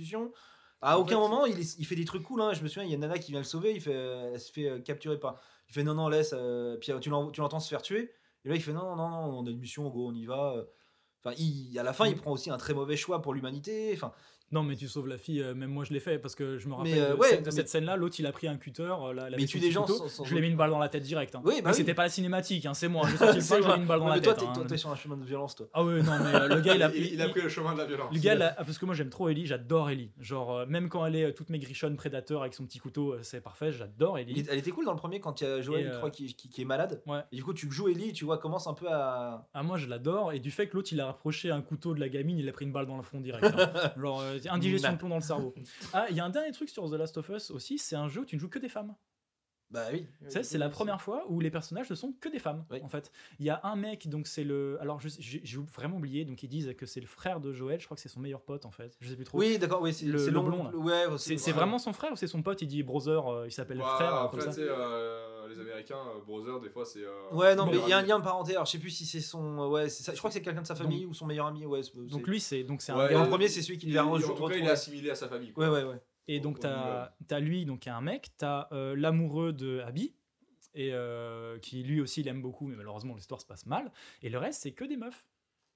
À 0.82 0.98
En 0.98 1.01
aucun 1.02 1.10
fait- 1.16 1.16
moment, 1.16 1.47
il, 1.47 1.59
est- 1.59 1.78
il 1.78 1.86
fait 1.86 1.94
des 1.97 2.05
trucs 2.05 2.23
cool. 2.23 2.40
Hein. 2.43 2.52
Je 2.52 2.62
me 2.62 2.68
souviens, 2.68 2.85
il 2.85 2.90
y 2.90 2.93
a 2.93 2.97
une 2.97 3.01
nana 3.01 3.18
qui 3.18 3.31
vient 3.32 3.40
le 3.40 3.47
sauver. 3.47 3.73
Il 3.74 3.81
fait, 3.81 3.94
euh, 3.94 4.32
elle 4.35 4.40
se 4.40 4.52
fait 4.52 4.68
euh, 4.68 4.78
capturer 4.81 5.18
par. 5.18 5.40
Il 5.68 5.74
fait 5.74 5.82
non, 5.82 5.94
non, 5.94 6.09
laisse. 6.09 6.31
euh, 6.36 6.77
puis 6.77 6.93
tu 7.01 7.09
l'en- 7.10 7.31
tu 7.31 7.40
l'entends 7.40 7.60
se 7.60 7.68
faire 7.68 7.82
tuer. 7.82 8.12
Et 8.44 8.48
là, 8.48 8.55
il 8.55 8.62
fait 8.62 8.73
non, 8.73 8.94
non, 8.94 9.09
non, 9.09 9.39
on 9.40 9.47
a 9.47 9.51
une 9.51 9.59
mission, 9.59 9.89
go, 9.89 10.09
on 10.09 10.14
y 10.14 10.27
va. 10.27 10.55
Enfin, 11.24 11.35
il, 11.39 11.77
à 11.78 11.82
la 11.82 11.93
fin, 11.93 12.06
il 12.06 12.14
Mm. 12.16 12.20
prend 12.20 12.31
aussi 12.32 12.51
un 12.51 12.59
très 12.59 12.74
mauvais 12.74 12.97
choix 12.97 13.20
pour 13.23 13.35
l'humanité. 13.35 13.90
Enfin, 13.94 14.12
Non, 14.52 14.62
mais 14.62 14.77
tu 14.77 14.86
sauves 14.86 15.09
la 15.09 15.18
fille, 15.18 15.43
euh, 15.43 15.55
même 15.55 15.70
moi 15.70 15.82
je 15.85 15.93
l'ai 15.93 15.98
fait 16.01 16.18
parce 16.18 16.35
que 16.36 16.56
je 16.56 16.68
me 16.68 16.74
rappelle 16.74 16.93
Mais, 16.94 17.01
euh, 17.01 17.14
de, 17.14 17.18
ouais, 17.18 17.28
cette, 17.31 17.40
de 17.40 17.44
mais- 17.47 17.51
cette 17.51 17.68
scène-là. 17.68 17.97
L'autre 17.97 18.14
il 18.18 18.27
a 18.27 18.32
pris 18.32 18.47
un 18.47 18.56
cutter, 18.56 18.82
euh, 18.85 19.12
la, 19.12 19.28
la 19.28 19.36
Mais 19.36 19.47
son 19.47 19.59
des 19.59 19.70
gens 19.73 19.82
couteau, 19.82 19.98
sans- 19.98 20.09
sans 20.09 20.24
je 20.24 20.31
lui 20.32 20.39
ai 20.39 20.43
mis 20.43 20.48
une 20.48 20.56
balle 20.56 20.70
dans 20.70 20.78
la 20.78 20.89
tête 20.89 21.02
direct. 21.02 21.35
hein. 21.35 21.43
Oui, 21.44 21.55
bah 21.56 21.62
Mais 21.64 21.70
oui. 21.70 21.74
c'était 21.77 21.94
pas 21.94 22.05
la 22.05 22.09
cinématique, 22.10 22.64
hein, 22.64 22.73
c'est 22.74 22.86
moi. 22.86 23.09
J'ai 23.10 23.16
sorti 23.16 23.39
le 23.39 23.44
pain, 23.44 23.56
je 23.60 23.62
lui 23.66 23.70
ai 23.73 23.74
mis 23.74 23.81
une 23.82 23.86
balle 23.89 23.98
dans 24.01 24.06
la 24.09 24.14
mais 24.16 24.20
toi, 24.23 24.35
tête. 24.35 24.43
t'es- 24.44 24.48
hein. 24.48 24.52
toi, 24.55 24.64
t'es 24.66 24.77
sur 24.77 24.90
un 24.90 24.94
chemin 24.97 25.16
de 25.16 25.24
violence, 25.24 25.56
toi. 25.56 25.66
Ah 25.73 25.85
ouais, 25.85 26.01
non, 26.01 26.12
mais 26.20 26.35
euh, 26.35 26.48
le 26.48 26.60
gars 26.60 26.74
il 26.77 26.82
a, 26.85 26.90
il, 26.94 27.14
il 27.14 27.20
a 27.23 27.28
pris 27.28 27.40
le 27.43 27.48
chemin 27.48 27.73
de 27.74 27.78
la 27.78 27.86
violence. 27.86 28.12
Le 28.14 28.20
gars, 28.20 28.36
là, 28.36 28.52
parce 28.56 28.78
que 28.78 28.86
moi 28.86 28.94
j'aime 28.94 29.10
trop 29.10 29.28
Ellie, 29.28 29.47
j'adore 29.47 29.90
Ellie. 29.90 30.12
Genre, 30.20 30.59
euh, 30.59 30.66
même 30.66 30.89
quand 30.89 31.05
elle 31.05 31.16
est 31.16 31.24
euh, 31.24 31.32
toute 31.32 31.51
maigrichonne, 31.51 31.97
prédateur 31.97 32.43
avec 32.43 32.55
son 32.55 32.64
petit 32.66 32.78
couteau, 32.78 33.14
euh, 33.14 33.18
c'est 33.23 33.40
parfait, 33.40 33.73
j'adore 33.73 34.16
Ellie. 34.18 34.47
Elle 34.48 34.59
était 34.59 34.70
cool 34.70 34.85
dans 34.85 34.93
le 34.93 34.98
premier 34.98 35.18
quand 35.18 35.40
il 35.40 35.44
y 35.44 35.47
a 35.51 35.60
Joël, 35.60 35.81
Et, 35.86 35.89
je 35.89 35.90
euh, 35.94 35.97
crois, 35.98 36.10
qui, 36.10 36.32
qui- 36.36 36.48
qui 36.48 36.62
est 36.62 36.64
malade. 36.66 37.02
Ouais. 37.06 37.20
Et 37.32 37.36
du 37.36 37.43
coup, 37.43 37.52
tu 37.52 37.68
joues 37.70 37.89
Ellie, 37.89 38.12
tu 38.12 38.24
vois, 38.24 38.39
commence 38.39 38.68
un 38.68 38.74
peu 38.74 38.86
à. 38.89 39.48
Ah, 39.55 39.62
moi 39.64 39.77
je 39.77 39.89
l'adore, 39.89 40.32
et 40.32 40.39
du 40.39 40.52
fait 40.52 40.68
que 40.68 40.77
l'autre 40.77 40.90
il 40.93 41.01
a 41.01 41.06
rapproché 41.06 41.51
un 41.51 41.62
couteau 41.62 41.94
de 41.94 42.01
la 42.01 42.09
gamine, 42.09 42.39
il 42.39 42.48
a 42.48 42.52
pris 42.52 42.64
une 42.64 42.73
balle 42.73 42.86
dans 42.86 42.97
le 42.97 43.02
front 43.02 43.20
direct. 43.20 43.44
hein. 43.44 43.70
Genre, 44.01 44.20
euh, 44.20 44.36
indigestion 44.51 44.93
de 44.93 44.99
plomb 44.99 45.09
dans 45.09 45.17
le 45.17 45.21
cerveau. 45.23 45.55
Ah, 45.93 46.07
il 46.11 46.17
y 46.17 46.21
a 46.21 46.25
un 46.25 46.31
dernier 46.31 46.53
truc 46.53 46.69
sur 46.69 46.89
The 46.91 46.95
Last 46.95 47.17
of 47.19 47.29
Us 47.31 47.51
aussi, 47.51 47.79
c'est 47.79 47.97
un 47.97 48.09
jeu 48.09 48.23
où 48.23 48.25
tu 48.25 48.37
ne 48.37 48.41
joues 48.41 48.49
que 48.51 48.59
des 48.59 48.69
femmes. 48.69 48.95
Bah 49.69 49.87
oui. 49.93 50.07
C'est 50.29 50.59
la 50.59 50.69
première 50.69 51.03
fois 51.03 51.25
où 51.29 51.41
les 51.41 51.51
personnages 51.51 51.91
ne 51.91 51.97
sont 51.97 52.13
que 52.21 52.29
des 52.29 52.39
femmes, 52.39 52.65
Oui. 52.71 52.79
en 52.85 52.89
fait. 52.89 53.11
Il 53.41 53.47
y 53.47 53.51
a 53.51 53.61
un 53.65 53.75
mec, 53.75 54.09
donc 54.09 54.29
c'est 54.29 54.45
le. 54.45 54.79
Alors, 54.81 55.01
je- 55.01 55.09
j'ai 55.19 55.59
vraiment 55.75 55.97
oublié, 55.97 56.25
donc 56.25 56.41
ils 56.45 56.49
disent 56.49 56.73
que 56.79 56.87
c'est 56.87 57.01
le 57.01 57.09
frère 57.09 57.41
de 57.41 57.53
Joël, 57.53 57.81
je 57.81 57.85
crois 57.85 57.97
que 57.97 58.01
c'est 58.01 58.09
son 58.09 58.21
meilleur 58.21 58.43
pote, 58.43 58.65
en 58.65 58.71
fait. 58.71 58.97
Je 59.01 59.09
sais 59.11 59.17
plus 59.17 59.25
trop. 59.25 59.39
Oui, 59.39 59.59
d'accord, 59.59 59.83
oui, 59.83 59.93
c'est 59.93 60.07
Le- 60.07 60.31
blond. 60.31 60.71
Ouais, 60.73 61.07
C'est 61.19 61.51
vraiment 61.51 61.79
son 61.81 61.93
frère 61.93 62.13
ou 62.13 62.17
c'est 62.17 62.29
son 62.29 62.43
pote? 62.43 62.63
Il 62.63 62.69
dit 62.69 62.85
brother, 62.85 63.27
euh, 63.27 63.47
il 63.49 63.51
s'appelle 63.51 63.79
Bah, 63.79 63.95
frère, 63.97 64.15
euh, 64.15 64.29
comme 64.29 64.41
ça. 64.41 64.53
euh, 64.61 65.36
les 65.48 65.59
Américains, 65.60 65.98
euh, 66.16 66.20
brother, 66.27 66.60
des 66.60 66.68
fois, 66.70 66.85
c'est. 66.85 67.05
euh, 67.05 67.31
Ouais, 67.32 67.55
non, 67.55 67.66
mais 67.66 67.78
il 67.78 67.89
y 67.89 67.93
a 67.93 67.98
un 67.98 68.02
lien 68.02 68.18
de 68.18 68.24
parenté. 68.24 68.52
Alors, 68.52 68.66
je 68.66 68.73
sais 68.73 68.78
plus 68.78 68.90
si 68.90 69.05
c'est 69.06 69.20
son. 69.20 69.68
Ouais, 69.68 69.89
c'est 69.89 70.02
ça. 70.02 70.12
Je 70.12 70.18
crois 70.18 70.31
que 70.31 70.35
c'est 70.35 70.43
quelqu'un 70.43 70.62
de 70.62 70.66
sa 70.66 70.74
famille 70.74 71.06
ou 71.06 71.14
son 71.14 71.27
meilleur 71.27 71.47
ami. 71.47 71.64
Ouais, 71.66 71.82
c'est- 71.82 71.97
Donc 71.97 72.27
lui, 72.27 72.40
c'est 72.40 72.64
donc 72.64 72.82
c'est 72.82 72.93
un 72.93 72.98
Ouais, 72.98 73.12
Et 73.12 73.16
en 73.16 73.27
premier, 73.27 73.48
c'est 73.48 73.62
celui 73.62 73.78
qui 73.78 73.86
devait 73.86 73.97
il- 73.97 74.01
un 74.01 74.05
en 74.05 74.35
tout 74.35 74.47
cas, 74.48 74.56
il 74.56 74.64
est 74.64 74.68
assimilé 74.70 75.10
à 75.10 75.14
sa 75.14 75.28
famille. 75.28 75.52
quoi. 75.52 75.68
Ouais, 75.70 75.82
ouais, 75.82 75.89
ouais. 75.90 76.01
Et 76.28 76.40
donc, 76.40 76.59
t'as 76.60 77.12
as 77.31 77.40
lui, 77.40 77.64
donc 77.64 77.81
qui 77.81 77.89
est 77.89 77.93
un 77.93 78.01
mec, 78.01 78.28
t'as 78.36 78.68
euh, 78.73 78.97
l'amoureux 78.97 79.52
de 79.52 79.81
Abby, 79.81 80.14
et 80.74 80.90
euh, 80.93 81.59
qui 81.60 81.82
lui 81.82 82.01
aussi 82.01 82.23
l'aime 82.23 82.43
beaucoup, 82.43 82.66
mais 82.66 82.77
malheureusement 82.77 83.14
l'histoire 83.14 83.40
se 83.40 83.47
passe 83.47 83.64
mal. 83.66 83.90
Et 84.23 84.28
le 84.28 84.39
reste, 84.39 84.62
c'est 84.62 84.73
que 84.73 84.85
des 84.85 84.97
meufs. 84.97 85.24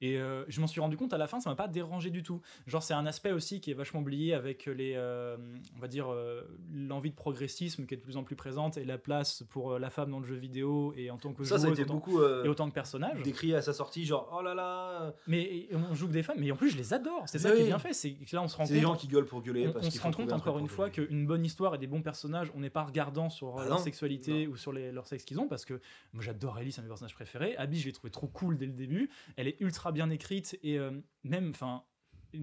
Et 0.03 0.19
euh, 0.19 0.45
je 0.49 0.61
m'en 0.61 0.67
suis 0.67 0.81
rendu 0.81 0.97
compte 0.97 1.13
à 1.13 1.19
la 1.19 1.27
fin, 1.27 1.41
ça 1.41 1.51
m'a 1.51 1.57
pas 1.57 1.69
dérangé 1.69 2.11
du 2.11 2.23
tout. 2.23 2.41
Genre, 2.67 2.83
c'est 2.83 2.95
un 2.95 3.05
aspect 3.07 3.33
aussi 3.33 3.61
qui 3.61 3.71
est 3.71 3.75
vachement 3.75 4.01
oublié 4.01 4.33
avec 4.35 4.65
les, 4.67 4.95
euh, 4.97 5.37
on 5.77 5.81
va 5.81 5.89
dire, 5.89 6.11
euh, 6.11 6.43
l'envie 6.73 7.11
de 7.11 7.15
progressisme 7.15 7.85
qui 7.87 7.95
est 7.95 7.97
de 7.99 8.03
plus 8.03 8.17
en 8.17 8.25
plus 8.25 8.37
présente 8.37 8.77
et 8.79 8.85
la 8.85 8.97
place 8.99 9.43
pour 9.51 9.79
la 9.79 9.91
femme 9.91 10.11
dans 10.11 10.21
le 10.21 10.25
jeu 10.27 10.37
vidéo 10.37 10.95
et 10.97 11.11
en 11.11 11.19
tant 11.19 11.33
que 11.35 11.45
Ça, 11.45 11.59
ça 11.59 11.67
a 11.67 11.71
été 11.71 11.83
autant- 11.83 11.95
beaucoup 11.95 12.23
et 12.23 12.49
autant 12.49 12.69
que 12.69 12.75
personnage. 12.75 13.23
décrit 13.23 13.55
à 13.55 13.61
sa 13.63 13.73
sortie, 13.73 14.07
genre 14.07 14.35
oh 14.37 14.43
là 14.43 14.55
là. 14.55 15.13
Mais 15.27 15.69
on 15.73 15.95
joue 15.95 16.07
que 16.09 16.13
des 16.13 16.23
femmes, 16.23 16.37
mais 16.39 16.51
en 16.51 16.57
plus 16.57 16.71
je 16.71 16.77
les 16.79 16.95
adore. 16.95 17.25
C'est 17.27 17.39
ça 17.39 17.51
qui 17.53 17.61
est 17.63 17.67
bien 17.67 17.79
fait. 17.79 17.93
C'est 17.93 18.13
que 18.13 18.35
là 18.35 18.43
on 18.43 18.49
se 18.49 18.57
rend 18.57 18.65
C'est 18.65 18.73
compte. 18.75 18.81
des 18.81 18.87
gens 18.87 18.97
qui 18.97 19.07
gueulent 19.09 19.27
pour 19.27 19.43
gueuler. 19.43 19.69
on, 19.69 19.73
parce 19.73 19.87
on 19.87 19.91
se 19.91 20.01
rend 20.01 20.13
compte 20.13 20.33
encore 20.33 20.59
une 20.59 20.69
fois 20.69 20.89
qu'une 20.91 21.27
bonne 21.27 21.45
histoire 21.45 21.75
et 21.75 21.79
des 21.79 21.87
bons 21.87 22.03
personnages, 22.03 22.51
on 22.55 22.61
n'est 22.61 22.71
pas 22.71 22.85
regardant 22.85 23.29
sur 23.29 23.59
Ah 23.59 23.65
leur 23.65 23.77
non. 23.79 23.85
sexualité 23.85 24.47
ou 24.47 24.57
sur 24.57 24.73
les, 24.73 24.93
leur 24.93 25.07
sexe 25.07 25.25
qu'ils 25.25 25.39
ont, 25.41 25.47
parce 25.49 25.65
que 25.65 25.81
moi 26.15 26.23
j'adore 26.23 26.59
Ellie, 26.59 26.73
c'est 26.73 26.81
un 26.81 26.85
de 26.85 26.87
mes 26.89 26.93
personnages 26.93 27.15
préférés. 27.15 27.55
Abby, 27.57 27.79
je 27.79 27.87
l'ai 27.87 27.93
trouvé 27.93 28.11
trop 28.11 28.29
cool 28.29 28.57
dès 28.57 28.67
le 28.67 28.73
début. 28.73 29.11
Elle 29.37 29.49
est 29.49 29.61
ultra 29.61 29.90
bien 29.93 30.11
écrite 30.11 30.59
et 30.63 30.79
euh, 30.79 30.91
même, 31.25 31.51
enfin, 31.51 31.85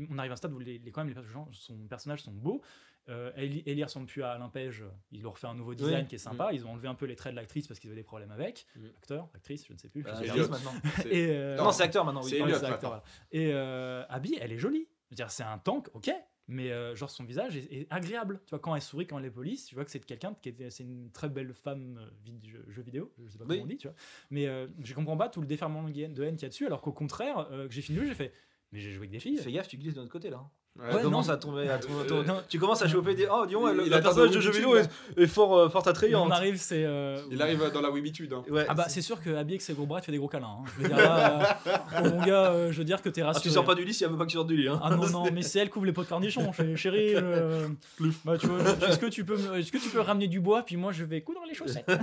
on 0.09 0.17
arrive 0.17 0.31
à 0.31 0.33
un 0.33 0.37
stade 0.37 0.53
où 0.53 0.59
les, 0.59 0.79
les- 0.79 0.91
quand 0.91 1.01
même 1.01 1.09
les 1.09 1.13
personnages, 1.13 1.47
son 1.53 1.77
personnages 1.87 2.21
sont 2.23 2.31
beaux. 2.33 2.61
Euh, 3.09 3.31
Ellie, 3.37 3.63
Ellie 3.65 3.85
ressemble 3.85 4.05
plus 4.07 4.21
à 4.21 4.31
Alain 4.31 4.49
Page. 4.49 4.83
Ils 5.11 5.21
leur 5.21 5.31
refait 5.31 5.47
un 5.47 5.53
nouveau 5.55 5.73
design 5.73 6.01
Oui. 6.01 6.07
qui 6.07 6.15
est 6.15 6.17
sympa. 6.17 6.49
Ils 6.51 6.65
ont 6.65 6.71
enlevé 6.71 6.89
un 6.89 6.93
peu 6.95 7.05
les 7.05 7.15
traits 7.15 7.31
de 7.31 7.37
l'actrice 7.37 7.65
parce 7.65 7.79
qu'ils 7.79 7.89
avaient 7.89 7.95
des 8.01 8.03
problèmes 8.03 8.31
avec. 8.31 8.67
Mm. 8.75 8.85
Acteur, 8.97 9.29
actrice, 9.33 9.65
je 9.65 9.71
ne 9.71 9.77
sais 9.77 9.87
plus. 9.87 10.03
Bah, 10.03 10.13
c'est 10.21 10.49
maintenant. 10.49 10.73
Et, 11.09 11.27
euh, 11.29 11.55
Non, 11.55 11.71
c'est 11.71 11.83
acteur 11.83 12.03
maintenant. 12.03 12.21
oui. 12.23 12.31
C'est 12.31 12.41
acteur, 12.41 12.79
voilà. 12.89 13.03
Et 13.31 13.51
euh, 13.53 14.03
Abby, 14.09 14.37
elle 14.41 14.51
est 14.51 14.57
jolie. 14.57 14.89
Je 15.05 15.11
veux 15.11 15.15
dire, 15.15 15.31
c'est 15.31 15.43
un 15.43 15.57
tank, 15.57 15.87
ok, 15.93 16.11
mais 16.47 16.71
euh, 16.71 16.95
genre 16.95 17.09
son 17.09 17.23
visage 17.23 17.57
est, 17.57 17.71
est 17.71 17.87
agréable. 17.89 18.39
Tu 18.45 18.51
vois, 18.51 18.59
quand 18.59 18.75
elle 18.75 18.81
sourit, 18.81 19.05
quand 19.07 19.19
elle 19.19 19.25
est 19.25 19.29
police, 19.31 19.65
tu 19.65 19.75
vois 19.75 19.83
que 19.85 19.91
c'est 19.91 19.99
quelqu'un 19.99 20.33
qui 20.41 20.49
était, 20.49 20.69
c'est 20.69 20.83
une 20.83 21.11
très 21.11 21.29
belle 21.29 21.53
femme 21.53 21.99
euh, 21.99 22.31
jeu, 22.47 22.63
jeu 22.69 22.81
vidéo, 22.81 23.11
je 23.25 23.29
sais 23.31 23.37
pas 23.37 23.45
Oui. 23.45 23.55
comment 23.57 23.63
on 23.63 23.67
dit, 23.67 23.77
tu 23.77 23.87
vois. 23.87 23.95
Mais 24.29 24.47
euh, 24.47 24.67
je 24.81 24.93
comprends 24.93 25.17
pas 25.17 25.29
tout 25.29 25.41
le 25.41 25.47
déferlement 25.47 25.83
de 25.83 25.99
haine 25.99 26.13
de 26.13 26.23
haine 26.23 26.35
qu'il 26.35 26.43
y 26.43 26.45
a 26.45 26.49
dessus, 26.49 26.65
alors 26.65 26.81
qu'au 26.81 26.93
contraire, 26.93 27.47
euh, 27.51 27.67
que 27.67 27.73
j'ai 27.73 27.81
fini 27.81 27.97
le 27.97 28.03
jeu, 28.03 28.09
j'ai 28.09 28.15
fait, 28.15 28.33
mais 28.71 28.79
j'ai 28.79 28.91
joué 28.91 28.99
avec 28.99 29.11
des 29.11 29.19
filles. 29.19 29.37
Fais 29.37 29.51
gaffe, 29.51 29.67
tu 29.67 29.77
glisses 29.77 29.93
de 29.95 29.99
notre 30.01 30.11
côté 30.11 30.29
là. 30.29 30.41
Ouais, 30.79 30.89
tu 30.91 30.95
Ouais, 30.97 31.01
commences 31.01 31.27
non. 31.29 31.33
à 31.33 31.37
tomber. 31.37 31.67
à 31.69 31.79
tomber- 31.79 32.05
Euh. 32.11 32.41
Tu 32.47 32.59
commences 32.59 32.83
à 32.83 32.87
choper 32.87 33.15
des. 33.15 33.27
Oh, 33.31 33.47
dis 33.47 33.53
donc, 33.53 33.63
Il- 33.71 33.77
le, 33.77 33.83
le 33.85 33.89
personnage 33.99 34.29
de 34.29 34.39
jeu 34.39 34.51
vidéo 34.51 34.75
est, 34.75 34.87
est 35.17 35.25
fort, 35.25 35.57
euh, 35.57 35.69
fort 35.69 35.87
attrayant. 35.87 36.23
on 36.27 36.29
arrive, 36.29 36.57
c'est. 36.57 36.83
euh, 36.85 37.17
Il 37.31 37.41
arrive 37.41 37.71
dans 37.73 37.81
la 37.81 37.89
webitude. 37.89 38.31
Hein. 38.31 38.43
Ouais. 38.47 38.63
Ah 38.69 38.75
bah 38.75 38.85
c'est 38.87 39.01
sûr 39.01 39.19
que 39.19 39.31
avec 39.31 39.59
ses 39.63 39.73
gros 39.73 39.87
bras, 39.87 40.01
tu 40.01 40.05
fais 40.05 40.11
des 40.11 40.19
gros 40.19 40.27
câlins. 40.27 40.59
hein. 40.59 40.63
Je 40.77 40.83
veux 40.83 40.87
dire 40.89 40.97
là, 40.97 41.57
oh, 41.65 42.09
mon 42.09 42.21
gars, 42.23 42.51
euh, 42.51 42.71
je 42.71 42.77
veux 42.77 42.83
dire 42.83 43.01
que 43.01 43.09
t'es 43.09 43.21
Ah, 43.21 43.27
rassuré. 43.27 43.43
tu 43.45 43.49
sors 43.49 43.65
pas 43.65 43.73
du 43.73 43.85
lit 43.85 43.93
si 43.95 44.03
elle 44.03 44.11
veut 44.11 44.17
pas 44.17 44.25
que 44.25 44.29
tu 44.29 44.35
sortes 44.35 44.49
du 44.49 44.55
lit. 44.55 44.67
Hein. 44.67 44.79
Ah 44.83 44.91
non, 44.95 45.09
non, 45.09 45.31
mais 45.33 45.41
c'est 45.41 45.57
elle 45.57 45.71
qui 45.71 45.77
ouvre 45.79 45.87
les 45.87 45.93
pots 45.93 46.03
de 46.03 46.09
cornichons. 46.09 46.51
Chérie, 46.75 47.15
je- 47.15 47.67
bah, 48.23 48.37
tu 48.37 48.45
vois, 48.45 48.59
est-ce 48.87 48.99
que, 48.99 49.07
tu 49.07 49.25
peux 49.25 49.35
me- 49.35 49.57
est-ce 49.57 49.71
que 49.71 49.79
tu 49.79 49.89
peux 49.89 50.01
ramener 50.01 50.27
du 50.27 50.39
bois 50.41 50.61
Puis 50.61 50.77
moi, 50.77 50.91
je 50.91 51.05
vais 51.05 51.21
coudre 51.21 51.41
les 51.47 51.55
chaussettes. 51.55 51.89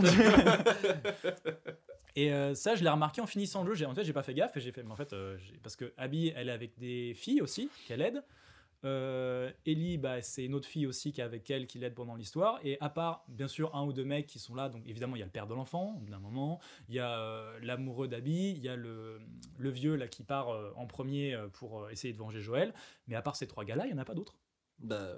et 2.16 2.32
euh, 2.32 2.54
ça, 2.54 2.74
je 2.74 2.82
l'ai 2.84 2.90
remarqué 2.90 3.20
en 3.20 3.26
finissant 3.26 3.62
le 3.64 3.70
jeu. 3.70 3.74
J'ai- 3.74 3.86
En 3.86 3.94
fait, 3.94 4.04
j'ai 4.04 4.12
pas 4.12 4.22
fait 4.22 4.34
gaffe 4.34 4.56
et 4.56 4.60
j'ai 4.60 4.72
fait. 4.72 4.82
Mais 4.82 4.92
en 4.92 4.96
fait, 4.96 5.12
euh, 5.12 5.36
parce 5.62 5.76
que 5.76 5.92
Abby, 5.96 6.32
elle 6.36 6.48
est 6.48 6.52
avec 6.52 6.78
des 6.78 7.14
filles 7.14 7.40
aussi, 7.42 7.68
qu'elle 7.86 8.00
aide. 8.02 8.22
Euh, 8.84 9.50
Ellie, 9.64 9.96
bah, 9.96 10.20
c'est 10.20 10.44
une 10.44 10.54
autre 10.54 10.68
fille 10.68 10.86
aussi 10.86 11.10
qui 11.10 11.22
est 11.22 11.24
avec 11.24 11.50
elle, 11.50 11.66
qui 11.66 11.78
l'aide 11.78 11.94
pendant 11.94 12.16
l'histoire. 12.16 12.60
Et 12.64 12.76
à 12.80 12.90
part, 12.90 13.24
bien 13.28 13.48
sûr, 13.48 13.74
un 13.74 13.82
ou 13.86 13.94
deux 13.94 14.04
mecs 14.04 14.26
qui 14.26 14.38
sont 14.38 14.54
là, 14.54 14.68
donc 14.68 14.86
évidemment, 14.86 15.16
il 15.16 15.20
y 15.20 15.22
a 15.22 15.24
le 15.24 15.30
père 15.32 15.46
de 15.46 15.54
l'enfant, 15.54 15.98
d'un 16.06 16.18
moment. 16.18 16.60
Il 16.90 16.94
y 16.94 16.98
a 16.98 17.18
euh, 17.18 17.58
l'amoureux 17.62 18.08
d'Abby, 18.08 18.50
il 18.50 18.58
y 18.62 18.68
a 18.68 18.76
le, 18.76 19.20
le 19.58 19.70
vieux 19.70 19.94
là 19.96 20.06
qui 20.06 20.22
part 20.22 20.50
euh, 20.50 20.70
en 20.76 20.86
premier 20.86 21.34
euh, 21.34 21.48
pour 21.48 21.84
euh, 21.84 21.88
essayer 21.88 22.12
de 22.12 22.18
venger 22.18 22.42
Joël. 22.42 22.74
Mais 23.08 23.14
à 23.16 23.22
part 23.22 23.36
ces 23.36 23.46
trois 23.46 23.64
gars-là, 23.64 23.86
il 23.86 23.92
n'y 23.92 23.94
en 23.98 24.02
a 24.02 24.04
pas 24.04 24.14
d'autres. 24.14 24.36
Bah, 24.80 25.14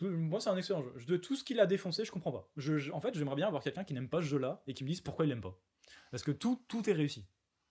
Moi, 0.00 0.40
c'est 0.40 0.50
un 0.50 0.56
excellent 0.56 0.82
jeu. 0.82 0.92
Je- 0.96 1.06
De 1.06 1.16
tout 1.16 1.34
ce 1.34 1.42
qu'il 1.42 1.58
a 1.58 1.66
défoncé, 1.66 2.04
je 2.04 2.12
comprends 2.12 2.30
pas. 2.32 2.48
Je, 2.56 2.78
je- 2.78 2.92
en 2.92 3.00
fait, 3.00 3.12
j'aimerais 3.16 3.34
bien 3.36 3.48
avoir 3.48 3.62
quelqu'un 3.62 3.82
qui 3.82 3.94
n'aime 3.94 4.08
pas 4.08 4.18
ce 4.20 4.26
jeu-là 4.26 4.62
et 4.68 4.74
qui 4.74 4.84
me 4.84 4.88
dise 4.88 5.00
pourquoi 5.00 5.24
il 5.24 5.30
l'aime 5.30 5.40
pas. 5.40 5.58
Parce 6.14 6.22
que 6.22 6.30
tout, 6.30 6.62
tout 6.68 6.88
est 6.88 6.92
réussi. 6.92 7.26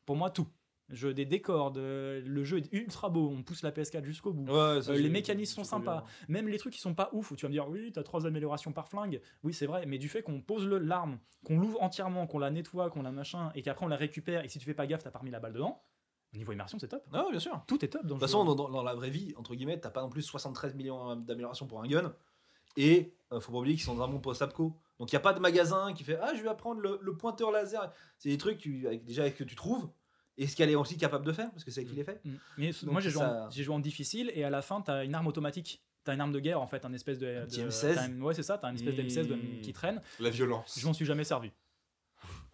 Pour 0.06 0.18
moi, 0.18 0.30
tout. 0.30 0.50
Je, 0.90 1.08
des 1.08 1.24
décors, 1.26 1.72
de- 1.72 2.22
le 2.26 2.44
jeu 2.44 2.58
est 2.58 2.68
ultra 2.74 3.08
beau, 3.08 3.30
on 3.30 3.42
pousse 3.42 3.62
la 3.64 3.72
PS4 3.72 4.04
jusqu'au 4.04 4.34
bout. 4.34 4.44
ouais, 4.52 4.90
Euh, 4.90 4.96
les 4.98 5.08
mécanismes 5.10 5.56
sont 5.56 5.64
sympas. 5.64 6.04
Même 6.28 6.50
les 6.50 6.58
trucs 6.58 6.74
qui 6.74 6.82
sont 6.82 6.94
pas 6.94 7.10
ouf, 7.14 7.32
où 7.32 7.38
tu 7.38 7.44
vas 7.46 7.48
me 7.48 7.54
dire 7.54 7.70
oui, 7.70 7.94
t'as 7.94 8.04
trois 8.04 8.26
améliorations 8.28 8.74
par 8.74 8.90
flingue. 8.90 9.22
Oui, 9.44 9.54
c'est 9.54 9.66
vrai, 9.66 9.86
mais 9.86 9.98
du 9.98 10.10
fait 10.10 10.24
qu'on 10.24 10.42
pose 10.42 10.68
le- 10.68 10.78
l'arme, 10.80 11.20
qu'on 11.46 11.58
l'ouvre 11.58 11.82
entièrement, 11.82 12.28
qu'on 12.28 12.38
la 12.38 12.52
nettoie, 12.52 12.90
qu'on 12.90 13.02
la 13.02 13.14
machin, 13.14 13.50
et 13.56 13.62
qu'après 13.62 13.86
on 13.86 13.88
la 13.88 13.96
récupère, 13.96 14.44
et 14.44 14.50
si 14.50 14.60
tu 14.60 14.66
fais 14.66 14.74
pas 14.74 14.88
gaffe, 14.88 15.04
t'as 15.04 15.10
pas 15.12 15.20
remis 15.20 15.32
la 15.32 15.40
balle 15.40 15.54
dedans. 15.54 15.82
Au 16.34 16.38
niveau 16.38 16.52
immersion, 16.52 16.78
c'est 16.80 16.90
top. 16.90 17.06
Ah, 17.14 17.28
bien 17.32 17.40
sûr. 17.40 17.54
De 17.56 17.62
Tout 17.66 17.86
est 17.86 17.88
top 17.88 18.02
dans 18.06 18.16
le 18.16 18.20
toute 18.20 18.20
jeu. 18.20 18.28
façon, 18.28 18.44
dans, 18.44 18.56
dans- 18.56 18.70
dans 18.70 18.84
la 18.84 18.94
vraie 18.94 19.10
vie, 19.10 19.34
entre 19.38 19.56
guillemets, 19.56 19.80
t'as 19.80 19.90
pas 19.90 20.02
non 20.02 20.10
plus 20.10 20.22
73 20.24 20.76
millions 20.76 21.16
d'améliorations 21.16 21.66
pour 21.66 21.82
un 21.82 21.88
gun. 21.88 22.14
Et 22.78 23.14
euh, 23.32 23.40
faut 23.40 23.52
pas 23.52 23.58
oublier 23.60 23.76
qu'ils 23.76 23.86
sont 23.86 23.96
dans 23.96 24.04
un 24.04 24.08
monde 24.08 24.22
post-apco. 24.24 24.76
Donc 25.00 25.12
il 25.12 25.14
y 25.14 25.18
a 25.18 25.22
pas 25.22 25.34
de 25.34 25.40
magasin 25.40 25.94
qui 25.94 26.04
fait 26.04 26.18
Ah, 26.22 26.34
je 26.36 26.42
vais 26.42 26.50
apprendre 26.50 26.80
le, 26.82 27.00
le 27.02 27.16
pointeur 27.18 27.52
laser. 27.52 27.92
C'est 28.18 28.30
des 28.30 28.38
trucs 28.38 28.58
tu- 28.60 28.86
avec, 28.88 29.04
déjà 29.06 29.30
que 29.30 29.44
tu 29.44 29.56
trouves. 29.56 29.90
Et 30.38 30.48
ce 30.48 30.56
qu'elle 30.56 30.70
est 30.72 30.76
aussi 30.76 30.98
capable 30.98 31.26
de 31.26 31.32
faire, 31.32 31.52
parce 31.52 31.64
que 31.64 31.70
c'est 31.72 31.82
elle 31.82 31.88
qui 31.88 31.96
les 31.96 32.04
fait. 32.04 32.20
Mm. 32.26 32.32
Mais 32.58 32.72
Donc 32.72 32.92
moi 32.92 33.02
j'ai 33.02 33.10
joué, 33.12 33.22
ça- 33.22 33.46
en- 33.46 33.50
j'ai 33.52 33.64
joué 33.64 33.76
en 33.76 33.80
difficile 33.80 34.32
et 34.34 34.44
à 34.44 34.50
la 34.50 34.62
fin 34.62 34.82
t'as 34.82 35.04
une 35.06 35.14
arme 35.14 35.28
automatique. 35.28 35.84
T'as 36.04 36.14
une 36.16 36.22
arme 36.22 36.32
de 36.34 36.40
guerre 36.40 36.60
en 36.60 36.68
fait, 36.68 36.84
un 36.86 36.94
espèce 36.94 37.20
de. 37.20 37.28
Un 37.28 37.46
de- 37.46 37.70
M16. 37.70 37.96
t'as 37.96 38.08
une- 38.08 38.22
ouais, 38.22 38.34
c'est 38.34 38.44
ça, 38.44 38.58
t'as 38.58 38.70
une 38.70 38.76
espèce 38.76 38.96
d'M16 38.96 39.28
de- 39.28 39.36
Mm. 39.36 39.62
qui 39.62 39.74
traîne. 39.74 40.02
La 40.20 40.30
violence. 40.32 40.78
Je 40.80 40.86
m'en 40.86 40.94
suis 40.94 41.06
jamais 41.06 41.24
servi. 41.24 41.52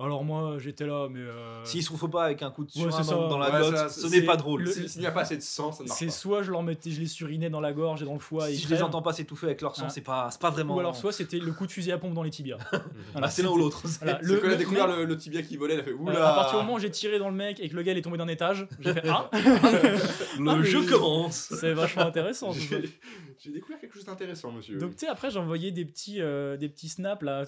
Alors 0.02 0.24
moi 0.24 0.56
j'étais 0.60 0.86
là, 0.86 1.08
mais. 1.10 1.20
euh, 1.20 1.64
S'il 1.66 1.84
se 1.84 1.92
faut 1.92 2.08
pas 2.08 2.24
avec 2.24 2.42
un 2.42 2.52
coup 2.52 2.64
de 2.64 2.72
surin 2.72 3.02
dans, 3.04 3.28
dans 3.28 3.38
la 3.38 3.50
Ouais, 3.50 3.90
ce 3.90 4.08
n'est 4.08 4.22
pas 4.22 4.38
drôle. 4.38 4.62
le- 4.64 4.72
Si- 4.72 4.88
S'il 4.88 5.02
n'y 5.02 5.08
a 5.08 5.12
pas 5.12 5.22
assez 5.22 5.36
de 5.36 5.42
sang, 5.42 5.72
ça 5.74 5.84
ne 5.84 5.90
marche 5.90 6.00
c'est 6.00 6.06
pas. 6.06 6.12
soit 6.12 6.42
je 6.44 6.52
leur 6.52 6.64
mettais, 6.64 6.90
je 6.92 7.02
les 7.02 7.08
surinais 7.08 7.50
dans 7.50 7.60
la 7.60 7.74
gorge 7.74 8.02
et 8.02 8.06
dans 8.06 8.14
le 8.14 8.20
foie 8.20 8.50
et 8.50 8.54
si 8.54 8.62
je 8.64 8.70
les 8.70 8.76
crèvent, 8.76 8.86
entends 8.88 9.02
pas 9.02 9.12
s'étouffer 9.12 9.48
avec 9.48 9.62
leur 9.62 9.76
sang, 9.76 9.86
Hein. 9.86 9.90
c'est 9.90 10.00
pas, 10.02 10.30
c'est 10.32 10.40
pas 10.40 10.52
vraiment. 10.52 10.76
ou 10.76 10.80
alors 10.80 10.96
soit 10.96 11.12
c'était 11.12 11.40
le 11.40 11.52
coup 11.52 11.68
de 11.68 11.72
fusil 11.72 11.92
à 11.92 11.98
pompe 11.98 12.14
dans 12.14 12.24
les 12.24 12.30
tibias. 12.30 12.58
Voilà, 13.12 13.28
Ah, 13.28 13.30
c'est 13.30 13.42
l'un 13.44 13.50
ou 13.50 13.58
l'autre. 13.58 13.82
Voilà, 14.02 14.20
C'est 14.22 14.28
le- 14.28 14.38
quand 14.38 14.44
elle 14.46 14.50
a 14.50 14.54
le- 14.54 14.58
découvert 14.58 14.88
le, 14.88 15.04
le 15.06 15.18
tibia 15.18 15.42
qui 15.42 15.58
volait, 15.58 15.74
elle 15.74 15.82
a 15.82 15.84
fait 15.84 15.92
euh, 15.92 15.96
Oula 15.96 16.30
à 16.32 16.36
partir 16.36 16.60
du 16.60 16.66
moment 16.66 16.78
où 16.78 16.80
j'ai 16.80 16.92
tiré 16.92 17.20
dans 17.20 17.30
le 17.30 17.36
mec 17.36 17.60
et 17.60 17.68
que 17.68 17.76
le 17.76 17.82
gars 17.82 17.94
est 17.94 18.02
tombé 18.02 18.18
d'un 18.18 18.28
étage, 18.30 18.68
j'ai 18.80 18.94
fait 18.94 19.04
ah, 19.10 19.30
Le 19.34 20.50
Ah, 20.50 20.56
mais- 20.56 20.64
jeu 20.64 20.84
commence. 20.86 21.52
c'est 21.60 21.74
vachement 21.74 22.04
intéressant. 22.04 22.52
J'ai 22.54 23.52
découvert 23.52 23.80
quelque 23.80 23.96
chose 23.96 24.06
d'intéressant, 24.06 24.52
monsieur. 24.52 24.78
Donc 24.78 24.92
tu 24.92 25.00
sais 25.00 25.08
après 25.08 25.30
j'envoyais 25.32 25.72
des 25.72 25.86
petits 25.86 26.22
euh, 26.22 26.58
des 26.58 26.68
petits 26.70 26.90
snaps 26.90 27.24
là, 27.24 27.44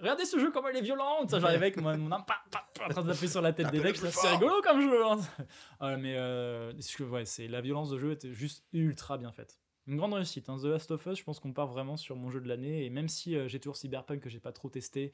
regardez 0.00 0.24
ce 0.24 0.38
jeu 0.38 0.50
comment 0.52 0.68
il 0.68 0.76
est 0.76 0.82
violent, 0.82 1.26
Ça, 1.28 1.38
j'arrivais 1.40 1.66
avec 1.66 1.76
mon, 1.80 1.96
mon 1.98 2.10
arme 2.12 2.24
pa, 2.26 2.36
pa, 2.50 2.66
pa, 2.78 2.86
en 2.86 2.88
train 2.90 3.02
de 3.02 3.12
taper 3.12 3.28
sur 3.28 3.42
la 3.42 3.52
tête 3.52 3.70
des 3.70 3.80
mecs, 3.80 3.96
c'est 3.96 4.28
rigolo 4.28 4.60
comme 4.62 4.80
jeu. 4.80 5.04
hein. 5.06 5.18
Ouais, 5.80 5.96
mais 5.98 6.14
euh, 6.16 6.72
que, 6.96 7.02
ouais, 7.04 7.24
c'est 7.24 7.48
la 7.48 7.60
violence 7.60 7.90
de 7.90 7.98
jeu 7.98 8.12
était 8.12 8.32
juste 8.32 8.64
ultra 8.72 9.18
bien 9.18 9.32
faite. 9.32 9.58
Une 9.86 9.96
grande 9.96 10.12
réussite. 10.14 10.48
hein. 10.48 10.56
The 10.60 10.66
Last 10.66 10.90
of 10.92 11.04
Us, 11.06 11.18
je 11.18 11.24
pense 11.24 11.40
qu'on 11.40 11.52
part 11.52 11.66
vraiment 11.66 11.96
sur 11.96 12.14
mon 12.14 12.30
jeu 12.30 12.40
de 12.40 12.46
l'année. 12.46 12.84
Et 12.84 12.90
même 12.90 13.08
si 13.08 13.34
euh, 13.34 13.48
j'ai 13.48 13.58
toujours 13.58 13.76
Cyberpunk 13.76 14.20
que 14.20 14.28
j'ai 14.28 14.38
pas 14.38 14.52
trop 14.52 14.68
testé 14.68 15.10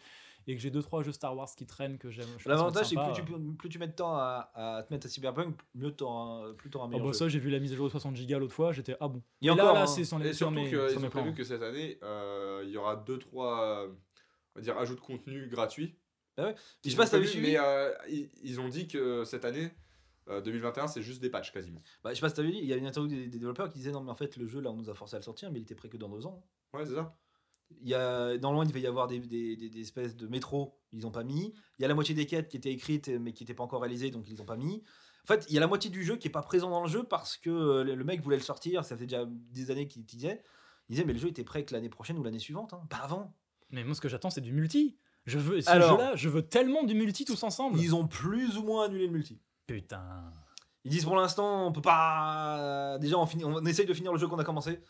et 0.46 0.54
que 0.54 0.60
j'ai 0.60 0.70
2-3 0.70 1.02
jeux 1.02 1.12
Star 1.12 1.34
Wars 1.34 1.48
qui 1.56 1.66
traînent 1.66 1.96
que 1.98 2.10
j'aime. 2.10 2.26
que 2.42 2.48
L'avantage, 2.48 2.86
c'est 2.88 2.96
que 2.96 3.00
plus 3.14 3.22
tu, 3.22 3.56
plus 3.56 3.68
tu 3.70 3.78
mets 3.78 3.86
de 3.86 3.92
temps 3.92 4.14
à, 4.16 4.50
à 4.54 4.82
te 4.82 4.92
mettre 4.92 5.06
à 5.06 5.08
Cyberpunk, 5.08 5.56
mieux 5.76 5.92
t'auras 5.92 6.52
plus 6.54 6.68
t'auras 6.68 6.86
un 6.86 6.88
meilleur 6.88 7.06
bah 7.06 7.12
jeu. 7.12 7.18
ça, 7.18 7.28
j'ai 7.28 7.38
vu 7.38 7.48
la 7.48 7.58
mise 7.60 7.72
à 7.72 7.76
jour 7.76 7.86
de 7.86 7.90
60 7.92 8.16
Go 8.26 8.38
l'autre 8.38 8.52
fois, 8.52 8.72
j'étais 8.72 8.96
ah 9.00 9.08
bon. 9.08 9.22
Il 9.40 9.46
y 9.46 9.50
a 9.50 9.54
Et 9.54 9.56
là, 9.56 9.62
encore, 9.62 9.74
là, 9.76 9.82
hein. 9.82 9.86
c'est 9.86 10.04
sur 10.04 10.18
les 10.18 10.28
Et 10.30 10.32
surtout 10.34 10.54
mes- 10.56 10.68
sur 10.68 11.00
mes 11.00 11.06
ont 11.06 11.10
prévu 11.10 11.32
que 11.32 11.44
cette 11.44 11.62
année, 11.62 11.98
euh, 12.02 12.62
il 12.66 12.70
y 12.70 12.76
aura 12.76 12.96
2-3 12.96 13.86
on 14.54 14.58
va 14.58 14.60
dire, 14.62 14.76
ajouts 14.78 14.96
de 14.96 15.00
contenu 15.00 15.48
gratuits. 15.48 15.94
Ah 16.36 16.44
ouais. 16.46 16.54
Je 16.84 16.90
sais 16.90 16.96
pas 16.96 17.06
si 17.06 17.12
t'avais 17.12 17.26
suivi. 17.26 17.52
Mais 17.52 17.58
euh, 17.58 17.92
ils, 18.08 18.28
ils 18.42 18.60
ont 18.60 18.68
dit 18.68 18.88
que 18.88 19.24
cette 19.24 19.44
année, 19.44 19.70
euh, 20.28 20.40
2021, 20.40 20.86
c'est 20.88 21.02
juste 21.02 21.20
des 21.20 21.30
patchs 21.30 21.52
quasiment. 21.52 21.80
Bah, 22.02 22.10
je 22.10 22.16
sais 22.16 22.20
pas 22.20 22.28
si 22.28 22.34
t'avais 22.34 22.50
dit, 22.50 22.58
il 22.58 22.66
y 22.66 22.72
a 22.72 22.76
une 22.76 22.86
interview 22.86 23.08
des, 23.08 23.26
des 23.28 23.38
développeurs 23.38 23.68
qui 23.70 23.78
disaient 23.78 23.92
non 23.92 24.02
mais 24.02 24.10
en 24.10 24.16
fait 24.16 24.36
le 24.36 24.46
jeu 24.46 24.60
là 24.60 24.70
on 24.70 24.76
nous 24.76 24.90
a 24.90 24.94
forcé 24.94 25.16
à 25.16 25.18
le 25.18 25.24
sortir 25.24 25.50
mais 25.50 25.58
il 25.60 25.62
était 25.62 25.74
prêt 25.74 25.88
que 25.88 25.96
dans 25.96 26.08
deux 26.08 26.26
ans. 26.26 26.44
Ouais, 26.74 26.84
c'est 26.84 26.94
ça. 26.94 27.16
Il 27.80 27.88
y 27.88 27.94
a, 27.94 28.36
dans 28.38 28.50
le 28.50 28.56
loin 28.56 28.64
il 28.64 28.68
devait 28.68 28.80
y 28.80 28.86
avoir 28.86 29.06
des, 29.08 29.18
des, 29.18 29.56
des- 29.56 29.68
des 29.70 29.80
espèces 29.80 30.14
de 30.16 30.26
métro, 30.28 30.78
ils 30.92 31.06
ont 31.06 31.10
pas 31.10 31.24
mis. 31.24 31.52
Il 31.78 31.82
y 31.82 31.84
a 31.84 31.88
la 31.88 31.94
moitié 31.94 32.14
des 32.14 32.26
quêtes 32.26 32.48
qui 32.48 32.56
étaient 32.56 32.70
écrites 32.72 33.08
mais 33.08 33.32
qui 33.32 33.42
n'étaient 33.44 33.54
pas 33.54 33.64
encore 33.64 33.80
réalisées 33.80 34.10
donc 34.10 34.28
ils 34.28 34.40
ont 34.42 34.44
pas 34.46 34.56
mis. 34.56 34.82
En 35.24 35.26
fait 35.26 35.46
il 35.48 35.54
y 35.54 35.56
a 35.56 35.60
la 35.60 35.66
moitié 35.66 35.90
du 35.90 36.04
jeu 36.04 36.16
qui 36.16 36.28
est 36.28 36.30
pas 36.30 36.42
présent 36.42 36.70
dans 36.70 36.82
le 36.84 36.88
jeu 36.90 37.02
parce 37.02 37.36
que 37.36 37.50
euh, 37.50 37.82
le 37.84 37.94
le 37.94 38.04
mec 38.04 38.20
voulait 38.20 38.36
le 38.36 38.42
sortir, 38.42 38.84
ça 38.84 38.96
fait 38.96 39.06
déjà 39.06 39.24
des 39.26 39.70
années 39.70 39.88
qu'il 39.88 40.04
disait. 40.04 40.42
Il 40.88 40.92
disait 40.92 41.04
mais 41.04 41.12
le 41.12 41.18
jeu 41.18 41.28
était 41.28 41.42
prêt 41.44 41.64
que 41.64 41.72
l'année 41.74 41.88
prochaine 41.88 42.18
ou 42.18 42.22
l'année 42.22 42.38
suivante, 42.38 42.72
hein, 42.74 42.82
pas 42.90 42.98
avant. 42.98 43.34
Mais 43.70 43.82
moi, 43.82 43.96
ce 43.96 44.00
que 44.00 44.08
j'attends, 44.08 44.30
c'est 44.30 44.40
du 44.40 44.52
multi. 44.52 44.96
Je 45.26 45.38
veux 45.38 45.60
ce 45.60 45.68
Alors- 45.70 45.98
jeu-là, 45.98 46.12
je 46.14 46.28
veux 46.28 46.42
tellement 46.42 46.84
du 46.84 46.94
multi 46.94 47.24
tous 47.24 47.42
ensemble. 47.42 47.78
Ils 47.80 47.94
ont 47.94 48.06
plus 48.06 48.56
ou 48.58 48.62
moins 48.62 48.84
annulé 48.86 49.06
le 49.06 49.12
multi. 49.12 49.38
Putain. 49.66 50.02
Ils 50.84 50.90
disent 50.90 51.04
pour 51.04 51.16
l'instant 51.16 51.66
on 51.66 51.72
peut 51.72 51.80
pas. 51.82 52.96
Déjà 53.00 53.18
on, 53.18 53.26
finit, 53.26 53.44
on 53.44 53.64
essaye 53.66 53.86
de 53.86 53.94
finir 53.94 54.12
le 54.12 54.18
jeu 54.18 54.28
qu'on 54.28 54.38
a 54.38 54.44
commencé 54.44 54.80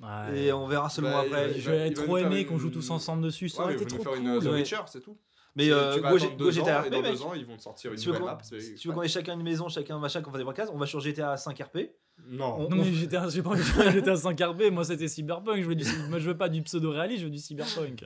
Ouais. 0.00 0.38
et 0.46 0.52
on 0.52 0.66
verra 0.66 0.88
seulement 0.88 1.10
Bah, 1.10 1.20
après. 1.26 1.48
va 1.58 1.90
trop 1.90 2.16
aimé 2.16 2.40
une- 2.40 2.46
qu'on 2.46 2.58
joue 2.58 2.70
tous 2.70 2.90
ensemble 2.90 3.22
dessus. 3.22 3.48
Ça 3.50 3.58
Ouais, 3.58 3.64
aurait 3.64 3.74
été 3.74 3.84
trop 3.86 4.02
faire 4.02 4.14
une 4.14 4.24
cool. 4.24 4.40
The 4.42 4.46
ouais. 4.50 4.60
Witcher, 4.60 4.80
c'est 4.86 5.00
tout. 5.02 5.16
Mais 5.54 5.70
euh, 5.70 5.98
Go, 6.00 6.16
Go 6.38 6.50
GTA 6.50 6.80
RP, 6.80 6.88
dans 6.90 7.02
mec. 7.02 7.12
deux 7.12 7.22
ans, 7.22 7.34
ils 7.34 7.44
vont 7.44 7.58
te 7.58 7.62
sortir 7.62 7.92
une 7.92 7.98
Si 7.98 8.04
tu 8.04 8.08
veux 8.10 8.18
nouvelle 8.18 8.30
qu'on- 8.34 8.36
map. 8.38 8.42
Si 8.60 8.74
tu 8.76 8.88
veux 8.88 8.94
qu'on 8.94 9.02
ait 9.02 9.08
chacun 9.08 9.34
une 9.34 9.42
maison, 9.42 9.68
chacun 9.68 9.98
machin, 9.98 10.22
qu'on 10.22 10.30
fasse 10.30 10.38
des 10.40 10.46
podcasts, 10.46 10.72
on 10.74 10.78
va 10.78 10.86
sur 10.86 10.98
GTA 11.00 11.36
5 11.36 11.58
RP. 11.60 11.90
Non. 12.28 12.56
On- 12.60 12.68
Non 12.70 12.76
mais 12.76 12.84
j'ai 12.84 13.06
pas 13.06 13.20
envie 13.50 13.60
de 13.62 13.90
GTA 13.90 14.16
5 14.16 14.40
RP, 14.40 14.70
moi 14.72 14.84
c'était 14.84 15.08
Cyberpunk, 15.08 15.60
je 15.60 15.66
veux, 15.68 15.74
du, 15.74 15.84
moi 16.08 16.18
je 16.18 16.28
veux 16.30 16.36
pas 16.38 16.48
du 16.48 16.62
pseudo-réaliste, 16.62 17.20
je 17.20 17.24
veux 17.26 17.30
du 17.30 17.38
Cyberpunk. 17.38 18.04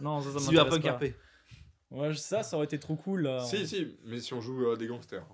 Non, 0.00 0.20
ça, 0.20 0.32
ça 0.32 0.38
Cyberpunk 0.40 0.82
pas. 0.82 0.92
RP. 0.92 1.04
Ouais, 1.90 2.14
ça, 2.14 2.42
ça 2.42 2.56
aurait 2.56 2.64
été 2.66 2.78
trop 2.78 2.96
cool. 2.96 3.22
là. 3.22 3.44
Si, 3.44 3.66
si, 3.66 3.96
mais 4.04 4.18
si 4.20 4.32
on 4.34 4.40
joue 4.40 4.66
euh, 4.66 4.76
des 4.76 4.86
gangsters. 4.86 5.26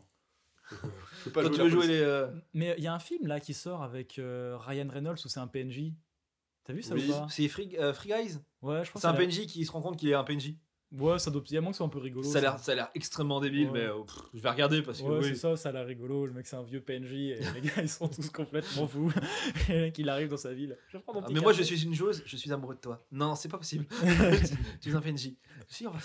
Je 0.70 0.76
peux 1.24 1.30
pas 1.30 1.43
Quand 1.44 1.48
jouer 1.48 1.56
tu 1.56 1.62
veux 1.62 1.68
jouer 1.70 1.86
les. 1.86 2.01
euh, 2.01 2.26
Mais 2.52 2.74
il 2.76 2.85
y 2.85 2.86
a 2.86 2.94
un 2.94 2.98
film 2.98 3.26
là 3.26 3.40
qui 3.40 3.55
sort 3.55 3.82
avec 3.82 4.18
euh, 4.18 4.56
Ryan 4.59 4.89
Reynolds 4.90 5.18
où 5.24 5.28
c'est 5.28 5.40
un 5.40 5.47
PNJ. 5.47 5.93
T'as 6.64 6.72
vu 6.74 6.82
ça 6.82 6.94
Oui. 6.94 7.09
ou 7.09 7.12
pas? 7.12 7.26
C'est 7.30 7.48
Free, 7.48 7.76
euh, 7.78 7.94
Free 7.94 8.10
Guys? 8.10 8.39
Ouais, 8.60 8.85
je 8.85 8.90
pense 8.93 9.01
C'est 9.02 9.09
un 9.09 9.14
PNJ 9.14 9.47
qui 9.47 9.64
se 9.64 9.70
rend 9.72 9.80
compte 9.80 9.97
qu'il 9.98 10.09
est 10.10 10.14
un 10.14 10.24
PNJ. 10.24 10.55
Ouais, 10.93 11.19
ça 11.19 11.31
doit. 11.31 11.43
Il 11.48 11.52
y 11.52 11.56
a 11.59 11.60
moins 11.60 11.70
que 11.70 11.74
ce 11.77 11.78
soit 11.78 11.86
un 11.86 11.90
peu 11.90 11.98
rigolo. 11.98 12.23
Ça 12.27 12.39
a 12.39 12.40
l'air- 12.40 12.59
ça 12.59 12.73
a 12.73 12.74
l'air 12.74 12.90
extrêmement 12.94 13.40
débile, 13.40 13.69
Ouais. 13.69 13.86
mais 13.89 14.02
pff, 14.06 14.23
je 14.32 14.40
vais 14.40 14.48
regarder 14.51 14.81
parce 14.82 15.02
que. 15.02 15.06
Ouais, 15.06 15.19
oui. 15.19 15.24
c'est 15.24 15.35
ça, 15.35 15.55
ça 15.56 15.69
a 15.69 15.73
l'air 15.73 15.86
rigolo. 15.86 16.24
Le 16.24 16.32
mec, 16.32 16.47
c'est 16.47 16.56
un 16.56 16.62
vieux 16.62 16.81
PNJ 16.81 17.12
et 17.12 17.40
les 17.55 17.60
gars, 17.60 17.82
ils 17.82 17.89
sont 17.90 18.09
tous 18.09 18.31
complètement 18.31 18.89
fous. 18.89 19.12
et 19.69 19.73
le 19.74 19.81
mec, 19.82 19.98
il 19.98 20.09
arrive 20.09 20.28
dans 20.28 20.39
sa 20.39 20.55
ville. 20.55 20.78
Je 20.89 20.97
mon 20.97 21.02
Ah, 21.09 21.23
petit 21.23 21.35
mais 21.35 21.40
moi 21.40 21.52
je 21.52 21.62
suis 21.62 21.85
une 21.85 21.94
chose, 21.94 22.23
je 22.24 22.36
suis 22.39 22.51
amoureux 22.52 22.74
de 22.77 22.81
toi. 22.81 23.05
Non, 23.12 23.35
c'est 23.35 23.48
pas 23.51 23.59
possible. 23.59 23.86
tu 24.81 24.90
es 24.90 24.94
un 24.94 25.01
PNJ. 25.02 25.32
Si, 25.69 25.86
on 25.86 25.90
va. 25.90 25.98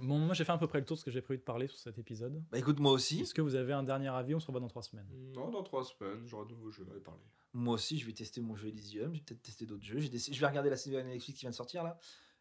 Bon, 0.00 0.18
moi, 0.18 0.34
j'ai 0.34 0.44
fait 0.44 0.52
à 0.52 0.58
peu 0.58 0.68
près 0.68 0.78
le 0.78 0.84
tour 0.84 0.96
de 0.96 1.00
ce 1.00 1.04
que 1.04 1.10
j'ai 1.10 1.20
prévu 1.22 1.38
de 1.38 1.44
parler 1.44 1.66
sur 1.66 1.76
cet 1.78 1.98
épisode. 1.98 2.40
Bah 2.52 2.58
écoute, 2.58 2.78
moi 2.78 2.92
aussi. 2.92 3.20
Est-ce 3.22 3.34
que 3.34 3.42
vous 3.42 3.56
avez 3.56 3.72
un 3.72 3.82
dernier 3.82 4.08
avis? 4.08 4.34
On 4.34 4.38
se 4.40 4.46
revoit 4.46 4.60
dans 4.60 4.68
trois 4.68 4.82
semaines. 4.82 5.08
Non, 5.34 5.50
dans 5.50 5.62
trois 5.64 5.82
semaines, 5.84 6.24
j'aurai 6.26 6.46
de 6.46 6.50
nouveaux 6.52 6.70
jeux 6.70 6.86
à 6.96 7.00
parler. 7.00 7.20
Moi 7.52 7.74
aussi, 7.74 7.98
je 7.98 8.06
vais 8.06 8.12
tester 8.12 8.40
mon 8.40 8.54
jeu 8.54 8.68
Elysium. 8.68 9.12
Je 9.12 9.18
vais 9.18 9.24
peut-être 9.24 9.42
tester 9.42 9.66
d'autres 9.66 9.84
jeux. 9.84 9.98
J'ai 9.98 10.08
décidé- 10.08 10.36
Je 10.36 10.40
vais 10.40 10.46
regarder 10.46 10.70
la 10.70 10.76
série 10.76 11.02
Netflix 11.02 11.38
qui 11.40 11.44
vient 11.44 11.50
de 11.50 11.54
sortir 11.56 11.82
là. 11.82 11.98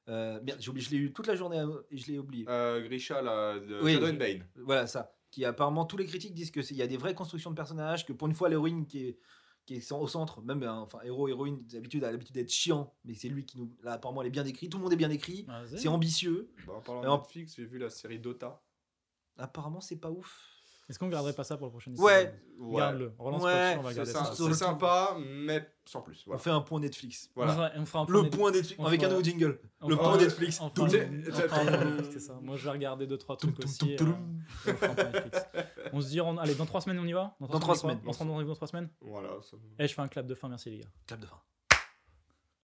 Euh, 0.09 0.39
merde, 0.41 0.59
j'ai 0.61 0.69
oublié, 0.69 0.85
je 0.85 0.91
l'ai 0.91 0.97
eu 0.97 1.11
toute 1.13 1.27
la 1.27 1.35
journée 1.35 1.61
et 1.91 1.97
je 1.97 2.11
l'ai 2.11 2.19
oublié. 2.19 2.45
Euh, 2.47 2.81
Grisha, 2.81 3.21
là, 3.21 3.59
de 3.59 3.81
Oui. 3.81 3.93
Shadow 3.95 4.07
and 4.07 4.13
Bane. 4.13 4.45
Voilà 4.55 4.88
ça. 4.88 5.13
Qui 5.31 5.43
apparemment 5.43 5.85
tous 5.85 5.97
les 5.97 6.05
critiques 6.05 6.34
disent 6.34 6.51
que 6.51 6.61
c'est- 6.61 6.73
il 6.73 6.77
y 6.77 6.81
a 6.81 6.88
des 6.88 6.95
vraies 6.97 7.13
constructions 7.13 7.49
de 7.51 7.55
personnages, 7.55 8.05
que 8.05 8.13
pour 8.13 8.27
une 8.27 8.34
fois 8.34 8.47
l'héroïne 8.49 8.85
qui 8.85 9.05
est 9.07 9.19
qui 9.65 9.75
est 9.75 9.91
au 9.91 10.07
centre, 10.07 10.41
même 10.41 10.63
hein, 10.63 10.77
enfin 10.79 10.99
héros 11.03 11.27
héroïne 11.27 11.61
d'habitude 11.67 12.01
a 12.05 12.09
l'habitude 12.11 12.34
d'être 12.35 12.49
chiant, 12.49 12.95
mais 13.03 13.13
c'est 13.15 13.27
lui 13.27 13.45
qui 13.45 13.57
nous 13.59 13.75
là 13.84 13.91
apparemment 13.91 14.21
elle 14.21 14.29
est 14.29 14.31
bien 14.31 14.45
décrit, 14.45 14.69
tout 14.69 14.77
le 14.77 14.84
monde 14.85 14.93
est 14.93 14.95
bien 14.95 15.09
décrit, 15.09 15.43
Vas-y. 15.45 15.77
c'est 15.77 15.89
ambitieux. 15.89 16.49
Bah, 16.65 16.75
en 16.77 16.81
parlant 16.81 17.01
Et 17.01 17.05
de 17.05 17.09
en- 17.09 17.17
Netflix, 17.17 17.55
j'ai 17.57 17.65
vu 17.65 17.77
la 17.77 17.89
série 17.89 18.17
Dota. 18.17 18.63
Apparemment 19.38 19.81
c'est 19.81 19.97
pas 19.97 20.09
ouf. 20.09 20.56
Est-ce 20.89 20.97
qu'on 20.99 21.09
garderait 21.09 21.34
pas 21.34 21.43
ça 21.43 21.57
pour 21.57 21.68
le 21.68 21.72
prochain 21.72 21.91
Ouais. 21.97 22.23
épisode 22.23 22.39
Ouais. 22.59 22.77
Garde-le. 22.77 23.14
Relance 23.19 23.43
Ouais, 23.43 23.51
pas 23.51 23.68
dessus, 23.69 23.80
on 23.80 23.81
va 23.84 23.89
C'est 23.89 23.95
garder 23.97 24.11
ça. 24.11 24.34
C'est 24.34 24.53
sympa, 24.53 25.18
mais 25.19 25.69
sans 25.85 26.01
plus. 26.01 26.23
On 26.27 26.38
fait 26.38 26.49
un 26.49 26.61
point 26.61 26.80
Netflix. 26.80 27.30
On 27.35 27.41
Voilà. 27.41 27.53
fera- 27.53 27.72
on 27.81 27.85
fera 27.85 27.99
un 27.99 28.05
Le 28.07 28.22
point 28.22 28.30
point 28.30 28.51
Netflix 28.51 28.81
avec 28.85 29.03
un 29.03 29.09
nouveau 29.09 29.23
jingle. 29.23 29.59
on 29.81 29.89
Le 29.89 29.95
fera- 29.97 30.09
point 30.11 30.18
Netflix. 30.18 30.61
C'est 32.11 32.19
ça. 32.19 32.39
Moi, 32.41 32.55
je 32.55 32.64
vais 32.64 32.72
regarder 32.72 33.05
deux 33.05 33.18
trois 33.18 33.35
trucs 33.38 33.55
Toum, 33.55 33.65
aussi. 33.65 33.91
et 33.91 33.97
on 34.01 34.73
fera 34.73 34.88
un 34.91 34.95
point 34.95 35.03
Netflix. 35.11 35.39
On 35.93 36.01
se 36.01 36.07
dit, 36.07 36.22
on- 36.22 36.38
allez, 36.38 36.55
dans 36.55 36.65
trois 36.65 36.81
semaines, 36.81 36.99
on 36.99 37.05
y 37.05 37.14
va 37.14 37.35
Dans 37.39 37.47
trois 37.47 37.57
on 37.57 37.59
y 37.59 37.61
croit 37.64 37.76
semaines. 37.76 37.99
On 38.05 38.14
se 38.14 38.19
rend 38.19 38.26
rendez-vous 38.31 38.49
dans 38.49 38.55
trois 38.55 38.68
semaines 38.68 38.89
Voilà. 39.01 39.30
ça- 39.41 39.57
Eh, 39.80 39.88
je 39.88 39.93
fais 39.93 40.01
un 40.01 40.07
clap 40.07 40.26
de 40.26 40.35
fin, 40.35 40.47
merci 40.49 40.69
les 40.69 40.77
gars. 40.80 40.88
Clap 41.05 41.19
de 41.19 41.26
fin. 41.26 41.38